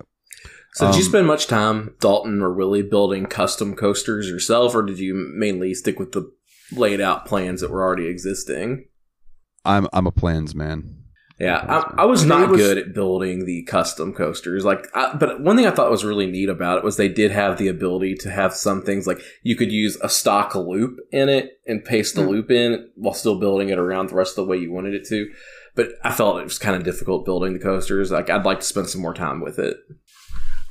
So 0.74 0.86
did 0.86 0.96
you 0.96 1.02
Um, 1.04 1.08
spend 1.08 1.26
much 1.26 1.46
time, 1.46 1.94
Dalton 2.00 2.40
or 2.40 2.52
Willie, 2.54 2.80
building 2.82 3.26
custom 3.26 3.74
coasters 3.76 4.28
yourself, 4.30 4.74
or 4.74 4.82
did 4.82 4.98
you 4.98 5.14
mainly 5.36 5.74
stick 5.74 5.98
with 5.98 6.12
the 6.12 6.32
laid 6.74 7.00
out 7.02 7.26
plans 7.26 7.60
that 7.60 7.70
were 7.70 7.82
already 7.82 8.06
existing? 8.06 8.86
I'm 9.64 9.86
I'm 9.92 10.06
a 10.06 10.12
plans 10.12 10.54
man. 10.54 10.98
Yeah, 11.38 11.56
I, 11.96 12.02
I 12.02 12.04
was 12.04 12.24
not 12.24 12.50
was- 12.50 12.60
good 12.60 12.78
at 12.78 12.94
building 12.94 13.46
the 13.46 13.64
custom 13.64 14.12
coasters. 14.12 14.64
Like, 14.64 14.86
I, 14.94 15.16
but 15.16 15.40
one 15.40 15.56
thing 15.56 15.66
I 15.66 15.72
thought 15.72 15.90
was 15.90 16.04
really 16.04 16.26
neat 16.26 16.48
about 16.48 16.78
it 16.78 16.84
was 16.84 16.96
they 16.96 17.08
did 17.08 17.32
have 17.32 17.58
the 17.58 17.66
ability 17.66 18.14
to 18.20 18.30
have 18.30 18.54
some 18.54 18.82
things 18.82 19.08
like 19.08 19.18
you 19.42 19.56
could 19.56 19.72
use 19.72 19.96
a 20.02 20.08
stock 20.08 20.54
loop 20.54 20.98
in 21.10 21.28
it 21.28 21.58
and 21.66 21.84
paste 21.84 22.14
the 22.14 22.22
Hmm. 22.22 22.28
loop 22.28 22.50
in 22.52 22.90
while 22.94 23.14
still 23.14 23.40
building 23.40 23.70
it 23.70 23.78
around 23.78 24.10
the 24.10 24.14
rest 24.14 24.38
of 24.38 24.44
the 24.44 24.50
way 24.50 24.58
you 24.58 24.70
wanted 24.70 24.94
it 24.94 25.04
to. 25.08 25.28
But 25.74 25.88
I 26.04 26.12
felt 26.12 26.38
it 26.38 26.44
was 26.44 26.58
kind 26.58 26.76
of 26.76 26.84
difficult 26.84 27.24
building 27.24 27.54
the 27.54 27.58
coasters. 27.58 28.12
Like, 28.12 28.28
I'd 28.30 28.44
like 28.44 28.60
to 28.60 28.66
spend 28.66 28.88
some 28.90 29.00
more 29.00 29.14
time 29.14 29.40
with 29.40 29.58
it. 29.58 29.78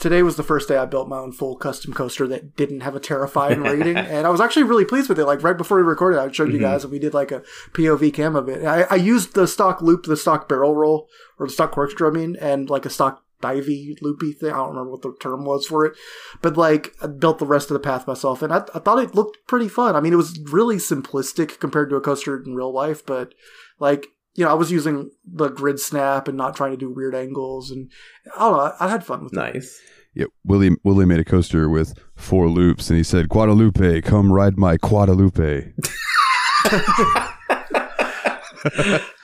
Today 0.02 0.24
was 0.24 0.36
the 0.36 0.42
first 0.42 0.68
day 0.68 0.78
I 0.78 0.86
built 0.86 1.08
my 1.08 1.20
own 1.20 1.32
full 1.32 1.56
custom 1.56 1.94
coaster 1.94 2.26
that 2.28 2.56
didn't 2.56 2.82
have 2.82 2.96
a 2.96 3.00
terrifying 3.00 3.62
rating, 3.62 3.96
and 4.16 4.26
I 4.26 4.32
was 4.32 4.42
actually 4.42 4.64
really 4.64 4.84
pleased 4.84 5.10
with 5.10 5.20
it. 5.20 5.26
Like 5.26 5.44
right 5.44 5.56
before 5.56 5.78
we 5.78 5.84
recorded, 5.84 6.20
I 6.20 6.32
showed 6.32 6.52
you 6.52 6.58
Mhm. 6.58 6.62
guys, 6.62 6.84
and 6.84 6.92
we 6.92 6.98
did 6.98 7.14
like 7.14 7.32
a 7.32 7.44
POV 7.74 8.12
cam 8.12 8.36
of 8.36 8.50
it. 8.50 8.66
I, 8.66 8.82
I 8.90 8.96
used 8.96 9.36
the 9.36 9.48
stock 9.48 9.80
loop, 9.80 10.06
the 10.08 10.18
stock 10.18 10.50
barrel 10.50 10.76
roll, 10.76 11.08
or 11.40 11.46
the 11.46 11.54
stock 11.54 11.72
corkscrew, 11.72 12.08
I 12.08 12.12
mean, 12.12 12.36
and 12.38 12.68
like 12.68 12.88
a 12.88 12.90
stock 12.90 13.22
divey 13.44 13.96
loopy 14.02 14.32
thing. 14.34 14.50
I 14.52 14.58
don't 14.58 14.70
remember 14.70 14.90
what 14.92 15.04
the 15.04 15.14
term 15.20 15.46
was 15.46 15.68
for 15.68 15.86
it, 15.86 15.94
but 16.42 16.58
like 16.58 16.96
I 17.02 17.06
built 17.06 17.38
the 17.38 17.46
rest 17.46 17.70
of 17.70 17.76
the 17.76 17.80
path 17.80 18.08
myself, 18.08 18.42
and 18.42 18.52
I, 18.52 18.64
I 18.74 18.80
thought 18.80 19.04
it 19.04 19.14
looked 19.14 19.38
pretty 19.48 19.68
fun. 19.68 19.96
I 19.96 20.00
mean, 20.02 20.14
it 20.14 20.18
was 20.18 20.40
really 20.52 20.78
simplistic 20.78 21.60
compared 21.60 21.92
to 21.92 21.96
a 21.96 22.02
coaster 22.02 22.42
in 22.42 22.56
real 22.56 22.74
life, 22.74 23.06
but 23.06 23.36
like. 23.80 24.08
You 24.36 24.46
know, 24.46 24.52
I 24.52 24.54
was 24.54 24.72
using 24.72 25.12
the 25.26 25.50
grid 25.50 25.80
snap 25.80 26.28
and 26.28 26.38
not 26.38 26.56
trying 26.56 26.72
to 26.72 26.78
do 26.78 26.90
weird 26.90 27.14
angles, 27.16 27.70
and 27.72 27.92
I 28.36 28.40
don't 28.40 28.58
know. 28.58 28.74
I 28.80 28.88
had 28.88 29.06
fun 29.06 29.24
with 29.26 29.34
it. 29.34 29.36
Nice. 29.36 29.80
Yeah, 30.14 30.26
Willie 30.46 30.72
Willie 30.84 31.06
made 31.06 31.20
a 31.20 31.26
coaster 31.26 31.70
with 31.70 31.94
four 32.16 32.48
loops, 32.50 32.90
and 32.90 32.98
he 32.98 33.04
said, 33.04 33.30
"Guadalupe, 33.30 34.02
come 34.02 34.32
ride 34.32 34.58
my 34.58 34.78
Guadalupe." 34.78 35.74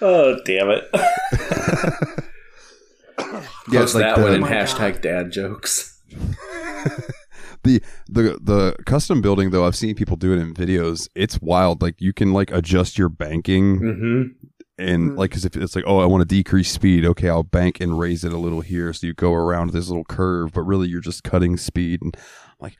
Oh, 0.01 0.35
damn 0.45 0.69
it. 0.69 0.83
Yeah, 0.93 0.99
Post 3.17 3.45
it's 3.69 3.93
like 3.95 4.03
that 4.03 4.15
the- 4.15 4.21
one 4.23 4.33
in 4.33 4.43
Oh 4.43 4.47
my 4.47 4.51
hashtag 4.51 5.01
dad 5.01 5.31
jokes. 5.31 6.01
the 7.63 7.81
the 8.07 8.39
the 8.41 8.75
custom 8.85 9.21
building 9.21 9.51
though. 9.51 9.65
I've 9.65 9.75
seen 9.75 9.93
people 9.95 10.15
do 10.15 10.33
it 10.33 10.39
in 10.39 10.53
videos. 10.53 11.07
It's 11.15 11.39
wild. 11.41 11.81
Like 11.81 11.95
you 11.99 12.13
can 12.13 12.33
like 12.33 12.51
adjust 12.51 12.97
your 12.97 13.09
banking 13.09 13.79
Mm-hmm. 13.79 14.47
And 14.77 15.11
Mm. 15.11 15.17
like 15.17 15.31
because 15.31 15.45
if 15.45 15.55
it's 15.55 15.75
like, 15.75 15.85
oh, 15.87 15.99
I 15.99 16.05
want 16.05 16.21
to 16.21 16.25
decrease 16.35 16.71
speed. 16.71 17.05
Okay, 17.05 17.29
I'll 17.29 17.43
bank 17.43 17.79
and 17.79 17.97
raise 17.99 18.23
it 18.23 18.33
a 18.33 18.37
little 18.37 18.61
here, 18.61 18.93
so 18.93 19.07
you 19.07 19.13
go 19.13 19.33
around 19.33 19.71
this 19.71 19.87
little 19.87 20.05
curve, 20.05 20.53
but 20.53 20.61
really 20.61 20.87
you're 20.87 21.01
just 21.01 21.23
cutting 21.23 21.57
speed. 21.57 22.01
And 22.01 22.15
I'm 22.15 22.53
like, 22.59 22.77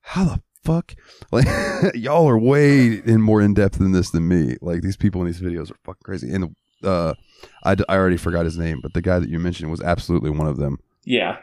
how 0.00 0.24
the 0.24 0.42
fuck? 0.62 0.94
Like 1.32 1.46
y'all 1.94 2.28
are 2.28 2.38
way 2.38 2.94
in 3.04 3.20
more 3.20 3.40
in 3.42 3.54
depth 3.54 3.78
than 3.78 3.92
this 3.92 4.10
than 4.10 4.26
me. 4.28 4.56
Like 4.60 4.82
these 4.82 4.96
people 4.96 5.20
in 5.20 5.26
these 5.26 5.40
videos 5.40 5.70
are 5.70 5.76
fucking 5.84 6.02
crazy. 6.04 6.32
And 6.32 6.54
uh, 6.82 7.14
I, 7.62 7.74
d- 7.74 7.84
I 7.88 7.96
already 7.96 8.16
forgot 8.18 8.44
his 8.44 8.56
name, 8.58 8.80
but 8.82 8.92
the 8.94 9.02
guy 9.02 9.18
that 9.18 9.28
you 9.28 9.38
mentioned 9.38 9.70
was 9.70 9.80
absolutely 9.80 10.30
one 10.30 10.46
of 10.46 10.56
them. 10.58 10.78
Yeah. 11.04 11.38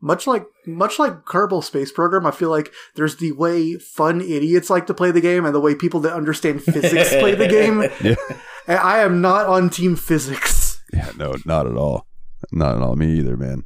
much 0.00 0.26
like 0.26 0.44
much 0.66 0.98
like 0.98 1.24
Kerbal 1.24 1.62
Space 1.64 1.90
Program, 1.92 2.26
I 2.26 2.30
feel 2.30 2.50
like 2.50 2.72
there's 2.96 3.16
the 3.16 3.32
way 3.32 3.76
fun 3.78 4.20
idiots 4.20 4.70
like 4.70 4.86
to 4.86 4.94
play 4.94 5.10
the 5.10 5.20
game 5.20 5.44
and 5.44 5.54
the 5.54 5.60
way 5.60 5.74
people 5.74 6.00
that 6.00 6.12
understand 6.12 6.62
physics 6.62 7.10
play 7.10 7.34
the 7.34 7.48
game. 7.48 7.84
Yeah. 8.02 8.14
And 8.66 8.78
I 8.78 8.98
am 9.00 9.20
not 9.20 9.46
on 9.46 9.70
team 9.70 9.96
physics. 9.96 10.82
Yeah, 10.92 11.10
no, 11.16 11.34
not 11.44 11.66
at 11.66 11.76
all. 11.76 12.06
Not 12.52 12.76
at 12.76 12.82
all. 12.82 12.96
Me 12.96 13.18
either, 13.18 13.36
man. 13.36 13.64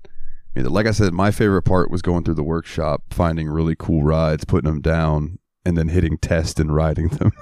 Me 0.54 0.60
Either. 0.60 0.68
Like 0.68 0.86
I 0.86 0.90
said, 0.90 1.12
my 1.14 1.30
favorite 1.30 1.62
part 1.62 1.90
was 1.90 2.02
going 2.02 2.22
through 2.24 2.34
the 2.34 2.42
workshop, 2.42 3.02
finding 3.10 3.48
really 3.48 3.74
cool 3.78 4.02
rides, 4.02 4.44
putting 4.44 4.70
them 4.70 4.80
down, 4.82 5.38
and 5.64 5.76
then 5.76 5.88
hitting 5.88 6.18
test 6.18 6.60
and 6.60 6.74
riding 6.74 7.08
them. 7.08 7.32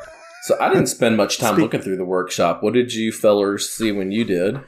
So 0.44 0.57
I 0.61 0.68
didn't 0.68 0.86
spend 0.86 1.16
much 1.16 1.38
time 1.38 1.55
Speak- 1.55 1.62
looking 1.62 1.82
through 1.82 1.96
the 1.98 2.05
workshop. 2.05 2.62
What 2.62 2.74
did 2.74 2.92
you 2.94 3.12
fellers 3.12 3.68
see 3.68 3.92
when 3.92 4.11
you 4.12 4.24
did? 4.24 4.61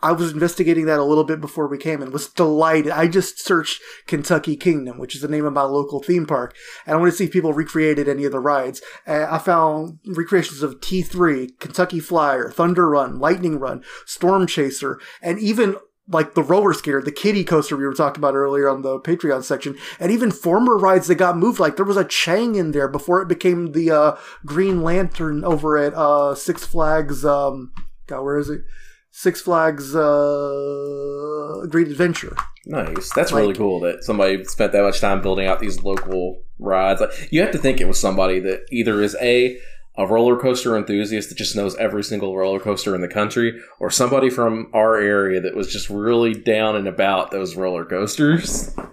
I 0.00 0.12
was 0.12 0.32
investigating 0.32 0.86
that 0.86 1.00
a 1.00 1.04
little 1.04 1.24
bit 1.24 1.40
before 1.40 1.66
we 1.66 1.78
came 1.78 2.00
and 2.02 2.12
was 2.12 2.28
delighted. 2.28 2.92
I 2.92 3.08
just 3.08 3.44
searched 3.44 3.82
Kentucky 4.06 4.56
Kingdom, 4.56 4.98
which 4.98 5.14
is 5.14 5.22
the 5.22 5.28
name 5.28 5.44
of 5.44 5.52
my 5.52 5.62
local 5.62 6.02
theme 6.02 6.26
park, 6.26 6.54
and 6.86 6.94
I 6.94 6.98
wanted 6.98 7.12
to 7.12 7.16
see 7.16 7.24
if 7.24 7.32
people 7.32 7.52
recreated 7.52 8.08
any 8.08 8.24
of 8.24 8.32
the 8.32 8.40
rides. 8.40 8.80
And 9.06 9.24
I 9.24 9.38
found 9.38 9.98
recreations 10.06 10.62
of 10.62 10.80
T3, 10.80 11.58
Kentucky 11.58 12.00
Flyer, 12.00 12.50
Thunder 12.50 12.88
Run, 12.88 13.18
Lightning 13.18 13.58
Run, 13.58 13.82
Storm 14.06 14.46
Chaser, 14.46 15.00
and 15.20 15.38
even 15.38 15.76
like 16.10 16.34
the 16.34 16.42
roller 16.42 16.72
skater, 16.72 17.02
the 17.02 17.12
kiddie 17.12 17.44
coaster 17.44 17.76
we 17.76 17.84
were 17.84 17.92
talking 17.92 18.20
about 18.20 18.34
earlier 18.34 18.68
on 18.68 18.82
the 18.82 18.98
Patreon 19.00 19.42
section, 19.42 19.76
and 20.00 20.10
even 20.10 20.30
former 20.30 20.76
rides 20.76 21.06
that 21.08 21.16
got 21.16 21.36
moved. 21.36 21.60
Like 21.60 21.76
there 21.76 21.84
was 21.84 21.96
a 21.96 22.04
Chang 22.04 22.54
in 22.54 22.72
there 22.72 22.88
before 22.88 23.20
it 23.20 23.28
became 23.28 23.72
the 23.72 23.90
uh, 23.90 24.16
Green 24.46 24.82
Lantern 24.82 25.44
over 25.44 25.76
at 25.76 25.92
uh, 25.94 26.34
Six 26.34 26.64
Flags. 26.64 27.24
Um, 27.24 27.72
God, 28.06 28.22
where 28.22 28.38
is 28.38 28.48
it? 28.48 28.62
Six 29.10 29.40
Flags 29.40 29.94
uh, 29.96 31.66
Great 31.68 31.88
Adventure. 31.88 32.36
Nice. 32.66 33.10
That's 33.14 33.32
Like- 33.32 33.40
really 33.42 33.54
cool 33.54 33.80
that 33.80 34.04
somebody 34.04 34.44
spent 34.44 34.72
that 34.72 34.82
much 34.82 35.00
time 35.00 35.22
building 35.22 35.46
out 35.46 35.60
these 35.60 35.82
local 35.82 36.42
rides. 36.58 37.00
Like 37.00 37.10
you 37.32 37.40
have 37.40 37.50
to 37.52 37.58
think 37.58 37.80
it 37.80 37.88
was 37.88 37.98
somebody 37.98 38.38
that 38.40 38.62
either 38.70 39.02
is 39.02 39.16
a 39.20 39.58
a 39.96 40.06
roller 40.06 40.36
coaster 40.38 40.76
enthusiast 40.76 41.28
that 41.28 41.38
just 41.38 41.56
knows 41.56 41.74
every 41.76 42.04
single 42.04 42.36
roller 42.36 42.60
coaster 42.60 42.94
in 42.94 43.00
the 43.00 43.08
country, 43.08 43.58
or 43.80 43.90
somebody 43.90 44.30
from 44.30 44.70
our 44.72 44.94
area 44.96 45.40
that 45.40 45.56
was 45.56 45.72
just 45.72 45.90
really 45.90 46.32
down 46.34 46.76
and 46.76 46.86
about 46.86 47.32
those 47.32 47.56
roller 47.56 47.84
coasters. 47.84 48.72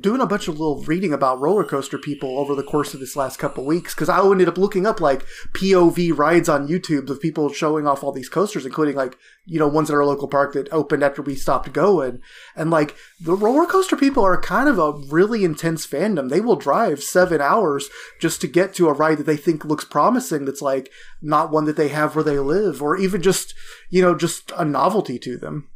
doing 0.00 0.20
a 0.20 0.26
bunch 0.26 0.48
of 0.48 0.58
little 0.58 0.82
reading 0.84 1.12
about 1.12 1.40
roller 1.40 1.64
coaster 1.64 1.98
people 1.98 2.38
over 2.38 2.54
the 2.54 2.62
course 2.62 2.94
of 2.94 3.00
this 3.00 3.16
last 3.16 3.38
couple 3.38 3.64
weeks 3.64 3.94
because 3.94 4.08
I 4.08 4.20
ended 4.20 4.48
up 4.48 4.58
looking 4.58 4.86
up 4.86 5.00
like 5.00 5.24
POV 5.54 6.16
rides 6.16 6.48
on 6.48 6.68
YouTube 6.68 7.08
of 7.08 7.20
people 7.20 7.52
showing 7.52 7.86
off 7.86 8.02
all 8.02 8.12
these 8.12 8.28
coasters, 8.28 8.66
including 8.66 8.96
like 8.96 9.16
you 9.46 9.58
know 9.58 9.68
ones 9.68 9.90
at 9.90 9.94
our 9.94 10.04
local 10.04 10.28
park 10.28 10.52
that 10.54 10.72
opened 10.72 11.02
after 11.02 11.22
we 11.22 11.34
stopped 11.34 11.72
going, 11.72 12.20
and 12.56 12.70
like 12.70 12.94
the 13.20 13.34
roller 13.34 13.66
coaster 13.66 13.96
people 13.96 14.24
are 14.24 14.40
kind 14.40 14.68
of 14.68 14.78
a 14.78 14.92
really 15.10 15.44
intense 15.44 15.86
fandom. 15.86 16.28
They 16.28 16.40
will 16.40 16.56
drive 16.56 17.02
seven 17.02 17.40
hours 17.40 17.88
just 18.20 18.40
to 18.40 18.46
get 18.46 18.74
to 18.74 18.88
a 18.88 18.92
ride 18.92 19.18
that 19.18 19.26
they 19.26 19.36
think 19.36 19.64
looks 19.64 19.84
promising. 19.84 20.44
That's 20.44 20.62
like 20.62 20.90
not 21.20 21.50
one 21.50 21.64
that 21.66 21.76
they 21.76 21.88
have 21.88 22.14
where 22.14 22.24
they 22.24 22.38
live, 22.38 22.82
or 22.82 22.96
even 22.96 23.22
just 23.22 23.54
you 23.90 24.02
know 24.02 24.14
just 24.14 24.52
a 24.56 24.64
novelty 24.64 25.18
to 25.20 25.36
them. 25.36 25.68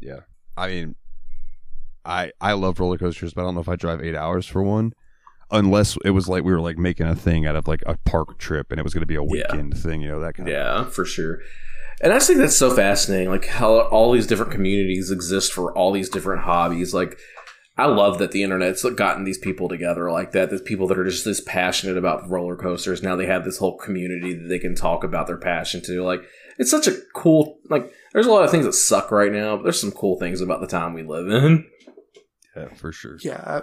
yeah. 0.00 0.20
I 0.56 0.68
mean, 0.68 0.94
I 2.04 2.32
I 2.40 2.52
love 2.52 2.80
roller 2.80 2.98
coasters, 2.98 3.32
but 3.34 3.42
I 3.42 3.44
don't 3.44 3.54
know 3.54 3.60
if 3.60 3.68
I 3.68 3.76
drive 3.76 4.02
eight 4.02 4.14
hours 4.16 4.46
for 4.46 4.62
one. 4.62 4.92
Unless 5.50 5.96
it 6.04 6.10
was 6.10 6.26
like 6.28 6.42
we 6.42 6.52
were 6.52 6.60
like 6.60 6.78
making 6.78 7.06
a 7.06 7.14
thing 7.14 7.46
out 7.46 7.54
of 7.54 7.68
like 7.68 7.82
a 7.86 7.96
park 8.04 8.38
trip 8.38 8.70
and 8.70 8.80
it 8.80 8.82
was 8.82 8.94
going 8.94 9.02
to 9.02 9.06
be 9.06 9.14
a 9.14 9.22
Yeah. 9.22 9.28
weekend 9.52 9.76
thing, 9.78 10.00
you 10.00 10.08
know, 10.08 10.18
that 10.20 10.34
kind 10.34 10.48
of 10.48 10.52
Yeah, 10.52 10.84
for 10.84 11.04
sure. 11.04 11.40
And 12.00 12.12
I 12.12 12.16
just 12.16 12.26
think 12.26 12.40
that's 12.40 12.56
so 12.56 12.74
fascinating, 12.74 13.28
like 13.30 13.46
how 13.46 13.80
all 13.82 14.10
these 14.12 14.26
different 14.26 14.52
communities 14.52 15.10
exist 15.10 15.52
for 15.52 15.72
all 15.76 15.92
these 15.92 16.08
different 16.08 16.42
hobbies. 16.42 16.92
Like, 16.92 17.18
I 17.76 17.86
love 17.86 18.18
that 18.18 18.32
the 18.32 18.42
internet's 18.42 18.82
gotten 18.94 19.24
these 19.24 19.38
people 19.38 19.68
together 19.68 20.10
like 20.10 20.32
that. 20.32 20.48
There's 20.48 20.62
people 20.62 20.86
that 20.88 20.98
are 20.98 21.04
just 21.04 21.24
this 21.24 21.40
passionate 21.40 21.96
about 21.96 22.28
roller 22.28 22.56
coasters. 22.56 23.02
Now 23.02 23.14
they 23.14 23.26
have 23.26 23.44
this 23.44 23.58
whole 23.58 23.76
community 23.76 24.32
that 24.34 24.48
they 24.48 24.58
can 24.58 24.74
talk 24.74 25.04
about 25.04 25.26
their 25.26 25.36
passion 25.38 25.82
to. 25.82 26.02
Like, 26.02 26.22
it's 26.58 26.70
such 26.70 26.86
a 26.86 26.96
cool. 27.14 27.58
Like, 27.68 27.92
there's 28.12 28.26
a 28.26 28.30
lot 28.32 28.44
of 28.44 28.50
things 28.50 28.64
that 28.64 28.72
suck 28.74 29.10
right 29.10 29.32
now, 29.32 29.56
but 29.56 29.64
there's 29.64 29.80
some 29.80 29.90
cool 29.92 30.18
things 30.18 30.40
about 30.40 30.60
the 30.60 30.66
time 30.68 30.94
we 30.94 31.02
live 31.02 31.28
in. 31.28 31.66
Yeah, 32.56 32.68
for 32.74 32.92
sure. 32.92 33.16
yeah 33.20 33.62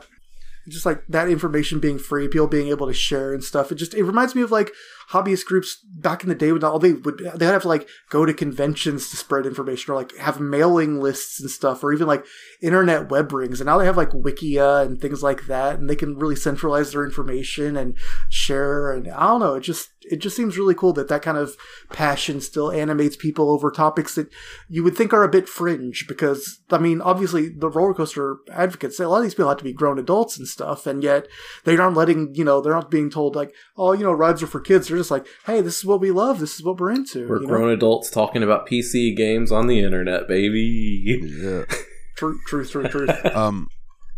just 0.68 0.86
like 0.86 1.04
that 1.10 1.28
information 1.30 1.80
being 1.80 1.98
free 1.98 2.28
people 2.28 2.48
being 2.48 2.68
able 2.68 2.88
to 2.88 2.94
share 2.94 3.34
and 3.34 3.44
stuff 3.44 3.72
it 3.72 3.76
just 3.76 3.94
it 3.96 4.04
reminds 4.04 4.36
me 4.36 4.42
of 4.42 4.52
like 4.52 4.72
hobbyist 5.12 5.46
groups 5.46 5.78
back 5.84 6.24
in 6.24 6.30
the 6.30 6.36
day 6.36 6.52
when 6.52 6.64
all 6.64 6.80
they 6.80 6.94
would 6.94 7.20
they'd 7.36 7.46
have 7.46 7.64
to 7.64 7.68
like 7.68 7.88
go 8.10 8.26
to 8.26 8.34
conventions 8.34 9.10
to 9.10 9.18
spread 9.18 9.46
information 9.46 9.92
or 9.92 9.98
like 9.98 10.16
have 10.18 10.40
mailing 10.40 11.00
lists 11.00 11.40
and 11.40 11.50
stuff 11.50 11.84
or 11.84 11.92
even 11.92 12.08
like 12.08 12.26
internet 12.62 13.10
web 13.10 13.32
rings. 13.32 13.60
And 13.60 13.68
now 13.68 13.78
they 13.78 13.86
have 13.86 13.98
like 13.98 14.12
wikia 14.12 14.86
and 14.86 15.00
things 15.00 15.22
like 15.22 15.48
that 15.48 15.80
and 15.80 15.90
they 15.90 15.96
can 15.96 16.18
really 16.18 16.36
centralize 16.36 16.92
their 16.92 17.04
information 17.04 17.76
and 17.76 17.98
share. 18.30 18.92
And 18.92 19.10
i 19.10 19.28
don't 19.28 19.42
know 19.42 19.56
it 19.56 19.62
just 19.62 19.90
it 20.10 20.18
just 20.18 20.36
seems 20.36 20.58
really 20.58 20.74
cool 20.74 20.94
that 20.94 21.08
that 21.10 21.22
kind 21.22 21.38
of 21.38 21.56
passion 21.92 22.42
still 22.42 22.72
animates 22.72 23.16
people 23.16 23.52
over 23.52 23.70
topics 23.70 24.16
that 24.16 24.30
you 24.68 24.84
would 24.84 24.96
think 24.96 25.14
are 25.14 25.24
a 25.24 25.30
bit 25.30 25.48
fringe 25.48 26.06
because 26.08 26.62
I 26.72 26.78
mean 26.78 27.02
obviously 27.02 27.50
the 27.50 27.70
roller 27.70 27.94
coaster 27.94 28.38
advocates 28.52 28.98
say 28.98 29.04
a 29.04 29.10
lot 29.10 29.18
of 29.18 29.24
these 29.24 29.36
people 29.36 29.50
have 29.50 29.60
to 29.60 29.64
be 29.64 29.74
grown 29.74 30.00
adults 30.00 30.38
and 30.38 30.48
stuff 30.48 30.88
and 30.88 31.04
yet 31.04 31.28
they 31.66 31.78
aren't 31.78 31.98
letting 31.98 32.34
you 32.34 32.44
know 32.44 32.62
they're 32.62 32.74
not 32.74 32.92
being 32.92 33.10
told 33.10 33.36
like 33.36 33.54
oh 33.78 33.94
you 33.94 34.04
know 34.04 34.14
rides 34.14 34.42
are 34.42 34.48
for 34.48 34.60
kids 34.60 34.90
just 35.02 35.12
like 35.12 35.26
hey 35.46 35.62
this 35.62 35.80
is 35.80 35.86
what 35.86 36.00
we 36.00 36.12
love 36.12 36.40
this 36.40 36.56
is 36.56 36.64
what 36.64 36.80
we're 36.80 36.92
into 36.92 37.28
We're 37.28 37.38
you 37.38 37.42
know? 37.44 37.48
grown 37.48 37.70
adults 37.70 38.10
talking 38.10 38.44
about 38.44 38.68
PC 38.68 39.16
games 39.16 39.52
on 39.52 39.68
the 39.68 39.80
internet, 39.80 40.28
baby. 40.28 41.20
Yeah. 41.22 41.64
truth 42.18 42.40
truth 42.48 42.72
truth 42.72 42.92
truth 42.92 43.26
um, 43.36 43.68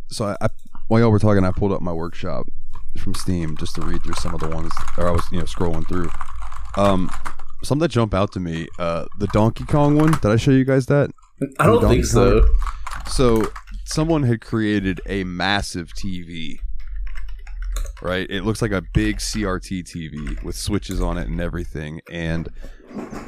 so 0.10 0.26
I, 0.26 0.38
I 0.42 0.50
while 0.88 1.02
y'all 1.02 1.12
were 1.12 1.20
talking, 1.20 1.44
I 1.46 1.52
pulled 1.52 1.72
up 1.72 1.82
my 1.82 1.94
workshop 1.94 2.46
from 2.98 3.16
Steam 3.16 3.58
just 3.58 3.76
to 3.76 3.82
read 3.82 4.04
through 4.04 4.16
some 4.16 4.34
of 4.34 4.42
the 4.42 4.50
ones, 4.50 4.72
or 4.98 5.08
I 5.08 5.12
was 5.12 5.24
you 5.32 5.40
know 5.40 5.46
scrolling 5.46 5.88
through. 5.88 6.10
Um, 6.78 7.10
some 7.64 7.80
that 7.80 7.90
jump 7.90 8.14
out 8.14 8.32
to 8.34 8.40
me, 8.40 8.68
uh, 8.78 9.06
the 9.20 9.28
Donkey 9.28 9.64
Kong 9.64 9.96
one. 9.96 10.12
Did 10.12 10.26
I 10.26 10.36
show 10.36 10.52
you 10.52 10.66
guys 10.66 10.88
that? 10.88 11.10
I 11.60 11.66
don't 11.66 11.82
Donkey 11.82 11.98
think 11.98 12.06
so. 12.06 12.48
So 13.08 13.52
someone 13.86 14.24
had 14.24 14.42
created 14.42 15.02
a 15.08 15.24
massive 15.24 15.94
TV. 15.94 16.60
Right, 18.02 18.30
it 18.30 18.44
looks 18.44 18.62
like 18.62 18.72
a 18.72 18.84
big 18.94 19.18
CRT 19.18 19.84
TV 19.84 20.44
with 20.44 20.58
switches 20.58 21.00
on 21.00 21.18
it 21.18 21.28
and 21.28 21.40
everything. 21.40 22.02
And 22.12 22.50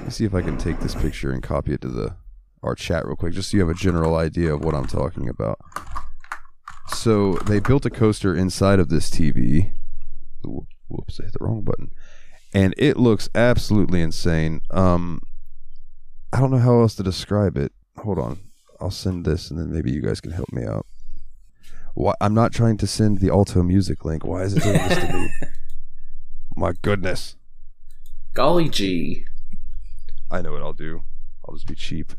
let's 0.03 0.17
see 0.17 0.25
if 0.25 0.33
I 0.33 0.41
can 0.41 0.57
take 0.57 0.79
this 0.81 0.93
picture 0.93 1.31
and 1.31 1.41
copy 1.41 1.73
it 1.73 1.81
to 1.81 1.87
the 1.87 2.17
our 2.61 2.75
chat 2.75 3.05
real 3.05 3.15
quick, 3.15 3.33
just 3.33 3.51
so 3.51 3.57
you 3.57 3.65
have 3.65 3.75
a 3.75 3.79
general 3.79 4.15
idea 4.15 4.53
of 4.53 4.65
what 4.65 4.73
I'm 4.73 4.87
talking 4.87 5.29
about. 5.29 5.59
So 6.89 7.33
they 7.45 7.59
built 7.59 7.85
a 7.85 7.89
coaster 7.89 8.35
inside 8.35 8.79
of 8.79 8.89
this 8.89 9.09
TV. 9.09 9.71
Whoops, 10.43 11.19
I 11.19 11.25
hit 11.25 11.33
the 11.33 11.45
wrong 11.45 11.61
button. 11.61 11.91
And 12.53 12.73
it 12.77 12.97
looks 12.97 13.29
absolutely 13.35 14.01
insane. 14.01 14.61
Um, 14.71 15.21
I 16.33 16.39
don't 16.39 16.51
know 16.51 16.57
how 16.57 16.79
else 16.79 16.95
to 16.95 17.03
describe 17.03 17.57
it. 17.57 17.71
Hold 17.97 18.19
on. 18.19 18.39
I'll 18.79 18.91
send 18.91 19.25
this 19.25 19.49
and 19.49 19.59
then 19.59 19.71
maybe 19.71 19.91
you 19.91 20.01
guys 20.01 20.19
can 20.19 20.31
help 20.31 20.51
me 20.51 20.65
out. 20.65 20.85
Why, 21.95 22.13
I'm 22.21 22.33
not 22.33 22.53
trying 22.53 22.77
to 22.77 22.87
send 22.87 23.19
the 23.19 23.29
Alto 23.29 23.63
music 23.63 24.05
link. 24.05 24.23
Why 24.25 24.43
is 24.43 24.55
it 24.55 24.63
doing 24.63 24.77
this 24.77 24.97
to 24.99 25.13
me? 25.13 25.29
My 26.55 26.73
goodness. 26.81 27.35
Golly 28.33 28.69
gee. 28.69 29.25
I 30.29 30.41
know 30.41 30.51
what 30.51 30.61
I'll 30.61 30.73
do. 30.73 31.01
I'll 31.47 31.55
just 31.55 31.67
be 31.67 31.75
cheap 31.75 32.13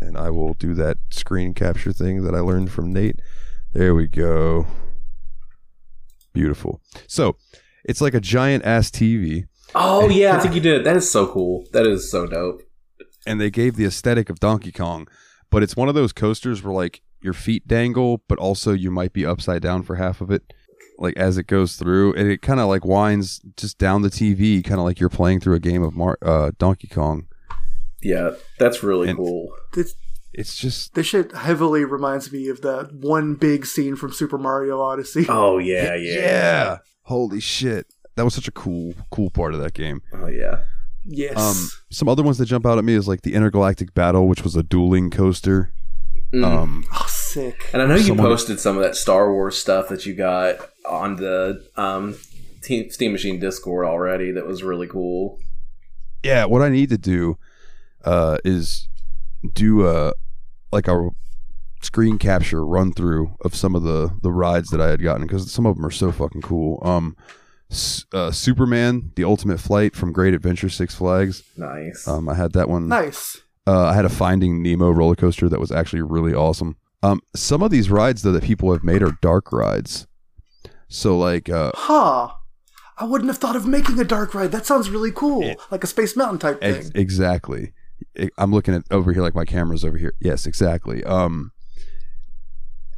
and 0.00 0.16
I 0.16 0.30
will 0.30 0.54
do 0.54 0.74
that 0.74 0.98
screen 1.10 1.54
capture 1.54 1.92
thing 1.92 2.22
that 2.24 2.34
I 2.34 2.38
learned 2.40 2.70
from 2.70 2.92
Nate. 2.92 3.20
There 3.72 3.94
we 3.94 4.06
go. 4.06 4.66
Beautiful. 6.32 6.80
So, 7.06 7.36
it's 7.84 8.00
like 8.00 8.14
a 8.14 8.20
giant 8.20 8.64
ass 8.64 8.90
TV 8.90 9.44
Oh 9.74 10.08
yeah, 10.08 10.36
I 10.36 10.38
think 10.42 10.54
you 10.54 10.60
did. 10.60 10.84
That 10.84 10.96
is 10.96 11.10
so 11.10 11.26
cool. 11.26 11.64
That 11.72 11.86
is 11.86 12.10
so 12.10 12.26
dope. 12.26 12.62
and 13.26 13.40
they 13.40 13.50
gave 13.50 13.76
the 13.76 13.84
aesthetic 13.84 14.30
of 14.30 14.38
Donkey 14.40 14.72
Kong, 14.72 15.06
but 15.50 15.62
it's 15.62 15.76
one 15.76 15.88
of 15.88 15.94
those 15.94 16.12
coasters 16.12 16.62
where 16.62 16.72
like 16.72 17.02
your 17.20 17.32
feet 17.32 17.66
dangle, 17.66 18.22
but 18.28 18.38
also 18.38 18.72
you 18.72 18.90
might 18.90 19.12
be 19.12 19.24
upside 19.26 19.62
down 19.62 19.82
for 19.82 19.96
half 19.96 20.20
of 20.20 20.30
it, 20.30 20.52
like 20.98 21.16
as 21.16 21.38
it 21.38 21.46
goes 21.46 21.76
through, 21.76 22.14
and 22.14 22.28
it 22.30 22.42
kind 22.42 22.60
of 22.60 22.68
like 22.68 22.84
winds 22.84 23.40
just 23.56 23.78
down 23.78 24.02
the 24.02 24.10
TV, 24.10 24.62
kind 24.64 24.78
of 24.80 24.84
like 24.84 25.00
you're 25.00 25.08
playing 25.08 25.40
through 25.40 25.54
a 25.54 25.60
game 25.60 25.82
of 25.82 25.94
Mar- 25.94 26.18
uh, 26.22 26.50
Donkey 26.58 26.88
Kong. 26.88 27.26
Yeah, 28.02 28.32
that's 28.58 28.82
really 28.82 29.08
And- 29.08 29.16
cool. 29.18 29.48
this, 29.74 29.94
It's 30.32 30.56
just 30.56 30.94
this 30.94 31.06
shit 31.06 31.34
heavily 31.34 31.84
reminds 31.84 32.30
me 32.30 32.48
of 32.48 32.60
that 32.60 32.92
one 32.94 33.34
big 33.34 33.66
scene 33.66 33.96
from 33.96 34.12
Super 34.12 34.38
Mario 34.38 34.80
Odyssey 34.80 35.26
Oh 35.28 35.58
yeah, 35.58 35.94
yeah, 35.96 36.78
holy 37.02 37.40
shit, 37.40 37.86
that 38.14 38.24
was 38.24 38.34
such 38.34 38.46
a 38.46 38.52
cool, 38.52 38.94
cool 39.10 39.30
part 39.30 39.54
of 39.54 39.60
that 39.60 39.74
game. 39.74 40.00
Oh 40.12 40.28
yeah. 40.28 40.62
yes 41.04 41.36
Um, 41.36 41.56
some 41.90 42.08
other 42.08 42.22
ones 42.22 42.38
that 42.38 42.46
jump 42.46 42.66
out 42.66 42.78
at 42.78 42.84
me 42.84 42.94
is 42.94 43.08
like 43.08 43.22
the 43.22 43.34
Intergalactic 43.34 43.94
Battle, 43.94 44.28
which 44.28 44.44
was 44.44 44.54
a 44.54 44.62
dueling 44.62 45.10
coaster. 45.10 45.72
Mm. 46.32 46.44
Um, 46.44 46.84
oh 46.92 47.06
sick 47.28 47.68
and 47.72 47.82
I 47.82 47.86
know 47.86 47.94
you 47.96 48.02
someone- 48.04 48.26
posted 48.26 48.58
some 48.60 48.76
of 48.76 48.82
that 48.82 48.96
Star 48.96 49.32
Wars 49.32 49.56
stuff 49.58 49.88
that 49.88 50.06
you 50.06 50.14
got 50.14 50.56
on 50.86 51.16
the 51.16 51.64
um, 51.76 52.16
Team, 52.62 52.90
Steam 52.90 53.12
Machine 53.12 53.38
Discord 53.38 53.86
already. 53.86 54.30
That 54.32 54.46
was 54.46 54.62
really 54.62 54.86
cool. 54.86 55.38
yeah, 56.24 56.44
what 56.44 56.62
I 56.62 56.68
need 56.68 56.88
to 56.90 56.98
do 56.98 57.38
uh, 58.04 58.38
is 58.44 58.88
do 59.54 59.86
a 59.88 60.12
like 60.72 60.88
a 60.88 61.10
screen 61.80 62.18
capture 62.18 62.64
run 62.66 62.92
through 62.92 63.36
of 63.44 63.54
some 63.54 63.74
of 63.76 63.82
the 63.84 64.10
the 64.22 64.32
rides 64.32 64.68
that 64.70 64.80
I 64.80 64.88
had 64.88 65.02
gotten 65.02 65.26
because 65.26 65.50
some 65.52 65.66
of 65.66 65.76
them 65.76 65.86
are 65.86 65.90
so 65.90 66.10
fucking 66.10 66.42
cool. 66.42 66.80
Um, 66.82 67.16
uh, 68.12 68.30
Superman: 68.30 69.12
The 69.14 69.24
Ultimate 69.24 69.60
Flight 69.60 69.94
from 69.94 70.12
Great 70.12 70.34
Adventure 70.34 70.68
Six 70.70 70.94
Flags. 70.94 71.42
Nice. 71.56 72.08
Um, 72.08 72.28
I 72.28 72.34
had 72.34 72.52
that 72.54 72.68
one. 72.68 72.88
Nice. 72.88 73.40
Uh, 73.66 73.84
I 73.84 73.92
had 73.94 74.06
a 74.06 74.08
Finding 74.08 74.62
Nemo 74.62 74.90
roller 74.90 75.14
coaster 75.14 75.48
that 75.50 75.60
was 75.60 75.70
actually 75.70 76.00
really 76.00 76.32
awesome. 76.32 76.76
Um, 77.02 77.20
some 77.34 77.62
of 77.62 77.70
these 77.70 77.90
rides 77.90 78.22
though 78.22 78.32
that 78.32 78.42
people 78.42 78.72
have 78.72 78.82
made 78.84 79.02
are 79.02 79.16
dark 79.22 79.52
rides. 79.52 80.06
So 80.88 81.16
like, 81.18 81.48
uh, 81.48 81.72
Huh. 81.74 82.30
I 83.00 83.04
wouldn't 83.04 83.30
have 83.30 83.38
thought 83.38 83.54
of 83.54 83.64
making 83.66 84.00
a 84.00 84.04
dark 84.04 84.34
ride. 84.34 84.50
That 84.50 84.66
sounds 84.66 84.90
really 84.90 85.12
cool. 85.12 85.42
It- 85.42 85.58
like 85.70 85.84
a 85.84 85.86
Space 85.86 86.16
Mountain 86.16 86.38
type 86.40 86.60
thing. 86.60 86.74
ex- 86.74 86.90
exactly. 86.94 87.72
I- 88.18 88.30
I'm 88.38 88.50
looking 88.52 88.74
at 88.74 88.82
over 88.90 89.12
here 89.12 89.22
like 89.22 89.34
my 89.36 89.44
camera's 89.44 89.84
over 89.84 89.96
here. 89.96 90.12
Yes, 90.20 90.46
exactly. 90.46 91.04
Um, 91.04 91.52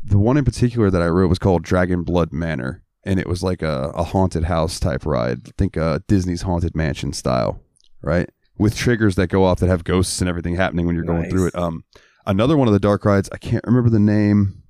the 0.02 0.18
one 0.18 0.38
in 0.38 0.44
particular 0.44 0.90
that 0.90 1.02
I 1.02 1.08
wrote 1.08 1.28
was 1.28 1.38
called 1.38 1.62
Dragon 1.62 2.02
Blood 2.04 2.32
Manor, 2.32 2.82
and 3.04 3.20
it 3.20 3.26
was 3.28 3.42
like 3.42 3.60
a, 3.60 3.92
a 3.94 4.02
haunted 4.04 4.44
house 4.44 4.80
type 4.80 5.04
ride. 5.04 5.54
Think 5.58 5.76
uh, 5.76 5.98
Disney's 6.08 6.42
Haunted 6.42 6.74
Mansion 6.74 7.12
style, 7.12 7.60
right? 8.02 8.30
With 8.56 8.74
triggers 8.74 9.16
that 9.16 9.26
go 9.28 9.44
off 9.44 9.58
that 9.60 9.68
have 9.68 9.84
ghosts 9.84 10.20
and 10.20 10.28
everything 10.30 10.56
happening 10.56 10.86
when 10.86 10.94
you're 10.94 11.04
going 11.04 11.28
through 11.28 11.48
it. 11.48 11.54
Um, 11.54 11.84
another 12.26 12.56
one 12.56 12.68
of 12.68 12.72
the 12.74 12.80
dark 12.80 13.04
rides. 13.04 13.28
I 13.32 13.38
can't 13.38 13.64
remember 13.66 13.90
the 13.90 13.98
name, 14.00 14.62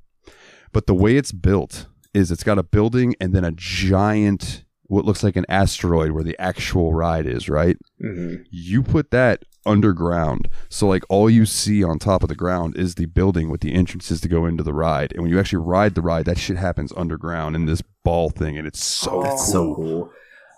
but 0.73 0.87
the 0.87 0.95
way 0.95 1.17
it's 1.17 1.33
built 1.33 1.87
is 2.15 2.31
it's 2.31 2.45
got 2.45 2.59
a 2.59 2.63
building 2.63 3.15
and 3.21 3.33
then 3.35 3.45
a 3.45 3.53
giant 3.53 4.65
what 4.87 5.05
looks 5.05 5.23
like 5.23 5.37
an 5.37 5.47
asteroid 5.49 6.11
where 6.11 6.25
the 6.25 6.37
actual 6.41 6.93
ride 6.93 7.25
is, 7.25 7.49
right? 7.49 7.77
Mhm. 8.03 8.45
you 8.51 8.83
put 8.83 9.11
that 9.13 9.45
underground 9.67 10.49
so 10.71 10.89
like 10.89 11.03
all 11.11 11.29
you 11.29 11.45
see 11.45 11.85
on 11.85 11.99
top 11.99 12.23
of 12.23 12.29
the 12.31 12.35
ground 12.35 12.75
is 12.79 12.95
the 12.95 13.05
building 13.05 13.51
with 13.51 13.61
the 13.61 13.75
entrances 13.75 14.21
to 14.23 14.27
go 14.27 14.47
into 14.47 14.63
the 14.65 14.73
ride 14.73 15.13
and 15.13 15.21
when 15.23 15.31
you 15.31 15.39
actually 15.39 15.63
ride 15.63 15.95
the 15.95 16.01
ride 16.01 16.25
that 16.25 16.39
shit 16.39 16.57
happens 16.57 16.95
underground 16.97 17.55
in 17.55 17.67
this 17.67 17.83
ball 18.03 18.31
thing 18.31 18.57
and 18.57 18.67
it's 18.67 18.83
so 18.83 19.21
Oh. 19.21 19.23
That's 19.23 19.53
cool 19.53 19.53
so 19.53 19.75
cool. 19.75 20.11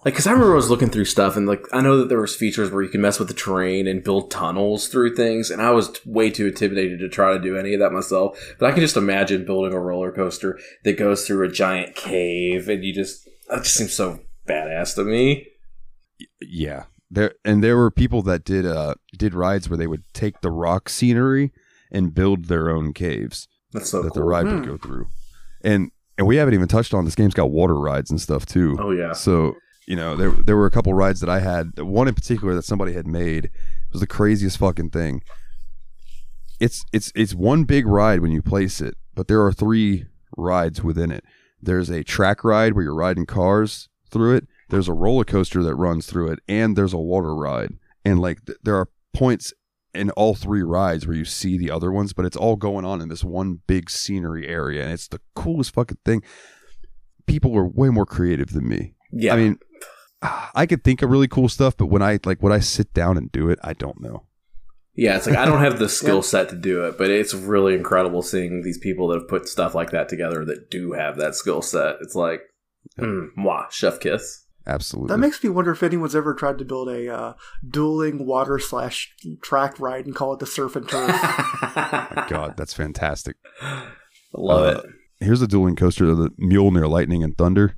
Like, 0.04 0.14
cause 0.16 0.26
I 0.26 0.32
remember 0.32 0.52
I 0.54 0.56
was 0.56 0.68
looking 0.68 0.90
through 0.90 1.04
stuff, 1.04 1.36
and 1.36 1.46
like 1.46 1.64
I 1.72 1.80
know 1.80 1.96
that 1.98 2.08
there 2.08 2.20
was 2.20 2.34
features 2.34 2.70
where 2.72 2.82
you 2.82 2.88
can 2.88 3.00
mess 3.00 3.20
with 3.20 3.28
the 3.28 3.34
terrain 3.34 3.86
and 3.86 4.02
build 4.02 4.32
tunnels 4.32 4.88
through 4.88 5.14
things, 5.14 5.48
and 5.50 5.62
I 5.62 5.70
was 5.70 5.90
way 6.04 6.28
too 6.30 6.48
intimidated 6.48 6.98
to 6.98 7.08
try 7.08 7.32
to 7.32 7.38
do 7.38 7.56
any 7.56 7.72
of 7.74 7.80
that 7.80 7.92
myself. 7.92 8.36
But 8.58 8.66
I 8.66 8.72
can 8.72 8.80
just 8.80 8.96
imagine 8.96 9.44
building 9.44 9.72
a 9.72 9.78
roller 9.78 10.10
coaster 10.10 10.58
that 10.84 10.98
goes 10.98 11.24
through 11.24 11.46
a 11.46 11.52
giant 11.52 11.94
cave, 11.94 12.68
and 12.68 12.82
you 12.84 12.92
just 12.92 13.28
that 13.48 13.62
just 13.62 13.76
seems 13.76 13.92
so 13.94 14.18
badass 14.48 14.96
to 14.96 15.04
me. 15.04 15.46
yeah 16.40 16.84
there 17.10 17.34
and 17.44 17.62
there 17.62 17.76
were 17.76 17.90
people 17.90 18.22
that 18.22 18.42
did 18.44 18.66
uh 18.66 18.94
did 19.16 19.34
rides 19.34 19.68
where 19.68 19.76
they 19.76 19.86
would 19.86 20.02
take 20.14 20.40
the 20.40 20.50
rock 20.50 20.88
scenery 20.88 21.52
and 21.92 22.14
build 22.14 22.46
their 22.46 22.70
own 22.70 22.92
caves 22.92 23.46
That's 23.72 23.90
so 23.90 24.02
that 24.02 24.14
the 24.14 24.20
cool. 24.20 24.28
ride 24.28 24.46
would 24.46 24.64
Hmm. 24.64 24.70
go 24.70 24.76
through 24.78 25.06
and 25.62 25.90
and 26.18 26.26
we 26.26 26.36
haven't 26.36 26.54
even 26.54 26.68
touched 26.68 26.92
on 26.94 27.04
this 27.04 27.14
game's 27.14 27.34
got 27.34 27.50
water 27.50 27.78
rides 27.78 28.10
and 28.10 28.20
stuff 28.20 28.46
too 28.46 28.76
Oh 28.80 28.90
yeah, 28.90 29.12
So 29.12 29.54
you 29.86 29.96
know, 29.96 30.16
there 30.16 30.30
there 30.30 30.56
were 30.56 30.66
a 30.66 30.70
couple 30.70 30.94
rides 30.94 31.20
that 31.20 31.30
I 31.30 31.40
had. 31.40 31.78
One 31.78 32.09
in 32.09 32.14
particular 32.14 32.54
that 32.54 32.62
somebody 32.64 32.92
had 32.92 33.06
made 33.06 33.50
was 33.92 34.00
the 34.00 34.06
craziest 34.06 34.59
fucking 34.59 34.90
thing. 34.90 35.22
It's 36.60 36.84
it's 36.92 37.10
it's 37.14 37.34
one 37.34 37.64
big 37.64 37.86
ride 37.86 38.20
when 38.20 38.30
you 38.30 38.42
place 38.42 38.80
it, 38.80 38.94
but 39.14 39.26
there 39.28 39.44
are 39.44 39.52
three 39.52 40.06
rides 40.36 40.82
within 40.82 41.10
it. 41.10 41.24
There's 41.60 41.90
a 41.90 42.04
track 42.04 42.44
ride 42.44 42.74
where 42.74 42.84
you're 42.84 42.94
riding 42.94 43.26
cars 43.26 43.88
through 44.10 44.36
it. 44.36 44.46
There's 44.68 44.88
a 44.88 44.92
roller 44.92 45.24
coaster 45.24 45.62
that 45.62 45.74
runs 45.74 46.06
through 46.06 46.32
it, 46.32 46.38
and 46.48 46.76
there's 46.76 46.92
a 46.92 46.98
water 46.98 47.34
ride. 47.34 47.74
And 48.04 48.20
like 48.20 48.44
th- 48.46 48.59
there 48.62 48.76
are 48.76 48.88
points 49.12 49.52
in 49.94 50.10
all 50.10 50.34
three 50.34 50.62
rides 50.62 51.06
where 51.06 51.16
you 51.16 51.24
see 51.24 51.59
the 51.59 51.70
other 51.70 51.92
ones, 51.92 52.12
but 52.12 52.24
it's 52.24 52.36
all 52.36 52.56
going 52.56 52.84
on 52.84 53.00
in 53.00 53.09
this 53.09 53.22
one 53.24 53.60
big 53.66 53.90
scenery 53.90 54.48
area, 54.48 54.84
and 54.84 54.92
it's 54.92 55.09
the 55.09 55.20
coolest 55.34 55.74
fucking 55.74 55.98
thing. 56.04 56.22
People 57.26 57.56
are 57.56 57.66
way 57.66 57.90
more 57.90 58.06
creative 58.06 58.52
than 58.52 58.68
me. 58.68 58.94
yeah. 59.12 59.34
I 59.34 59.36
mean, 59.36 59.59
I 60.22 60.66
could 60.66 60.84
think 60.84 61.02
of 61.02 61.10
really 61.10 61.28
cool 61.28 61.48
stuff, 61.48 61.76
but 61.76 61.86
when 61.86 62.02
I 62.02 62.18
like 62.24 62.42
when 62.42 62.52
I 62.52 62.60
sit 62.60 62.92
down 62.94 63.16
and 63.16 63.30
do 63.32 63.48
it, 63.50 63.58
I 63.62 63.72
don't 63.72 64.00
know. 64.00 64.24
Yeah, 64.94 65.16
it's 65.16 65.26
like 65.26 65.36
I 65.36 65.44
don't 65.46 65.60
have 65.60 65.78
the 65.78 65.88
skill 66.00 66.22
set 66.22 66.48
to 66.50 66.56
do 66.56 66.84
it, 66.84 66.98
but 66.98 67.10
it's 67.10 67.34
really 67.34 67.74
incredible 67.74 68.22
seeing 68.22 68.62
these 68.62 68.78
people 68.78 69.08
that 69.08 69.20
have 69.20 69.28
put 69.28 69.48
stuff 69.48 69.74
like 69.74 69.90
that 69.90 70.08
together 70.08 70.44
that 70.44 70.70
do 70.70 70.92
have 70.92 71.16
that 71.16 71.34
skill 71.34 71.62
set. 71.62 71.96
It's 72.02 72.14
like, 72.14 72.42
mm, 72.98 73.28
mwah, 73.38 73.70
chef 73.70 74.00
kiss. 74.00 74.44
Absolutely. 74.64 75.08
That 75.08 75.18
makes 75.18 75.42
me 75.42 75.50
wonder 75.50 75.72
if 75.72 75.82
anyone's 75.82 76.14
ever 76.14 76.34
tried 76.34 76.58
to 76.58 76.64
build 76.64 76.88
a 76.88 77.12
uh, 77.12 77.32
dueling 77.68 78.26
water 78.26 78.60
slash 78.60 79.12
track 79.42 79.80
ride 79.80 80.06
and 80.06 80.14
call 80.14 80.32
it 80.34 80.38
the 80.38 80.46
surf 80.46 80.76
and 80.76 80.88
turf. 80.88 81.08
God, 82.28 82.54
that's 82.56 82.72
fantastic. 82.72 83.36
Love 84.34 84.76
Uh, 84.76 84.80
it. 84.80 84.86
Here's 85.24 85.42
a 85.42 85.48
dueling 85.48 85.74
coaster: 85.76 86.10
of 86.10 86.18
the 86.18 86.30
near 86.38 86.86
Lightning 86.86 87.22
and 87.24 87.36
Thunder. 87.36 87.76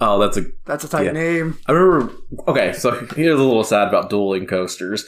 Oh, 0.00 0.18
that's 0.18 0.36
a. 0.36 0.44
That's 0.66 0.84
a 0.84 0.88
tight 0.88 1.06
Yeah. 1.06 1.12
name. 1.12 1.58
I 1.66 1.72
remember. 1.72 2.12
Okay, 2.48 2.72
so 2.72 2.90
here's 3.14 3.38
a 3.38 3.42
little 3.42 3.64
sad 3.64 3.88
about 3.88 4.10
dueling 4.10 4.46
coasters. 4.46 5.04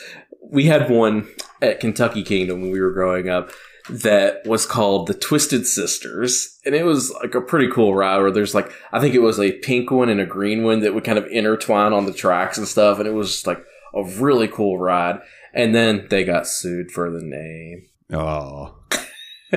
We 0.51 0.65
had 0.67 0.89
one 0.91 1.29
at 1.61 1.81
Kentucky 1.81 2.23
Kingdom 2.23 2.61
when 2.63 2.71
we 2.71 2.81
were 2.81 2.93
growing 2.93 3.29
up 3.29 3.51
that 3.89 4.45
was 4.47 4.65
called 4.67 5.07
the 5.07 5.15
Twisted 5.15 5.67
Sisters, 5.67 6.59
and 6.65 6.75
it 6.75 6.85
was 6.85 7.13
like 7.23 7.35
a 7.35 7.41
pretty 7.41 7.69
cool 7.71 7.95
ride. 7.95 8.19
Where 8.21 8.31
there's 8.31 8.55
like, 8.55 8.71
I 8.93 9.01
think 9.01 9.15
it 9.15 9.21
was 9.23 9.41
a 9.41 9.53
pink 9.53 9.91
one 9.91 10.09
and 10.09 10.21
a 10.21 10.27
green 10.27 10.63
one 10.63 10.81
that 10.81 10.95
would 10.95 11.05
kind 11.05 11.19
of 11.19 11.27
intertwine 11.27 11.93
on 11.93 12.07
the 12.07 12.13
tracks 12.13 12.59
and 12.59 12.67
stuff, 12.69 12.99
and 12.99 13.09
it 13.09 13.13
was 13.15 13.31
just 13.33 13.47
like 13.47 13.65
a 13.95 14.05
really 14.05 14.47
cool 14.49 14.79
ride. 14.79 15.21
And 15.53 15.75
then 15.75 16.07
they 16.11 16.23
got 16.25 16.47
sued 16.47 16.91
for 16.93 17.11
the 17.11 17.23
name. 17.25 17.87
Oh, 18.13 18.77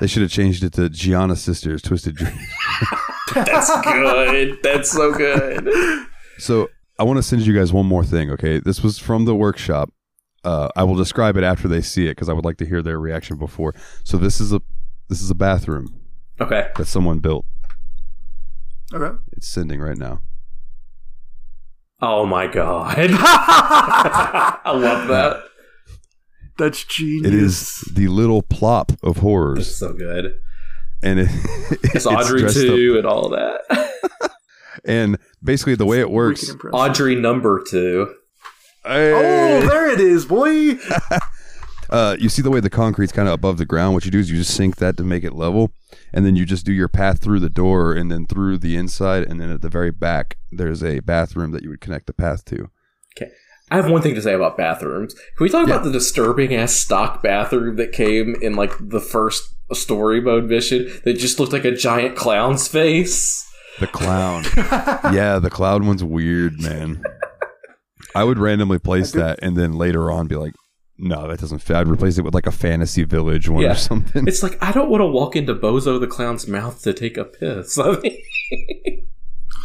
they 0.00 0.06
should 0.06 0.22
have 0.22 0.30
changed 0.30 0.64
it 0.64 0.72
to 0.74 0.82
Giana 0.90 1.36
Sisters 1.36 1.80
Twisted 1.82 2.16
Dream. 2.16 2.38
That's 3.34 3.80
good. 3.82 4.58
That's 4.62 4.90
so 4.90 5.12
good. 5.12 5.68
So 6.38 6.68
I 6.98 7.04
want 7.04 7.16
to 7.18 7.22
send 7.22 7.46
you 7.46 7.54
guys 7.54 7.72
one 7.72 7.86
more 7.86 8.04
thing. 8.04 8.30
Okay, 8.32 8.58
this 8.58 8.82
was 8.82 8.98
from 8.98 9.24
the 9.24 9.34
workshop. 9.34 9.90
Uh, 10.44 10.68
I 10.76 10.84
will 10.84 10.94
describe 10.96 11.36
it 11.36 11.44
after 11.44 11.68
they 11.68 11.80
see 11.80 12.06
it 12.06 12.10
because 12.10 12.28
I 12.28 12.32
would 12.34 12.44
like 12.44 12.58
to 12.58 12.66
hear 12.66 12.82
their 12.82 12.98
reaction 13.00 13.38
before. 13.38 13.74
So 14.04 14.18
this 14.18 14.40
is 14.40 14.52
a 14.52 14.60
this 15.08 15.22
is 15.22 15.30
a 15.30 15.34
bathroom 15.34 16.00
Okay. 16.40 16.68
that 16.76 16.86
someone 16.86 17.20
built. 17.20 17.46
Okay. 18.92 19.16
It's 19.32 19.48
sending 19.48 19.80
right 19.80 19.96
now. 19.96 20.20
Oh 22.02 22.26
my 22.26 22.46
god. 22.46 22.96
I 23.10 24.72
love 24.74 25.08
that. 25.08 25.44
That's 26.58 26.84
genius. 26.84 27.26
It 27.26 27.34
is 27.34 27.80
the 27.94 28.08
little 28.08 28.42
plop 28.42 28.92
of 29.02 29.16
It's 29.16 29.18
horrors, 29.20 29.74
so 29.76 29.92
good. 29.94 30.36
And 31.04 31.20
it, 31.20 31.28
It's 31.94 32.06
Audrey 32.06 32.40
dressed 32.40 32.56
up- 32.56 32.64
two 32.64 32.96
and 32.98 33.06
all 33.06 33.28
that. 33.30 33.60
And 34.84 35.18
basically, 35.42 35.76
the 35.76 35.86
way 35.86 36.00
it 36.00 36.10
works, 36.10 36.52
Audrey 36.72 37.14
number 37.14 37.62
two. 37.66 38.12
Hey! 38.84 39.12
Oh, 39.12 39.66
there 39.66 39.88
it 39.88 40.00
is, 40.00 40.26
boy. 40.26 40.78
uh, 41.90 42.16
you 42.18 42.28
see 42.28 42.42
the 42.42 42.50
way 42.50 42.60
the 42.60 42.68
concrete's 42.68 43.12
kind 43.12 43.28
of 43.28 43.32
above 43.34 43.56
the 43.56 43.64
ground. 43.64 43.94
What 43.94 44.04
you 44.04 44.10
do 44.10 44.18
is 44.18 44.30
you 44.30 44.36
just 44.36 44.54
sink 44.54 44.76
that 44.76 44.98
to 44.98 45.04
make 45.04 45.24
it 45.24 45.32
level, 45.32 45.70
and 46.12 46.26
then 46.26 46.36
you 46.36 46.44
just 46.44 46.66
do 46.66 46.72
your 46.72 46.88
path 46.88 47.22
through 47.22 47.40
the 47.40 47.48
door 47.48 47.94
and 47.94 48.10
then 48.10 48.26
through 48.26 48.58
the 48.58 48.76
inside, 48.76 49.22
and 49.22 49.40
then 49.40 49.48
at 49.48 49.62
the 49.62 49.70
very 49.70 49.92
back 49.92 50.36
there's 50.52 50.82
a 50.82 51.00
bathroom 51.00 51.52
that 51.52 51.62
you 51.62 51.70
would 51.70 51.80
connect 51.80 52.06
the 52.06 52.12
path 52.12 52.44
to. 52.46 52.68
Okay. 53.16 53.32
I 53.70 53.76
have 53.76 53.90
one 53.90 54.02
thing 54.02 54.14
to 54.16 54.22
say 54.22 54.34
about 54.34 54.58
bathrooms. 54.58 55.14
Can 55.14 55.44
we 55.44 55.48
talk 55.48 55.66
about 55.66 55.84
the 55.84 55.92
disturbing 55.92 56.54
ass 56.54 56.74
stock 56.74 57.22
bathroom 57.22 57.76
that 57.76 57.92
came 57.92 58.36
in 58.42 58.54
like 58.54 58.72
the 58.78 59.00
first 59.00 59.53
story 59.72 60.20
mode 60.20 60.44
mission 60.44 60.90
that 61.04 61.14
just 61.14 61.38
looked 61.40 61.52
like 61.52 61.64
a 61.64 61.74
giant 61.74 62.16
clown's 62.16 62.68
face? 62.68 63.42
The 63.80 63.86
clown, 63.88 64.44
yeah, 65.14 65.38
the 65.40 65.50
clown 65.50 65.86
one's 65.86 66.04
weird, 66.04 66.60
man. 66.60 67.02
I 68.14 68.22
would 68.22 68.38
randomly 68.38 68.78
place 68.78 69.10
that, 69.12 69.40
and 69.42 69.56
then 69.56 69.72
later 69.72 70.12
on 70.12 70.28
be 70.28 70.36
like, 70.36 70.54
"No, 70.96 71.26
that 71.26 71.40
doesn't 71.40 71.58
fit." 71.58 71.74
I'd 71.76 71.88
replace 71.88 72.16
it 72.16 72.22
with 72.22 72.34
like 72.34 72.46
a 72.46 72.52
fantasy 72.52 73.02
village 73.02 73.48
one 73.48 73.62
Yeah. 73.62 73.72
or 73.72 73.76
something. 73.76 74.28
It's 74.28 74.44
like 74.44 74.56
I 74.62 74.70
don't 74.70 74.90
want 74.90 75.00
to 75.00 75.06
walk 75.06 75.34
into 75.34 75.54
Bozo 75.56 75.98
the 75.98 76.06
clown's 76.06 76.46
mouth 76.46 76.82
to 76.82 76.92
take 76.92 77.16
a 77.16 77.24
piss. 77.24 77.76
I 77.80 77.98
mean, 78.00 79.06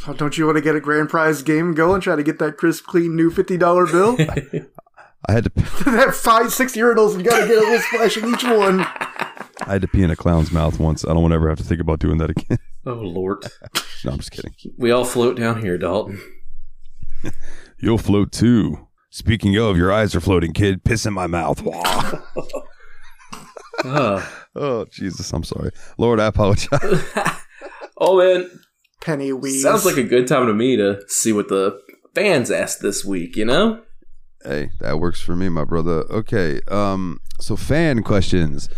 oh, 0.08 0.14
Don't 0.14 0.36
you 0.40 0.48
want 0.48 0.58
to 0.58 0.62
get 0.64 0.76
a 0.76 0.80
grand 0.82 1.10
prize 1.10 1.44
game 1.44 1.76
going? 1.76 1.96
And 1.96 2.04
try 2.04 2.16
to 2.16 2.24
get 2.24 2.40
that 2.40 2.58
crisp, 2.58 2.86
clean, 2.88 3.16
new 3.16 3.30
fifty 3.30 3.58
dollar 3.58 3.86
bill. 3.86 4.18
I 5.28 5.34
had 5.34 5.44
to, 5.44 5.50
that 5.86 6.16
five, 6.16 6.52
six 6.52 6.76
urinals, 6.76 7.14
and 7.14 7.24
you 7.24 7.30
got 7.30 7.42
to 7.42 7.48
get 7.48 7.58
a 7.58 7.60
little 7.60 7.80
splash 7.80 8.18
in 8.18 8.34
each 8.34 8.44
one. 8.44 8.88
I 9.62 9.74
had 9.74 9.82
to 9.82 9.88
pee 9.88 10.04
in 10.04 10.12
a 10.12 10.16
clown's 10.16 10.52
mouth 10.52 10.80
once. 10.80 11.04
I 11.06 11.10
don't 11.10 11.22
want 11.22 11.32
to 11.32 11.36
ever 11.36 11.50
have 11.50 11.58
to 11.58 11.64
think 11.64 11.82
about 11.82 12.00
doing 12.00 12.18
that 12.20 12.30
again. 12.30 12.58
oh 12.86 12.94
lord, 12.94 13.46
no, 14.06 14.12
I'm 14.12 14.18
just 14.18 14.32
kidding. 14.32 14.54
we 14.78 14.92
all 14.92 15.06
float 15.06 15.38
down 15.38 15.62
here, 15.62 15.78
Dalton. 15.78 16.22
You'll 17.80 17.98
float 17.98 18.32
too. 18.32 18.88
Speaking 19.10 19.58
of, 19.58 19.78
your 19.78 19.92
eyes 19.92 20.16
are 20.16 20.22
floating, 20.22 20.54
kid. 20.54 20.84
Piss 20.84 21.06
in 21.06 21.14
my 21.14 21.28
mouth. 21.28 21.62
Wah. 21.64 22.20
Ugh. 23.84 24.24
oh, 24.56 24.86
Jesus. 24.92 25.32
I'm 25.34 25.44
sorry. 25.44 25.72
Lord, 25.98 26.20
I 26.20 26.28
apologize. 26.28 27.04
oh 27.98 28.18
man, 28.18 28.50
Pennywise. 29.02 29.62
sounds 29.62 29.86
like 29.86 29.98
a 29.98 30.04
good 30.04 30.28
time 30.28 30.48
to 30.48 30.54
me 30.54 30.76
to 30.76 31.02
see 31.08 31.32
what 31.34 31.48
the 31.48 31.80
fans 32.14 32.52
asked 32.52 32.82
this 32.82 33.04
week. 33.04 33.36
You 33.36 33.46
know. 33.46 33.82
hey, 34.44 34.70
that 34.80 35.00
works 35.00 35.22
for 35.22 35.36
me, 35.36 35.50
my 35.50 35.64
brother. 35.64 36.04
Okay. 36.12 36.62
Um, 36.68 37.20
so 37.40 37.56
fan 37.56 38.04
questions. 38.04 38.70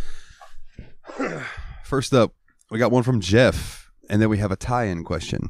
First 1.84 2.14
up, 2.14 2.34
we 2.70 2.80
got 2.80 2.92
one 2.92 3.04
from 3.04 3.20
Jeff, 3.20 3.92
and 4.10 4.22
then 4.22 4.30
we 4.30 4.38
have 4.38 4.52
a 4.52 4.56
tie-in 4.56 5.04
question. 5.04 5.50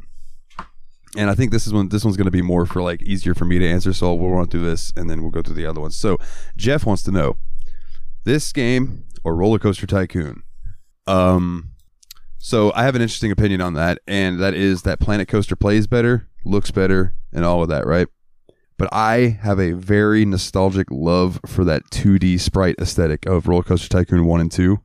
And 1.18 1.30
I 1.30 1.36
think 1.36 1.52
this 1.52 1.68
is 1.68 1.74
one. 1.74 1.90
This 1.90 2.06
one's 2.06 2.16
going 2.16 2.26
to 2.26 2.32
be 2.32 2.42
more 2.42 2.66
for 2.66 2.82
like 2.82 3.02
easier 3.02 3.34
for 3.34 3.44
me 3.44 3.60
to 3.60 3.68
answer. 3.68 3.92
So 3.92 4.14
we'll 4.14 4.32
run 4.32 4.48
through 4.48 4.66
this, 4.66 4.94
and 4.96 5.10
then 5.10 5.22
we'll 5.22 5.32
go 5.32 5.42
through 5.42 5.56
the 5.56 5.66
other 5.66 5.82
ones. 5.82 5.98
So 5.98 6.18
Jeff 6.56 6.86
wants 6.86 7.04
to 7.04 7.12
know 7.12 7.38
this 8.24 8.52
game 8.54 9.04
or 9.24 9.36
Roller 9.36 9.60
Coaster 9.60 9.86
Tycoon. 9.86 10.44
Um, 11.08 11.72
so 12.38 12.72
I 12.76 12.84
have 12.84 12.96
an 12.96 13.02
interesting 13.02 13.32
opinion 13.32 13.62
on 13.62 13.74
that, 13.74 14.00
and 14.08 14.40
that 14.40 14.54
is 14.54 14.84
that 14.84 15.00
Planet 15.00 15.28
Coaster 15.28 15.56
plays 15.56 15.86
better, 15.86 16.28
looks 16.46 16.72
better, 16.72 17.14
and 17.34 17.44
all 17.44 17.62
of 17.62 17.70
that, 17.70 17.86
right? 17.86 18.08
But 18.78 18.90
I 18.92 19.38
have 19.42 19.60
a 19.60 19.74
very 19.74 20.26
nostalgic 20.26 20.88
love 20.90 21.40
for 21.46 21.64
that 21.66 21.84
2D 21.92 22.40
sprite 22.40 22.76
aesthetic 22.80 23.28
of 23.28 23.48
Roller 23.48 23.64
Coaster 23.64 23.90
Tycoon 23.90 24.26
1 24.26 24.42
and 24.42 24.52
2. 24.52 24.80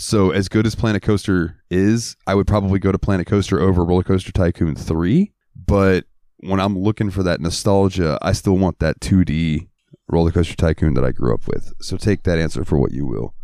So 0.00 0.30
as 0.30 0.48
good 0.48 0.66
as 0.66 0.74
Planet 0.74 1.02
Coaster 1.02 1.62
is, 1.70 2.16
I 2.26 2.34
would 2.34 2.46
probably 2.46 2.78
go 2.78 2.90
to 2.90 2.98
Planet 2.98 3.26
Coaster 3.26 3.60
over 3.60 3.84
Roller 3.84 4.02
Coaster 4.02 4.32
Tycoon 4.32 4.74
3. 4.74 5.30
But 5.54 6.06
when 6.38 6.58
I'm 6.58 6.78
looking 6.78 7.10
for 7.10 7.22
that 7.22 7.38
nostalgia, 7.38 8.18
I 8.22 8.32
still 8.32 8.56
want 8.56 8.78
that 8.78 8.98
2D 9.00 9.68
Roller 10.08 10.30
Coaster 10.30 10.56
Tycoon 10.56 10.94
that 10.94 11.04
I 11.04 11.12
grew 11.12 11.34
up 11.34 11.46
with. 11.46 11.74
So 11.82 11.98
take 11.98 12.22
that 12.22 12.38
answer 12.38 12.64
for 12.64 12.78
what 12.78 12.92
you 12.92 13.04
will. 13.04 13.34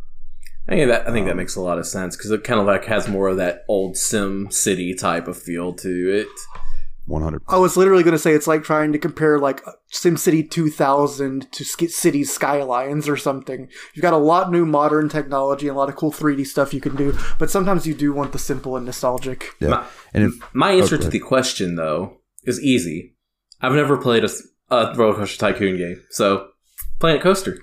I 0.66 0.76
think 0.76 0.88
that 0.88 1.06
I 1.06 1.12
think 1.12 1.26
that 1.26 1.36
makes 1.36 1.56
a 1.56 1.60
lot 1.60 1.76
of 1.76 1.86
sense 1.86 2.16
because 2.16 2.30
it 2.30 2.42
kind 2.42 2.58
of 2.58 2.64
like 2.64 2.86
has 2.86 3.06
more 3.06 3.28
of 3.28 3.36
that 3.36 3.66
old 3.68 3.98
Sim 3.98 4.50
City 4.50 4.94
type 4.94 5.28
of 5.28 5.36
feel 5.36 5.74
to 5.74 6.10
it. 6.10 6.28
100. 7.06 7.42
I 7.48 7.58
was 7.58 7.76
literally 7.76 8.02
going 8.02 8.12
to 8.12 8.18
say 8.18 8.32
it's 8.32 8.46
like 8.46 8.64
trying 8.64 8.92
to 8.92 8.98
compare 8.98 9.38
like 9.38 9.62
SimCity 9.92 10.50
2000 10.50 11.50
to 11.52 11.64
Sk- 11.64 11.88
City 11.88 12.24
Skylines 12.24 13.08
or 13.08 13.16
something. 13.16 13.68
You've 13.94 14.02
got 14.02 14.12
a 14.12 14.18
lot 14.18 14.50
new 14.50 14.66
modern 14.66 15.08
technology 15.08 15.68
and 15.68 15.76
a 15.76 15.78
lot 15.78 15.88
of 15.88 15.96
cool 15.96 16.12
3D 16.12 16.46
stuff 16.46 16.74
you 16.74 16.80
can 16.80 16.96
do, 16.96 17.16
but 17.38 17.50
sometimes 17.50 17.86
you 17.86 17.94
do 17.94 18.12
want 18.12 18.32
the 18.32 18.38
simple 18.38 18.76
and 18.76 18.86
nostalgic. 18.86 19.54
Yeah. 19.60 19.68
My, 19.68 19.86
and 20.14 20.24
if, 20.24 20.54
my 20.54 20.72
answer 20.72 20.96
go 20.96 21.04
to 21.04 21.08
the 21.08 21.20
question 21.20 21.76
though 21.76 22.18
is 22.44 22.60
easy. 22.60 23.14
I've 23.60 23.72
never 23.72 23.96
played 23.96 24.24
a 24.24 24.94
roller 24.96 25.14
coaster 25.14 25.38
tycoon 25.38 25.76
game, 25.76 26.02
so 26.10 26.48
Planet 26.98 27.22
Coaster. 27.22 27.58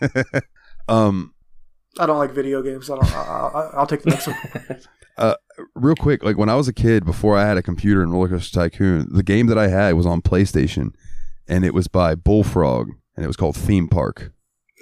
um, 0.88 1.34
I 1.98 2.06
don't 2.06 2.18
like 2.18 2.32
video 2.32 2.62
games. 2.62 2.90
I 2.90 2.96
don't. 2.96 3.14
I, 3.14 3.20
I, 3.20 3.70
I'll 3.74 3.86
take 3.86 4.02
the 4.02 4.10
next 4.10 4.26
one. 4.26 4.36
real 5.74 5.94
quick, 5.94 6.22
like 6.24 6.36
when 6.36 6.48
I 6.48 6.56
was 6.56 6.68
a 6.68 6.72
kid, 6.72 7.04
before 7.04 7.36
I 7.36 7.46
had 7.46 7.56
a 7.56 7.62
computer 7.62 8.02
in 8.02 8.10
Roller 8.10 8.28
Coaster 8.28 8.60
Tycoon, 8.60 9.08
the 9.12 9.22
game 9.22 9.46
that 9.46 9.58
I 9.58 9.68
had 9.68 9.94
was 9.94 10.06
on 10.06 10.22
PlayStation, 10.22 10.94
and 11.48 11.64
it 11.64 11.74
was 11.74 11.88
by 11.88 12.14
Bullfrog, 12.14 12.90
and 13.16 13.24
it 13.24 13.28
was 13.28 13.36
called 13.36 13.56
Theme 13.56 13.88
Park. 13.88 14.32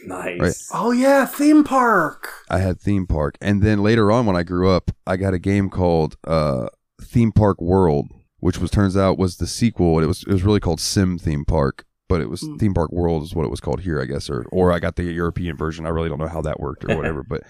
Nice. 0.05 0.41
Right. 0.41 0.55
Oh 0.73 0.91
yeah, 0.91 1.27
theme 1.27 1.63
park. 1.63 2.29
I 2.51 2.59
had 2.59 2.81
Theme 2.81 3.07
Park, 3.07 3.37
and 3.41 3.63
then 3.63 3.83
later 3.85 4.11
on, 4.11 4.27
when 4.27 4.35
I 4.35 4.43
grew 4.43 4.69
up, 4.69 4.91
I 5.07 5.17
got 5.17 5.33
a 5.33 5.39
game 5.39 5.71
called 5.71 6.17
uh, 6.27 6.67
Theme 7.01 7.31
Park 7.31 7.61
World, 7.61 8.09
which 8.41 8.59
was 8.59 8.71
turns 8.73 8.97
out 8.97 9.17
was 9.17 9.37
the 9.37 9.47
sequel. 9.47 10.01
It 10.01 10.07
was 10.07 10.25
it 10.25 10.33
was 10.33 10.43
really 10.43 10.59
called 10.59 10.81
Sim 10.81 11.19
Theme 11.19 11.45
Park, 11.45 11.85
but 12.09 12.21
it 12.21 12.29
was 12.29 12.41
Hmm. 12.41 12.57
Theme 12.57 12.75
Park 12.75 12.91
World 12.91 13.23
is 13.23 13.33
what 13.33 13.45
it 13.45 13.51
was 13.51 13.61
called 13.61 13.83
here, 13.83 14.01
I 14.03 14.07
guess, 14.07 14.29
or 14.29 14.45
or 14.51 14.73
I 14.73 14.81
got 14.81 14.97
the 14.97 15.05
European 15.05 15.57
version. 15.57 15.87
I 15.87 15.91
really 15.91 16.09
don't 16.09 16.19
know 16.19 16.27
how 16.27 16.43
that 16.43 16.59
worked 16.59 16.85
or 16.85 16.97
whatever, 16.97 17.23
but 17.29 17.43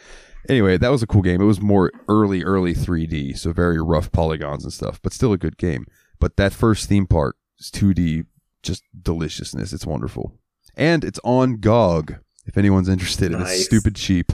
anyway, 0.49 0.77
that 0.79 0.91
was 0.91 1.03
a 1.03 1.07
cool 1.07 1.23
game. 1.23 1.41
It 1.41 1.47
was 1.47 1.61
more 1.61 1.91
early 2.09 2.43
early 2.43 2.75
3D, 2.75 3.39
so 3.39 3.53
very 3.53 3.81
rough 3.81 4.13
polygons 4.13 4.65
and 4.65 4.73
stuff, 4.73 5.01
but 5.03 5.13
still 5.13 5.33
a 5.33 5.39
good 5.39 5.57
game. 5.57 5.87
But 6.19 6.37
that 6.37 6.53
first 6.53 6.89
theme 6.89 7.07
park 7.07 7.37
is 7.59 7.71
2D, 7.71 8.27
just 8.63 8.85
deliciousness. 9.01 9.73
It's 9.73 9.87
wonderful, 9.87 10.39
and 10.77 11.05
it's 11.05 11.21
on 11.25 11.57
GOG. 11.57 12.17
If 12.45 12.59
anyone's 12.59 12.89
interested, 12.89 13.33
and 13.33 13.43
it's 13.43 13.65
stupid 13.65 13.95
cheap. 13.95 14.33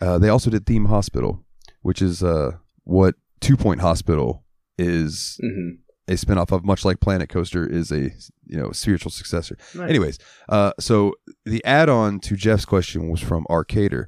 Uh, 0.00 0.18
they 0.18 0.28
also 0.28 0.50
did 0.50 0.64
Theme 0.64 0.84
Hospital, 0.84 1.44
which 1.82 2.00
is 2.00 2.22
uh, 2.22 2.52
what 2.84 3.16
Two 3.40 3.56
Point 3.56 3.80
Hospital 3.80 4.44
is 4.78 5.40
hmm 5.42 5.70
a 6.08 6.12
spinoff 6.12 6.50
of, 6.52 6.64
much 6.64 6.84
like 6.84 7.00
Planet 7.00 7.28
Coaster 7.28 7.66
is 7.66 7.92
a 7.92 8.10
you 8.46 8.56
know 8.58 8.72
spiritual 8.72 9.10
successor. 9.10 9.56
Nice. 9.74 9.90
Anyways, 9.90 10.18
uh, 10.48 10.72
so 10.80 11.14
the 11.44 11.64
add-on 11.64 12.18
to 12.20 12.34
Jeff's 12.34 12.64
question 12.64 13.10
was 13.10 13.20
from 13.20 13.46
Arcader, 13.50 14.06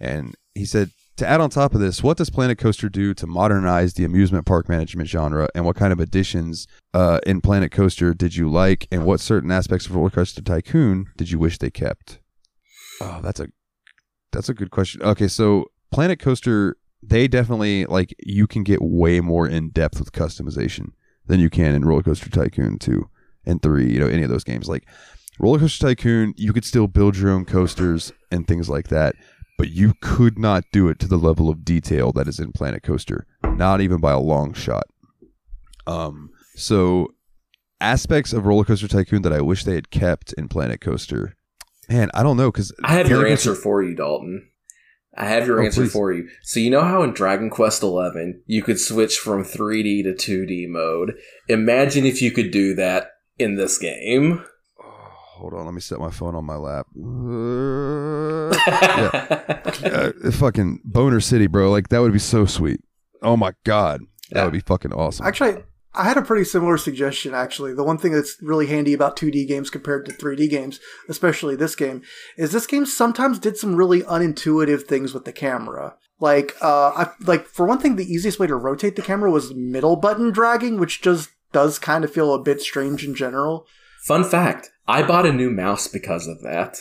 and 0.00 0.34
he 0.54 0.64
said 0.64 0.90
to 1.16 1.28
add 1.28 1.40
on 1.40 1.50
top 1.50 1.74
of 1.74 1.80
this, 1.80 2.02
what 2.02 2.16
does 2.16 2.30
Planet 2.30 2.56
Coaster 2.56 2.88
do 2.88 3.12
to 3.12 3.26
modernize 3.26 3.92
the 3.92 4.04
amusement 4.04 4.46
park 4.46 4.68
management 4.68 5.08
genre, 5.08 5.48
and 5.54 5.66
what 5.66 5.76
kind 5.76 5.92
of 5.92 6.00
additions 6.00 6.66
uh, 6.94 7.20
in 7.26 7.40
Planet 7.42 7.70
Coaster 7.70 8.14
did 8.14 8.34
you 8.34 8.50
like, 8.50 8.88
and 8.90 9.04
what 9.04 9.20
certain 9.20 9.50
aspects 9.50 9.86
of 9.86 9.94
Roller 9.94 10.10
Coaster 10.10 10.40
Tycoon 10.40 11.06
did 11.16 11.30
you 11.30 11.38
wish 11.38 11.58
they 11.58 11.70
kept? 11.70 12.20
Oh, 13.00 13.20
that's 13.22 13.40
a 13.40 13.48
that's 14.32 14.48
a 14.48 14.54
good 14.54 14.70
question. 14.70 15.02
Okay, 15.02 15.28
so 15.28 15.66
Planet 15.90 16.18
Coaster, 16.18 16.76
they 17.02 17.28
definitely 17.28 17.84
like 17.84 18.14
you 18.24 18.46
can 18.46 18.62
get 18.62 18.80
way 18.80 19.20
more 19.20 19.46
in 19.46 19.70
depth 19.70 19.98
with 19.98 20.12
customization 20.12 20.92
than 21.26 21.40
you 21.40 21.50
can 21.50 21.74
in 21.74 21.84
Roller 21.84 22.02
Coaster 22.02 22.30
Tycoon 22.30 22.78
two 22.78 23.10
and 23.44 23.62
three. 23.62 23.92
You 23.92 24.00
know, 24.00 24.06
any 24.06 24.22
of 24.22 24.30
those 24.30 24.44
games 24.44 24.68
like 24.68 24.86
Roller 25.38 25.58
Coaster 25.58 25.88
Tycoon, 25.88 26.34
you 26.36 26.52
could 26.52 26.64
still 26.64 26.86
build 26.86 27.16
your 27.16 27.30
own 27.30 27.44
coasters 27.44 28.12
and 28.30 28.46
things 28.46 28.68
like 28.68 28.88
that, 28.88 29.16
but 29.60 29.68
you 29.70 29.92
could 30.00 30.38
not 30.38 30.64
do 30.72 30.88
it 30.88 30.98
to 30.98 31.06
the 31.06 31.18
level 31.18 31.50
of 31.50 31.66
detail 31.66 32.12
that 32.12 32.26
is 32.26 32.40
in 32.40 32.50
Planet 32.50 32.82
Coaster, 32.82 33.26
not 33.44 33.82
even 33.82 34.00
by 34.00 34.10
a 34.10 34.18
long 34.18 34.54
shot. 34.54 34.84
Um, 35.86 36.30
so 36.56 37.08
aspects 37.78 38.32
of 38.32 38.46
Roller 38.46 38.64
Coaster 38.64 38.88
Tycoon 38.88 39.20
that 39.20 39.34
I 39.34 39.42
wish 39.42 39.64
they 39.64 39.74
had 39.74 39.90
kept 39.90 40.32
in 40.32 40.48
Planet 40.48 40.80
Coaster. 40.80 41.36
Man, 41.90 42.10
I 42.14 42.22
don't 42.22 42.38
know 42.38 42.50
because 42.50 42.72
I 42.82 42.94
have 42.94 43.10
your 43.10 43.26
answer 43.26 43.54
for 43.54 43.82
you, 43.82 43.94
Dalton. 43.94 44.48
I 45.14 45.26
have 45.26 45.46
your 45.46 45.60
Oh, 45.60 45.64
answer 45.66 45.82
please. 45.82 45.92
for 45.92 46.10
you. 46.10 46.30
So 46.42 46.58
you 46.58 46.70
know 46.70 46.80
how 46.82 47.02
in 47.02 47.12
Dragon 47.12 47.50
Quest 47.50 47.82
XI 47.82 48.36
you 48.46 48.62
could 48.62 48.80
switch 48.80 49.18
from 49.18 49.44
3D 49.44 50.04
to 50.04 50.14
2D 50.14 50.68
mode. 50.68 51.16
Imagine 51.48 52.06
if 52.06 52.22
you 52.22 52.30
could 52.30 52.50
do 52.50 52.74
that 52.76 53.10
in 53.38 53.56
this 53.56 53.76
game. 53.76 54.42
Hold 55.40 55.54
on, 55.54 55.64
let 55.64 55.74
me 55.74 55.80
set 55.80 55.98
my 55.98 56.10
phone 56.10 56.34
on 56.34 56.44
my 56.44 56.56
lap. 56.56 56.86
Uh, 59.82 60.12
uh, 60.24 60.30
fucking 60.32 60.80
Boner 60.84 61.20
City, 61.20 61.46
bro. 61.46 61.70
Like 61.70 61.88
that 61.88 62.00
would 62.00 62.12
be 62.12 62.18
so 62.18 62.44
sweet. 62.46 62.80
Oh 63.22 63.36
my 63.36 63.52
god, 63.64 64.00
that 64.30 64.38
Yeah. 64.40 64.44
would 64.44 64.52
be 64.52 64.60
fucking 64.60 64.92
awesome. 64.92 65.26
Actually, 65.26 65.62
I 65.94 66.04
had 66.04 66.16
a 66.16 66.22
pretty 66.22 66.44
similar 66.44 66.76
suggestion. 66.76 67.32
Actually, 67.34 67.74
the 67.74 67.84
one 67.84 67.96
thing 67.98 68.12
that's 68.12 68.36
really 68.42 68.66
handy 68.66 68.92
about 68.92 69.16
2D 69.16 69.46
games 69.48 69.70
compared 69.70 70.04
to 70.06 70.12
3D 70.12 70.48
games, 70.50 70.78
especially 71.08 71.56
this 71.56 71.74
game, 71.74 72.02
is 72.36 72.52
this 72.52 72.66
game 72.66 72.86
sometimes 72.86 73.38
did 73.38 73.56
some 73.56 73.76
really 73.76 74.02
unintuitive 74.02 74.82
things 74.82 75.14
with 75.14 75.24
the 75.24 75.32
camera. 75.32 75.94
Like, 76.20 76.54
uh, 76.60 76.90
I, 76.94 77.10
like 77.24 77.46
for 77.46 77.66
one 77.66 77.78
thing, 77.78 77.96
the 77.96 78.12
easiest 78.12 78.38
way 78.38 78.46
to 78.46 78.56
rotate 78.56 78.96
the 78.96 79.02
camera 79.02 79.30
was 79.30 79.54
middle 79.54 79.96
button 79.96 80.30
dragging, 80.32 80.78
which 80.78 81.00
just 81.02 81.30
does 81.52 81.78
kind 81.78 82.04
of 82.04 82.12
feel 82.12 82.34
a 82.34 82.42
bit 82.42 82.60
strange 82.60 83.04
in 83.06 83.14
general. 83.14 83.66
Fun 84.04 84.24
fact 84.24 84.70
I 84.90 85.02
bought 85.06 85.26
a 85.26 85.32
new 85.32 85.50
mouse 85.50 85.86
because 85.86 86.26
of 86.26 86.42
that. 86.42 86.78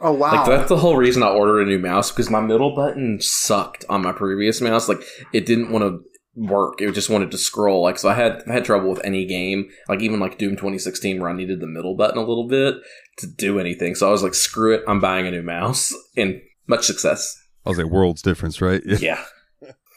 Oh 0.00 0.12
wow! 0.12 0.32
Like 0.32 0.46
that's 0.46 0.68
the 0.68 0.78
whole 0.78 0.96
reason 0.96 1.22
I 1.22 1.28
ordered 1.28 1.60
a 1.60 1.66
new 1.66 1.78
mouse 1.78 2.10
because 2.10 2.30
my 2.30 2.40
middle 2.40 2.74
button 2.74 3.20
sucked 3.20 3.84
on 3.88 4.02
my 4.02 4.12
previous 4.12 4.60
mouse. 4.60 4.88
Like 4.88 5.02
it 5.34 5.44
didn't 5.44 5.70
want 5.70 5.84
to 5.84 6.02
work. 6.34 6.80
It 6.80 6.90
just 6.92 7.10
wanted 7.10 7.30
to 7.32 7.38
scroll. 7.38 7.82
Like 7.82 7.98
so, 7.98 8.08
I 8.08 8.14
had 8.14 8.42
I 8.48 8.54
had 8.54 8.64
trouble 8.64 8.88
with 8.88 9.04
any 9.04 9.26
game, 9.26 9.68
like 9.88 10.00
even 10.00 10.18
like 10.20 10.38
Doom 10.38 10.52
2016, 10.52 11.20
where 11.20 11.28
I 11.28 11.34
needed 11.34 11.60
the 11.60 11.66
middle 11.66 11.94
button 11.94 12.16
a 12.16 12.24
little 12.24 12.48
bit 12.48 12.76
to 13.18 13.26
do 13.26 13.60
anything. 13.60 13.94
So 13.94 14.08
I 14.08 14.10
was 14.10 14.22
like, 14.22 14.34
screw 14.34 14.74
it, 14.74 14.82
I'm 14.88 15.00
buying 15.00 15.26
a 15.26 15.30
new 15.30 15.42
mouse, 15.42 15.92
and 16.16 16.40
much 16.66 16.86
success. 16.86 17.36
I 17.66 17.68
was 17.68 17.78
like, 17.78 17.88
world's 17.88 18.22
difference, 18.22 18.62
right? 18.62 18.82
Yeah, 19.00 19.22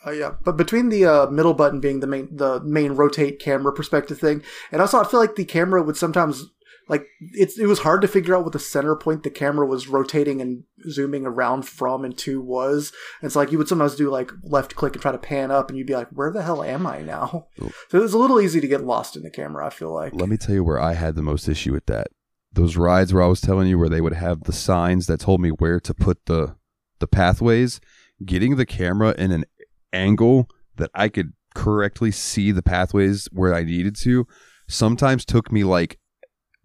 Oh 0.05 0.11
yeah, 0.11 0.33
but 0.43 0.57
between 0.57 0.89
the 0.89 1.05
uh, 1.05 1.27
middle 1.27 1.53
button 1.53 1.79
being 1.79 2.01
the 2.01 2.07
main 2.07 2.27
the 2.29 2.59
main 2.61 2.91
rotate 2.91 3.39
camera 3.39 3.71
perspective 3.71 4.19
thing, 4.19 4.43
and 4.71 4.81
also 4.81 4.99
I 4.99 5.07
feel 5.07 5.19
like 5.19 5.35
the 5.35 5.45
camera 5.45 5.81
would 5.81 5.95
sometimes 5.95 6.45
like 6.89 7.07
it's 7.19 7.57
it 7.57 7.65
was 7.65 7.79
hard 7.79 8.01
to 8.01 8.07
figure 8.07 8.35
out 8.35 8.43
what 8.43 8.53
the 8.53 8.59
center 8.59 8.95
point 8.95 9.23
the 9.23 9.29
camera 9.29 9.65
was 9.65 9.87
rotating 9.87 10.41
and 10.41 10.63
zooming 10.89 11.25
around 11.25 11.63
from 11.63 12.03
and 12.03 12.17
to 12.19 12.41
was. 12.41 12.91
And 13.21 13.27
it's 13.27 13.35
like 13.35 13.51
you 13.51 13.57
would 13.57 13.67
sometimes 13.67 13.95
do 13.95 14.09
like 14.09 14.31
left 14.43 14.75
click 14.75 14.93
and 14.93 15.01
try 15.01 15.11
to 15.11 15.17
pan 15.17 15.51
up, 15.51 15.69
and 15.69 15.77
you'd 15.77 15.87
be 15.87 15.95
like, 15.95 16.09
"Where 16.09 16.31
the 16.31 16.43
hell 16.43 16.63
am 16.63 16.85
I 16.85 17.01
now?" 17.01 17.47
So 17.89 17.99
it 17.99 18.01
was 18.01 18.13
a 18.13 18.17
little 18.17 18.41
easy 18.41 18.59
to 18.59 18.67
get 18.67 18.83
lost 18.83 19.15
in 19.15 19.23
the 19.23 19.29
camera. 19.29 19.65
I 19.65 19.69
feel 19.69 19.93
like. 19.93 20.13
Let 20.13 20.29
me 20.29 20.37
tell 20.37 20.55
you 20.55 20.63
where 20.63 20.79
I 20.79 20.93
had 20.93 21.15
the 21.15 21.21
most 21.21 21.47
issue 21.47 21.71
with 21.71 21.85
that. 21.85 22.07
Those 22.51 22.75
rides 22.75 23.13
where 23.13 23.23
I 23.23 23.27
was 23.27 23.41
telling 23.41 23.67
you 23.67 23.77
where 23.77 23.89
they 23.89 24.01
would 24.01 24.13
have 24.13 24.43
the 24.43 24.53
signs 24.53 25.07
that 25.07 25.19
told 25.19 25.41
me 25.41 25.49
where 25.49 25.79
to 25.79 25.93
put 25.93 26.25
the 26.25 26.55
the 26.99 27.07
pathways, 27.07 27.79
getting 28.25 28.55
the 28.55 28.65
camera 28.65 29.13
in 29.17 29.31
an 29.31 29.45
angle 29.91 30.49
that 30.75 30.91
I 30.93 31.09
could 31.09 31.33
correctly 31.55 32.11
see 32.11 32.51
the 32.51 32.63
pathways 32.63 33.27
where 33.31 33.53
I 33.53 33.63
needed 33.63 33.95
to 33.97 34.27
sometimes 34.67 35.25
took 35.25 35.51
me 35.51 35.63
like 35.63 35.99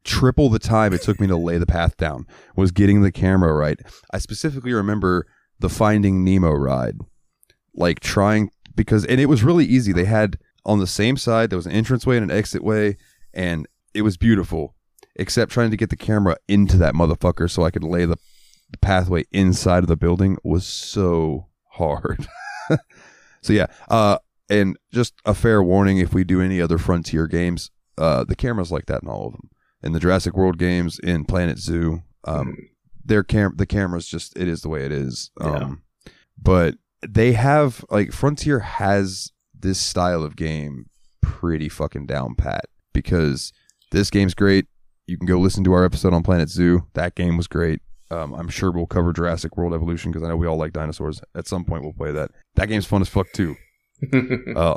triple 0.09 0.49
the 0.49 0.59
time 0.59 0.93
it 0.93 1.03
took 1.03 1.21
me 1.21 1.27
to 1.27 1.37
lay 1.37 1.59
the 1.59 1.67
path 1.67 1.97
down 1.97 2.27
was 2.57 2.73
getting 2.73 3.03
the 3.03 3.13
camera 3.13 3.53
right. 3.53 3.79
I 4.11 4.19
specifically 4.19 4.73
remember 4.73 5.27
the 5.61 5.69
Finding 5.69 6.25
Nemo 6.25 6.51
ride. 6.51 6.97
Like 7.75 8.01
trying 8.01 8.51
because 8.75 9.05
and 9.05 9.21
it 9.21 9.27
was 9.27 9.45
really 9.45 9.65
easy. 9.65 9.93
They 9.93 10.07
had 10.07 10.39
on 10.65 10.79
the 10.79 10.87
same 10.87 11.17
side 11.17 11.51
there 11.51 11.59
was 11.59 11.67
an 11.67 11.73
entranceway 11.73 12.17
and 12.17 12.31
an 12.31 12.37
exit 12.37 12.65
way 12.65 12.97
and 13.33 13.69
it 13.95 14.03
was 14.03 14.17
beautiful 14.17 14.75
except 15.17 15.53
trying 15.53 15.71
to 15.71 15.77
get 15.77 15.91
the 15.91 15.97
camera 15.97 16.37
into 16.49 16.77
that 16.79 16.95
motherfucker 16.95 17.51
so 17.51 17.65
I 17.65 17.71
could 17.71 17.85
lay 17.85 18.05
the, 18.07 18.17
the 18.71 18.79
pathway 18.79 19.25
inside 19.33 19.85
of 19.85 19.89
the 19.89 19.97
building 19.97 20.39
was 20.43 20.65
so 20.65 21.49
hard. 21.73 22.27
so 23.43 23.53
yeah, 23.53 23.67
uh, 23.89 24.19
and 24.49 24.79
just 24.93 25.15
a 25.25 25.35
fair 25.35 25.63
warning: 25.63 25.99
if 25.99 26.15
we 26.15 26.25
do 26.25 26.41
any 26.41 26.61
other 26.61 26.79
Frontier 26.79 27.27
games, 27.27 27.71
uh, 27.99 28.25
the 28.25 28.37
cameras 28.37 28.73
like 28.73 28.87
that 28.87 29.03
in 29.03 29.09
all 29.09 29.27
of 29.27 29.33
them. 29.33 29.51
In 29.83 29.93
the 29.93 30.01
Jurassic 30.01 30.37
World 30.37 30.59
games, 30.59 30.99
in 30.99 31.25
Planet 31.25 31.59
Zoo, 31.59 32.03
um, 32.25 32.57
their 33.05 33.23
cam 33.23 33.55
the 33.57 33.67
cameras 33.67 34.07
just 34.07 34.37
it 34.37 34.49
is 34.49 34.63
the 34.63 34.69
way 34.69 34.85
it 34.85 34.93
is. 34.93 35.31
Um, 35.41 35.83
but 36.41 36.75
they 37.07 37.33
have 37.33 37.85
like 37.91 38.13
Frontier 38.13 38.59
has 38.61 39.33
this 39.59 39.79
style 39.79 40.23
of 40.23 40.37
game 40.37 40.91
pretty 41.21 41.69
fucking 41.69 42.07
down 42.07 42.35
pat 42.35 42.65
because 42.93 43.53
this 43.91 44.11
game's 44.11 44.35
great. 44.35 44.67
You 45.07 45.17
can 45.17 45.27
go 45.27 45.39
listen 45.39 45.65
to 45.65 45.73
our 45.73 45.85
episode 45.85 46.13
on 46.13 46.23
Planet 46.23 46.49
Zoo. 46.49 46.87
That 46.95 47.15
game 47.15 47.37
was 47.37 47.47
great. 47.47 47.81
Um, 48.11 48.35
I'm 48.35 48.49
sure 48.49 48.71
we'll 48.71 48.87
cover 48.87 49.13
Jurassic 49.13 49.57
World 49.57 49.75
Evolution 49.75 50.11
because 50.11 50.25
I 50.25 50.29
know 50.29 50.37
we 50.37 50.47
all 50.47 50.57
like 50.57 50.73
dinosaurs. 50.73 51.21
At 51.35 51.47
some 51.47 51.65
point, 51.65 51.83
we'll 51.83 51.93
play 51.93 52.11
that. 52.13 52.31
That 52.55 52.69
game's 52.69 52.87
fun 52.87 53.03
as 53.03 53.09
fuck 53.09 53.27
too. 53.33 53.57
Uh, 54.57 54.77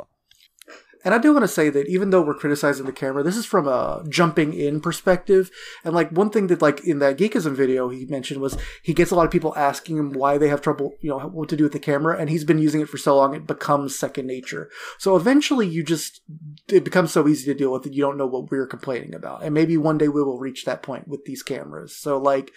And 1.04 1.14
I 1.14 1.18
do 1.18 1.32
want 1.32 1.42
to 1.42 1.48
say 1.48 1.68
that 1.70 1.88
even 1.88 2.10
though 2.10 2.22
we're 2.22 2.34
criticizing 2.34 2.86
the 2.86 2.92
camera, 2.92 3.22
this 3.22 3.36
is 3.36 3.46
from 3.46 3.66
a 3.66 4.04
jumping 4.08 4.54
in 4.54 4.80
perspective. 4.80 5.50
And 5.84 5.94
like 5.94 6.10
one 6.10 6.30
thing 6.30 6.46
that 6.48 6.62
like 6.62 6.84
in 6.84 6.98
that 7.00 7.18
Geekism 7.18 7.54
video 7.54 7.88
he 7.88 8.06
mentioned 8.06 8.40
was 8.40 8.56
he 8.82 8.94
gets 8.94 9.10
a 9.10 9.14
lot 9.14 9.24
of 9.24 9.32
people 9.32 9.56
asking 9.56 9.96
him 9.96 10.12
why 10.12 10.38
they 10.38 10.48
have 10.48 10.62
trouble, 10.62 10.94
you 11.00 11.10
know, 11.10 11.18
what 11.18 11.48
to 11.48 11.56
do 11.56 11.64
with 11.64 11.72
the 11.72 11.78
camera, 11.78 12.18
and 12.18 12.30
he's 12.30 12.44
been 12.44 12.58
using 12.58 12.80
it 12.80 12.88
for 12.88 12.98
so 12.98 13.16
long 13.16 13.34
it 13.34 13.46
becomes 13.46 13.98
second 13.98 14.26
nature. 14.26 14.70
So 14.98 15.16
eventually 15.16 15.66
you 15.66 15.82
just 15.82 16.20
it 16.68 16.84
becomes 16.84 17.12
so 17.12 17.26
easy 17.26 17.46
to 17.46 17.58
deal 17.58 17.72
with 17.72 17.82
that 17.82 17.94
you 17.94 18.02
don't 18.02 18.18
know 18.18 18.26
what 18.26 18.50
we're 18.50 18.66
complaining 18.66 19.14
about. 19.14 19.42
And 19.42 19.54
maybe 19.54 19.76
one 19.76 19.98
day 19.98 20.08
we 20.08 20.22
will 20.22 20.38
reach 20.38 20.64
that 20.64 20.82
point 20.82 21.08
with 21.08 21.24
these 21.24 21.42
cameras. 21.42 21.96
So 21.96 22.18
like 22.18 22.52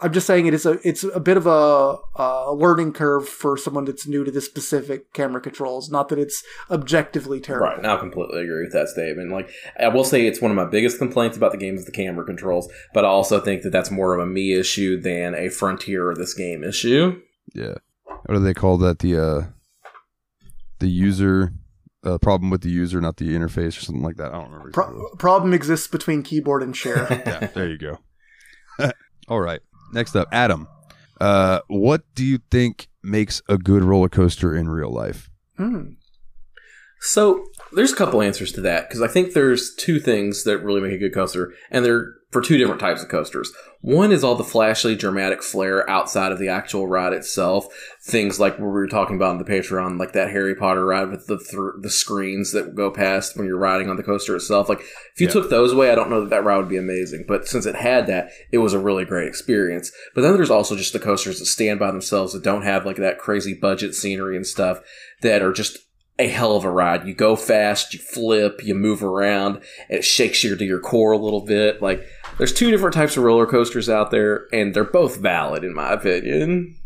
I'm 0.00 0.12
just 0.12 0.26
saying 0.26 0.46
it 0.46 0.54
is 0.54 0.64
a 0.64 0.78
it's 0.86 1.02
a 1.02 1.18
bit 1.18 1.36
of 1.36 1.46
a, 1.46 1.96
a 2.16 2.54
learning 2.54 2.92
curve 2.92 3.28
for 3.28 3.56
someone 3.56 3.84
that's 3.84 4.06
new 4.06 4.24
to 4.24 4.30
the 4.30 4.40
specific 4.40 5.12
camera 5.12 5.40
controls. 5.40 5.90
Not 5.90 6.08
that 6.08 6.18
it's 6.18 6.44
objectively 6.70 7.40
terrible. 7.40 7.66
Right, 7.66 7.82
now 7.82 7.96
I 7.96 8.00
completely 8.00 8.42
agree 8.42 8.62
with 8.62 8.72
that 8.72 8.88
statement. 8.88 9.32
Like, 9.32 9.50
I 9.78 9.88
will 9.88 10.04
say 10.04 10.26
it's 10.26 10.40
one 10.40 10.52
of 10.52 10.56
my 10.56 10.66
biggest 10.66 10.98
complaints 10.98 11.36
about 11.36 11.52
the 11.52 11.58
game 11.58 11.76
is 11.76 11.84
the 11.84 11.92
camera 11.92 12.24
controls, 12.24 12.70
but 12.94 13.04
I 13.04 13.08
also 13.08 13.40
think 13.40 13.62
that 13.62 13.70
that's 13.70 13.90
more 13.90 14.14
of 14.14 14.20
a 14.20 14.26
me 14.26 14.52
issue 14.52 15.00
than 15.00 15.34
a 15.34 15.48
Frontier 15.48 16.08
or 16.08 16.14
this 16.14 16.34
game 16.34 16.62
issue. 16.62 17.20
yeah. 17.54 17.74
What 18.26 18.34
do 18.34 18.40
they 18.40 18.54
call 18.54 18.78
that? 18.78 18.98
The 18.98 19.16
uh, 19.16 19.46
the 20.80 20.88
user 20.88 21.52
uh, 22.04 22.18
problem 22.18 22.50
with 22.50 22.62
the 22.62 22.70
user, 22.70 23.00
not 23.00 23.16
the 23.16 23.28
interface, 23.34 23.78
or 23.78 23.80
something 23.80 24.02
like 24.02 24.16
that. 24.16 24.32
I 24.32 24.38
don't 24.38 24.50
remember. 24.50 24.70
Pro- 24.70 25.08
problem 25.16 25.52
exists 25.52 25.88
between 25.88 26.22
keyboard 26.22 26.62
and 26.62 26.76
share. 26.76 27.06
yeah, 27.26 27.46
there 27.46 27.68
you 27.68 27.78
go. 27.78 27.98
All 29.28 29.40
right. 29.40 29.60
Next 29.92 30.16
up, 30.16 30.28
Adam. 30.32 30.68
Uh, 31.20 31.60
what 31.68 32.02
do 32.14 32.24
you 32.24 32.38
think 32.50 32.88
makes 33.02 33.42
a 33.48 33.58
good 33.58 33.82
roller 33.82 34.08
coaster 34.08 34.54
in 34.54 34.68
real 34.68 34.92
life? 34.92 35.30
Hmm. 35.56 35.92
So 37.00 37.46
there's 37.72 37.92
a 37.92 37.96
couple 37.96 38.22
answers 38.22 38.52
to 38.52 38.60
that 38.62 38.88
because 38.88 39.02
I 39.02 39.08
think 39.08 39.32
there's 39.32 39.74
two 39.74 40.00
things 40.00 40.44
that 40.44 40.58
really 40.58 40.80
make 40.80 40.92
a 40.92 40.98
good 40.98 41.14
coaster, 41.14 41.52
and 41.70 41.84
they're 41.84 42.14
for 42.30 42.42
two 42.42 42.58
different 42.58 42.80
types 42.80 43.02
of 43.02 43.08
coasters. 43.08 43.50
One 43.80 44.12
is 44.12 44.22
all 44.22 44.34
the 44.34 44.44
flashy, 44.44 44.94
dramatic 44.94 45.42
flair 45.42 45.88
outside 45.88 46.30
of 46.30 46.38
the 46.38 46.48
actual 46.48 46.86
ride 46.86 47.12
itself. 47.14 47.66
Things 48.02 48.38
like 48.38 48.54
what 48.58 48.66
we 48.66 48.72
were 48.72 48.86
talking 48.86 49.16
about 49.16 49.32
in 49.32 49.38
the 49.38 49.44
Patreon, 49.50 49.98
like 49.98 50.12
that 50.12 50.30
Harry 50.30 50.54
Potter 50.54 50.84
ride 50.84 51.10
with 51.10 51.26
the 51.26 51.38
th- 51.38 51.80
the 51.80 51.88
screens 51.88 52.52
that 52.52 52.74
go 52.74 52.90
past 52.90 53.36
when 53.36 53.46
you're 53.46 53.56
riding 53.56 53.88
on 53.88 53.96
the 53.96 54.02
coaster 54.02 54.36
itself. 54.36 54.68
Like 54.68 54.80
if 54.80 55.20
you 55.20 55.26
Yeah. 55.28 55.32
took 55.32 55.48
those 55.48 55.72
away, 55.72 55.90
I 55.90 55.94
don't 55.94 56.10
know 56.10 56.20
that 56.20 56.30
that 56.30 56.44
ride 56.44 56.58
would 56.58 56.68
be 56.68 56.76
amazing. 56.76 57.24
But 57.26 57.48
since 57.48 57.64
it 57.64 57.76
had 57.76 58.06
that, 58.08 58.30
it 58.52 58.58
was 58.58 58.74
a 58.74 58.78
really 58.78 59.06
great 59.06 59.28
experience. 59.28 59.90
But 60.14 60.20
then 60.22 60.34
there's 60.34 60.50
also 60.50 60.76
just 60.76 60.92
the 60.92 60.98
coasters 60.98 61.38
that 61.38 61.46
stand 61.46 61.78
by 61.78 61.90
themselves 61.90 62.34
that 62.34 62.42
don't 62.42 62.62
have 62.62 62.84
like 62.84 62.96
that 62.96 63.18
crazy 63.18 63.54
budget 63.54 63.94
scenery 63.94 64.36
and 64.36 64.46
stuff 64.46 64.80
that 65.22 65.40
are 65.40 65.52
just 65.52 65.78
a 66.20 66.26
hell 66.26 66.56
of 66.56 66.64
a 66.64 66.70
ride. 66.70 67.06
You 67.06 67.14
go 67.14 67.36
fast, 67.36 67.94
you 67.94 68.00
flip, 68.00 68.60
you 68.64 68.74
move 68.74 69.04
around, 69.04 69.58
and 69.88 70.00
it 70.00 70.04
shakes 70.04 70.42
you 70.42 70.56
to 70.56 70.64
your 70.64 70.80
core 70.80 71.12
a 71.12 71.16
little 71.18 71.42
bit. 71.44 71.80
Like 71.80 72.04
there's 72.38 72.52
two 72.52 72.70
different 72.70 72.94
types 72.94 73.16
of 73.16 73.24
roller 73.24 73.46
coasters 73.46 73.88
out 73.88 74.10
there, 74.10 74.46
and 74.52 74.74
they're 74.74 74.84
both 74.84 75.18
valid 75.18 75.64
in 75.64 75.74
my 75.74 75.92
opinion. 75.92 76.76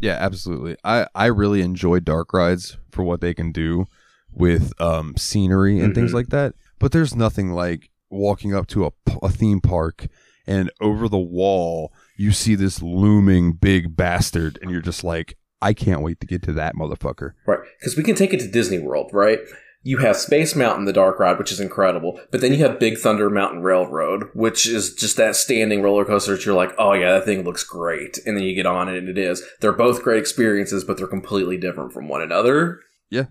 Yeah, 0.00 0.16
absolutely. 0.18 0.76
I 0.84 1.06
I 1.14 1.26
really 1.26 1.62
enjoy 1.62 2.00
dark 2.00 2.32
rides 2.32 2.76
for 2.90 3.04
what 3.04 3.20
they 3.20 3.34
can 3.34 3.52
do 3.52 3.86
with 4.32 4.72
um 4.80 5.14
scenery 5.16 5.78
and 5.80 5.94
things 5.94 6.10
Mhm. 6.10 6.14
like 6.14 6.28
that. 6.28 6.54
But 6.78 6.92
there's 6.92 7.14
nothing 7.14 7.50
like 7.52 7.90
walking 8.10 8.54
up 8.54 8.66
to 8.68 8.90
a 9.22 9.28
theme 9.28 9.60
park 9.60 10.06
and 10.46 10.70
over 10.80 11.08
the 11.08 11.18
wall 11.18 11.92
you 12.16 12.30
see 12.32 12.54
this 12.54 12.82
looming 12.82 13.52
big 13.52 13.96
bastard 13.96 14.58
and 14.60 14.70
you're 14.70 14.80
just 14.82 15.02
like 15.04 15.36
I 15.62 15.72
can't 15.72 16.02
wait 16.02 16.18
to 16.20 16.26
get 16.26 16.42
to 16.42 16.52
that 16.54 16.74
motherfucker. 16.74 17.32
Right. 17.46 17.60
Because 17.78 17.96
we 17.96 18.02
can 18.02 18.16
take 18.16 18.34
it 18.34 18.40
to 18.40 18.48
Disney 18.48 18.80
World, 18.80 19.10
right? 19.12 19.38
You 19.84 19.98
have 19.98 20.16
Space 20.16 20.54
Mountain, 20.54 20.84
the 20.84 20.92
dark 20.92 21.18
ride, 21.18 21.38
which 21.38 21.50
is 21.50 21.58
incredible. 21.58 22.20
But 22.30 22.40
then 22.40 22.52
you 22.52 22.58
have 22.58 22.78
Big 22.78 22.98
Thunder 22.98 23.28
Mountain 23.28 23.62
Railroad, 23.62 24.30
which 24.32 24.66
is 24.66 24.94
just 24.94 25.16
that 25.16 25.34
standing 25.34 25.82
roller 25.82 26.04
coaster 26.04 26.36
that 26.36 26.46
you're 26.46 26.54
like, 26.54 26.72
oh 26.78 26.92
yeah, 26.92 27.12
that 27.12 27.24
thing 27.24 27.44
looks 27.44 27.64
great. 27.64 28.18
And 28.24 28.36
then 28.36 28.44
you 28.44 28.54
get 28.54 28.66
on 28.66 28.88
it 28.88 28.96
and 28.96 29.08
it 29.08 29.18
is. 29.18 29.42
They're 29.60 29.72
both 29.72 30.02
great 30.02 30.20
experiences, 30.20 30.84
but 30.84 30.96
they're 30.96 31.06
completely 31.06 31.56
different 31.56 31.92
from 31.92 32.08
one 32.08 32.22
another. 32.22 32.80
Yeah, 33.10 33.26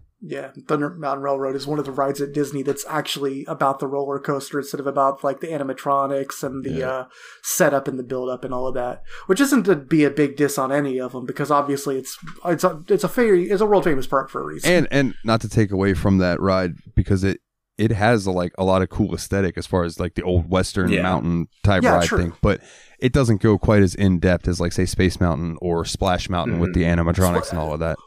Thunder 0.68 0.92
Mountain 0.92 1.24
Railroad 1.24 1.56
is 1.56 1.66
one 1.66 1.80
of 1.80 1.86
the 1.86 1.92
rides 1.92 2.22
at 2.22 2.32
Disney 2.32 2.62
that's 2.62 2.86
actually 2.88 3.44
about 3.46 3.80
the 3.80 3.88
roller 3.88 4.20
coaster 4.20 4.60
instead 4.60 4.80
of 4.80 4.86
about 4.88 5.24
like 5.24 5.40
the 5.40 5.48
animatronics 5.48 6.44
and 6.44 6.64
the 6.64 6.72
Yeah. 6.72 6.90
uh, 6.90 7.06
setup 7.42 7.88
and 7.88 7.98
the 7.98 8.04
build 8.04 8.30
up 8.30 8.44
and 8.46 8.54
all 8.54 8.68
of 8.68 8.76
that. 8.76 9.02
Which 9.26 9.42
isn't 9.42 9.64
to 9.64 9.76
be 9.76 10.04
a 10.04 10.10
big 10.12 10.36
diss 10.38 10.58
on 10.58 10.72
any 10.72 11.00
of 11.00 11.14
them 11.14 11.26
because 11.26 11.50
obviously 11.50 11.98
it's 11.98 12.18
it's 12.46 12.64
a 12.64 12.84
it's 12.88 13.04
a 13.04 13.08
very 13.08 13.50
it's 13.50 13.62
a 13.62 13.66
world 13.66 13.84
famous 13.84 14.06
park 14.08 14.30
for 14.30 14.42
a 14.42 14.46
reason. 14.46 14.72
And 14.72 14.88
and 14.92 15.16
not 15.26 15.42
to 15.42 15.50
take 15.50 15.72
away 15.72 15.94
from 15.96 16.20
that 16.20 16.40
ride 16.40 16.74
because 16.96 17.24
it 17.24 17.40
it 17.78 17.92
has 17.92 18.28
a, 18.28 18.32
like 18.32 18.52
a 18.60 18.64
lot 18.64 18.84
of 18.84 18.90
cool 18.90 19.16
aesthetic 19.16 19.58
as 19.58 19.66
far 19.66 19.84
as 19.86 20.00
like 20.00 20.14
the 20.14 20.22
old 20.22 20.52
western 20.52 20.90
Yeah. 20.92 21.02
mountain 21.02 21.48
type 21.64 21.82
Yeah, 21.82 21.96
ride 21.96 22.06
true. 22.06 22.18
thing, 22.20 22.34
but 22.42 22.62
it 23.00 23.12
doesn't 23.12 23.42
go 23.42 23.58
quite 23.58 23.82
as 23.82 23.96
in 23.96 24.20
depth 24.20 24.48
as 24.48 24.60
like 24.62 24.72
say 24.72 24.86
Space 24.86 25.20
Mountain 25.20 25.58
or 25.62 25.84
Splash 25.84 26.30
Mountain 26.30 26.60
with 26.60 26.76
the 26.76 26.84
animatronics 26.84 27.50
and 27.50 27.58
all 27.58 27.74
of 27.74 27.80
that. 27.80 27.98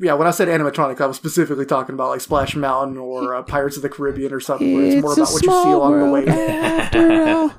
Yeah, 0.00 0.14
when 0.14 0.28
I 0.28 0.30
said 0.30 0.48
animatronic, 0.48 1.00
I 1.00 1.06
was 1.06 1.16
specifically 1.16 1.66
talking 1.66 1.94
about 1.94 2.10
like 2.10 2.20
Splash 2.20 2.54
Mountain 2.54 2.96
or 2.96 3.34
uh, 3.34 3.42
Pirates 3.42 3.76
of 3.76 3.82
the 3.82 3.88
Caribbean 3.88 4.32
or 4.32 4.40
something 4.40 4.74
where 4.74 4.84
it's 4.84 5.02
more 5.02 5.12
about 5.12 5.32
what 5.32 5.42
you 5.42 5.50
see 5.50 5.70
along 5.70 5.98
the 5.98 6.10
way. 6.10 7.54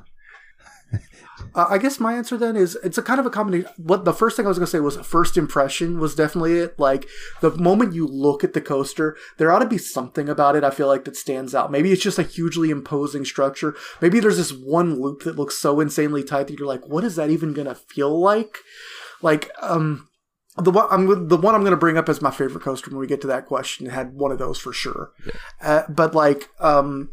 Uh, 1.55 1.65
I 1.69 1.77
guess 1.77 1.99
my 1.99 2.13
answer 2.13 2.37
then 2.37 2.55
is 2.55 2.77
it's 2.83 2.97
a 2.97 3.01
kind 3.01 3.19
of 3.19 3.25
a 3.25 3.29
combination. 3.29 3.69
What 3.77 4.05
the 4.05 4.13
first 4.13 4.35
thing 4.35 4.45
I 4.45 4.49
was 4.49 4.59
going 4.59 4.67
to 4.67 4.71
say 4.71 4.79
was 4.79 4.97
first 4.97 5.35
impression 5.35 5.99
was 5.99 6.13
definitely 6.13 6.59
it. 6.59 6.77
Like 6.77 7.07
the 7.41 7.51
moment 7.51 7.95
you 7.95 8.05
look 8.05 8.43
at 8.43 8.53
the 8.53 8.61
coaster, 8.61 9.17
there 9.37 9.51
ought 9.51 9.59
to 9.59 9.67
be 9.67 9.77
something 9.77 10.29
about 10.29 10.55
it. 10.55 10.63
I 10.63 10.69
feel 10.69 10.87
like 10.87 11.05
that 11.05 11.15
stands 11.15 11.55
out. 11.55 11.71
Maybe 11.71 11.91
it's 11.91 12.03
just 12.03 12.19
a 12.19 12.23
hugely 12.23 12.69
imposing 12.69 13.25
structure. 13.25 13.75
Maybe 14.01 14.19
there's 14.19 14.37
this 14.37 14.53
one 14.53 15.01
loop 15.01 15.23
that 15.23 15.37
looks 15.37 15.57
so 15.57 15.79
insanely 15.79 16.23
tight 16.23 16.47
that 16.47 16.59
you're 16.59 16.67
like, 16.67 16.87
what 16.87 17.03
is 17.03 17.15
that 17.15 17.31
even 17.31 17.53
going 17.53 17.67
to 17.67 17.75
feel 17.75 18.19
like? 18.19 18.59
Like, 19.21 19.49
um, 19.61 20.08
the 20.61 20.71
one 20.71 20.87
I'm 20.89 21.27
the 21.27 21.37
one 21.37 21.55
I'm 21.55 21.61
going 21.61 21.71
to 21.71 21.77
bring 21.77 21.97
up 21.97 22.09
as 22.09 22.21
my 22.21 22.31
favorite 22.31 22.61
coaster 22.63 22.89
when 22.89 22.99
we 22.99 23.07
get 23.07 23.21
to 23.21 23.27
that 23.27 23.45
question 23.45 23.87
had 23.87 24.13
one 24.13 24.31
of 24.31 24.37
those 24.39 24.57
for 24.59 24.73
sure. 24.73 25.11
Uh, 25.61 25.83
but 25.89 26.13
like, 26.15 26.49
um, 26.59 27.11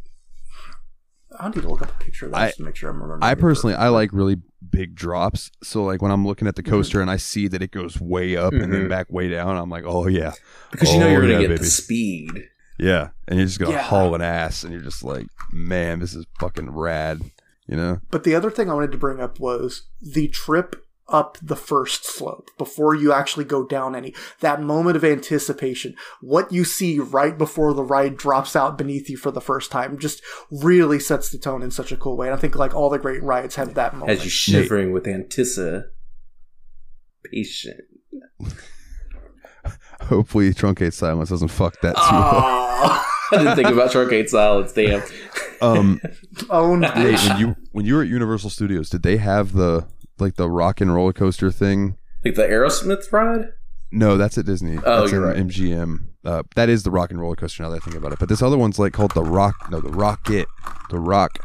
I 1.39 1.49
need 1.49 1.63
to 1.63 1.69
look 1.69 1.83
up 1.83 1.91
a 1.91 2.05
picture 2.05 2.27
of 2.27 2.33
that 2.33 2.39
I- 2.41 2.47
just 2.47 2.59
to 2.59 2.63
make 2.65 2.77
sure 2.77 2.89
I'm 2.91 2.97
remembering. 3.03 3.23
I 3.23 3.35
personally 3.35 3.75
I 3.75 3.89
like 3.89 4.11
really 4.13 4.37
big 4.71 4.95
drops. 4.95 5.51
So 5.63 5.85
like 5.85 6.01
when 6.01 6.11
I'm 6.11 6.27
looking 6.27 6.49
at 6.49 6.57
the 6.57 6.63
coaster 6.63 7.01
and 7.01 7.11
I 7.11 7.17
see 7.19 7.47
that 7.49 7.63
it 7.63 7.71
goes 7.73 8.01
way 8.01 8.37
up 8.37 8.53
and 8.53 8.73
then 8.73 8.87
Mhm. 8.87 8.89
back 8.89 9.11
way 9.11 9.29
down, 9.29 9.57
I'm 9.57 9.69
like, 9.71 9.85
oh 9.87 10.07
yeah, 10.07 10.33
Because 10.71 10.93
you 10.93 10.99
know 10.99 11.07
you're 11.09 11.19
Oh, 11.23 11.27
going 11.27 11.29
to 11.29 11.35
yeah, 11.35 11.41
get 11.43 11.49
baby. 11.49 11.59
the 11.59 11.65
speed. 11.67 12.49
yeah, 12.79 13.09
and 13.29 13.39
you're 13.39 13.47
just 13.47 13.59
gonna 13.59 13.73
Yeah. 13.73 13.83
haul 13.83 14.15
an 14.15 14.23
ass, 14.23 14.63
and 14.65 14.73
you're 14.73 14.83
just 14.83 15.03
like, 15.05 15.27
man, 15.53 15.99
this 16.01 16.15
is 16.15 16.25
fucking 16.41 16.71
rad, 16.71 17.21
you 17.67 17.77
know? 17.77 18.01
But 18.11 18.25
the 18.25 18.35
other 18.35 18.51
thing 18.51 18.71
I 18.71 18.75
wanted 18.75 18.93
to 18.93 18.99
bring 18.99 19.21
up 19.21 19.39
was 19.39 19.83
the 20.01 20.29
trip 20.29 20.85
up 21.09 21.39
the 21.41 21.57
first 21.57 22.05
slope 22.05 22.51
before 22.59 22.95
you 22.95 23.13
actually 23.13 23.45
go 23.45 23.65
down 23.65 23.95
any. 23.95 24.15
That 24.41 24.61
moment 24.61 24.97
of 24.97 25.05
anticipation, 25.05 25.95
what 26.21 26.53
you 26.53 26.65
see 26.65 26.99
right 26.99 27.37
before 27.37 27.73
the 27.75 27.85
ride 27.85 28.17
drops 28.17 28.57
out 28.57 28.77
beneath 28.79 29.09
you 29.09 29.17
for 29.17 29.31
the 29.31 29.41
first 29.41 29.71
time, 29.71 29.99
just 29.99 30.23
really 30.51 30.99
sets 30.99 31.31
the 31.31 31.39
tone 31.39 31.63
in 31.63 31.71
such 31.71 31.93
a 31.93 31.97
cool 31.97 32.17
way. 32.17 32.27
And 32.27 32.35
I 32.35 32.39
think 32.39 32.57
like 32.57 32.75
all 32.75 32.91
the 32.91 32.99
great 32.99 33.23
rides 33.23 33.55
have 33.57 33.75
that 33.75 33.95
moment. 33.95 34.11
As 34.11 34.25
you 34.25 34.31
shivering 34.31 34.93
with 34.93 35.07
anticipation. 35.07 35.87
Hopefully, 40.03 40.53
truncate 40.53 40.93
silence 40.93 41.31
doesn't 41.31 41.49
fuck 41.49 41.81
that 41.81 41.95
too 41.95 42.01
up. 42.01 42.35
Oh, 42.35 43.07
I 43.33 43.39
didn't 43.39 43.57
think 43.57 43.69
about 43.69 43.91
truncate 43.91 44.29
silence. 44.29 44.73
Damn. 44.73 45.03
Um, 45.61 46.01
Owned. 46.51 46.85
hey, 46.85 47.15
when 47.15 47.39
you 47.39 47.57
when 47.73 47.87
you 47.87 47.95
were 47.95 48.03
at 48.03 48.09
Universal 48.09 48.51
Studios, 48.51 48.89
did 48.91 49.03
they 49.03 49.17
have 49.17 49.53
the 49.53 49.87
like 50.19 50.37
the 50.37 50.51
rock 50.51 50.81
and 50.81 50.95
roller 50.95 51.13
coaster 51.13 51.51
thing? 51.51 51.97
Like 52.25 52.35
the 52.35 52.43
Aerosmith 52.43 53.13
ride? 53.13 53.53
No, 53.93 54.17
that's 54.17 54.37
at 54.37 54.47
Disney. 54.47 54.79
Oh, 54.85 55.01
that's 55.01 55.13
you're 55.13 55.27
right. 55.27 55.37
MGM. 55.37 56.09
Uh, 56.25 56.43
that 56.57 56.69
is 56.69 56.83
the 56.83 56.91
rock 56.91 57.11
and 57.11 57.21
roller 57.21 57.37
coaster. 57.37 57.63
Now 57.63 57.71
that 57.71 57.77
I 57.77 57.85
think 57.85 57.97
about 57.97 58.13
it, 58.13 58.19
but 58.19 58.29
this 58.29 58.43
other 58.43 58.59
one's 58.59 58.79
like 58.79 58.93
called 58.93 59.13
the 59.13 59.23
Rock. 59.23 59.55
No, 59.71 59.81
the 59.81 59.91
Rocket, 59.91 60.49
the 60.91 60.99
Rock 60.99 61.39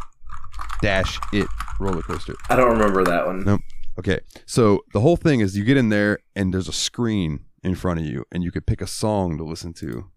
Dash 0.82 1.20
It 1.32 1.48
roller 1.80 2.02
coaster. 2.02 2.34
I 2.50 2.56
don't 2.56 2.72
remember 2.72 3.04
that 3.04 3.28
one. 3.28 3.44
Nope. 3.44 3.62
Okay, 4.00 4.20
so 4.46 4.82
the 4.94 5.02
whole 5.02 5.18
thing 5.18 5.42
is 5.42 5.56
you 5.56 5.64
get 5.64 5.78
in 5.78 5.90
there 5.90 6.20
and 6.36 6.54
there's 6.54 6.68
a 6.68 6.74
screen 6.74 7.46
in 7.64 7.76
front 7.76 8.00
of 8.00 8.06
you, 8.06 8.26
and 8.32 8.44
you 8.44 8.52
could 8.52 8.66
pick 8.66 8.82
a 8.82 8.88
song 8.88 9.38
to 9.38 9.44
listen 9.44 9.74
to, 9.74 10.10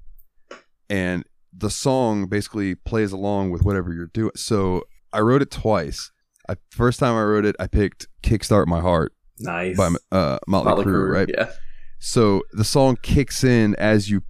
and 0.88 1.24
the 1.52 1.70
song 1.70 2.26
basically 2.26 2.74
plays 2.74 3.12
along 3.12 3.50
with 3.50 3.62
whatever 3.62 3.92
you're 3.92 4.06
doing. 4.06 4.32
So 4.36 4.84
I 5.12 5.20
wrote 5.20 5.42
it 5.42 5.50
twice. 5.50 6.10
I, 6.48 6.56
first 6.70 7.00
time 7.00 7.14
I 7.14 7.22
wrote 7.22 7.44
it, 7.44 7.56
I 7.58 7.66
picked 7.66 8.08
"Kickstart 8.22 8.66
My 8.66 8.80
Heart" 8.80 9.12
Nice. 9.38 9.76
by 9.76 9.90
uh, 10.12 10.38
Motley, 10.46 10.70
Motley 10.70 10.84
Crue, 10.84 11.10
right? 11.10 11.28
Yeah. 11.28 11.50
So 11.98 12.42
the 12.52 12.64
song 12.64 12.98
kicks 13.02 13.42
in 13.44 13.74
as 13.76 14.10
you 14.10 14.22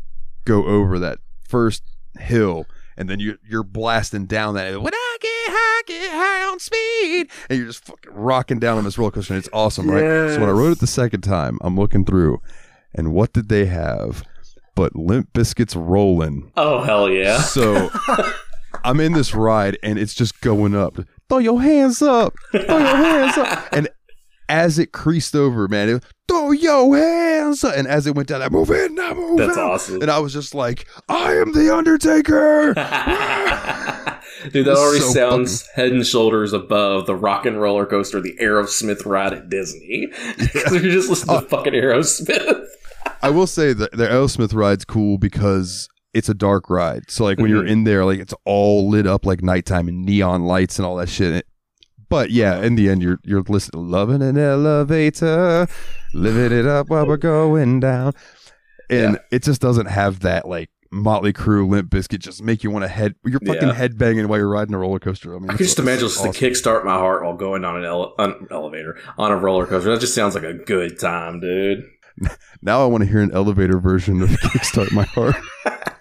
go 0.44 0.64
over 0.64 0.98
that 1.00 1.18
first 1.48 1.82
hill, 2.18 2.66
and 2.96 3.08
then 3.08 3.18
you 3.20 3.38
you're 3.48 3.64
blasting 3.64 4.26
down 4.26 4.54
that. 4.54 4.80
When 4.80 4.94
I 4.94 5.16
get 5.20 5.30
high, 5.48 5.82
get 5.86 6.10
high 6.12 6.50
on 6.50 6.60
speed, 6.60 7.30
and 7.48 7.58
you're 7.58 7.66
just 7.66 7.84
fucking 7.84 8.12
rocking 8.12 8.58
down 8.58 8.78
on 8.78 8.84
this 8.84 8.96
roller 8.96 9.10
coaster, 9.10 9.34
and 9.34 9.38
it's 9.42 9.52
awesome, 9.52 9.90
right? 9.90 10.34
So 10.34 10.40
when 10.40 10.48
I 10.48 10.52
wrote 10.52 10.72
it 10.72 10.78
the 10.78 10.86
second 10.86 11.22
time, 11.22 11.58
I'm 11.62 11.76
looking 11.76 12.04
through, 12.04 12.40
and 12.94 13.12
what 13.12 13.32
did 13.32 13.48
they 13.48 13.66
have? 13.66 14.22
But 14.76 14.96
Limp 14.96 15.32
Bizkit's 15.32 15.76
rolling. 15.76 16.50
Oh 16.56 16.82
hell 16.82 17.08
yeah. 17.10 17.40
So 17.40 17.90
I'm 18.84 19.00
in 19.00 19.12
this 19.12 19.34
ride, 19.34 19.78
and 19.82 19.98
it's 19.98 20.14
just 20.14 20.40
going 20.40 20.74
up. 20.74 20.98
Throw 21.28 21.38
your 21.38 21.60
hands 21.62 22.02
up. 22.02 22.34
Throw 22.52 22.60
your 22.78 22.96
hands 22.96 23.38
up. 23.38 23.68
And 23.72 23.88
as 24.48 24.78
it 24.78 24.92
creased 24.92 25.34
over, 25.34 25.66
man, 25.68 25.88
it, 25.88 26.04
throw 26.28 26.50
your 26.52 26.94
hands 26.96 27.64
up. 27.64 27.74
And 27.76 27.88
as 27.88 28.06
it 28.06 28.14
went 28.14 28.28
down, 28.28 28.42
I 28.42 28.48
move 28.50 28.70
in, 28.70 28.98
I 29.00 29.14
move 29.14 29.38
That's 29.38 29.56
out. 29.56 29.70
awesome. 29.72 30.02
And 30.02 30.10
I 30.10 30.18
was 30.18 30.32
just 30.34 30.54
like, 30.54 30.86
I 31.08 31.32
am 31.34 31.52
the 31.52 31.74
Undertaker. 31.74 32.74
Dude, 34.52 34.66
that 34.66 34.76
already 34.76 35.00
So 35.00 35.12
sounds 35.12 35.66
head 35.74 35.92
and 35.92 36.06
shoulders 36.06 36.52
above 36.52 37.06
the 37.06 37.16
rock 37.16 37.46
and 37.46 37.58
roller 37.58 37.86
coaster, 37.86 38.20
the 38.20 38.36
Aerosmith 38.40 39.06
ride 39.06 39.32
at 39.32 39.48
Disney. 39.48 40.08
'Cause 40.52 40.72
you're 40.72 40.92
just 40.92 41.08
listening 41.08 41.36
Oh. 41.36 41.40
to 41.40 41.46
uh, 41.46 41.48
fucking 41.48 41.72
Aerosmith. 41.72 42.66
I 43.22 43.30
will 43.30 43.46
say 43.46 43.72
that 43.72 43.92
the 43.92 44.06
Aerosmith 44.06 44.52
ride's 44.54 44.84
cool 44.84 45.16
because 45.16 45.88
it's 46.14 46.28
a 46.28 46.34
dark 46.34 46.70
ride. 46.70 47.10
So 47.10 47.24
like 47.24 47.38
when 47.38 47.50
you're 47.50 47.64
Mhm. 47.64 47.70
in 47.70 47.84
there, 47.84 48.04
like 48.04 48.20
it's 48.20 48.34
all 48.44 48.88
lit 48.88 49.06
up 49.06 49.26
like 49.26 49.42
nighttime 49.42 49.88
and 49.88 50.04
neon 50.04 50.44
lights 50.44 50.78
and 50.78 50.86
all 50.86 50.96
that 50.96 51.08
shit. 51.08 51.34
It- 51.34 51.46
but 52.08 52.30
yeah, 52.30 52.60
in 52.60 52.76
the 52.76 52.88
end, 52.88 53.02
you're 53.02 53.18
you're 53.24 53.42
listening, 53.48 53.90
loving 53.90 54.22
an 54.22 54.38
elevator, 54.38 55.66
living 56.12 56.56
it 56.56 56.66
up 56.66 56.88
while 56.88 57.06
we're 57.06 57.16
going 57.16 57.80
down, 57.80 58.12
and 58.88 59.14
Yeah. 59.14 59.36
it 59.36 59.42
just 59.42 59.60
doesn't 59.60 59.86
have 59.86 60.20
that 60.20 60.46
like 60.46 60.70
Motley 60.92 61.32
Crue, 61.32 61.68
Limp 61.68 61.90
Bizkit, 61.90 62.20
just 62.20 62.40
make 62.40 62.62
you 62.62 62.70
want 62.70 62.84
to 62.84 62.88
head. 62.88 63.16
You're 63.24 63.40
fucking 63.40 63.68
Yeah. 63.68 63.74
headbanging 63.74 64.26
while 64.26 64.38
you're 64.38 64.48
riding 64.48 64.74
a 64.74 64.78
roller 64.78 65.00
coaster. 65.00 65.34
I 65.34 65.40
mean, 65.40 65.50
I 65.50 65.54
can 65.56 65.66
just 65.66 65.80
imagine 65.80 66.06
just 66.06 66.20
awesome. 66.20 66.32
to 66.32 66.38
kickstart 66.50 66.84
my 66.84 66.94
heart 66.94 67.24
while 67.24 67.36
going 67.36 67.64
on 67.64 67.76
an 67.76 67.84
ele- 67.84 68.14
on 68.18 68.46
elevator 68.52 68.96
on 69.18 69.32
a 69.32 69.36
roller 69.36 69.66
coaster. 69.66 69.90
That 69.90 70.00
just 70.00 70.14
sounds 70.14 70.36
like 70.36 70.44
a 70.44 70.54
good 70.54 71.00
time, 71.00 71.40
dude. 71.40 71.82
Now 72.62 72.82
I 72.84 72.86
want 72.86 73.02
to 73.02 73.10
hear 73.10 73.20
an 73.20 73.32
elevator 73.32 73.78
version 73.80 74.22
of 74.22 74.28
Kickstart 74.40 74.92
My 74.92 75.02
Heart. 75.02 75.34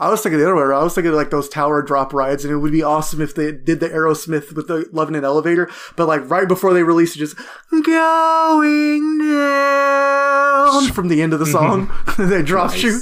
I 0.00 0.10
was 0.10 0.22
thinking 0.22 0.38
the 0.38 0.44
other 0.44 0.54
way 0.54 0.62
around. 0.62 0.80
I 0.80 0.84
was 0.84 0.94
thinking 0.94 1.12
like 1.12 1.30
those 1.30 1.48
tower 1.48 1.82
drop 1.82 2.12
rides, 2.12 2.44
and 2.44 2.52
it 2.52 2.58
would 2.58 2.70
be 2.72 2.82
awesome 2.82 3.20
if 3.20 3.34
they 3.34 3.50
did 3.52 3.80
the 3.80 3.88
Aerosmith 3.88 4.54
with 4.54 4.68
the 4.68 4.88
Love 4.92 5.08
in 5.08 5.14
an 5.16 5.24
Elevator, 5.24 5.68
but 5.96 6.06
like 6.06 6.28
right 6.30 6.46
before 6.46 6.72
they 6.72 6.84
released 6.84 7.16
it, 7.16 7.18
just 7.18 7.36
going 7.70 9.18
down 9.18 10.86
from 10.92 11.08
the 11.08 11.20
end 11.22 11.32
of 11.32 11.40
the 11.40 11.46
song. 11.46 11.90
they 12.18 12.42
drop 12.42 12.70
Nice. 12.70 12.82
you. 12.84 13.00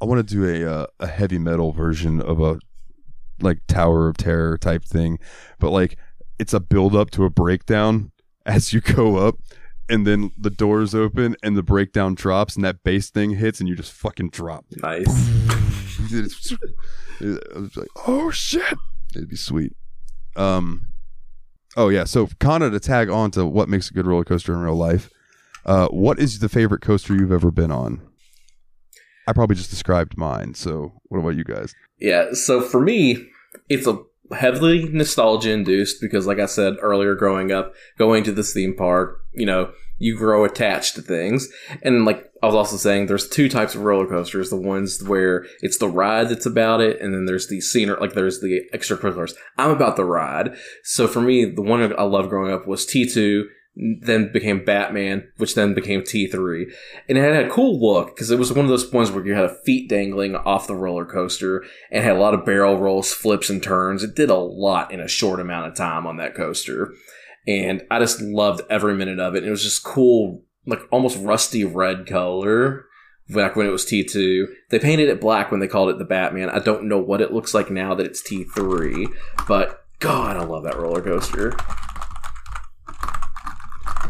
I 0.00 0.04
want 0.04 0.26
to 0.26 0.34
do 0.34 0.44
a 0.46 0.70
uh, 0.70 0.86
a 1.00 1.06
heavy 1.06 1.38
metal 1.38 1.72
version 1.72 2.20
of 2.20 2.40
a 2.40 2.58
like 3.40 3.58
Tower 3.66 4.08
of 4.08 4.16
Terror 4.18 4.58
type 4.58 4.84
thing, 4.84 5.18
but 5.58 5.70
like 5.70 5.96
it's 6.38 6.52
a 6.52 6.60
build 6.60 6.94
up 6.94 7.10
to 7.12 7.24
a 7.24 7.30
breakdown 7.30 8.12
as 8.44 8.72
you 8.74 8.80
go 8.82 9.16
up, 9.16 9.36
and 9.88 10.06
then 10.06 10.32
the 10.36 10.50
doors 10.50 10.94
open 10.94 11.36
and 11.42 11.56
the 11.56 11.62
breakdown 11.62 12.14
drops, 12.14 12.54
and 12.56 12.64
that 12.66 12.82
bass 12.84 13.08
thing 13.08 13.30
hits, 13.30 13.60
and 13.60 13.68
you 13.68 13.74
just 13.74 13.92
fucking 13.92 14.28
drop. 14.30 14.66
Nice. 14.82 15.08
I 17.20 17.58
was 17.58 17.76
like, 17.76 17.88
oh 18.06 18.30
shit, 18.30 18.74
it'd 19.14 19.28
be 19.28 19.36
sweet. 19.36 19.74
Um, 20.36 20.88
oh 21.76 21.88
yeah. 21.88 22.04
So 22.04 22.28
Kana 22.40 22.70
to 22.70 22.80
tag 22.80 23.08
on 23.08 23.30
to 23.32 23.46
what 23.46 23.68
makes 23.68 23.90
a 23.90 23.94
good 23.94 24.06
roller 24.06 24.24
coaster 24.24 24.52
in 24.52 24.60
real 24.60 24.76
life. 24.76 25.10
Uh, 25.64 25.88
what 25.88 26.18
is 26.18 26.38
the 26.38 26.48
favorite 26.48 26.80
coaster 26.80 27.14
you've 27.14 27.32
ever 27.32 27.50
been 27.50 27.70
on? 27.70 28.00
I 29.26 29.32
probably 29.32 29.56
just 29.56 29.70
described 29.70 30.16
mine. 30.16 30.54
So 30.54 30.92
what 31.08 31.18
about 31.18 31.30
you 31.30 31.44
guys? 31.44 31.74
Yeah, 31.98 32.32
so 32.32 32.60
for 32.60 32.80
me, 32.80 33.26
it's 33.68 33.86
a 33.86 33.98
heavily 34.34 34.88
nostalgia 34.88 35.50
induced 35.50 36.00
because, 36.00 36.26
like 36.26 36.38
I 36.38 36.46
said 36.46 36.76
earlier, 36.80 37.14
growing 37.14 37.50
up, 37.50 37.74
going 37.98 38.22
to 38.24 38.32
this 38.32 38.52
theme 38.52 38.76
park, 38.76 39.20
you 39.32 39.46
know, 39.46 39.72
you 39.98 40.16
grow 40.16 40.44
attached 40.44 40.94
to 40.96 41.02
things. 41.02 41.48
And 41.82 42.04
like 42.04 42.30
I 42.42 42.46
was 42.46 42.54
also 42.54 42.76
saying, 42.76 43.06
there's 43.06 43.28
two 43.28 43.48
types 43.48 43.74
of 43.74 43.82
roller 43.82 44.06
coasters 44.06 44.50
the 44.50 44.56
ones 44.56 45.02
where 45.02 45.46
it's 45.60 45.78
the 45.78 45.88
ride 45.88 46.28
that's 46.28 46.46
about 46.46 46.80
it, 46.80 47.00
and 47.00 47.14
then 47.14 47.24
there's 47.26 47.48
the 47.48 47.60
scenery, 47.60 47.98
like 48.00 48.12
there's 48.12 48.40
the 48.40 48.62
extracurriculars. 48.74 49.34
I'm 49.58 49.70
about 49.70 49.96
the 49.96 50.04
ride. 50.04 50.56
So 50.84 51.08
for 51.08 51.20
me, 51.20 51.44
the 51.44 51.62
one 51.62 51.82
I 51.98 52.02
loved 52.02 52.28
growing 52.28 52.52
up 52.52 52.66
was 52.66 52.86
T2. 52.86 53.44
Then 54.00 54.32
became 54.32 54.64
Batman, 54.64 55.28
which 55.36 55.54
then 55.54 55.74
became 55.74 56.00
T3 56.00 56.64
and 57.10 57.18
it 57.18 57.20
had 57.20 57.44
a 57.44 57.50
cool 57.50 57.78
look 57.78 58.14
because 58.16 58.30
it 58.30 58.38
was 58.38 58.50
one 58.50 58.64
of 58.64 58.70
those 58.70 58.90
ones 58.90 59.10
where 59.10 59.26
you 59.26 59.34
had 59.34 59.44
a 59.44 59.54
feet 59.66 59.86
dangling 59.86 60.34
off 60.34 60.66
the 60.66 60.74
roller 60.74 61.04
coaster 61.04 61.62
and 61.92 62.02
had 62.02 62.16
a 62.16 62.18
lot 62.18 62.32
of 62.32 62.46
barrel 62.46 62.78
rolls, 62.78 63.12
flips, 63.12 63.50
and 63.50 63.62
turns. 63.62 64.02
It 64.02 64.16
did 64.16 64.30
a 64.30 64.34
lot 64.34 64.92
in 64.92 65.00
a 65.00 65.08
short 65.08 65.40
amount 65.40 65.66
of 65.66 65.74
time 65.74 66.06
on 66.06 66.16
that 66.16 66.34
coaster, 66.34 66.94
and 67.46 67.82
I 67.90 67.98
just 67.98 68.20
loved 68.20 68.62
every 68.70 68.94
minute 68.94 69.18
of 69.20 69.34
it. 69.34 69.44
It 69.44 69.50
was 69.50 69.62
just 69.62 69.84
cool, 69.84 70.42
like 70.66 70.80
almost 70.90 71.18
rusty 71.20 71.64
red 71.64 72.06
color. 72.06 72.86
Back 73.28 73.56
when 73.56 73.66
it 73.66 73.70
was 73.70 73.84
T2, 73.84 74.46
they 74.70 74.78
painted 74.78 75.08
it 75.08 75.20
black 75.20 75.50
when 75.50 75.58
they 75.58 75.66
called 75.66 75.88
it 75.90 75.98
the 75.98 76.04
Batman. 76.04 76.48
I 76.48 76.60
don't 76.60 76.84
know 76.84 76.98
what 76.98 77.20
it 77.20 77.32
looks 77.32 77.54
like 77.54 77.70
now 77.72 77.92
that 77.96 78.06
it's 78.06 78.22
T3, 78.22 79.06
but 79.48 79.84
God, 79.98 80.36
I 80.36 80.44
love 80.44 80.62
that 80.62 80.76
roller 80.78 81.02
coaster. 81.02 81.52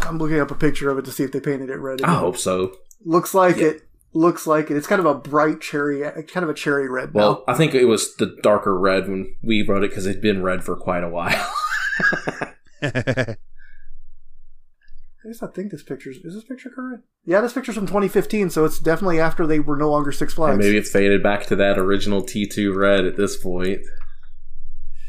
I'm 0.03 0.19
looking 0.19 0.39
up 0.39 0.51
a 0.51 0.55
picture 0.55 0.91
of 0.91 0.99
it 0.99 1.05
to 1.07 1.11
see 1.13 1.25
if 1.25 1.33
they 1.33 1.41
painted 1.41 1.71
it 1.71 1.77
red. 1.79 2.03
I 2.03 2.15
hope 2.17 2.37
so. 2.37 2.77
Looks 3.05 3.35
like 3.35 3.57
Yeah. 3.57 3.69
it. 3.69 3.83
Looks 4.13 4.47
like 4.47 4.71
it. 4.71 4.77
It's 4.77 4.87
kind 4.87 5.01
of 5.01 5.07
a 5.07 5.15
bright 5.15 5.61
cherry, 5.61 6.01
kind 6.29 6.45
of 6.45 6.49
a 6.49 6.55
cherry 6.55 6.89
red. 6.89 7.15
now. 7.15 7.19
Well, 7.21 7.45
I 7.49 7.55
think 7.55 7.75
it 7.75 7.85
was 7.87 8.17
the 8.17 8.37
darker 8.43 8.79
red 8.79 9.09
when 9.09 9.35
we 9.43 9.63
wrote 9.63 9.83
it 9.85 9.91
because 9.91 10.07
it'd 10.07 10.23
been 10.23 10.43
red 10.43 10.65
for 10.65 10.75
quite 10.77 11.05
a 11.05 11.09
while. 11.09 11.51
I 15.27 15.31
guess 15.31 15.43
I 15.43 15.48
think 15.48 15.73
this 15.73 15.82
picture 15.82 16.11
is 16.11 16.23
this 16.23 16.44
picture 16.44 16.70
current. 16.70 17.03
Yeah, 17.24 17.40
this 17.40 17.53
picture's 17.53 17.74
from 17.74 17.86
2015, 17.86 18.51
so 18.51 18.65
it's 18.65 18.78
definitely 18.78 19.19
after 19.19 19.47
they 19.47 19.59
were 19.59 19.77
no 19.77 19.90
longer 19.90 20.12
Six 20.12 20.35
Flags. 20.35 20.53
And 20.53 20.59
maybe 20.61 20.77
it's 20.77 20.90
faded 20.90 21.23
back 21.23 21.47
to 21.47 21.57
that 21.57 21.78
original 21.78 22.23
T2 22.23 22.77
red 22.77 23.05
at 23.05 23.16
this 23.16 23.36
point. 23.36 23.81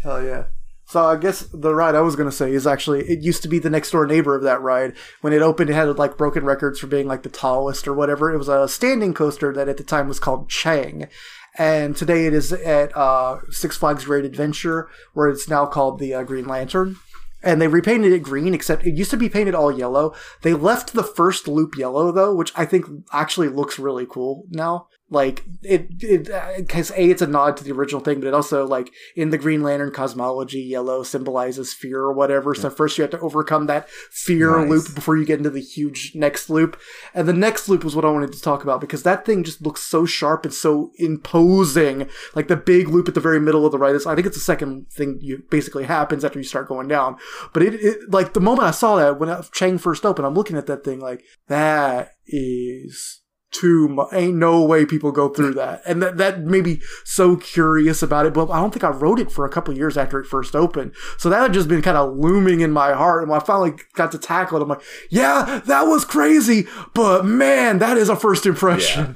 Hell 0.01 0.23
yeah. 0.23 0.45
So 0.87 1.05
I 1.05 1.17
guess 1.17 1.41
the 1.53 1.75
ride 1.75 1.95
I 1.95 2.01
was 2.01 2.15
gonna 2.15 2.31
say 2.31 2.53
is 2.53 2.65
actually 2.65 3.01
it 3.01 3.19
used 3.21 3.43
to 3.43 3.49
be 3.49 3.59
the 3.59 3.69
next 3.69 3.91
door 3.91 4.07
neighbor 4.07 4.35
of 4.35 4.43
that 4.43 4.61
ride. 4.61 4.93
When 5.19 5.33
it 5.33 5.41
opened, 5.41 5.69
it 5.69 5.73
had 5.73 5.97
like 5.97 6.17
broken 6.17 6.45
records 6.45 6.79
for 6.79 6.87
being 6.87 7.07
like 7.07 7.23
the 7.23 7.29
tallest 7.29 7.87
or 7.87 7.93
whatever. 7.93 8.33
It 8.33 8.37
was 8.37 8.47
a 8.47 8.67
standing 8.69 9.13
coaster 9.13 9.51
that 9.53 9.67
at 9.67 9.75
the 9.75 9.83
time 9.83 10.07
was 10.07 10.19
called 10.19 10.49
Chang, 10.49 11.09
and 11.57 11.95
today 11.95 12.25
it 12.25 12.33
is 12.33 12.53
at 12.53 12.95
uh, 12.95 13.39
Six 13.49 13.75
Flags 13.75 14.05
Great 14.05 14.23
Adventure, 14.23 14.87
where 15.13 15.27
it's 15.27 15.49
now 15.49 15.65
called 15.65 15.99
the 15.99 16.13
uh, 16.13 16.23
Green 16.23 16.47
Lantern. 16.47 16.95
And 17.43 17.61
they 17.61 17.67
repainted 17.67 18.11
it 18.13 18.23
green, 18.23 18.53
except 18.53 18.85
it 18.85 18.95
used 18.95 19.11
to 19.11 19.17
be 19.17 19.29
painted 19.29 19.53
all 19.53 19.71
yellow. 19.71 20.15
They 20.41 20.53
left 20.53 20.93
the 20.93 21.03
first 21.03 21.47
loop 21.47 21.77
yellow 21.77 22.11
though, 22.11 22.33
which 22.33 22.51
I 22.55 22.65
think 22.65 22.85
actually 23.13 23.49
looks 23.49 23.77
really 23.79 24.07
cool 24.09 24.45
now. 24.49 24.87
Like 25.09 25.45
it, 25.63 25.87
it, 26.01 26.29
because 26.57 26.91
a 26.91 27.01
it's 27.09 27.21
a 27.21 27.27
nod 27.27 27.55
to 27.57 27.63
the 27.63 27.71
original 27.71 28.01
thing, 28.01 28.19
but 28.19 28.27
it 28.27 28.33
also 28.33 28.67
like 28.67 28.91
in 29.15 29.29
the 29.29 29.37
Green 29.37 29.63
Lantern 29.63 29.91
cosmology, 29.91 30.59
yellow 30.59 31.01
symbolizes 31.01 31.73
fear 31.73 32.01
or 32.01 32.11
whatever. 32.11 32.53
So 32.53 32.69
first 32.69 32.97
you 32.97 33.03
have 33.03 33.11
to 33.11 33.19
overcome 33.21 33.67
that 33.67 33.89
fear 33.89 34.59
Nice. 34.59 34.69
loop 34.69 34.95
before 34.95 35.15
you 35.15 35.23
get 35.23 35.37
into 35.37 35.49
the 35.49 35.61
huge 35.61 36.11
next 36.13 36.49
loop. 36.49 36.77
And 37.13 37.25
the 37.25 37.31
next 37.31 37.69
loop 37.69 37.85
was 37.85 37.95
what 37.95 38.03
I 38.03 38.09
wanted 38.09 38.33
to 38.33 38.41
talk 38.41 38.63
about 38.63 38.81
because 38.81 39.03
that 39.03 39.25
thing 39.25 39.45
just 39.45 39.61
looks 39.61 39.81
so 39.81 40.05
sharp 40.05 40.43
and 40.43 40.53
so 40.53 40.91
imposing. 40.97 42.09
Like 42.35 42.49
the 42.49 42.57
big 42.57 42.89
loop 42.89 43.07
at 43.07 43.13
the 43.13 43.21
very 43.21 43.39
middle 43.39 43.65
of 43.65 43.71
the 43.71 43.77
right 43.77 43.95
Is 43.95 44.05
I 44.05 44.13
think 44.13 44.27
it's 44.27 44.35
the 44.35 44.43
second 44.43 44.91
thing 44.91 45.19
you 45.21 45.43
basically 45.49 45.85
happens 45.85 46.25
after 46.25 46.37
you 46.37 46.43
start 46.43 46.67
going 46.67 46.89
down. 46.89 47.15
But 47.53 47.63
it, 47.63 47.75
it 47.75 48.11
like 48.11 48.33
the 48.33 48.41
moment 48.41 48.67
I 48.67 48.71
saw 48.71 48.97
that 48.97 49.19
when 49.19 49.33
Chang 49.53 49.77
first 49.77 50.05
opened, 50.05 50.25
I'm 50.25 50.35
looking 50.35 50.57
at 50.57 50.67
that 50.67 50.83
thing 50.83 50.99
like 50.99 51.23
that 51.47 52.11
is 52.25 53.21
too 53.51 53.87
much. 53.87 54.09
Ain't 54.13 54.35
no 54.35 54.63
way 54.63 54.85
people 54.85 55.11
go 55.11 55.29
through 55.29 55.53
that. 55.55 55.81
And 55.85 56.01
that, 56.01 56.17
that 56.17 56.41
made 56.41 56.65
me 56.65 56.81
so 57.05 57.35
curious 57.35 58.03
about 58.03 58.25
it. 58.25 58.33
But 58.33 58.49
I 58.49 58.59
don't 58.59 58.71
think 58.71 58.83
I 58.83 58.89
wrote 58.89 59.19
it 59.19 59.31
for 59.31 59.45
a 59.45 59.49
couple 59.49 59.75
years 59.75 59.97
after 59.97 60.19
it 60.19 60.25
first 60.25 60.55
opened. 60.55 60.93
So 61.17 61.29
that 61.29 61.41
had 61.41 61.53
just 61.53 61.67
been 61.67 61.81
kind 61.81 61.97
of 61.97 62.17
looming 62.17 62.61
in 62.61 62.71
my 62.71 62.93
heart. 62.93 63.23
And 63.23 63.31
when 63.31 63.39
I 63.39 63.43
finally 63.43 63.73
got 63.95 64.11
to 64.11 64.17
tackle 64.17 64.57
it, 64.57 64.63
I'm 64.63 64.69
like, 64.69 64.81
yeah, 65.09 65.61
that 65.65 65.83
was 65.83 66.05
crazy. 66.05 66.67
But 66.93 67.25
man, 67.25 67.79
that 67.79 67.97
is 67.97 68.09
a 68.09 68.15
first 68.15 68.45
impression. 68.45 69.15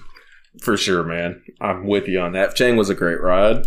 For 0.61 0.77
sure, 0.77 1.03
man. 1.03 1.41
I'm 1.59 1.87
with 1.87 2.07
you 2.07 2.19
on 2.19 2.33
that. 2.33 2.55
Chang 2.55 2.75
was 2.75 2.89
a 2.89 2.95
great 2.95 3.21
ride. 3.21 3.65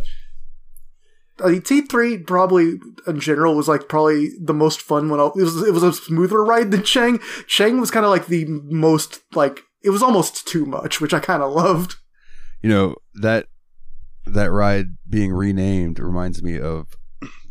I 1.43 1.49
mean, 1.49 1.63
T3 1.63 2.27
probably 2.27 2.79
in 3.07 3.19
general 3.19 3.57
was 3.57 3.67
like 3.67 3.89
probably 3.89 4.31
the 4.41 4.55
most 4.55 4.81
fun 4.81 5.09
one. 5.09 5.19
It 5.19 5.35
was 5.35 5.67
it 5.67 5.73
was 5.73 5.83
a 5.83 5.93
smoother 5.93 6.45
ride 6.45 6.71
than 6.71 6.85
Chang. 6.85 7.19
Chang 7.49 7.81
was 7.81 7.91
kind 7.91 8.07
of 8.07 8.11
like 8.11 8.27
the 8.27 8.45
most 8.47 9.21
like 9.35 9.63
it 9.85 9.91
was 9.91 10.03
almost 10.03 10.47
too 10.49 10.65
much, 10.67 11.01
which 11.01 11.15
I 11.15 11.21
kind 11.21 11.43
of 11.43 11.53
loved. 11.53 11.97
You 12.63 12.71
know 12.71 12.97
that 13.15 13.47
that 14.27 14.51
ride 14.51 14.97
being 15.09 15.33
renamed 15.33 15.99
reminds 15.99 16.43
me 16.43 16.59
of 16.59 16.97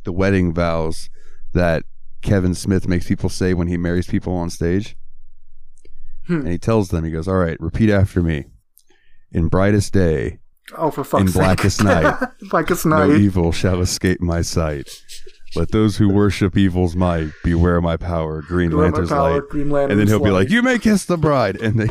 the 0.04 0.12
wedding 0.12 0.54
vows 0.54 1.10
that 1.54 1.84
Kevin 2.24 2.56
Smith 2.56 2.88
makes 2.88 3.08
people 3.08 3.30
say 3.30 3.54
when 3.54 3.68
he 3.68 3.78
marries 3.78 4.08
people 4.08 4.34
on 4.34 4.50
stage. 4.50 4.96
Hmm. 6.28 6.40
And 6.40 6.48
he 6.48 6.58
tells 6.58 6.90
them, 6.90 7.04
he 7.04 7.12
goes, 7.12 7.28
"All 7.28 7.36
right, 7.38 7.60
repeat 7.60 7.90
after 7.90 8.24
me. 8.24 8.46
In 9.32 9.48
brightest 9.50 9.94
day, 9.94 10.40
Oh, 10.78 10.90
for 10.90 11.04
fuck's 11.04 11.22
In 11.22 11.28
sake. 11.28 11.42
blackest 11.42 11.84
night. 11.84 12.18
blackest 12.50 12.86
no 12.86 13.08
night. 13.08 13.20
evil 13.20 13.52
shall 13.52 13.82
escape 13.82 14.22
my 14.22 14.42
sight. 14.42 14.90
Let 15.56 15.72
those 15.72 15.98
who 15.98 16.10
worship 16.10 16.58
evil's 16.58 16.96
might 16.96 17.30
beware 17.44 17.82
my 17.82 17.98
power. 17.98 18.42
Green 18.42 18.70
Green 18.70 18.82
Lantern's 18.84 19.10
Power, 19.10 19.34
light." 19.42 19.50
Green 19.50 19.70
Lantern's 19.70 19.92
and 19.92 20.00
then 20.00 20.08
he'll 20.08 20.24
be 20.24 20.32
like, 20.32 20.50
"You 20.50 20.62
may 20.64 20.80
kiss 20.80 21.06
the 21.06 21.18
bride." 21.18 21.58
And 21.62 21.80
they, 21.80 21.90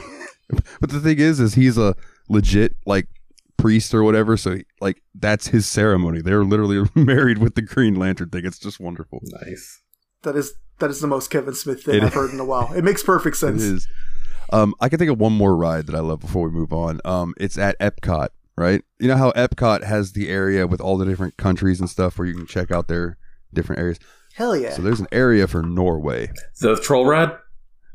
but 0.81 0.91
the 0.91 1.01
thing 1.01 1.19
is, 1.19 1.41
is 1.41 1.55
he's 1.55 1.79
a 1.79 1.95
legit 2.29 2.77
like 2.87 3.09
priest 3.57 3.95
or 3.95 4.03
whatever. 4.03 4.37
So 4.37 4.59
like 4.81 5.03
that's 5.15 5.49
his 5.49 5.67
ceremony. 5.67 6.21
They're 6.21 6.45
literally 6.45 6.89
married 6.95 7.39
with 7.39 7.55
the 7.55 7.63
Green 7.63 7.95
Lantern 7.95 8.31
thing. 8.31 8.45
It's 8.45 8.59
just 8.59 8.81
wonderful. 8.81 9.21
Nice. 9.45 9.81
That 10.23 10.37
is 10.37 10.55
that 10.79 10.91
is 10.91 11.01
the 11.01 11.07
most 11.07 11.31
Kevin 11.31 11.55
Smith 11.55 11.85
thing 11.85 11.97
It 11.97 12.03
I've 12.03 12.09
is. 12.09 12.15
heard 12.15 12.31
in 12.31 12.41
a 12.41 12.45
while. 12.45 12.73
It 12.73 12.83
makes 12.83 13.03
perfect 13.03 13.37
sense. 13.37 13.63
is. 13.63 13.87
Um, 14.53 14.75
I 14.81 14.89
can 14.89 14.99
think 14.99 15.11
of 15.11 15.19
one 15.19 15.33
more 15.33 15.57
ride 15.57 15.87
that 15.87 15.95
I 15.95 16.01
love 16.01 16.21
before 16.21 16.47
we 16.49 16.51
move 16.55 16.73
on. 16.73 17.01
Um, 17.07 17.33
it's 17.39 17.57
at 17.57 17.79
Epcot, 17.79 18.29
right? 18.57 18.83
You 18.99 19.09
know 19.09 19.17
how 19.17 19.31
Epcot 19.33 19.83
has 19.85 20.13
the 20.13 20.29
area 20.29 20.67
with 20.67 20.81
all 20.81 20.99
the 20.99 21.07
different 21.07 21.37
countries 21.39 21.81
and 21.81 21.89
stuff 21.89 22.19
where 22.19 22.27
you 22.29 22.35
can 22.35 22.47
check 22.47 22.71
out 22.71 22.87
their 22.89 23.17
different 23.55 23.81
areas. 23.81 23.99
Hell 24.35 24.55
yeah. 24.57 24.73
So 24.73 24.83
there's 24.83 25.01
an 25.01 25.07
area 25.13 25.47
for 25.47 25.63
Norway. 25.63 26.33
The 26.61 26.77
troll 26.77 27.07
ride. 27.07 27.33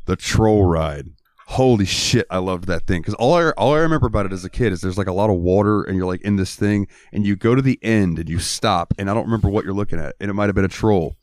the 0.06 0.16
troll 0.16 0.66
ride. 0.66 1.10
Holy 1.52 1.86
shit, 1.86 2.28
I 2.30 2.40
loved 2.40 2.68
that 2.68 2.86
thing 2.88 3.02
because 3.02 3.14
all 3.14 3.34
I 3.34 3.52
all 3.52 3.74
I 3.74 3.78
remember 3.78 4.06
about 4.06 4.26
it 4.26 4.34
as 4.34 4.44
a 4.44 4.50
kid 4.50 4.74
is 4.74 4.82
there's 4.82 4.98
like 4.98 5.08
a 5.08 5.14
lot 5.14 5.30
of 5.30 5.38
water 5.38 5.82
and 5.82 5.96
you're 5.96 6.06
like 6.06 6.20
in 6.24 6.36
this 6.36 6.58
thing 6.58 6.88
and 7.14 7.26
you 7.26 7.38
go 7.38 7.56
to 7.56 7.62
the 7.62 7.80
end 7.82 8.20
and 8.20 8.28
you 8.28 8.38
stop 8.38 8.94
and 8.98 9.10
I 9.10 9.14
don't 9.14 9.24
remember 9.24 9.48
what 9.48 9.64
you're 9.64 9.74
looking 9.74 9.98
at 9.98 10.16
and 10.20 10.30
it 10.30 10.34
might 10.34 10.48
have 10.48 10.56
been 10.56 10.66
a 10.66 10.68
troll, 10.68 11.16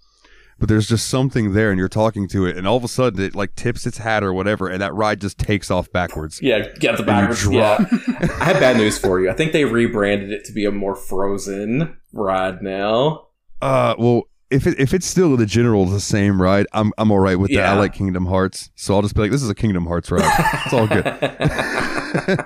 but 0.59 0.71
there's 0.71 0.89
just 0.89 1.09
something 1.09 1.53
there 1.53 1.71
and 1.71 1.79
you're 1.79 1.91
talking 1.91 2.27
to 2.29 2.47
it 2.47 2.57
and 2.57 2.67
all 2.67 2.79
of 2.79 2.85
a 2.85 2.89
sudden 2.89 3.23
it 3.23 3.35
like 3.35 3.55
tips 3.55 3.87
its 3.87 3.99
hat 3.99 4.25
or 4.25 4.33
whatever 4.33 4.67
and 4.67 4.81
that 4.81 4.95
ride 4.95 5.21
just 5.21 5.39
takes 5.39 5.71
off 5.71 5.93
backwards. 5.93 6.41
Yeah, 6.41 6.69
get 6.79 6.97
the 6.97 7.03
backwards. 7.03 7.47
Yeah, 7.47 7.85
I 8.41 8.45
have 8.45 8.61
bad 8.61 8.79
news 8.79 8.97
for 8.97 9.21
you. 9.21 9.29
I 9.29 9.35
think 9.35 9.53
they 9.53 9.67
rebranded 9.67 10.31
it 10.33 10.47
to 10.47 10.53
be 10.53 10.65
a 10.65 10.73
more 10.73 10.97
frozen 10.97 11.99
ride 12.15 12.63
now. 12.63 13.27
Uh, 13.61 13.95
well. 13.99 14.23
If, 14.51 14.67
it, 14.67 14.79
if 14.79 14.93
it's 14.95 15.07
still 15.07 15.37
the 15.37 15.47
general 15.47 15.87
the 15.87 16.01
same 16.01 16.41
ride, 16.41 16.67
I'm 16.73 16.93
I'm 16.99 17.11
all 17.11 17.19
right 17.19 17.39
with 17.39 17.51
that. 17.53 17.65
I 17.65 17.79
like 17.79 17.95
Kingdom 17.95 18.27
Hearts, 18.27 18.71
so 18.77 18.95
I'll 18.95 19.03
just 19.03 19.15
be 19.15 19.23
like, 19.23 19.31
this 19.31 19.43
is 19.43 19.51
a 19.51 19.55
Kingdom 19.55 19.87
Hearts 19.87 20.11
ride. 20.11 20.23
It's 20.67 20.73
all 20.75 20.87
good. 20.87 21.05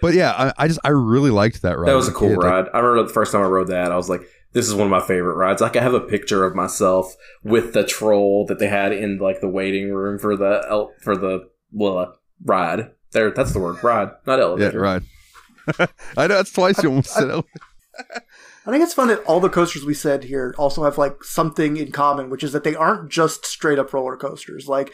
but 0.00 0.14
yeah, 0.14 0.32
I, 0.32 0.52
I 0.64 0.68
just 0.68 0.80
I 0.84 0.90
really 0.90 1.30
liked 1.30 1.62
that 1.62 1.78
ride. 1.78 1.88
That 1.90 1.96
was 1.96 2.08
a 2.08 2.12
cool 2.12 2.28
kid. 2.30 2.38
Like, 2.38 2.46
ride. 2.46 2.66
I 2.72 2.78
remember 2.78 3.06
the 3.08 3.12
first 3.14 3.32
time 3.32 3.42
I 3.42 3.46
rode 3.46 3.68
that, 3.68 3.92
I 3.92 3.96
was 3.96 4.08
like, 4.08 4.22
"This 4.52 4.66
is 4.68 4.74
one 4.74 4.86
of 4.86 4.90
my 4.90 5.00
favorite 5.00 5.34
rides." 5.36 5.60
Like, 5.60 5.76
I 5.76 5.82
have 5.82 5.94
a 5.94 6.00
picture 6.00 6.44
of 6.44 6.54
myself 6.54 7.14
with 7.42 7.72
the 7.74 7.84
troll 7.84 8.46
that 8.46 8.58
they 8.58 8.68
had 8.68 8.92
in 8.92 9.18
like 9.18 9.40
the 9.40 9.48
waiting 9.48 9.92
room 9.92 10.18
for 10.18 10.36
the 10.36 10.64
el- 10.68 10.92
for 11.02 11.16
the 11.16 11.48
well 11.72 11.98
uh, 11.98 12.12
ride. 12.44 12.90
There, 13.12 13.30
that's 13.30 13.52
the 13.52 13.60
word, 13.60 13.82
ride, 13.82 14.10
not 14.26 14.38
Yeah, 14.38 14.44
elevator. 14.44 14.80
right. 14.80 15.02
I 16.16 16.26
know 16.26 16.34
that's 16.36 16.52
twice 16.52 16.82
you 16.82 16.88
almost 16.90 17.10
said. 17.10 17.28
it. 17.30 17.44
I 18.66 18.70
think 18.70 18.82
it's 18.82 18.94
fun 18.94 19.08
that 19.08 19.22
all 19.24 19.38
the 19.38 19.48
coasters 19.48 19.84
we 19.84 19.94
said 19.94 20.24
here 20.24 20.52
also 20.58 20.82
have 20.84 20.98
like 20.98 21.22
something 21.22 21.76
in 21.76 21.92
common, 21.92 22.30
which 22.30 22.42
is 22.42 22.52
that 22.52 22.64
they 22.64 22.74
aren't 22.74 23.10
just 23.10 23.46
straight 23.46 23.78
up 23.78 23.92
roller 23.92 24.16
coasters. 24.16 24.66
Like 24.66 24.92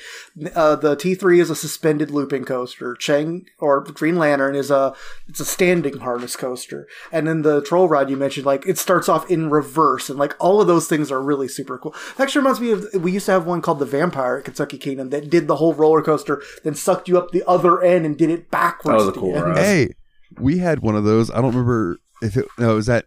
uh, 0.55 0.77
the 0.77 0.94
T3 0.94 1.40
is 1.40 1.49
a 1.49 1.57
suspended 1.57 2.11
looping 2.11 2.44
coaster. 2.44 2.94
Chang 2.94 3.47
or 3.59 3.81
Green 3.81 4.16
Lantern 4.16 4.55
is 4.55 4.70
a 4.70 4.94
it's 5.27 5.40
a 5.40 5.44
standing 5.44 5.99
harness 5.99 6.36
coaster, 6.36 6.86
and 7.11 7.27
then 7.27 7.43
the 7.43 7.62
Troll 7.62 7.89
Ride 7.89 8.11
you 8.11 8.16
mentioned, 8.16 8.44
like 8.44 8.66
it 8.66 8.78
starts 8.78 9.09
off 9.09 9.31
in 9.31 9.49
reverse, 9.49 10.11
and 10.11 10.19
like 10.19 10.36
all 10.39 10.61
of 10.61 10.66
those 10.66 10.86
things 10.86 11.11
are 11.11 11.23
really 11.23 11.49
super 11.49 11.78
cool. 11.78 11.94
It 12.15 12.20
actually 12.20 12.40
reminds 12.40 12.61
me 12.61 12.73
of 12.73 12.86
we 12.94 13.12
used 13.12 13.27
to 13.27 13.32
have 13.32 13.47
one 13.47 13.62
called 13.62 13.78
the 13.78 13.86
Vampire 13.86 14.36
at 14.36 14.44
Kentucky 14.44 14.77
Kingdom 14.77 15.09
that 15.11 15.31
did 15.31 15.49
the 15.49 15.57
whole 15.57 15.73
roller 15.73 16.03
coaster, 16.03 16.43
then 16.62 16.74
sucked 16.74 17.09
you 17.09 17.16
up 17.16 17.31
the 17.31 17.43
other 17.49 17.82
end 17.82 18.05
and 18.05 18.19
did 18.19 18.28
it 18.28 18.51
backwards. 18.51 19.03
That 19.03 19.07
was 19.07 19.16
a 19.16 19.20
cool 19.20 19.32
ride. 19.32 19.57
Hey, 19.57 19.94
we 20.39 20.59
had 20.59 20.81
one 20.81 20.97
of 20.97 21.05
those. 21.05 21.31
I 21.31 21.36
don't 21.36 21.53
remember 21.53 21.99
if 22.20 22.36
it. 22.36 22.47
No, 22.59 22.73
it 22.73 22.74
was 22.74 22.89
at 22.89 23.07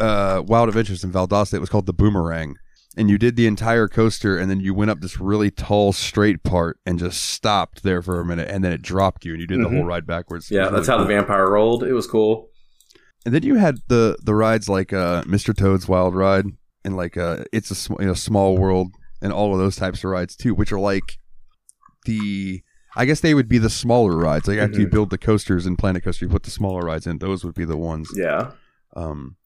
uh, 0.00 0.42
Wild 0.46 0.68
Adventures 0.68 1.04
in 1.04 1.12
Valdosta. 1.12 1.54
It 1.54 1.60
was 1.60 1.68
called 1.68 1.86
the 1.86 1.92
Boomerang, 1.92 2.56
and 2.96 3.08
you 3.10 3.18
did 3.18 3.36
the 3.36 3.46
entire 3.46 3.88
coaster, 3.88 4.36
and 4.38 4.50
then 4.50 4.60
you 4.60 4.74
went 4.74 4.90
up 4.90 5.00
this 5.00 5.20
really 5.20 5.50
tall 5.50 5.92
straight 5.92 6.42
part 6.42 6.78
and 6.86 6.98
just 6.98 7.22
stopped 7.22 7.82
there 7.82 8.02
for 8.02 8.20
a 8.20 8.24
minute, 8.24 8.48
and 8.50 8.64
then 8.64 8.72
it 8.72 8.82
dropped 8.82 9.24
you, 9.24 9.32
and 9.32 9.40
you 9.40 9.46
did 9.46 9.60
the 9.60 9.68
Mhm. 9.68 9.76
whole 9.76 9.84
ride 9.84 10.06
backwards. 10.06 10.50
It 10.50 10.54
Yeah, 10.56 10.62
was 10.64 10.72
that's 10.72 10.88
really 10.88 10.98
how 10.98 11.04
cool. 11.04 11.08
the 11.08 11.14
vampire 11.14 11.50
rolled. 11.50 11.82
It 11.84 11.92
was 11.92 12.06
cool. 12.06 12.48
And 13.26 13.34
then 13.34 13.42
you 13.42 13.56
had 13.56 13.78
the 13.88 14.16
the 14.24 14.34
rides 14.34 14.68
like 14.68 14.92
uh, 14.92 15.22
Mr. 15.24 15.54
Toad's 15.54 15.86
Wild 15.88 16.14
Ride 16.14 16.46
and 16.84 16.96
like 16.96 17.16
uh, 17.16 17.44
it's 17.52 17.70
a 17.70 17.74
sm- 17.74 18.00
you 18.00 18.06
know 18.06 18.14
Small 18.14 18.56
World 18.56 18.92
and 19.20 19.32
all 19.32 19.52
of 19.52 19.58
those 19.58 19.76
types 19.76 19.98
of 20.04 20.10
rides 20.10 20.34
too, 20.36 20.54
which 20.54 20.72
are 20.72 20.78
like 20.80 21.18
the 22.06 22.62
I 22.96 23.04
guess 23.04 23.20
they 23.20 23.34
would 23.34 23.48
be 23.48 23.58
the 23.58 23.70
smaller 23.70 24.16
rides. 24.16 24.48
Like 24.48 24.58
after 24.58 24.80
you 24.80 24.86
Mhm. 24.86 24.90
build 24.92 25.10
the 25.10 25.18
coasters 25.18 25.66
in 25.66 25.76
Planet 25.76 26.02
Coaster, 26.04 26.24
you 26.24 26.30
put 26.30 26.44
the 26.44 26.50
smaller 26.50 26.80
rides 26.80 27.06
in. 27.06 27.18
Those 27.18 27.44
would 27.44 27.54
be 27.54 27.64
the 27.64 27.76
ones. 27.76 28.08
Yeah. 28.16 28.52
Um, 28.96 29.36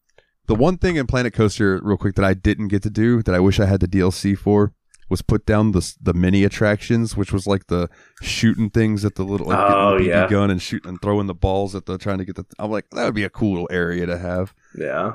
the 0.47 0.55
one 0.55 0.77
thing 0.79 0.97
in 0.97 1.07
Planet 1.07 1.33
Coaster, 1.33 1.81
real 1.83 1.97
quick, 1.97 2.15
that 2.17 2.25
I 2.25 2.35
didn't 2.35 2.69
get 2.69 2.83
to 2.83 2.91
do 2.91 3.23
that 3.23 3.35
I 3.35 3.41
wish 3.41 3.61
I 3.61 3.67
had 3.67 3.81
the 3.81 3.89
DLC 3.89 4.37
for 4.37 4.73
was 5.09 5.21
put 5.23 5.45
down 5.45 5.73
the 5.73 5.95
the 6.01 6.15
mini 6.15 6.43
attractions, 6.43 7.17
which 7.17 7.33
was 7.33 7.47
like 7.47 7.67
the 7.67 7.89
shooting 8.23 8.71
things 8.71 9.05
at 9.05 9.15
the 9.17 9.25
little 9.25 9.47
like 9.49 9.59
Oh, 9.59 9.99
the 9.99 10.05
BB 10.05 10.07
yeah. 10.09 10.29
gun 10.29 10.51
and 10.51 10.61
shooting 10.63 10.89
and 10.89 11.03
throwing 11.03 11.27
the 11.27 11.35
balls 11.35 11.75
at 11.75 11.85
the 11.87 11.99
trying 11.99 12.19
to 12.19 12.25
get 12.25 12.37
the. 12.37 12.47
I'm 12.59 12.71
like 12.71 12.89
that 12.91 13.05
would 13.05 13.15
be 13.15 13.25
a 13.25 13.31
cool 13.31 13.53
little 13.53 13.69
area 13.71 14.07
to 14.07 14.17
have 14.17 14.55
Yeah. 14.75 15.13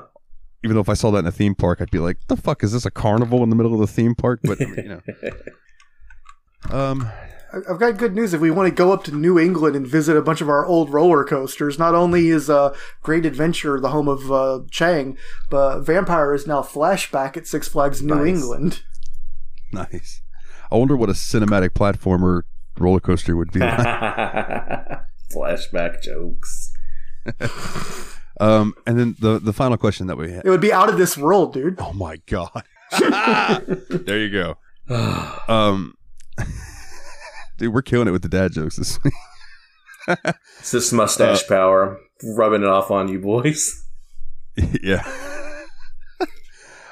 even 0.64 0.74
though 0.76 0.80
if 0.82 0.88
I 0.88 0.94
saw 0.94 1.10
that 1.12 1.18
in 1.20 1.26
a 1.26 1.32
theme 1.32 1.54
park, 1.56 1.80
I'd 1.80 1.90
be 1.90 1.98
like, 1.98 2.18
"The 2.28 2.36
fuck 2.36 2.62
is 2.62 2.72
this? 2.72 2.86
A 2.86 2.90
carnival 2.92 3.42
in 3.42 3.50
the 3.50 3.56
middle 3.56 3.74
of 3.74 3.80
the 3.80 3.86
theme 3.92 4.14
park?" 4.14 4.38
But 4.44 4.60
you 4.60 4.88
know, 4.88 5.00
um, 6.70 7.08
I've 7.52 7.78
got 7.78 7.96
good 7.96 8.14
news. 8.14 8.34
If 8.34 8.40
we 8.40 8.50
want 8.50 8.68
to 8.68 8.74
go 8.74 8.92
up 8.92 9.04
to 9.04 9.14
New 9.14 9.38
England 9.38 9.74
and 9.74 9.86
visit 9.86 10.16
a 10.16 10.22
bunch 10.22 10.40
of 10.40 10.48
our 10.48 10.66
old 10.66 10.90
roller 10.92 11.24
coasters, 11.24 11.78
not 11.78 11.94
only 11.94 12.28
is 12.28 12.50
uh, 12.50 12.74
Great 13.02 13.24
Adventure 13.24 13.80
the 13.80 13.88
home 13.90 14.06
of 14.08 14.30
uh, 14.30 14.60
Chang, 14.70 15.16
but 15.50 15.80
Vampire 15.80 16.34
is 16.34 16.46
now 16.46 16.60
Flashback 16.62 17.36
at 17.36 17.46
Six 17.46 17.66
Flags 17.68 18.02
New 18.02 18.14
Nice. 18.16 18.26
England. 18.28 18.82
nice. 19.72 20.20
I 20.70 20.76
wonder 20.76 20.96
what 20.96 21.08
a 21.08 21.14
cinematic 21.14 21.70
platformer 21.70 22.42
roller 22.78 23.00
coaster 23.00 23.34
would 23.36 23.50
be. 23.52 23.60
like. 23.60 23.78
Flashback 25.34 26.02
jokes. 26.02 26.72
um, 28.40 28.74
and 28.86 28.98
then 28.98 29.16
the 29.20 29.38
the 29.38 29.52
final 29.52 29.76
question 29.76 30.06
that 30.06 30.16
we 30.16 30.32
had. 30.32 30.44
It 30.44 30.50
would 30.50 30.60
be 30.60 30.72
out 30.72 30.88
of 30.88 30.96
this 30.98 31.16
world, 31.18 31.52
dude. 31.52 31.76
Oh 31.78 31.92
my 31.92 32.16
god! 32.26 32.64
there 33.90 34.18
you 34.18 34.30
go. 34.30 34.56
Um, 35.48 35.94
dude, 37.58 37.74
we're 37.74 37.82
killing 37.82 38.08
it 38.08 38.12
with 38.12 38.22
the 38.22 38.28
dad 38.28 38.52
jokes 38.52 38.76
this 38.76 38.98
week. 39.04 39.12
It's 40.58 40.70
this 40.70 40.90
mustache 40.90 41.42
Uh, 41.44 41.48
power 41.48 42.00
rubbing 42.24 42.62
it 42.62 42.68
off 42.68 42.90
on 42.90 43.08
you 43.08 43.18
boys. 43.20 43.84
yeah. 44.82 45.04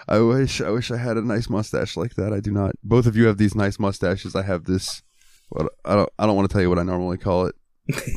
I 0.07 0.19
wish 0.21 0.61
I 0.61 0.69
wish 0.71 0.91
I 0.91 0.99
had 0.99 1.17
a 1.17 1.23
nice 1.23 1.49
mustache 1.49 1.97
like 1.97 2.15
that. 2.17 2.33
I 2.35 2.41
do 2.41 2.51
not. 2.53 2.73
Both 2.85 3.07
of 3.07 3.17
you 3.17 3.27
have 3.27 3.39
these 3.39 3.55
nice 3.55 3.79
mustaches. 3.79 4.37
I 4.37 4.43
have 4.43 4.65
this. 4.65 5.03
What 5.49 5.73
I 5.85 5.95
don't. 5.97 6.11
I 6.19 6.27
don't 6.27 6.37
want 6.37 6.49
to 6.49 6.53
tell 6.53 6.61
you 6.63 6.69
what 6.69 6.79
I 6.79 6.83
normally 6.83 7.17
call 7.17 7.47
it, 7.47 7.55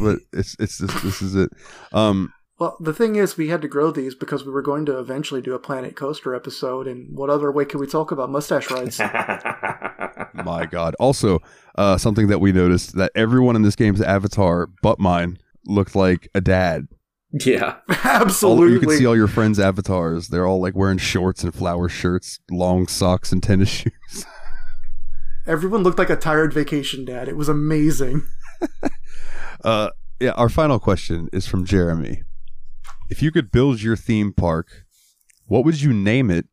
but 0.01 0.19
it's 0.33 0.55
it's 0.59 0.77
this. 0.79 1.01
This 1.01 1.21
is 1.21 1.35
it. 1.35 1.49
Um. 1.93 2.33
Well, 2.59 2.75
the 2.81 2.93
thing 2.93 3.15
is, 3.15 3.37
we 3.37 3.47
had 3.47 3.61
to 3.61 3.69
grow 3.69 3.89
these 3.89 4.15
because 4.15 4.43
we 4.45 4.51
were 4.51 4.61
going 4.61 4.85
to 4.87 4.99
eventually 4.99 5.41
do 5.41 5.53
a 5.53 5.59
Planet 5.59 5.95
Coaster 5.95 6.35
episode, 6.35 6.87
and 6.87 7.15
what 7.17 7.29
other 7.29 7.51
way 7.53 7.63
could 7.63 7.79
we 7.79 7.87
talk 7.87 8.11
about 8.11 8.29
mustache 8.29 8.69
rides? 8.69 8.99
My 10.43 10.67
God. 10.69 10.93
Also, 10.99 11.39
uh, 11.75 11.97
something 11.97 12.27
that 12.27 12.39
we 12.39 12.51
noticed 12.51 12.95
that 12.97 13.13
everyone 13.15 13.55
in 13.55 13.61
this 13.61 13.77
game's 13.77 14.01
avatar, 14.01 14.67
but 14.81 14.99
mine, 14.99 15.37
looked 15.65 15.95
like 15.95 16.27
a 16.35 16.41
dad. 16.41 16.87
yeah. 17.31 17.77
All, 17.89 17.95
Absolutely. 18.03 18.73
you 18.73 18.79
can 18.81 18.89
see 18.97 19.05
all 19.05 19.15
your 19.15 19.27
friends' 19.27 19.59
avatars. 19.59 20.27
They're 20.27 20.47
all 20.47 20.59
like 20.61 20.75
wearing 20.75 20.97
shorts 20.97 21.43
and 21.43 21.53
flower 21.53 21.87
shirts, 21.87 22.39
long 22.51 22.87
socks, 22.87 23.31
and 23.31 23.41
tennis 23.41 23.69
shoes. 24.09 24.25
Everyone 25.47 25.83
looked 25.83 25.99
like 25.99 26.09
a 26.09 26.15
tired 26.17 26.53
vacation 26.53 27.05
dad. 27.05 27.27
It 27.29 27.37
was 27.37 27.47
amazing. 27.47 28.27
Uh, 29.63 29.89
yeah. 30.19 30.31
Our 30.31 30.49
final 30.49 30.79
question 30.79 31.29
is 31.31 31.47
from 31.47 31.65
Jeremy. 31.65 32.23
If 33.09 33.21
you 33.21 33.31
could 33.31 33.51
build 33.51 33.81
your 33.81 33.95
theme 33.95 34.33
park, 34.33 34.85
what 35.47 35.65
would 35.65 35.81
you 35.81 35.93
name 35.93 36.29
it, 36.29 36.45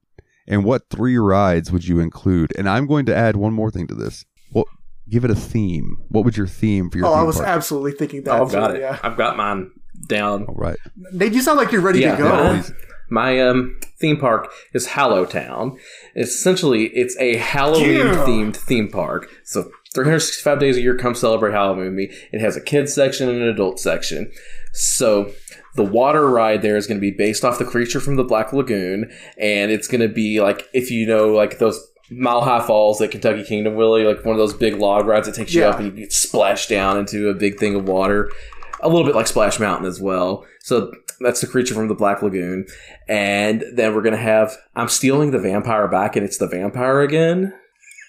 and 0.49 0.65
what 0.65 0.89
three 0.91 1.19
rides 1.19 1.71
would 1.71 1.87
you 1.87 2.01
include? 2.01 2.53
And 2.59 2.69
I'm 2.69 2.87
going 2.87 3.07
to 3.07 3.15
add 3.17 3.37
one 3.37 3.53
more 3.53 3.71
thing 3.71 3.87
to 3.89 3.95
this. 3.95 4.25
What? 4.53 4.67
Give 5.09 5.25
it 5.25 5.31
a 5.31 5.35
theme. 5.37 5.99
What 6.09 6.25
would 6.25 6.37
your 6.37 6.47
theme 6.47 6.91
for 6.91 6.99
your 6.99 7.07
Oh, 7.07 7.11
theme 7.11 7.19
I 7.21 7.23
was 7.25 7.37
park? 7.37 7.49
absolutely 7.49 7.93
thinking 7.93 8.23
that. 8.25 8.41
Oh, 8.41 8.45
I've 8.45 8.53
got 8.53 8.75
it. 8.75 8.81
Yeah. 8.81 8.99
I've 9.03 9.17
got 9.17 9.37
mine 9.37 9.71
down. 10.09 10.45
all 10.45 10.55
right. 10.55 10.79
Nate, 11.13 11.33
you 11.33 11.43
sound 11.43 11.59
like 11.59 11.71
you're 11.73 11.81
ready 11.81 12.01
Yeah, 12.01 12.17
to 12.17 12.23
go. 12.23 12.29
yeah. 12.53 12.63
my 13.09 13.41
um, 13.41 13.79
theme 14.01 14.17
park 14.17 14.51
is 14.75 14.87
Hallowtown. 14.89 15.79
Essentially, 16.17 16.87
it's 16.89 17.17
a 17.19 17.37
Halloween 17.37 17.99
Yeah. 17.99 18.25
themed 18.27 18.57
theme 18.57 18.89
park. 18.89 19.29
So 19.45 19.71
365 19.95 20.59
days 20.59 20.77
a 20.77 20.81
year, 20.81 20.97
come 20.97 21.15
celebrate 21.15 21.53
Halloween 21.53 21.85
with 21.87 21.95
me. 21.95 22.11
It 22.33 22.41
has 22.41 22.57
a 22.57 22.61
kids 22.61 22.93
section 22.95 23.29
and 23.29 23.41
an 23.43 23.49
adult 23.49 23.79
section. 23.79 24.31
So 24.73 25.31
the 25.77 25.85
water 25.85 26.29
ride 26.29 26.63
there 26.63 26.77
is 26.77 26.87
going 26.87 26.97
to 26.99 27.01
be 27.01 27.11
based 27.11 27.45
off 27.45 27.59
the 27.59 27.65
creature 27.65 28.01
from 28.01 28.17
the 28.17 28.25
Black 28.25 28.53
Lagoon, 28.53 29.11
and 29.39 29.71
it's 29.71 29.87
going 29.89 30.01
to 30.01 30.09
be 30.09 30.41
like 30.41 30.69
if 30.73 30.91
you 30.91 31.07
know 31.07 31.29
like 31.29 31.59
those 31.59 31.81
Mile 32.11 32.41
High 32.43 32.65
Falls 32.67 33.01
at 33.01 33.11
Kentucky 33.11 33.45
Kingdom, 33.45 33.75
Willie, 33.75 34.05
like 34.05 34.25
one 34.25 34.33
of 34.35 34.39
those 34.39 34.55
big 34.55 34.75
log 34.77 35.07
rides 35.07 35.27
that 35.27 35.35
takes 35.35 35.53
you 35.55 35.63
Yeah. 35.63 35.69
up 35.71 35.79
and 35.81 35.87
you 35.87 35.93
get 36.05 36.13
splashed 36.13 36.69
down 36.69 36.99
into 36.99 37.29
a 37.29 37.35
big 37.35 37.59
thing 37.59 37.75
of 37.75 37.89
water. 37.89 38.31
A 38.81 38.89
little 38.89 39.05
bit 39.05 39.15
like 39.15 39.27
Splash 39.27 39.59
Mountain 39.59 39.87
as 39.87 40.01
well. 40.01 40.45
So 40.61 40.93
that's 41.21 41.41
the 41.41 41.47
creature 41.47 41.75
from 41.75 41.89
the 41.89 41.95
Black 41.95 42.23
Lagoon. 42.23 42.67
And 43.09 43.65
then 43.73 43.95
we're 43.95 44.03
gonna 44.03 44.17
have 44.19 44.57
I'm 44.77 44.89
stealing 44.89 45.31
the 45.31 45.39
vampire 45.39 45.89
back 45.89 46.15
and 46.15 46.25
it's 46.25 46.39
the 46.39 46.47
vampire 46.47 47.01
again. 47.01 47.53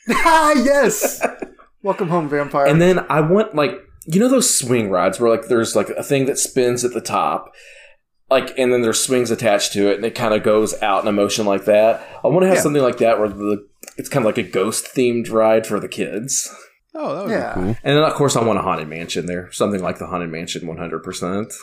ah, 0.09 0.51
yes. 0.55 1.25
Welcome 1.83 2.09
home, 2.09 2.27
vampire. 2.29 2.65
And 2.67 2.81
then 2.81 3.05
I 3.09 3.21
want 3.21 3.55
like 3.55 3.79
you 4.07 4.19
know 4.19 4.29
those 4.29 4.57
swing 4.57 4.89
rides 4.89 5.19
where 5.19 5.29
like 5.29 5.47
there's 5.47 5.75
like 5.75 5.89
a 5.89 6.03
thing 6.03 6.25
that 6.25 6.39
spins 6.39 6.83
at 6.83 6.93
the 6.93 7.01
top. 7.01 7.53
Like 8.29 8.57
and 8.57 8.73
then 8.73 8.81
there's 8.81 8.99
swings 9.03 9.31
attached 9.31 9.71
to 9.73 9.89
it 9.89 9.95
and 9.95 10.05
it 10.05 10.15
kind 10.15 10.33
of 10.33 10.43
goes 10.43 10.81
out 10.81 11.01
in 11.03 11.07
a 11.07 11.13
motion 11.13 11.45
like 11.45 11.65
that. 11.65 12.05
I 12.23 12.27
want 12.27 12.41
to 12.43 12.47
have 12.47 12.57
Yeah. 12.57 12.61
something 12.63 12.81
like 12.83 12.97
that 12.97 13.19
where 13.19 13.29
the 13.29 13.65
it's 13.97 14.09
kind 14.09 14.25
of 14.25 14.35
like 14.35 14.37
a 14.45 14.49
ghost 14.49 14.85
themed 14.95 15.31
ride 15.31 15.65
for 15.65 15.79
the 15.79 15.87
kids. 15.87 16.53
Oh, 16.93 17.15
that 17.15 17.23
would 17.25 17.31
Yeah. 17.31 17.53
be 17.53 17.61
cool. 17.61 17.67
And 17.83 17.97
then 17.97 18.03
of 18.03 18.13
course 18.15 18.35
I 18.35 18.43
want 18.43 18.59
a 18.59 18.61
haunted 18.63 18.87
mansion 18.89 19.27
there. 19.27 19.49
Something 19.51 19.81
like 19.81 19.97
the 19.99 20.07
haunted 20.07 20.29
mansion 20.29 20.67
100%. 20.67 21.53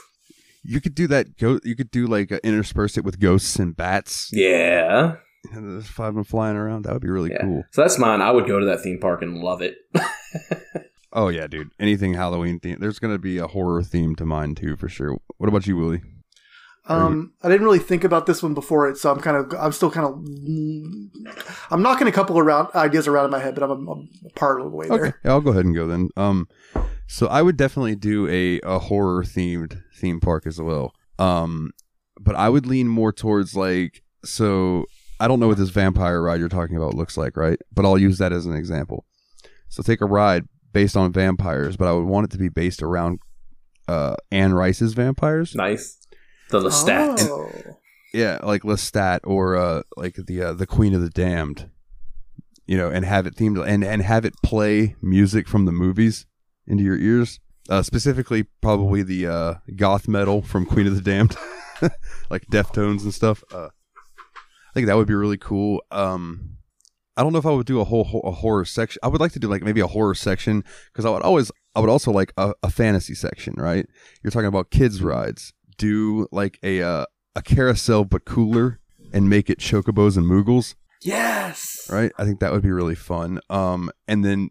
You 0.62 0.80
could 0.80 0.94
do 0.94 1.06
that. 1.08 1.36
Go. 1.36 1.60
You 1.64 1.76
could 1.76 1.90
do 1.90 2.06
like 2.06 2.32
uh, 2.32 2.38
intersperse 2.42 2.96
it 2.96 3.04
with 3.04 3.20
ghosts 3.20 3.58
and 3.58 3.76
bats. 3.76 4.30
Yeah. 4.32 5.16
And 5.52 5.74
there's 5.74 5.86
five 5.86 6.08
of 6.08 6.14
them 6.14 6.24
flying 6.24 6.56
around. 6.56 6.86
That 6.86 6.94
would 6.94 7.02
be 7.02 7.10
really 7.10 7.30
Yeah. 7.32 7.42
cool. 7.42 7.64
So 7.72 7.82
that's 7.82 7.98
mine. 7.98 8.22
I 8.22 8.30
would 8.30 8.46
go 8.46 8.58
to 8.58 8.64
that 8.66 8.80
theme 8.80 8.98
park 8.98 9.20
and 9.20 9.36
love 9.40 9.60
it. 9.60 9.76
Oh 11.14 11.28
yeah, 11.28 11.46
dude. 11.46 11.70
Anything 11.78 12.14
Halloween 12.14 12.58
theme. 12.60 12.78
There's 12.80 12.98
gonna 12.98 13.18
be 13.18 13.38
a 13.38 13.46
horror 13.46 13.82
theme 13.82 14.14
to 14.16 14.26
mine 14.26 14.54
too, 14.54 14.76
for 14.76 14.88
sure. 14.88 15.16
What 15.38 15.48
about 15.48 15.66
you, 15.66 15.76
Willie? 15.76 16.02
Um, 16.86 17.32
I 17.42 17.48
didn't 17.48 17.64
really 17.64 17.78
think 17.78 18.04
about 18.04 18.26
this 18.26 18.42
one 18.42 18.52
before 18.52 18.90
it, 18.90 18.98
so 18.98 19.10
I'm 19.10 19.18
kind 19.18 19.38
of, 19.38 19.58
I'm 19.58 19.72
still 19.72 19.90
kind 19.90 20.06
of, 20.06 21.72
I'm 21.72 21.80
knocking 21.80 22.08
a 22.08 22.12
couple 22.12 22.38
around 22.38 22.68
ideas 22.74 23.08
around 23.08 23.24
in 23.24 23.30
my 23.30 23.38
head, 23.38 23.54
but 23.54 23.62
I'm, 23.64 23.88
I'm 23.88 24.08
part 24.34 24.60
of 24.60 24.70
the 24.70 24.76
way 24.76 24.86
Okay, 24.88 24.96
there. 25.04 25.20
yeah, 25.24 25.30
I'll 25.30 25.40
go 25.40 25.50
ahead 25.52 25.64
and 25.64 25.74
go 25.74 25.86
then. 25.86 26.10
Um, 26.18 26.46
so 27.06 27.26
I 27.28 27.40
would 27.40 27.56
definitely 27.56 27.96
do 27.96 28.28
a 28.28 28.60
a 28.68 28.78
horror 28.78 29.22
themed 29.24 29.82
theme 29.96 30.20
park 30.20 30.46
as 30.46 30.60
well. 30.60 30.92
Um, 31.18 31.70
but 32.20 32.34
I 32.34 32.48
would 32.50 32.66
lean 32.66 32.88
more 32.88 33.12
towards 33.12 33.54
like 33.56 34.02
so. 34.24 34.84
I 35.20 35.28
don't 35.28 35.38
know 35.40 35.46
what 35.48 35.58
this 35.58 35.70
vampire 35.70 36.20
ride 36.20 36.40
you're 36.40 36.48
talking 36.48 36.76
about 36.76 36.92
looks 36.94 37.16
like, 37.16 37.36
right? 37.36 37.58
But 37.72 37.84
I'll 37.86 37.96
use 37.98 38.18
that 38.18 38.32
as 38.32 38.44
an 38.46 38.54
example. 38.54 39.06
So 39.68 39.82
take 39.82 40.00
a 40.00 40.06
ride 40.06 40.46
based 40.74 40.96
on 40.96 41.12
vampires, 41.12 41.78
but 41.78 41.88
I 41.88 41.92
would 41.92 42.04
want 42.04 42.26
it 42.26 42.30
to 42.32 42.38
be 42.38 42.50
based 42.50 42.82
around 42.82 43.20
uh 43.88 44.16
Anne 44.30 44.52
Rice's 44.52 44.92
vampires. 44.92 45.54
nice. 45.54 45.98
The 46.50 46.60
Lestat. 46.60 47.20
Oh. 47.22 47.78
Yeah, 48.12 48.38
like 48.42 48.62
Lestat 48.62 49.20
or 49.24 49.56
uh 49.56 49.82
like 49.96 50.16
the 50.16 50.42
uh, 50.42 50.52
the 50.52 50.66
Queen 50.66 50.92
of 50.94 51.00
the 51.00 51.08
Damned. 51.08 51.70
You 52.66 52.76
know, 52.76 52.88
and 52.90 53.04
have 53.04 53.26
it 53.26 53.36
themed 53.36 53.66
and 53.66 53.82
and 53.82 54.02
have 54.02 54.24
it 54.26 54.34
play 54.42 54.96
music 55.00 55.48
from 55.48 55.64
the 55.64 55.72
movies 55.72 56.26
into 56.66 56.82
your 56.84 56.98
ears. 56.98 57.40
Uh 57.70 57.82
specifically 57.82 58.44
probably 58.60 59.02
the 59.02 59.26
uh 59.26 59.54
goth 59.76 60.06
metal 60.08 60.42
from 60.42 60.66
Queen 60.66 60.86
of 60.86 60.94
the 60.94 61.00
Damned. 61.02 61.36
like 62.30 62.46
Deftones 62.46 63.02
and 63.04 63.14
stuff. 63.14 63.42
Uh 63.52 63.68
I 63.68 64.72
think 64.74 64.86
that 64.88 64.96
would 64.96 65.06
be 65.08 65.14
really 65.14 65.38
cool. 65.38 65.82
Um 65.90 66.56
I 67.16 67.22
don't 67.22 67.32
know 67.32 67.38
if 67.38 67.46
I 67.46 67.50
would 67.50 67.66
do 67.66 67.80
a 67.80 67.84
whole 67.84 68.20
a 68.24 68.30
horror 68.32 68.64
section. 68.64 68.98
I 69.02 69.08
would 69.08 69.20
like 69.20 69.32
to 69.32 69.38
do 69.38 69.48
like 69.48 69.62
maybe 69.62 69.80
a 69.80 69.86
horror 69.86 70.14
section 70.14 70.64
because 70.92 71.04
I 71.04 71.10
would 71.10 71.22
always 71.22 71.50
I 71.76 71.80
would 71.80 71.90
also 71.90 72.10
like 72.10 72.32
a, 72.36 72.54
a 72.62 72.70
fantasy 72.70 73.14
section, 73.14 73.54
right? 73.56 73.86
You're 74.22 74.30
talking 74.30 74.46
about 74.48 74.70
kids 74.70 75.02
rides. 75.02 75.52
Do 75.76 76.26
like 76.32 76.58
a 76.62 76.82
uh, 76.82 77.06
a 77.36 77.42
carousel 77.42 78.04
but 78.04 78.24
cooler 78.24 78.80
and 79.12 79.28
make 79.30 79.48
it 79.50 79.58
chocobos 79.58 80.16
and 80.16 80.26
moogles, 80.26 80.74
Yes. 81.02 81.88
right? 81.90 82.10
I 82.18 82.24
think 82.24 82.40
that 82.40 82.52
would 82.52 82.62
be 82.62 82.70
really 82.72 82.94
fun. 82.96 83.38
Um, 83.48 83.90
and 84.08 84.24
then 84.24 84.50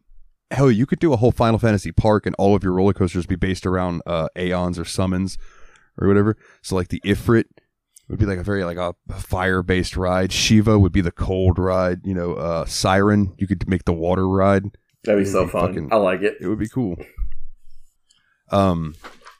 hell, 0.51 0.71
you 0.71 0.85
could 0.85 0.99
do 0.99 1.11
a 1.11 1.17
whole 1.17 1.31
Final 1.31 1.59
Fantasy 1.59 1.91
park 1.91 2.25
and 2.25 2.35
all 2.37 2.55
of 2.55 2.63
your 2.63 2.73
roller 2.73 2.93
coasters 2.93 3.25
be 3.25 3.35
based 3.35 3.65
around 3.65 4.01
uh, 4.05 4.27
aeons 4.37 4.77
or 4.79 4.85
summons 4.85 5.37
or 5.99 6.07
whatever. 6.07 6.37
So 6.61 6.75
like 6.75 6.89
the 6.89 7.01
Ifrit 7.05 7.45
would 8.09 8.19
be 8.19 8.25
like 8.25 8.37
a 8.39 8.43
very 8.43 8.63
like 8.63 8.77
a 8.77 8.93
fire 9.17 9.63
based 9.63 9.95
ride. 9.97 10.31
Shiva 10.31 10.77
would 10.77 10.91
be 10.91 11.01
the 11.01 11.11
cold 11.11 11.57
ride. 11.57 12.01
You 12.05 12.13
know, 12.13 12.33
uh, 12.33 12.65
Siren 12.65 13.33
you 13.37 13.47
could 13.47 13.67
make 13.67 13.85
the 13.85 13.93
water 13.93 14.27
ride. 14.27 14.65
That'd 15.03 15.23
be 15.25 15.29
so 15.29 15.45
be 15.45 15.51
fun. 15.51 15.67
fucking- 15.67 15.93
I 15.93 15.97
like 15.97 16.21
it. 16.21 16.37
It 16.39 16.47
would 16.47 16.59
be 16.59 16.69
cool. 16.69 16.95
Um, 18.51 18.95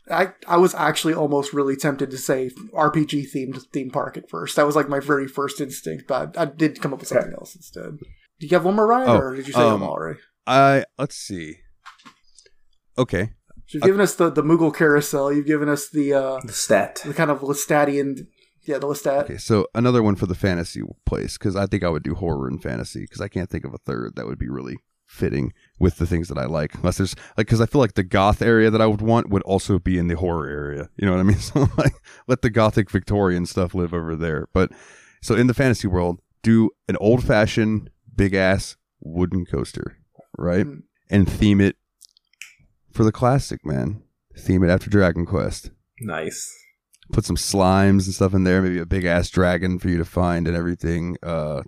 I, 0.10 0.34
I 0.48 0.58
was 0.58 0.74
actually 0.76 1.14
almost 1.14 1.54
really 1.54 1.76
tempted 1.76 2.12
to 2.12 2.18
say 2.18 2.50
RPG 2.74 3.32
themed 3.34 3.62
theme 3.72 3.90
park 3.90 4.18
at 4.18 4.30
first. 4.30 4.56
That 4.56 4.66
was 4.66 4.76
like 4.76 4.90
my 4.90 5.00
very 5.00 5.28
first 5.28 5.62
instinct, 5.62 6.06
but 6.08 6.38
I 6.38 6.46
did 6.46 6.82
come 6.82 6.94
up 6.94 7.00
with 7.00 7.08
something 7.10 7.34
else 7.34 7.56
instead. 7.56 8.00
Do 8.40 8.48
you 8.48 8.50
have 8.50 8.66
one 8.66 8.76
more 8.76 8.88
ride, 8.88 9.08
Oh, 9.08 9.18
or 9.18 9.36
did 9.36 9.48
you 9.48 9.54
say 9.54 9.62
um, 9.62 9.80
them 9.80 9.84
already? 9.90 10.20
I 10.46 10.84
let's 10.98 11.16
see. 11.16 11.58
Okay, 12.98 13.32
So 13.68 13.78
you've 13.78 13.84
given 13.84 14.02
us 14.02 14.16
the, 14.16 14.30
the 14.30 14.44
Moogle 14.44 14.76
carousel. 14.76 15.32
You've 15.34 15.48
given 15.48 15.70
us 15.70 15.90
the 15.90 16.14
uh, 16.14 16.40
The 16.44 16.52
stat. 16.54 17.02
the 17.06 17.14
kind 17.14 17.32
of 17.32 17.42
Lestadian, 17.42 18.28
yeah, 18.64 18.78
the 18.78 18.88
Lestat. 18.88 19.24
Okay, 19.24 19.38
so 19.38 19.68
another 19.76 20.02
one 20.02 20.16
for 20.16 20.26
the 20.26 20.36
fantasy 20.36 20.82
place 21.06 21.38
because 21.38 21.56
I 21.56 21.66
think 21.66 21.84
I 21.84 21.90
would 21.90 22.04
do 22.04 22.16
horror 22.16 22.48
and 22.48 22.62
fantasy 22.62 23.02
because 23.02 23.22
I 23.22 23.28
can't 23.28 23.50
think 23.50 23.66
of 23.66 23.74
a 23.74 23.78
third 23.78 24.16
that 24.16 24.26
would 24.26 24.40
be 24.40 24.50
really 24.50 24.78
fitting 25.06 25.54
with 25.80 25.98
the 25.98 26.08
things 26.08 26.30
that 26.30 26.38
I 26.38 26.46
like. 26.46 26.76
Unless 26.76 26.98
there's 26.98 27.16
like 27.38 27.48
because 27.48 27.62
I 27.62 27.66
feel 27.66 27.82
like 27.82 27.94
the 27.94 28.04
goth 28.04 28.42
area 28.42 28.70
that 28.70 28.82
I 28.82 28.88
would 28.88 29.02
want 29.02 29.30
would 29.30 29.44
also 29.44 29.80
be 29.80 29.98
in 29.98 30.08
the 30.08 30.16
horror 30.16 30.48
area. 30.48 30.90
You 30.98 31.06
know 31.06 31.12
what 31.12 31.20
I 31.20 31.24
mean? 31.24 31.38
So 31.44 31.68
like 31.78 31.94
let 32.28 32.42
the 32.42 32.50
gothic 32.50 32.90
Victorian 32.90 33.46
stuff 33.46 33.76
live 33.76 33.94
over 33.94 34.16
there. 34.16 34.48
But 34.54 34.72
so 35.22 35.36
in 35.36 35.48
the 35.48 35.54
fantasy 35.54 35.88
world, 35.88 36.22
do 36.42 36.72
an 36.88 36.98
old 36.98 37.24
fashioned 37.24 37.90
big 38.16 38.34
ass 38.34 38.78
wooden 39.02 39.46
coaster, 39.46 39.98
right? 40.38 40.66
Mm. 40.66 40.84
And 41.10 41.30
theme 41.30 41.62
it 41.62 41.76
for 42.92 43.04
the 43.04 43.12
classic 43.12 43.66
man. 43.66 44.04
Theme 44.38 44.64
it 44.64 44.70
after 44.70 44.90
Dragon 44.90 45.26
Quest 45.26 45.70
Nice. 46.00 46.52
Put 47.12 47.26
some 47.26 47.36
slimes 47.36 48.06
and 48.06 48.14
stuff 48.14 48.34
in 48.34 48.44
there, 48.44 48.62
maybe 48.62 48.80
a 48.80 48.86
big 48.86 49.06
ass 49.06 49.30
dragon 49.30 49.80
for 49.80 49.90
you 49.90 49.98
to 49.98 50.06
find 50.06 50.48
and 50.48 50.56
everything. 50.56 51.18
Uh, 51.22 51.62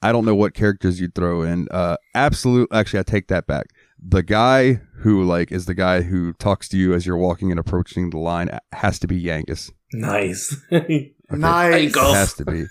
I 0.00 0.10
don't 0.12 0.24
know 0.24 0.34
what 0.34 0.54
characters 0.54 1.00
you'd 1.00 1.14
throw 1.14 1.42
in. 1.42 1.68
Uh, 1.70 1.96
absolute. 2.14 2.68
Actually, 2.72 3.00
I 3.00 3.04
take 3.04 3.28
that 3.28 3.46
back. 3.46 3.66
The 4.04 4.22
guy 4.22 4.80
who 4.98 5.22
like 5.22 5.52
is 5.52 5.66
the 5.66 5.74
guy 5.74 6.02
who 6.02 6.32
talks 6.34 6.68
to 6.70 6.76
you 6.76 6.92
as 6.92 7.06
you're 7.06 7.16
walking 7.16 7.50
and 7.52 7.60
approaching 7.60 8.10
the 8.10 8.18
line 8.18 8.50
has 8.72 8.98
to 9.00 9.06
be 9.06 9.22
Yangus. 9.22 9.70
Nice. 9.92 10.56
Okay? 11.32 11.38
Nice. 11.40 11.96
It 11.96 12.14
has 12.14 12.34
to 12.34 12.44
be. 12.44 12.66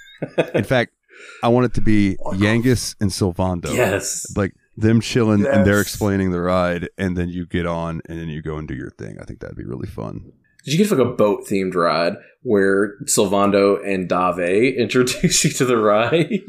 In 0.53 0.63
fact, 0.63 0.93
I 1.41 1.47
want 1.47 1.65
it 1.65 1.73
to 1.73 1.81
be 1.81 2.15
Yangus 2.33 2.95
and 3.01 3.09
Sylvando. 3.09 3.73
yes. 3.73 4.27
Like 4.37 4.53
them 4.77 5.01
chilling 5.01 5.47
and 5.47 5.65
they're 5.65 5.81
explaining 5.81 6.29
the 6.29 6.41
ride, 6.41 6.87
and 6.95 7.17
then 7.17 7.29
you 7.29 7.47
get 7.47 7.65
on 7.65 8.01
and 8.07 8.19
then 8.19 8.27
you 8.29 8.43
go 8.43 8.57
and 8.57 8.67
do 8.67 8.75
your 8.75 8.91
thing. 8.91 9.17
I 9.19 9.23
think 9.25 9.39
that'd 9.39 9.57
be 9.57 9.65
really 9.65 9.87
fun. 9.87 10.31
Did 10.65 10.73
you 10.73 10.77
get 10.77 10.91
like 10.91 10.99
a 11.05 11.11
boat 11.11 11.45
themed 11.49 11.75
ride 11.75 12.13
where 12.43 12.97
Sylvando 13.05 13.79
and 13.85 14.07
Dave 14.07 14.75
introduce 14.77 15.43
you 15.43 15.49
to 15.51 15.65
the 15.65 15.77
ride? 15.77 16.41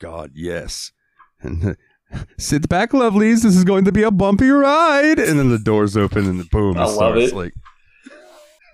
God, 0.00 0.30
yes. 0.34 0.92
And 1.40 1.76
sit 2.38 2.68
back, 2.68 2.92
lovelies. 2.92 3.42
This 3.42 3.56
is 3.56 3.64
going 3.64 3.84
to 3.84 3.92
be 3.92 4.02
a 4.02 4.10
bumpy 4.10 4.48
ride. 4.50 5.18
And 5.18 5.38
then 5.38 5.50
the 5.50 5.58
doors 5.58 5.96
open 5.96 6.26
and 6.26 6.40
the 6.40 6.44
boom. 6.50 6.76
I 6.78 6.84
love 6.86 7.16
it. 7.16 7.32
Like 7.34 7.54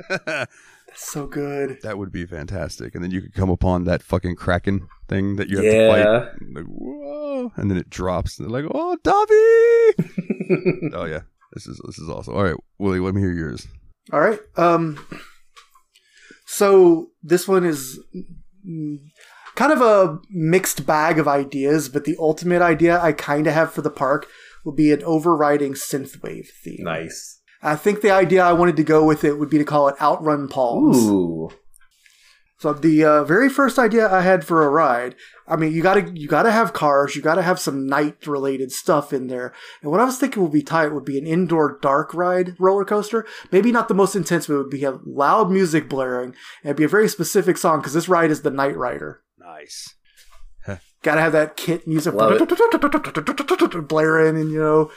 That's 0.09 0.49
so 0.95 1.27
good. 1.27 1.79
that 1.83 1.99
would 1.99 2.13
be 2.13 2.27
fantastic. 2.27 2.95
And 2.95 3.03
then 3.05 3.11
you 3.11 3.21
could 3.21 3.35
come 3.35 3.51
upon 3.51 3.85
that 3.85 4.03
fucking 4.03 4.37
kraken 4.37 4.89
thing 5.09 5.37
that 5.37 5.49
you 5.49 5.57
have 5.59 5.65
Yeah. 5.65 5.73
to 5.73 5.89
fight. 6.31 6.55
Like, 6.55 6.65
whoa! 6.67 7.53
And 7.57 7.71
then 7.71 7.79
it 7.79 7.91
drops. 7.91 8.39
And 8.39 8.49
they're 8.51 8.63
like, 8.63 8.71
"Oh, 8.75 8.97
Dobby!" 9.03 10.91
oh 10.95 11.05
yeah, 11.05 11.21
this 11.53 11.67
is 11.67 11.81
this 11.87 11.99
is 11.99 12.09
awesome. 12.09 12.35
All 12.35 12.43
right, 12.45 12.57
Willie, 12.79 12.99
let 13.01 13.15
me 13.15 13.21
hear 13.21 13.33
yours. 13.33 13.67
All 14.13 14.21
right. 14.21 14.41
Um. 14.57 15.05
So 16.47 17.11
this 17.23 17.47
one 17.47 17.65
is 17.65 17.99
kind 19.55 19.73
of 19.73 19.81
a 19.81 20.19
mixed 20.31 20.87
bag 20.87 21.19
of 21.19 21.29
ideas, 21.29 21.89
but 21.89 22.05
the 22.05 22.17
ultimate 22.19 22.63
idea 22.63 23.01
I 23.01 23.13
kind 23.13 23.47
of 23.47 23.55
have 23.55 23.73
for 23.73 23.83
the 23.83 23.91
park 23.91 24.27
will 24.65 24.73
be 24.73 24.93
an 24.93 25.03
overriding 25.05 25.75
synthwave 25.75 26.49
theme. 26.63 26.85
nice. 26.85 27.41
I 27.63 27.77
think 27.77 28.01
the 28.01 28.11
idea 28.11 28.43
I 28.43 28.55
wanted 28.55 28.77
to 28.77 28.83
go 28.83 29.05
with 29.05 29.23
it 29.23 29.39
would 29.39 29.51
be 29.51 29.59
to 29.59 29.65
call 29.65 29.89
it 29.89 30.01
Outrun 30.01 30.49
Palms. 30.49 30.97
Ooh. 30.97 31.51
So 32.59 32.73
the 32.73 33.05
uh, 33.05 33.25
very 33.25 33.51
first 33.51 33.79
idea 33.79 34.11
I 34.11 34.23
had 34.23 34.47
for 34.47 34.63
a 34.65 34.71
ride, 34.71 35.15
I 35.51 35.57
mean, 35.57 35.73
you 35.73 35.83
gotta 35.83 36.11
you 36.15 36.29
gotta 36.29 36.53
have 36.53 36.73
cars, 36.73 37.17
you 37.17 37.23
gotta 37.23 37.43
have 37.43 37.59
some 37.59 37.87
night 37.87 38.27
related 38.27 38.71
stuff 38.71 39.13
in 39.13 39.27
there. 39.27 39.53
And 39.83 39.91
what 39.91 40.01
I 40.01 40.05
was 40.05 40.17
thinking 40.17 40.43
would 40.43 40.53
be 40.53 40.63
tight 40.63 40.95
would 40.95 41.05
be 41.05 41.19
an 41.19 41.27
indoor 41.27 41.79
dark 41.83 42.15
ride 42.15 42.55
roller 42.59 42.85
coaster. 42.85 43.27
Maybe 43.51 43.73
not 43.73 43.89
the 43.89 43.95
most 43.95 44.15
intense, 44.15 44.47
but 44.47 44.55
it 44.55 44.59
would 44.59 44.71
be 44.71 44.81
have 44.81 45.01
loud 45.05 45.51
music 45.51 45.89
blaring 45.89 46.35
and 46.63 46.71
it'd 46.71 46.77
be 46.77 46.85
a 46.85 46.89
very 46.89 47.09
specific 47.09 47.59
song 47.59 47.81
because 47.81 47.95
this 47.95 48.09
ride 48.09 48.31
is 48.31 48.43
the 48.43 48.51
Knight 48.51 48.77
Rider. 48.77 49.23
Nice. 49.39 49.97
Gotta 51.03 51.21
have 51.21 51.33
that 51.33 51.57
KITT 51.57 51.87
music 51.87 52.15
blaring, 53.89 54.37
and 54.37 54.53
you 54.53 54.59
know, 54.61 54.91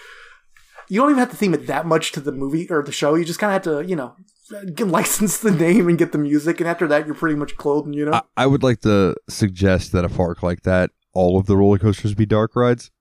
you 0.89 0.99
don't 0.99 1.09
even 1.09 1.19
have 1.19 1.31
to 1.31 1.37
theme 1.37 1.53
it 1.53 1.67
that 1.67 1.85
much 1.85 2.11
to 2.11 2.19
the 2.19 2.31
movie 2.31 2.69
or 2.69 2.83
the 2.83 2.91
show. 2.91 3.15
You 3.15 3.25
just 3.25 3.39
kind 3.39 3.55
of 3.55 3.65
have 3.65 3.81
to, 3.81 3.89
you 3.89 3.95
know, 3.95 4.15
get, 4.17 4.32
license 4.51 5.39
the 5.39 5.51
name 5.51 5.87
and 5.87 5.97
get 5.97 6.11
the 6.11 6.17
music, 6.17 6.59
and 6.59 6.69
after 6.69 6.87
that, 6.87 7.05
you're 7.05 7.15
pretty 7.15 7.35
much 7.35 7.55
clothed. 7.57 7.93
You 7.95 8.05
know, 8.05 8.13
I, 8.13 8.21
I 8.37 8.47
would 8.47 8.63
like 8.63 8.81
to 8.81 9.15
suggest 9.29 9.91
that 9.93 10.05
a 10.05 10.09
park 10.09 10.43
like 10.43 10.63
that, 10.63 10.91
all 11.13 11.37
of 11.37 11.45
the 11.45 11.57
roller 11.57 11.79
coasters 11.79 12.13
be 12.13 12.25
dark 12.25 12.55
rides. 12.55 12.91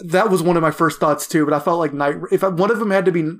that 0.00 0.30
was 0.30 0.42
one 0.42 0.56
of 0.56 0.62
my 0.62 0.70
first 0.70 0.98
thoughts 0.98 1.28
too. 1.28 1.44
But 1.44 1.54
I 1.54 1.60
felt 1.60 1.78
like 1.78 1.92
night. 1.92 2.16
If 2.32 2.42
I, 2.42 2.48
one 2.48 2.70
of 2.70 2.78
them 2.78 2.90
had 2.90 3.04
to 3.04 3.12
be 3.12 3.30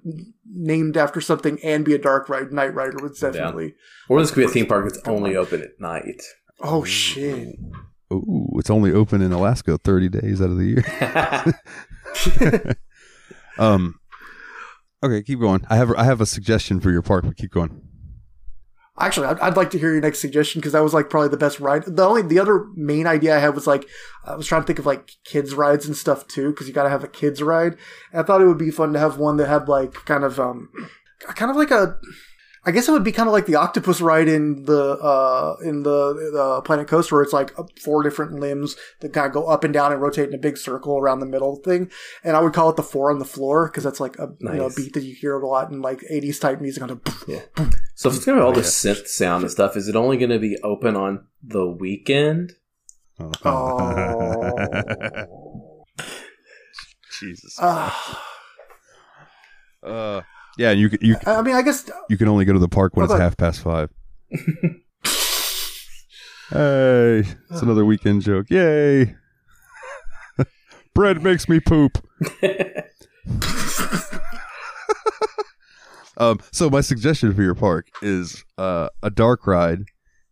named 0.53 0.97
after 0.97 1.21
something 1.21 1.59
and 1.65 1.85
be 1.85 1.95
a 1.95 1.99
dark 1.99 2.29
ride, 2.29 2.53
Knight 2.53 2.75
Rider 2.75 2.99
was 3.03 3.19
definitely. 3.19 3.75
Or 4.09 4.21
this 4.21 4.31
could 4.31 4.41
be 4.41 4.47
a 4.47 4.49
theme 4.49 4.67
park 4.67 4.85
that's 4.85 5.07
only 5.09 5.37
open 5.37 5.63
at 5.63 5.81
night. 5.81 6.23
Oh 6.61 6.85
shit! 6.85 7.57
Ooh, 8.13 8.49
it's 8.57 8.71
only 8.71 8.93
open 8.93 9.23
in 9.23 9.33
Alaska 9.33 9.79
30 9.79 10.09
days 10.09 10.43
out 10.43 10.51
of 10.51 10.59
the 10.59 10.67
year. 10.67 10.85
Um, 13.59 14.00
okay, 15.03 15.23
keep 15.23 15.41
going. 15.41 15.65
I 15.69 15.77
have 15.77 15.93
I 15.95 16.05
have 16.05 16.21
a 16.21 16.27
suggestion 16.27 16.81
for 16.81 16.91
your 16.91 17.03
park, 17.03 17.25
but 17.25 17.37
keep 17.37 17.51
going. 17.51 17.83
Actually, 18.99 19.29
I'd, 19.29 19.41
I'd 19.41 19.57
like 19.57 19.71
to 19.71 19.79
hear 19.79 19.93
your 19.93 20.03
next 20.03 20.21
suggestion 20.21 20.61
because 20.61 20.73
that 20.73 20.83
was 20.83 20.93
like 20.93 21.09
probably 21.09 21.31
the 21.31 21.39
best 21.39 21.59
ride. 21.59 21.85
The 21.87 22.05
only 22.05 22.23
the 22.23 22.39
other 22.39 22.67
main 22.75 23.07
idea 23.07 23.35
I 23.35 23.41
had 23.41 23.55
was 23.55 23.67
like 23.67 23.87
I 24.27 24.37
was 24.37 24.47
trying 24.47 24.63
to 24.63 24.67
think 24.67 24.79
of 24.79 24.87
like 24.87 25.13
kids 25.25 25.55
rides 25.55 25.87
and 25.87 25.97
stuff 25.97 26.29
too 26.29 26.51
because 26.51 26.69
you 26.69 26.75
got 26.75 26.83
to 26.83 26.91
have 26.91 27.03
a 27.03 27.09
kids 27.09 27.43
ride. 27.43 27.77
And 28.13 28.21
I 28.21 28.23
thought 28.23 28.43
it 28.43 28.47
would 28.47 28.59
be 28.59 28.71
fun 28.71 28.93
to 28.93 28.99
have 28.99 29.17
one 29.17 29.39
that 29.39 29.49
had 29.49 29.69
like 29.69 29.95
kind 30.05 30.23
of 30.25 30.39
um 30.39 30.69
kind 31.21 31.51
of 31.51 31.57
like 31.57 31.71
a 31.71 31.99
I 32.65 32.73
guess 32.73 32.89
it 32.89 32.93
would 32.93 33.05
be 33.05 33.13
kind 33.13 33.27
of 33.27 33.33
like 33.33 33.47
the 33.47 33.55
octopus 33.55 34.01
ride 34.03 34.29
in 34.29 34.65
the 34.65 34.99
uh 34.99 35.57
in 35.65 35.83
the 35.83 36.37
uh, 36.39 36.61
Planet 36.61 36.89
Coaster 36.89 37.15
where 37.15 37.23
it's 37.23 37.33
like 37.33 37.59
uh, 37.59 37.65
four 37.83 38.03
different 38.03 38.35
limbs 38.35 38.77
that 39.01 39.13
kind 39.13 39.27
of 39.27 39.33
go 39.33 39.47
up 39.47 39.65
and 39.65 39.73
down 39.73 39.93
and 39.93 40.01
rotate 40.01 40.29
in 40.29 40.35
a 40.35 40.39
big 40.39 40.59
circle 40.59 40.99
around 40.99 41.21
the 41.21 41.27
middle 41.27 41.57
thing. 41.57 41.91
And 42.23 42.37
I 42.37 42.41
would 42.41 42.53
call 42.53 42.69
it 42.69 42.77
the 42.77 42.83
four 42.83 43.11
on 43.11 43.19
the 43.19 43.25
floor 43.25 43.69
because 43.69 43.85
that's 43.85 44.01
like 44.01 44.19
a 44.19 44.33
you 44.41 44.51
know, 44.51 44.71
beat 44.77 44.93
that 44.93 45.05
you 45.05 45.15
hear 45.15 45.41
a 45.41 45.47
lot 45.47 45.71
in 45.71 45.81
like 45.81 46.01
80s 46.01 46.41
type 46.41 46.61
music 46.61 46.83
on 46.83 47.01
Yeah. 47.27 47.41
So 47.95 48.11
if 48.11 48.17
it's 48.17 48.25
gonna 48.25 48.39
be 48.39 48.43
all 48.43 48.53
the 48.53 48.61
synth 48.61 49.07
sound 49.07 49.45
and 49.45 49.51
stuff, 49.51 49.77
is 49.77 49.89
it 49.89 49.97
only 49.97 50.19
gonna 50.19 50.39
be 50.39 50.59
open 50.63 50.97
on 50.97 51.27
the 51.43 51.67
weekend? 51.67 52.53
Oh. 53.45 54.57
Jesus. 57.21 57.57
Ah. 57.61 58.25
Uh, 59.83 60.21
yeah, 60.59 60.71
and 60.71 60.81
you 60.81 60.91
you 61.01 61.17
I 61.27 61.43
mean, 61.43 61.55
I 61.55 61.63
guess 61.63 61.89
you 62.09 62.17
can 62.19 62.29
only 62.29 62.45
go 62.45 62.53
to 62.53 62.59
the 62.59 62.69
park 62.69 62.97
when 62.97 63.05
it's 63.05 63.13
about- 63.13 63.23
half 63.23 63.37
past 63.37 63.63
five. 63.63 63.91
hey, 66.51 67.25
it's 67.51 67.63
another 67.63 67.85
weekend 67.85 68.23
joke. 68.23 68.47
Yay! 68.51 69.15
Bread 70.95 71.23
makes 71.23 71.49
me 71.49 71.61
poop. 71.61 71.99
Um, 76.17 76.39
so 76.53 76.69
my 76.69 76.83
suggestion 76.83 77.33
for 77.35 77.41
your 77.43 77.55
park 77.55 77.89
is 78.03 78.45
uh, 78.59 78.91
a 79.03 79.09
dark 79.09 79.47
ride 79.47 79.85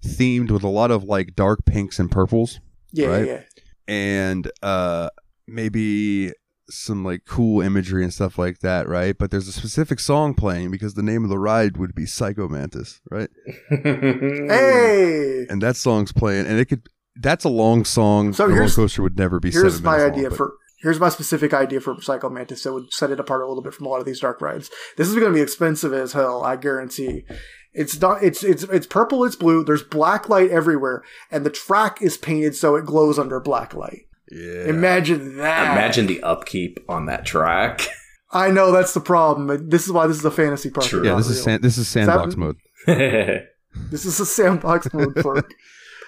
themed 0.05 0.51
with 0.51 0.63
a 0.63 0.69
lot 0.69 0.91
of 0.91 1.05
like 1.05 1.35
dark 1.35 1.65
pinks 1.65 1.99
and 1.99 2.11
purples, 2.11 2.61
yeah, 2.93 3.07
Right. 3.07 3.27
yeah. 3.27 3.43
and 3.87 4.51
uh, 4.63 5.09
maybe 5.47 6.33
some 6.71 7.05
like 7.05 7.25
cool 7.25 7.61
imagery 7.63 8.03
and 8.03 8.13
stuff 8.13 8.39
like 8.39 8.59
that, 8.61 8.89
right? 8.89 9.17
But 9.17 9.31
there's 9.31 9.49
a 9.49 9.53
specific 9.53 10.01
song 10.01 10.35
playing 10.35 10.71
because 10.71 10.95
the 10.95 11.03
name 11.03 11.25
of 11.25 11.31
the 11.31 11.39
ride 11.39 11.77
would 11.77 11.95
be 11.95 12.07
Psycho 12.07 12.49
Mantis, 12.49 13.01
right? 13.11 13.31
Hey, 13.71 15.47
And 15.49 15.63
that 15.63 15.77
song's 15.77 16.13
playing, 16.13 16.47
and 16.47 16.59
it 16.59 16.67
could. 16.67 16.83
That's 17.21 17.45
a 17.45 17.49
long 17.49 17.85
song. 17.85 18.33
So 18.33 18.45
a 18.45 18.47
roller 18.49 18.61
here's- 18.61 18.77
coaster 18.77 19.03
would 19.03 19.19
never 19.19 19.41
be. 19.41 19.51
here's 19.51 19.75
seven 19.75 19.85
my 19.85 20.05
idea 20.05 20.29
long, 20.29 20.37
for 20.37 20.53
here's 20.83 21.01
my 21.01 21.09
specific 21.09 21.53
idea 21.53 21.81
for 21.81 22.01
Psycho 22.01 22.31
Mantis 22.31 22.63
that 22.63 22.73
would 22.73 22.93
set 22.93 23.11
it 23.11 23.19
apart 23.19 23.43
a 23.43 23.47
little 23.49 23.63
bit 23.63 23.75
from 23.75 23.87
a 23.87 23.89
lot 23.89 23.99
of 24.01 24.07
these 24.07 24.21
dark 24.21 24.41
rides. 24.41 24.71
This 24.97 25.09
is 25.09 25.15
going 25.15 25.27
to 25.27 25.35
be 25.35 25.41
expensive 25.41 25.93
as 25.93 26.13
hell, 26.13 26.45
I 26.45 26.57
guarantee. 26.57 27.25
It's 27.73 28.01
not. 28.01 28.23
It's 28.23 28.43
it's 28.45 28.63
it's 28.65 28.87
purple. 28.87 29.25
It's 29.25 29.37
blue. 29.37 29.65
There's 29.65 29.83
black 29.83 30.29
light 30.29 30.51
everywhere, 30.51 31.03
and 31.31 31.45
the 31.45 31.51
track 31.51 32.01
is 32.03 32.17
painted 32.17 32.55
so 32.55 32.77
it 32.77 32.87
glows 32.87 33.19
under 33.19 33.41
black 33.41 33.75
light. 33.75 34.03
Yeah. 34.31 34.65
Imagine 34.69 35.37
that. 35.39 35.73
Imagine 35.73 36.07
the 36.07 36.23
upkeep 36.23 36.79
on 36.89 37.07
that 37.07 37.25
track. 37.25 37.87
I 38.31 38.51
know 38.51 38.73
that's 38.73 38.93
the 38.93 39.01
problem. 39.01 39.47
but 39.47 39.71
This 39.71 39.87
is 39.87 39.93
why 39.93 40.07
this 40.07 40.19
is 40.19 40.25
a 40.25 40.31
fantasy 40.31 40.69
park. 40.71 40.87
True. 40.87 41.03
yeah, 41.05 41.13
not 41.13 41.19
this 41.19 41.31
is 41.31 41.43
san- 41.43 41.61
this 41.63 41.79
is 41.79 41.89
sandbox 41.89 42.35
that- 42.35 42.39
mode. 42.39 42.57
This 43.91 44.05
is 44.07 44.19
a 44.19 44.27
sandbox 44.27 44.93
mode 44.93 45.15
park. 45.17 45.53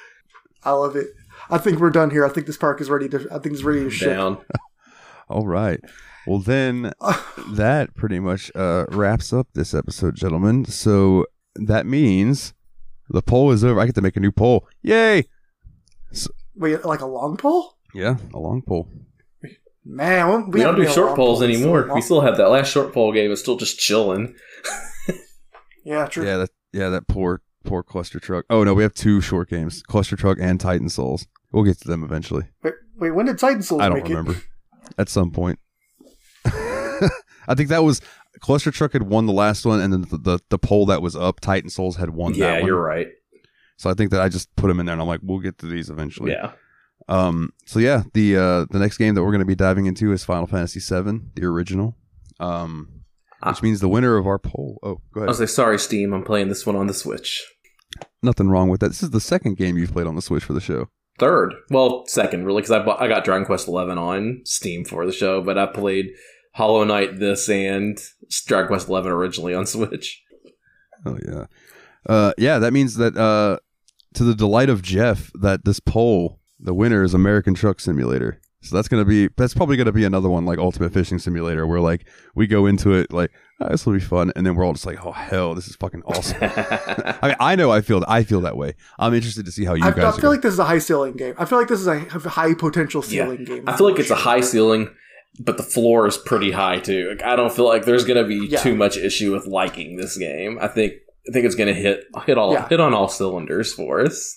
I 0.65 0.73
love 0.73 0.97
it. 0.97 1.07
I 1.51 1.59
think 1.59 1.79
we're 1.79 1.91
done 1.91 2.11
here. 2.11 2.25
I 2.25 2.29
think 2.29 2.47
this 2.47 2.57
park 2.57 2.81
is 2.81 2.91
ready 2.91 3.09
to. 3.11 3.29
I 3.31 3.39
think 3.39 3.55
it's 3.55 3.63
ready 3.63 3.85
to 3.85 3.91
ship. 3.91 4.09
Down. 4.17 4.39
All 5.29 5.47
right. 5.47 5.79
Well, 6.27 6.39
then 6.41 6.93
that 7.53 7.95
pretty 7.95 8.19
much 8.19 8.51
uh, 8.55 8.87
wraps 8.91 9.33
up 9.33 9.49
this 9.55 9.73
episode, 9.75 10.17
gentlemen. 10.17 10.65
So 10.65 11.27
that 11.55 11.87
means 11.87 12.55
the 13.09 13.23
poll 13.23 13.53
is 13.53 13.63
over. 13.63 13.79
I 13.81 13.87
get 13.87 13.95
to 13.97 14.03
make 14.03 14.17
a 14.17 14.21
new 14.21 14.33
poll. 14.33 14.67
Yay! 14.83 15.25
Wait, 16.57 16.85
like 16.85 17.01
a 17.01 17.07
long 17.07 17.37
pole? 17.37 17.77
Yeah, 17.95 18.17
a 18.35 18.39
long 18.39 18.63
poll. 18.63 18.89
Man, 19.85 20.29
we, 20.29 20.45
We 20.45 20.61
don't 20.61 20.75
haven't 20.75 20.87
do 20.87 20.93
short 20.93 21.07
long 21.09 21.17
polls 21.17 21.39
pole 21.39 21.49
anymore. 21.49 21.87
long. 21.87 21.97
We 21.97 22.01
still 22.03 22.21
have 22.21 22.37
that 22.37 22.49
last 22.51 22.71
short 22.71 22.93
poll 22.93 23.13
game. 23.13 23.33
It's 23.33 23.41
still 23.41 23.57
just 23.57 23.79
chilling. 23.79 24.35
Yeah, 25.85 26.07
true. 26.07 26.25
Yeah, 26.25 26.37
that 26.39 26.51
yeah 26.73 26.89
that 26.91 27.09
poor 27.09 27.41
poor 27.65 27.83
Clustertruck. 27.83 28.43
Oh 28.51 28.63
no, 28.65 28.75
we 28.75 28.83
have 28.83 28.93
two 28.95 29.21
short 29.21 29.49
games: 29.49 29.83
Clustertruck 29.89 30.37
and 30.41 30.61
Titan 30.61 30.89
Souls. 30.91 31.27
We'll 31.53 31.65
get 31.65 31.81
to 31.81 31.89
them 31.89 32.05
eventually. 32.05 32.45
Wait, 32.63 32.75
wait, 32.99 33.11
when 33.13 33.27
did 33.27 33.39
Titan 33.39 33.63
Souls 33.63 33.81
I 33.81 33.89
don't 33.89 33.99
make 33.99 34.09
remember. 34.09 34.37
At 34.99 35.09
some 35.09 35.31
point, 35.31 35.59
I 36.45 37.55
think 37.57 37.71
that 37.71 37.83
was 37.83 38.01
Clustertruck 38.41 38.93
had 38.93 39.05
won 39.05 39.27
the 39.27 39.33
last 39.33 39.65
one, 39.65 39.81
and 39.81 39.93
then 39.93 40.03
the 40.03 40.19
the, 40.19 40.39
the 40.51 40.59
poll 40.59 40.87
that 40.87 41.01
was 41.01 41.17
up, 41.17 41.41
Titan 41.41 41.71
Souls 41.71 41.97
had 41.97 42.11
won. 42.11 42.35
yeah, 42.35 42.47
that 42.47 42.61
one. 42.61 42.67
you're 42.67 42.81
right. 42.83 43.09
So 43.77 43.89
I 43.89 43.95
think 43.95 44.11
that 44.11 44.21
I 44.21 44.29
just 44.29 44.55
put 44.57 44.69
them 44.69 44.79
in 44.79 44.87
there, 44.87 44.93
and 44.93 45.01
I'm 45.01 45.09
like, 45.09 45.21
we'll 45.23 45.39
get 45.39 45.57
to 45.59 45.67
these 45.67 45.89
eventually. 45.89 46.33
Yeah. 46.33 46.53
Um. 47.11 47.53
So 47.67 47.79
yeah, 47.79 48.05
the 48.15 48.37
uh 48.37 48.65
the 48.71 48.79
next 48.79 48.97
game 48.99 49.15
that 49.15 49.23
we're 49.23 49.33
going 49.33 49.41
to 49.41 49.45
be 49.47 49.55
diving 49.55 49.87
into 49.87 50.13
is 50.13 50.25
Final 50.25 50.47
Fantasy 50.47 50.81
VII, 50.81 51.21
the 51.35 51.45
original. 51.45 51.97
Um, 52.39 52.89
which 53.43 53.57
Ah. 53.57 53.61
means 53.63 53.81
the 53.81 53.89
winner 53.89 54.17
of 54.17 54.27
our 54.27 54.39
poll. 54.39 54.79
Oh, 54.83 55.01
go 55.13 55.21
ahead. 55.21 55.29
I 55.29 55.31
was 55.31 55.41
like, 55.41 55.49
sorry, 55.49 55.79
Steam. 55.79 56.13
I'm 56.13 56.25
playing 56.25 56.49
this 56.49 56.65
one 56.67 56.77
on 56.77 56.87
the 56.87 56.95
Switch. 56.95 57.45
Nothing 58.23 58.49
wrong 58.49 58.69
with 58.69 58.81
that. 58.81 58.89
This 58.89 59.03
is 59.03 59.11
the 59.11 59.21
second 59.21 59.57
game 59.57 59.77
you've 59.79 59.93
played 59.93 60.07
on 60.07 60.15
the 60.15 60.23
Switch 60.23 60.45
for 60.45 60.53
the 60.53 60.61
show. 60.61 60.89
Third, 61.19 61.53
well, 61.71 62.05
second, 62.07 62.47
really, 62.47 62.63
because 62.63 62.71
I 62.71 62.83
bought, 62.85 63.01
I 63.03 63.09
got 63.09 63.25
Dragon 63.25 63.45
Quest 63.45 63.69
Eleven 63.69 63.99
on 63.99 64.41
Steam 64.45 64.85
for 64.87 65.05
the 65.05 65.13
show, 65.13 65.43
but 65.43 65.59
I 65.59 65.67
played 65.67 66.07
Hollow 66.55 66.83
Knight, 66.85 67.19
this, 67.19 67.49
and 67.51 67.99
Dragon 68.47 68.69
Quest 68.69 68.89
Eleven 68.89 69.11
originally 69.13 69.53
on 69.55 69.67
Switch. 69.67 70.23
Oh 71.05 71.19
yeah, 71.27 71.45
uh, 72.09 72.33
yeah. 72.39 72.59
That 72.59 72.73
means 72.73 72.95
that 72.97 73.17
uh, 73.19 73.59
to 74.15 74.25
the 74.25 74.35
delight 74.35 74.69
of 74.71 74.81
Jeff, 74.83 75.31
that 75.35 75.65
this 75.67 75.81
poll, 75.81 76.40
the 76.63 76.75
winner 76.75 77.03
is 77.03 77.15
American 77.15 77.55
Truck 77.55 77.81
Simulator. 77.81 78.41
So 78.63 78.77
that's 78.77 78.89
gonna 78.89 79.07
be 79.07 79.29
that's 79.39 79.55
probably 79.55 79.79
gonna 79.79 79.91
be 79.93 80.05
another 80.05 80.29
one 80.29 80.45
like 80.45 80.59
Ultimate 80.59 80.93
Fishing 80.93 81.19
Simulator, 81.19 81.67
where 81.67 81.81
like 81.81 82.07
we 82.35 82.47
go 82.47 82.67
into 82.67 82.93
it 82.93 83.11
like 83.11 83.31
oh, 83.59 83.71
this 83.71 83.87
will 83.87 83.95
be 83.95 84.01
fun, 84.01 84.33
and 84.37 84.45
then 84.45 84.55
we're 84.55 84.65
all 84.67 84.75
just 84.75 84.85
like 84.85 85.03
oh 85.05 85.13
hell, 85.13 85.55
this 85.55 85.67
is 85.67 85.77
fucking 85.77 86.03
awesome. 86.05 86.37
I 86.43 87.19
mean, 87.29 87.37
I 87.41 87.57
know 87.57 87.71
I 87.71 87.81
feel 87.81 88.05
I 88.07 88.23
feel 88.23 88.43
that 88.43 88.59
way. 88.59 88.75
I'm 88.99 89.15
interested 89.15 89.47
to 89.47 89.53
see 89.53 89.65
how 89.65 89.73
you 89.73 89.85
I, 89.85 89.91
guys. 89.93 89.99
I 89.99 90.09
are 90.09 90.13
feel 90.13 90.21
gonna- 90.21 90.31
like 90.33 90.43
this 90.43 90.53
is 90.53 90.59
a 90.59 90.67
high 90.67 90.79
ceiling 90.79 91.15
game. 91.15 91.35
I 91.39 91.47
feel 91.47 91.59
like 91.59 91.69
this 91.69 91.81
is 91.81 91.87
a 91.87 92.01
high 92.01 92.53
potential 92.53 93.01
Yeah. 93.09 93.25
ceiling 93.25 93.45
game. 93.45 93.65
I 93.67 93.75
feel 93.79 93.87
like 93.89 93.97
oh, 93.97 94.01
it's 94.01 94.11
a 94.11 94.15
high 94.15 94.41
ceiling, 94.43 94.91
but 95.39 95.57
the 95.57 95.63
floor 95.63 96.07
is 96.07 96.19
pretty 96.19 96.51
high 96.51 96.81
too. 96.81 97.09
Like, 97.09 97.23
I 97.23 97.37
don't 97.37 97.53
feel 97.55 97.65
like 97.67 97.87
there's 97.87 98.05
gonna 98.05 98.27
be 98.27 98.47
Yeah. 98.51 98.59
too 98.61 98.75
much 98.75 98.99
issue 98.99 99.33
with 99.33 99.47
liking 99.47 99.97
this 99.97 100.19
game. 100.19 100.59
I 100.61 100.69
think 100.69 100.93
I 101.27 101.33
think 101.33 101.47
it's 101.47 101.55
gonna 101.55 101.73
hit 101.73 102.05
hit 102.27 102.37
all 102.37 102.53
Yeah. 102.53 102.69
hit 102.69 102.79
on 102.81 102.93
all 102.93 103.09
cylinders 103.09 103.73
for 103.73 104.03
us. 104.03 104.37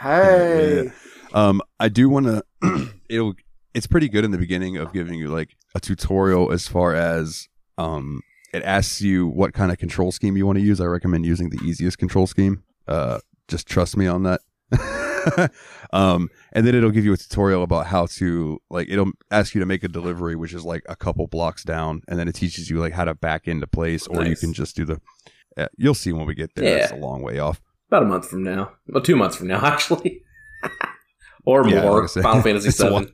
Hey, 0.00 0.90
Um, 1.32 1.62
I 1.78 1.88
do 1.88 2.08
want 2.08 2.26
to. 2.62 2.92
it'll. 3.08 3.34
It's 3.74 3.86
pretty 3.86 4.08
good 4.08 4.24
in 4.24 4.30
the 4.30 4.38
beginning 4.38 4.76
of 4.76 4.92
giving 4.92 5.14
you 5.14 5.28
like 5.28 5.56
a 5.74 5.80
tutorial 5.80 6.50
as 6.50 6.66
far 6.66 6.94
as 6.94 7.48
um, 7.76 8.22
it 8.52 8.62
asks 8.64 9.00
you 9.00 9.28
what 9.28 9.52
kind 9.52 9.70
of 9.70 9.78
control 9.78 10.10
scheme 10.10 10.36
you 10.36 10.46
want 10.46 10.58
to 10.58 10.64
use. 10.64 10.80
I 10.80 10.86
recommend 10.86 11.26
using 11.26 11.50
the 11.50 11.58
easiest 11.64 11.98
control 11.98 12.26
scheme. 12.26 12.64
Uh, 12.88 13.20
just 13.46 13.66
trust 13.66 13.96
me 13.96 14.06
on 14.06 14.22
that. 14.24 14.40
um, 15.92 16.30
and 16.52 16.66
then 16.66 16.74
it'll 16.74 16.90
give 16.90 17.04
you 17.04 17.12
a 17.12 17.16
tutorial 17.16 17.62
about 17.62 17.86
how 17.86 18.06
to 18.06 18.60
like. 18.70 18.88
It'll 18.88 19.12
ask 19.30 19.54
you 19.54 19.60
to 19.60 19.66
make 19.66 19.84
a 19.84 19.88
delivery, 19.88 20.34
which 20.34 20.54
is 20.54 20.64
like 20.64 20.82
a 20.88 20.96
couple 20.96 21.26
blocks 21.26 21.62
down, 21.64 22.02
and 22.08 22.18
then 22.18 22.28
it 22.28 22.34
teaches 22.34 22.70
you 22.70 22.78
like 22.78 22.92
how 22.92 23.04
to 23.04 23.14
back 23.14 23.46
into 23.46 23.66
place, 23.66 24.06
or 24.06 24.24
you 24.24 24.36
can 24.36 24.52
just 24.52 24.76
do 24.76 24.84
the. 24.84 25.00
Yeah, 25.56 25.68
you'll 25.76 25.94
see 25.94 26.12
when 26.12 26.26
we 26.26 26.34
get 26.34 26.54
there. 26.54 26.78
It's 26.78 26.92
a 26.92 26.96
long 26.96 27.22
way 27.22 27.38
off. 27.38 27.60
about 27.88 28.04
a 28.04 28.06
month 28.06 28.28
from 28.28 28.44
now. 28.44 28.72
Well, 28.86 29.02
two 29.02 29.16
months 29.16 29.36
from 29.36 29.48
now, 29.48 29.60
actually, 29.64 30.22
or 31.48 31.66
Yeah, 31.68 31.82
more. 31.82 32.02
like 32.02 32.10
Final 32.10 32.42
Fantasy 32.48 32.70
Seven. 32.70 33.10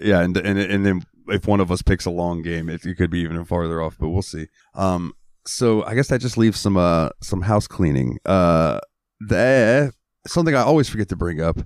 Yeah, 0.00 0.20
and 0.22 0.36
and 0.36 0.58
and 0.58 0.84
then 0.86 1.02
if 1.28 1.46
one 1.46 1.60
of 1.60 1.70
us 1.70 1.82
picks 1.82 2.04
a 2.06 2.10
long 2.10 2.42
game, 2.42 2.68
it, 2.68 2.84
it 2.84 2.96
could 2.96 3.10
be 3.10 3.20
even 3.20 3.44
farther 3.44 3.80
off, 3.82 3.96
but 3.98 4.08
we'll 4.08 4.22
see. 4.22 4.46
Um, 4.74 5.12
so 5.46 5.84
I 5.84 5.94
guess 5.94 6.08
that 6.08 6.20
just 6.20 6.36
leaves 6.38 6.58
some 6.58 6.76
uh 6.76 7.10
some 7.22 7.42
house 7.42 7.66
cleaning. 7.66 8.18
Uh, 8.24 8.80
there 9.20 9.92
something 10.26 10.54
I 10.54 10.62
always 10.62 10.88
forget 10.88 11.08
to 11.10 11.16
bring 11.16 11.40
up. 11.40 11.58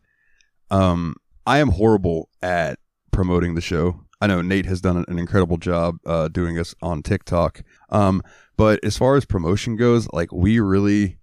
Um, 0.70 1.14
I 1.46 1.58
am 1.58 1.68
horrible 1.68 2.28
at 2.42 2.78
promoting 3.12 3.54
the 3.54 3.60
show. 3.60 4.00
I 4.20 4.26
know 4.26 4.42
Nate 4.42 4.66
has 4.66 4.80
done 4.80 5.04
an 5.06 5.18
incredible 5.18 5.56
job 5.56 5.94
uh, 6.04 6.26
doing 6.28 6.56
this 6.56 6.74
on 6.82 7.02
TikTok. 7.02 7.62
Um, 7.90 8.20
but 8.56 8.80
as 8.84 8.98
far 8.98 9.14
as 9.16 9.24
promotion 9.24 9.76
goes, 9.76 10.08
like 10.12 10.32
we 10.32 10.58
really 10.58 11.17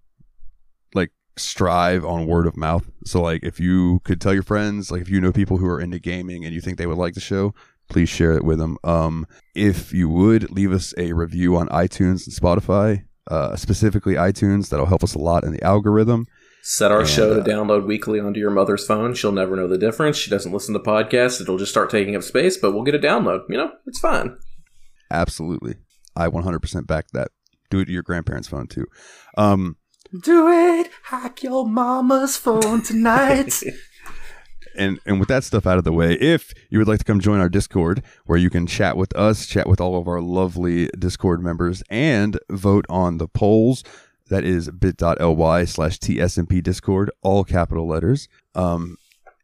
strive 1.37 2.05
on 2.05 2.27
word 2.27 2.47
of 2.47 2.57
mouth. 2.57 2.89
So 3.05 3.21
like 3.21 3.43
if 3.43 3.59
you 3.59 3.99
could 4.03 4.21
tell 4.21 4.33
your 4.33 4.43
friends, 4.43 4.91
like 4.91 5.01
if 5.01 5.09
you 5.09 5.19
know 5.19 5.31
people 5.31 5.57
who 5.57 5.67
are 5.67 5.81
into 5.81 5.99
gaming 5.99 6.45
and 6.45 6.53
you 6.53 6.61
think 6.61 6.77
they 6.77 6.87
would 6.87 6.97
like 6.97 7.13
the 7.13 7.19
show, 7.19 7.53
please 7.89 8.09
share 8.09 8.33
it 8.33 8.43
with 8.43 8.59
them. 8.59 8.77
Um, 8.83 9.27
if 9.53 9.93
you 9.93 10.09
would 10.09 10.51
leave 10.51 10.71
us 10.71 10.93
a 10.97 11.13
review 11.13 11.55
on 11.57 11.67
iTunes 11.69 12.25
and 12.25 12.35
Spotify, 12.35 13.03
uh, 13.29 13.55
specifically 13.55 14.13
iTunes, 14.13 14.69
that'll 14.69 14.85
help 14.85 15.03
us 15.03 15.15
a 15.15 15.19
lot 15.19 15.43
in 15.43 15.51
the 15.51 15.63
algorithm. 15.63 16.25
Set 16.61 16.91
our 16.91 17.01
And, 17.01 17.09
show 17.09 17.33
uh, 17.33 17.43
to 17.43 17.49
download 17.49 17.85
weekly 17.85 18.19
onto 18.19 18.39
your 18.39 18.49
mother's 18.49 18.85
phone. 18.85 19.13
She'll 19.13 19.31
never 19.31 19.55
know 19.55 19.67
the 19.67 19.77
difference. 19.77 20.17
She 20.17 20.31
doesn't 20.31 20.51
listen 20.51 20.73
to 20.73 20.79
podcasts. 20.79 21.39
It'll 21.39 21.59
just 21.59 21.71
start 21.71 21.91
taking 21.91 22.15
up 22.15 22.23
space, 22.23 22.57
but 22.57 22.71
we'll 22.71 22.83
get 22.83 22.95
a 22.95 22.99
download. 22.99 23.41
You 23.49 23.57
know, 23.57 23.71
it's 23.85 23.99
fine. 23.99 24.35
Absolutely, 25.11 25.75
I 26.15 26.27
100% 26.27 26.87
back 26.87 27.05
that. 27.13 27.29
Do 27.69 27.79
it 27.79 27.85
to 27.85 27.91
your 27.91 28.03
grandparents' 28.03 28.47
phone 28.47 28.67
too. 28.67 28.85
Um, 29.37 29.77
Do 30.21 30.49
it, 30.49 30.89
hack 31.03 31.43
your 31.43 31.67
mama's 31.67 32.37
phone 32.37 32.81
tonight. 32.81 33.63
and 34.77 34.99
and 35.05 35.19
with 35.19 35.29
that 35.29 35.43
stuff 35.43 35.65
out 35.65 35.77
of 35.77 35.83
the 35.83 35.91
way, 35.91 36.13
if 36.13 36.53
you 36.69 36.77
would 36.79 36.87
like 36.87 36.99
to 36.99 37.05
come 37.05 37.19
join 37.19 37.39
our 37.39 37.49
Discord, 37.49 38.03
where 38.25 38.37
you 38.37 38.49
can 38.49 38.67
chat 38.67 38.97
with 38.97 39.15
us, 39.15 39.45
chat 39.45 39.67
with 39.67 39.81
all 39.81 39.97
of 39.97 40.07
our 40.07 40.21
lovely 40.21 40.89
Discord 40.97 41.41
members, 41.41 41.83
and 41.89 42.37
vote 42.49 42.85
on 42.89 43.17
the 43.17 43.27
polls, 43.27 43.83
that 44.29 44.43
is 44.43 44.69
bit.ly 44.69 45.65
slash 45.65 45.99
tsmp 45.99 46.63
discord, 46.63 47.11
all 47.21 47.43
capital 47.43 47.87
letters. 47.87 48.27
Um, 48.53 48.97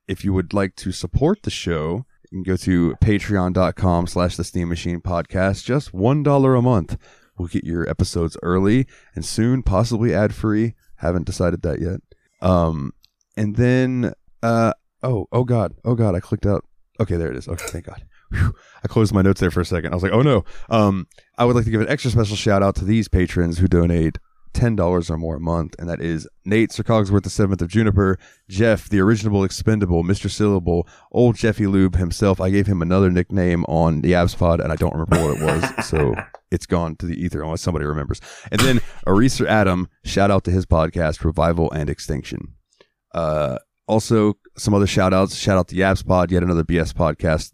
if 0.07 0.23
you 0.23 0.33
would 0.33 0.53
like 0.53 0.75
to 0.77 0.91
support 0.91 1.43
the 1.43 1.51
show, 1.51 2.05
you 2.29 2.37
can 2.37 2.43
go 2.43 2.57
to 2.57 2.95
patreon.com 3.01 4.07
slash 4.07 4.37
the 4.37 4.43
steam 4.43 4.69
machine 4.69 5.01
podcast. 5.01 5.65
Just 5.65 5.93
one 5.93 6.23
dollar 6.23 6.55
a 6.55 6.61
month 6.61 6.97
will 7.37 7.47
get 7.47 7.63
your 7.63 7.89
episodes 7.89 8.37
early 8.43 8.87
and 9.15 9.25
soon, 9.25 9.63
possibly 9.63 10.13
ad 10.13 10.33
free. 10.33 10.75
Haven't 10.97 11.25
decided 11.25 11.61
that 11.63 11.81
yet. 11.81 11.99
Um, 12.41 12.93
and 13.37 13.55
then 13.55 14.13
uh 14.43 14.73
oh 15.03 15.27
oh 15.31 15.43
god 15.43 15.75
oh 15.85 15.95
god 15.95 16.15
I 16.15 16.19
clicked 16.19 16.45
out. 16.45 16.65
Okay, 16.99 17.15
there 17.15 17.31
it 17.31 17.37
is. 17.37 17.47
Okay, 17.47 17.65
thank 17.67 17.85
God. 17.85 18.05
Whew. 18.31 18.53
I 18.83 18.87
closed 18.87 19.13
my 19.13 19.21
notes 19.21 19.39
there 19.39 19.51
for 19.51 19.61
a 19.61 19.65
second. 19.65 19.91
I 19.91 19.95
was 19.95 20.03
like, 20.03 20.11
oh 20.11 20.21
no. 20.21 20.45
Um, 20.69 21.07
I 21.37 21.45
would 21.45 21.55
like 21.55 21.65
to 21.65 21.71
give 21.71 21.81
an 21.81 21.89
extra 21.89 22.11
special 22.11 22.35
shout 22.35 22.63
out 22.63 22.75
to 22.75 22.85
these 22.85 23.07
patrons 23.07 23.57
who 23.57 23.67
donate 23.67 24.17
ten 24.53 24.75
dollars 24.75 25.09
or 25.09 25.17
more 25.17 25.37
a 25.37 25.39
month, 25.39 25.75
and 25.79 25.89
that 25.89 26.01
is 26.01 26.27
Nate 26.45 26.71
Sir 26.71 26.83
Cogsworth 26.83 27.23
the 27.23 27.29
seventh 27.29 27.61
of 27.61 27.69
Juniper, 27.69 28.19
Jeff 28.49 28.89
the 28.89 28.99
original 28.99 29.43
expendable, 29.43 30.03
Mr. 30.03 30.29
Syllable, 30.29 30.87
old 31.11 31.35
Jeffy 31.35 31.67
Lube 31.67 31.95
himself. 31.95 32.39
I 32.39 32.49
gave 32.49 32.67
him 32.67 32.81
another 32.81 33.09
nickname 33.09 33.63
on 33.65 34.01
the 34.01 34.13
Abs 34.15 34.35
Pod, 34.35 34.59
and 34.59 34.71
I 34.71 34.75
don't 34.75 34.93
remember 34.93 35.27
what 35.27 35.37
it 35.37 35.43
was, 35.43 35.87
so 35.87 36.15
it's 36.51 36.65
gone 36.65 36.95
to 36.97 37.05
the 37.05 37.15
ether 37.15 37.41
unless 37.41 37.61
somebody 37.61 37.85
remembers. 37.85 38.21
And 38.51 38.59
then 38.61 38.81
Eraser 39.07 39.47
Adam, 39.47 39.87
shout 40.03 40.31
out 40.31 40.43
to 40.45 40.51
his 40.51 40.65
podcast, 40.65 41.23
Revival 41.23 41.71
and 41.71 41.89
Extinction. 41.89 42.55
Uh, 43.13 43.57
also, 43.87 44.35
some 44.57 44.73
other 44.73 44.87
shout 44.87 45.13
outs. 45.13 45.35
Shout 45.35 45.57
out 45.57 45.67
to 45.69 45.75
Yabs 45.75 46.05
Pod, 46.05 46.31
yet 46.31 46.43
another 46.43 46.63
BS 46.63 46.93
podcast. 46.93 47.51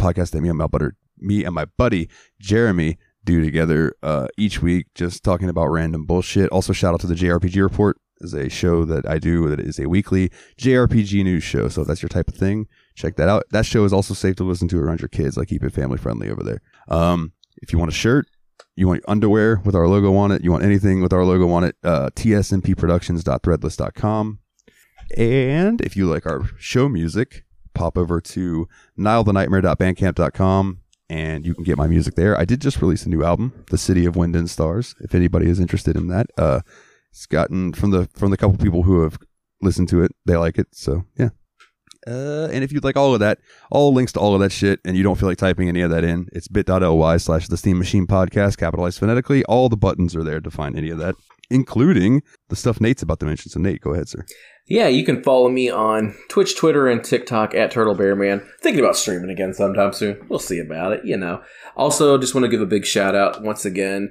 Podcast 0.00 0.30
that 0.32 0.40
me 0.40 0.48
and 0.48 0.58
my 0.58 0.66
butter, 0.66 0.96
me 1.18 1.44
and 1.44 1.54
my 1.54 1.64
buddy 1.64 2.08
Jeremy 2.40 2.98
do 3.24 3.42
together 3.42 3.94
uh, 4.02 4.28
each 4.36 4.62
week, 4.62 4.86
just 4.94 5.24
talking 5.24 5.48
about 5.48 5.66
random 5.66 6.04
bullshit. 6.06 6.50
Also, 6.50 6.72
shout 6.72 6.94
out 6.94 7.00
to 7.00 7.06
the 7.06 7.14
JRPG 7.14 7.60
Report, 7.62 7.98
is 8.20 8.34
a 8.34 8.48
show 8.48 8.84
that 8.84 9.08
I 9.08 9.18
do 9.18 9.48
that 9.48 9.60
is 9.60 9.78
a 9.78 9.88
weekly 9.88 10.30
JRPG 10.58 11.24
news 11.24 11.42
show. 11.42 11.68
So 11.68 11.82
if 11.82 11.88
that's 11.88 12.02
your 12.02 12.08
type 12.08 12.28
of 12.28 12.34
thing, 12.34 12.66
check 12.94 13.16
that 13.16 13.28
out. 13.28 13.44
That 13.50 13.66
show 13.66 13.84
is 13.84 13.92
also 13.92 14.14
safe 14.14 14.36
to 14.36 14.44
listen 14.44 14.68
to 14.68 14.78
around 14.78 15.00
your 15.00 15.08
kids. 15.08 15.38
I 15.38 15.44
keep 15.44 15.64
it 15.64 15.72
family 15.72 15.98
friendly 15.98 16.30
over 16.30 16.42
there. 16.42 16.60
Um, 16.88 17.32
if 17.56 17.72
you 17.72 17.78
want 17.78 17.90
a 17.90 17.94
shirt, 17.94 18.26
you 18.76 18.86
want 18.88 18.98
your 18.98 19.10
underwear 19.10 19.62
with 19.64 19.74
our 19.74 19.88
logo 19.88 20.14
on 20.16 20.30
it, 20.32 20.44
you 20.44 20.50
want 20.50 20.64
anything 20.64 21.00
with 21.02 21.12
our 21.12 21.24
logo 21.24 21.50
on 21.50 21.64
it, 21.64 21.76
uh, 21.84 22.08
tsmpproductions.threadless.com. 22.14 24.38
And 25.16 25.80
if 25.80 25.96
you 25.96 26.06
like 26.06 26.26
our 26.26 26.44
show 26.58 26.88
music, 26.88 27.44
pop 27.74 27.98
over 27.98 28.20
to 28.20 28.68
nilethenightmare.bandcamp.com 28.98 30.80
and 31.08 31.44
you 31.44 31.54
can 31.54 31.64
get 31.64 31.76
my 31.76 31.88
music 31.88 32.14
there. 32.14 32.38
I 32.38 32.44
did 32.44 32.60
just 32.60 32.80
release 32.80 33.04
a 33.04 33.08
new 33.08 33.24
album, 33.24 33.64
The 33.70 33.78
City 33.78 34.06
of 34.06 34.14
Wind 34.14 34.36
and 34.36 34.48
Stars, 34.48 34.94
if 35.00 35.12
anybody 35.14 35.48
is 35.48 35.58
interested 35.58 35.96
in 35.96 36.06
that. 36.08 36.28
Uh, 36.38 36.60
it's 37.10 37.26
gotten 37.26 37.72
from 37.72 37.90
the 37.90 38.08
from 38.14 38.30
the 38.30 38.36
couple 38.36 38.56
people 38.56 38.84
who 38.84 39.02
have 39.02 39.18
listened 39.60 39.88
to 39.88 40.02
it, 40.02 40.12
they 40.24 40.36
like 40.36 40.58
it. 40.58 40.68
So 40.70 41.04
yeah. 41.18 41.30
Uh, 42.06 42.48
and 42.50 42.64
if 42.64 42.72
you'd 42.72 42.84
like 42.84 42.96
all 42.96 43.12
of 43.12 43.20
that, 43.20 43.38
all 43.70 43.92
links 43.92 44.12
to 44.12 44.20
all 44.20 44.34
of 44.34 44.40
that 44.40 44.52
shit, 44.52 44.80
and 44.84 44.96
you 44.96 45.02
don't 45.02 45.18
feel 45.18 45.28
like 45.28 45.38
typing 45.38 45.68
any 45.68 45.82
of 45.82 45.90
that 45.90 46.04
in, 46.04 46.28
it's 46.32 46.48
bit.ly 46.48 47.16
slash 47.18 47.48
the 47.48 47.56
Steam 47.56 47.78
Machine 47.78 48.06
Podcast, 48.06 48.56
capitalized 48.56 48.98
phonetically. 48.98 49.44
All 49.44 49.68
the 49.68 49.76
buttons 49.76 50.16
are 50.16 50.24
there 50.24 50.40
to 50.40 50.50
find 50.50 50.76
any 50.76 50.90
of 50.90 50.98
that, 50.98 51.14
including 51.50 52.22
the 52.48 52.56
stuff 52.56 52.80
Nate's 52.80 53.02
about 53.02 53.20
to 53.20 53.26
mention. 53.26 53.50
So, 53.50 53.60
Nate, 53.60 53.80
go 53.82 53.92
ahead, 53.92 54.08
sir. 54.08 54.24
Yeah, 54.66 54.86
you 54.86 55.04
can 55.04 55.22
follow 55.22 55.48
me 55.48 55.68
on 55.68 56.14
Twitch, 56.28 56.56
Twitter, 56.56 56.86
and 56.86 57.02
TikTok 57.02 57.54
at 57.54 57.72
Turtle 57.72 57.94
Bear 57.94 58.14
Man. 58.14 58.40
Thinking 58.62 58.82
about 58.82 58.96
streaming 58.96 59.30
again 59.30 59.52
sometime 59.52 59.92
soon. 59.92 60.24
We'll 60.28 60.38
see 60.38 60.60
about 60.60 60.92
it, 60.92 61.04
you 61.04 61.16
know. 61.16 61.42
Also, 61.76 62.16
just 62.18 62.34
want 62.34 62.44
to 62.44 62.50
give 62.50 62.60
a 62.60 62.66
big 62.66 62.86
shout 62.86 63.16
out 63.16 63.42
once 63.42 63.64
again 63.64 64.10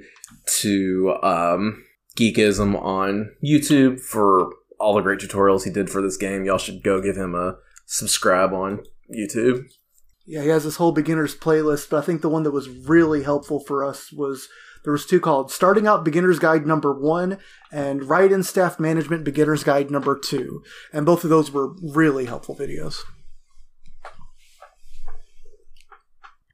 to 0.60 1.16
um, 1.24 1.86
Geekism 2.18 2.80
on 2.80 3.32
YouTube 3.44 4.02
for 4.02 4.52
all 4.80 4.94
the 4.96 5.02
great 5.02 5.20
tutorials 5.20 5.64
he 5.64 5.72
did 5.72 5.90
for 5.90 6.02
this 6.02 6.18
game. 6.18 6.44
Y'all 6.44 6.58
should 6.58 6.84
go 6.84 7.02
give 7.02 7.16
him 7.16 7.36
a 7.36 7.56
subscribe 7.90 8.54
on 8.54 8.84
YouTube. 9.14 9.66
Yeah, 10.26 10.44
he 10.44 10.50
has 10.50 10.64
this 10.64 10.76
whole 10.76 10.92
beginners 10.92 11.36
playlist, 11.36 11.90
but 11.90 11.98
I 11.98 12.06
think 12.06 12.22
the 12.22 12.30
one 12.30 12.44
that 12.44 12.52
was 12.52 12.70
really 12.70 13.24
helpful 13.24 13.60
for 13.60 13.84
us 13.84 14.12
was 14.14 14.48
there 14.84 14.94
was 14.94 15.06
two 15.06 15.20
called 15.20 15.52
Starting 15.52 15.88
Out 15.88 16.06
Beginner's 16.06 16.38
Guide 16.40 16.68
number 16.68 16.94
one 16.94 17.40
and 17.72 18.08
Write 18.08 18.32
in 18.32 18.44
Staff 18.44 18.80
Management 18.80 19.24
Beginner's 19.24 19.64
Guide 19.64 19.90
number 19.90 20.18
two. 20.18 20.64
And 20.94 21.06
both 21.06 21.24
of 21.24 21.32
those 21.32 21.52
were 21.52 21.74
really 21.82 22.26
helpful 22.26 22.56
videos. 22.56 23.00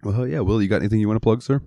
Well, 0.03 0.25
yeah. 0.25 0.39
Will, 0.39 0.61
you 0.61 0.69
got 0.69 0.77
anything 0.77 0.99
you 0.99 1.07
want 1.07 1.17
to 1.17 1.23
plug, 1.23 1.41
sir? 1.41 1.61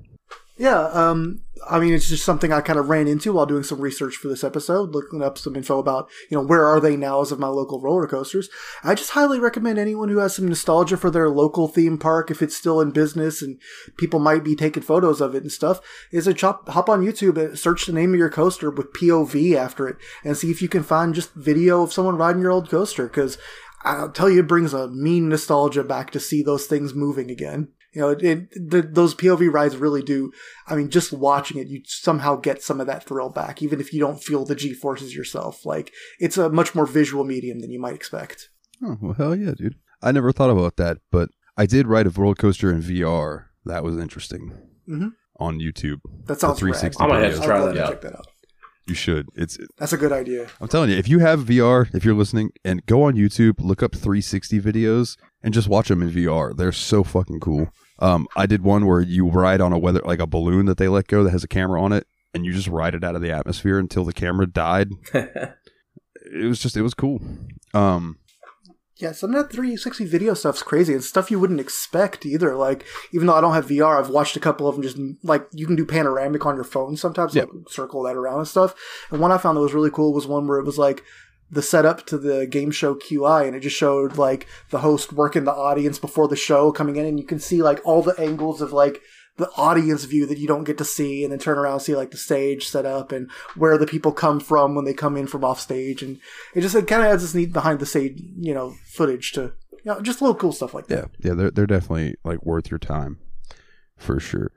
Yeah, 0.59 0.89
um, 0.89 1.43
I 1.71 1.79
mean, 1.79 1.95
it's 1.95 2.09
just 2.09 2.25
something 2.25 2.53
I 2.53 2.61
kind 2.61 2.81
of 2.81 2.89
ran 2.89 3.07
into 3.07 3.33
while 3.33 3.47
doing 3.47 3.63
some 3.63 3.81
research 3.81 4.17
for 4.17 4.27
this 4.27 4.43
episode, 4.43 4.91
looking 4.91 5.23
up 5.23 5.39
some 5.39 5.55
info 5.55 5.79
about, 5.79 6.11
you 6.29 6.37
know, 6.37 6.43
where 6.43 6.67
are 6.67 6.81
they 6.81 6.97
now 6.97 7.21
as 7.21 7.31
of 7.31 7.39
my 7.39 7.47
local 7.47 7.81
roller 7.81 8.09
coasters. 8.09 8.49
I 8.83 8.97
just 8.97 9.13
highly 9.13 9.39
recommend 9.39 9.79
anyone 9.79 10.09
who 10.09 10.19
has 10.19 10.35
some 10.35 10.49
nostalgia 10.49 10.97
for 10.97 11.11
their 11.11 11.31
local 11.31 11.69
theme 11.69 11.97
park, 11.97 12.29
if 12.33 12.43
it's 12.43 12.57
still 12.57 12.81
in 12.81 12.91
business 12.91 13.41
and 13.41 13.61
people 13.97 14.19
might 14.19 14.43
be 14.43 14.57
taking 14.57 14.83
photos 14.83 15.21
of 15.21 15.37
it 15.37 15.43
and 15.43 15.53
stuff, 15.53 15.81
is 16.11 16.27
a 16.27 16.35
chop, 16.35 16.69
hop 16.71 16.89
on 16.89 17.05
YouTube 17.05 17.39
and 17.39 17.57
search 17.57 17.87
the 17.87 17.93
name 17.93 18.13
of 18.13 18.19
your 18.19 18.31
coaster 18.31 18.69
with 18.69 18.93
POV 18.93 19.55
after 19.55 19.87
it 19.87 19.97
and 20.25 20.37
see 20.37 20.51
if 20.51 20.61
you 20.61 20.69
can 20.69 20.83
find 20.83 21.15
just 21.15 21.33
video 21.35 21.83
of 21.83 21.93
someone 21.93 22.17
riding 22.17 22.43
your 22.43 22.51
old 22.51 22.69
coaster, 22.69 23.07
because 23.07 23.39
I'll 23.85 24.11
tell 24.11 24.29
you, 24.29 24.41
it 24.41 24.49
brings 24.49 24.75
a 24.75 24.89
mean 24.89 25.29
nostalgia 25.29 25.85
back 25.85 26.11
to 26.11 26.21
see 26.21 26.43
those 26.43 26.67
things 26.67 26.95
moving 26.95 27.31
again. 27.31 27.69
You 27.95 28.01
know, 28.03 28.09
it, 28.11 28.23
it, 28.23 28.71
the, 28.71 28.83
those 28.83 29.15
POV 29.15 29.51
rides 29.53 29.77
really 29.77 30.03
do. 30.03 30.31
I 30.67 30.77
mean, 30.77 30.91
just 30.91 31.13
watching 31.13 31.59
it, 31.59 31.69
you 31.69 31.81
somehow 31.87 32.37
get 32.37 32.63
some 32.63 32.81
of 32.81 32.87
that 32.87 33.05
thrill 33.05 33.31
back, 33.31 33.63
even 33.63 33.81
if 33.81 33.93
you 33.95 34.01
don't 34.01 34.23
feel 34.23 34.45
the 34.45 34.55
G 34.55 34.75
forces 34.75 35.15
yourself. 35.17 35.65
Like, 35.65 35.93
it's 36.21 36.37
a 36.37 36.51
much 36.51 36.75
more 36.75 36.87
visual 36.87 37.25
medium 37.25 37.61
than 37.61 37.71
you 37.71 37.81
might 37.81 37.95
expect. 37.95 38.51
Oh, 38.85 38.97
well, 39.01 39.15
hell 39.15 39.35
yeah, 39.35 39.53
dude. 39.57 39.77
I 40.03 40.13
never 40.13 40.33
thought 40.33 40.51
about 40.51 40.77
that, 40.77 40.99
but 41.11 41.31
I 41.57 41.67
did 41.67 41.87
ride 41.89 42.07
a 42.07 42.11
roller 42.11 42.35
coaster 42.35 42.71
in 42.71 42.81
VR. 42.83 43.47
That 43.65 43.83
was 43.83 43.99
interesting 43.99 44.53
Mhm. 44.89 45.13
on 45.41 45.59
YouTube. 45.59 45.99
That 46.27 46.39
sounds 46.41 46.57
The 46.57 46.61
360 46.61 47.03
I'm 47.03 47.11
have 47.11 47.21
to 47.33 47.39
videos. 47.39 47.41
I'd 47.43 47.45
try 47.47 47.65
that 47.67 47.73
to 47.73 47.83
out. 47.85 47.89
check 47.91 48.01
that 48.03 48.15
out. 48.17 48.27
You 48.89 48.95
should. 48.95 49.29
It's. 49.35 49.59
That's 49.77 49.93
a 49.93 49.99
good 49.99 50.13
idea. 50.13 50.49
I'm 50.61 50.69
telling 50.69 50.89
you, 50.91 50.97
if 50.97 51.09
you 51.09 51.19
have 51.19 51.41
VR, 51.41 51.95
if 51.95 52.05
you're 52.05 52.15
listening, 52.15 52.51
and 52.65 52.85
go 52.87 53.03
on 53.03 53.15
YouTube, 53.15 53.57
look 53.59 53.83
up 53.83 53.95
360 53.95 54.61
videos 54.61 55.19
and 55.43 55.53
just 55.53 55.69
watch 55.69 55.89
them 55.89 56.03
in 56.03 56.11
VR. 56.11 56.57
They're 56.57 56.73
so 56.73 57.05
fucking 57.05 57.41
cool. 57.41 57.69
Um, 57.99 58.27
I 58.35 58.47
did 58.47 58.63
one 58.63 58.87
where 58.87 59.01
you 59.01 59.29
ride 59.29 59.61
on 59.61 59.73
a 59.73 59.79
weather 59.79 60.01
like 60.05 60.21
a 60.21 60.27
balloon 60.27 60.67
that 60.67 60.79
they 60.79 60.89
let 60.89 61.07
go 61.07 61.23
that 61.23 61.31
has 61.31 61.45
a 61.45 61.49
camera 61.49 61.83
on 61.83 61.93
it, 61.93 62.07
and 62.33 62.47
you 62.47 62.53
just 62.53 62.69
ride 62.69 62.95
it 62.95 63.05
out 63.05 63.15
of 63.15 63.21
the 63.21 63.31
atmosphere 63.31 63.79
until 63.79 64.05
the 64.05 64.13
camera 64.15 64.47
died. 64.47 64.91
It 66.31 66.45
was 66.47 66.61
just, 66.61 66.77
it 66.77 66.83
was 66.83 66.93
cool. 66.93 67.23
Um, 67.73 68.19
Yeah, 68.99 69.13
some 69.13 69.33
of 69.33 69.37
that 69.37 69.53
360 69.53 70.07
video 70.07 70.35
stuff's 70.35 70.63
crazy 70.63 70.93
and 70.93 71.05
stuff 71.05 71.31
you 71.31 71.39
wouldn't 71.39 71.61
expect 71.61 72.27
either. 72.27 72.57
Like, 72.57 72.85
even 73.13 73.29
though 73.29 73.35
I 73.37 73.41
don't 73.41 73.55
have 73.55 73.69
VR, 73.69 73.97
I've 73.99 74.11
watched 74.11 74.37
a 74.37 74.41
couple 74.41 74.67
of 74.67 74.75
them 74.75 74.83
just 74.83 74.99
like 75.23 75.47
you 75.53 75.67
can 75.67 75.77
do 75.77 75.87
panoramic 75.87 76.45
on 76.45 76.57
your 76.57 76.65
phone 76.65 76.97
sometimes, 76.97 77.35
Yep. 77.35 77.49
like 77.55 77.69
circle 77.71 78.03
that 78.03 78.17
around 78.17 78.39
and 78.41 78.49
stuff. 78.49 78.75
And 79.11 79.21
one 79.21 79.31
I 79.31 79.39
found 79.39 79.57
that 79.57 79.61
was 79.63 79.73
really 79.75 79.91
cool 79.91 80.13
was 80.13 80.27
one 80.27 80.49
where 80.49 80.59
it 80.59 80.67
was 80.67 80.79
like 80.79 81.05
the 81.51 81.63
setup 81.63 82.07
to 82.07 82.19
the 82.19 82.47
game 82.47 82.71
show 82.71 82.95
QI 82.95 83.47
and 83.47 83.57
it 83.57 83.61
just 83.61 83.77
showed 83.77 84.19
like 84.19 84.47
the 84.71 84.81
host 84.81 85.13
working 85.13 85.45
the 85.45 85.53
audience 85.53 85.99
before 85.99 86.29
the 86.29 86.37
show 86.37 86.71
coming 86.73 86.97
in 86.97 87.07
and 87.07 87.19
you 87.19 87.25
can 87.25 87.39
see 87.39 87.63
like 87.63 87.81
all 87.87 88.03
the 88.03 88.19
angles 88.21 88.61
of 88.61 88.73
like 88.73 89.01
the 89.39 89.51
audience 89.57 90.05
view 90.05 90.27
that 90.27 90.39
you 90.39 90.47
don't 90.47 90.65
get 90.65 90.77
to 90.79 90.85
see 90.85 91.25
and 91.25 91.33
then 91.33 91.39
turn 91.39 91.59
around 91.59 91.75
and 91.75 91.83
see 91.83 91.97
like 91.97 92.11
the 92.11 92.17
stage 92.17 92.69
set 92.69 92.85
up 92.85 93.11
and 93.11 93.31
where 93.57 93.79
the 93.79 93.87
people 93.87 94.13
come 94.13 94.39
from 94.41 94.75
when 94.75 94.85
they 94.85 94.93
come 94.93 95.17
in 95.17 95.27
from 95.27 95.45
off 95.45 95.61
stage 95.61 96.03
and 96.03 96.19
it 96.55 96.61
just 96.61 96.75
it 96.75 96.87
kind 96.87 97.03
of 97.03 97.09
adds 97.09 97.23
this 97.23 97.35
neat 97.35 97.53
behind 97.53 97.79
the 97.79 97.87
stage 97.87 98.21
you 98.37 98.53
know 98.53 98.75
footage 98.85 99.33
to 99.33 99.53
you 99.73 99.81
know 99.85 100.01
just 100.01 100.21
little 100.21 100.35
cool 100.35 100.53
stuff 100.53 100.75
like 100.75 100.87
that 100.89 101.09
Yeah, 101.21 101.31
yeah, 101.31 101.35
they're 101.35 101.51
they're 101.51 101.67
definitely 101.67 102.17
like 102.25 102.45
worth 102.45 102.71
your 102.71 102.79
time, 102.79 103.19
for 103.97 104.21
sure. 104.21 104.51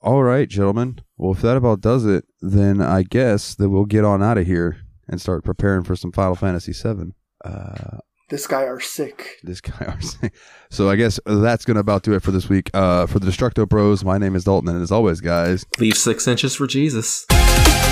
All 0.00 0.22
right, 0.22 0.48
gentlemen. 0.48 1.00
Well, 1.16 1.32
if 1.32 1.42
that 1.42 1.56
about 1.56 1.80
does 1.80 2.06
it, 2.06 2.24
then 2.40 2.80
I 2.80 3.02
guess 3.02 3.56
that 3.56 3.68
we'll 3.68 3.84
get 3.84 4.04
on 4.04 4.22
out 4.22 4.38
of 4.38 4.46
here 4.46 4.78
and 5.08 5.20
start 5.20 5.44
preparing 5.44 5.82
for 5.82 5.96
some 5.96 6.12
Final 6.12 6.36
Fantasy 6.36 6.72
VII. 6.72 7.14
Uh, 7.44 7.98
this 8.28 8.46
guy 8.46 8.64
are 8.64 8.80
sick 8.80 9.38
this 9.42 9.60
guy 9.60 9.86
are 9.86 10.00
sick. 10.00 10.34
So 10.70 10.90
I 10.90 10.96
guess 10.96 11.18
that's 11.24 11.64
gonna 11.64 11.80
about 11.80 12.02
do 12.02 12.12
it 12.12 12.22
for 12.22 12.30
this 12.30 12.48
week. 12.48 12.70
Uh, 12.74 13.06
for 13.06 13.18
the 13.18 13.26
Destructo 13.26 13.68
Bros, 13.68 14.04
my 14.04 14.18
name 14.18 14.36
is 14.36 14.44
Dalton, 14.44 14.68
and 14.68 14.82
as 14.82 14.92
always, 14.92 15.20
guys, 15.20 15.64
Leave 15.78 15.96
six 15.96 16.28
inches 16.28 16.54
for 16.54 16.66
Jesus. 16.66 17.24
Thank 17.28 17.87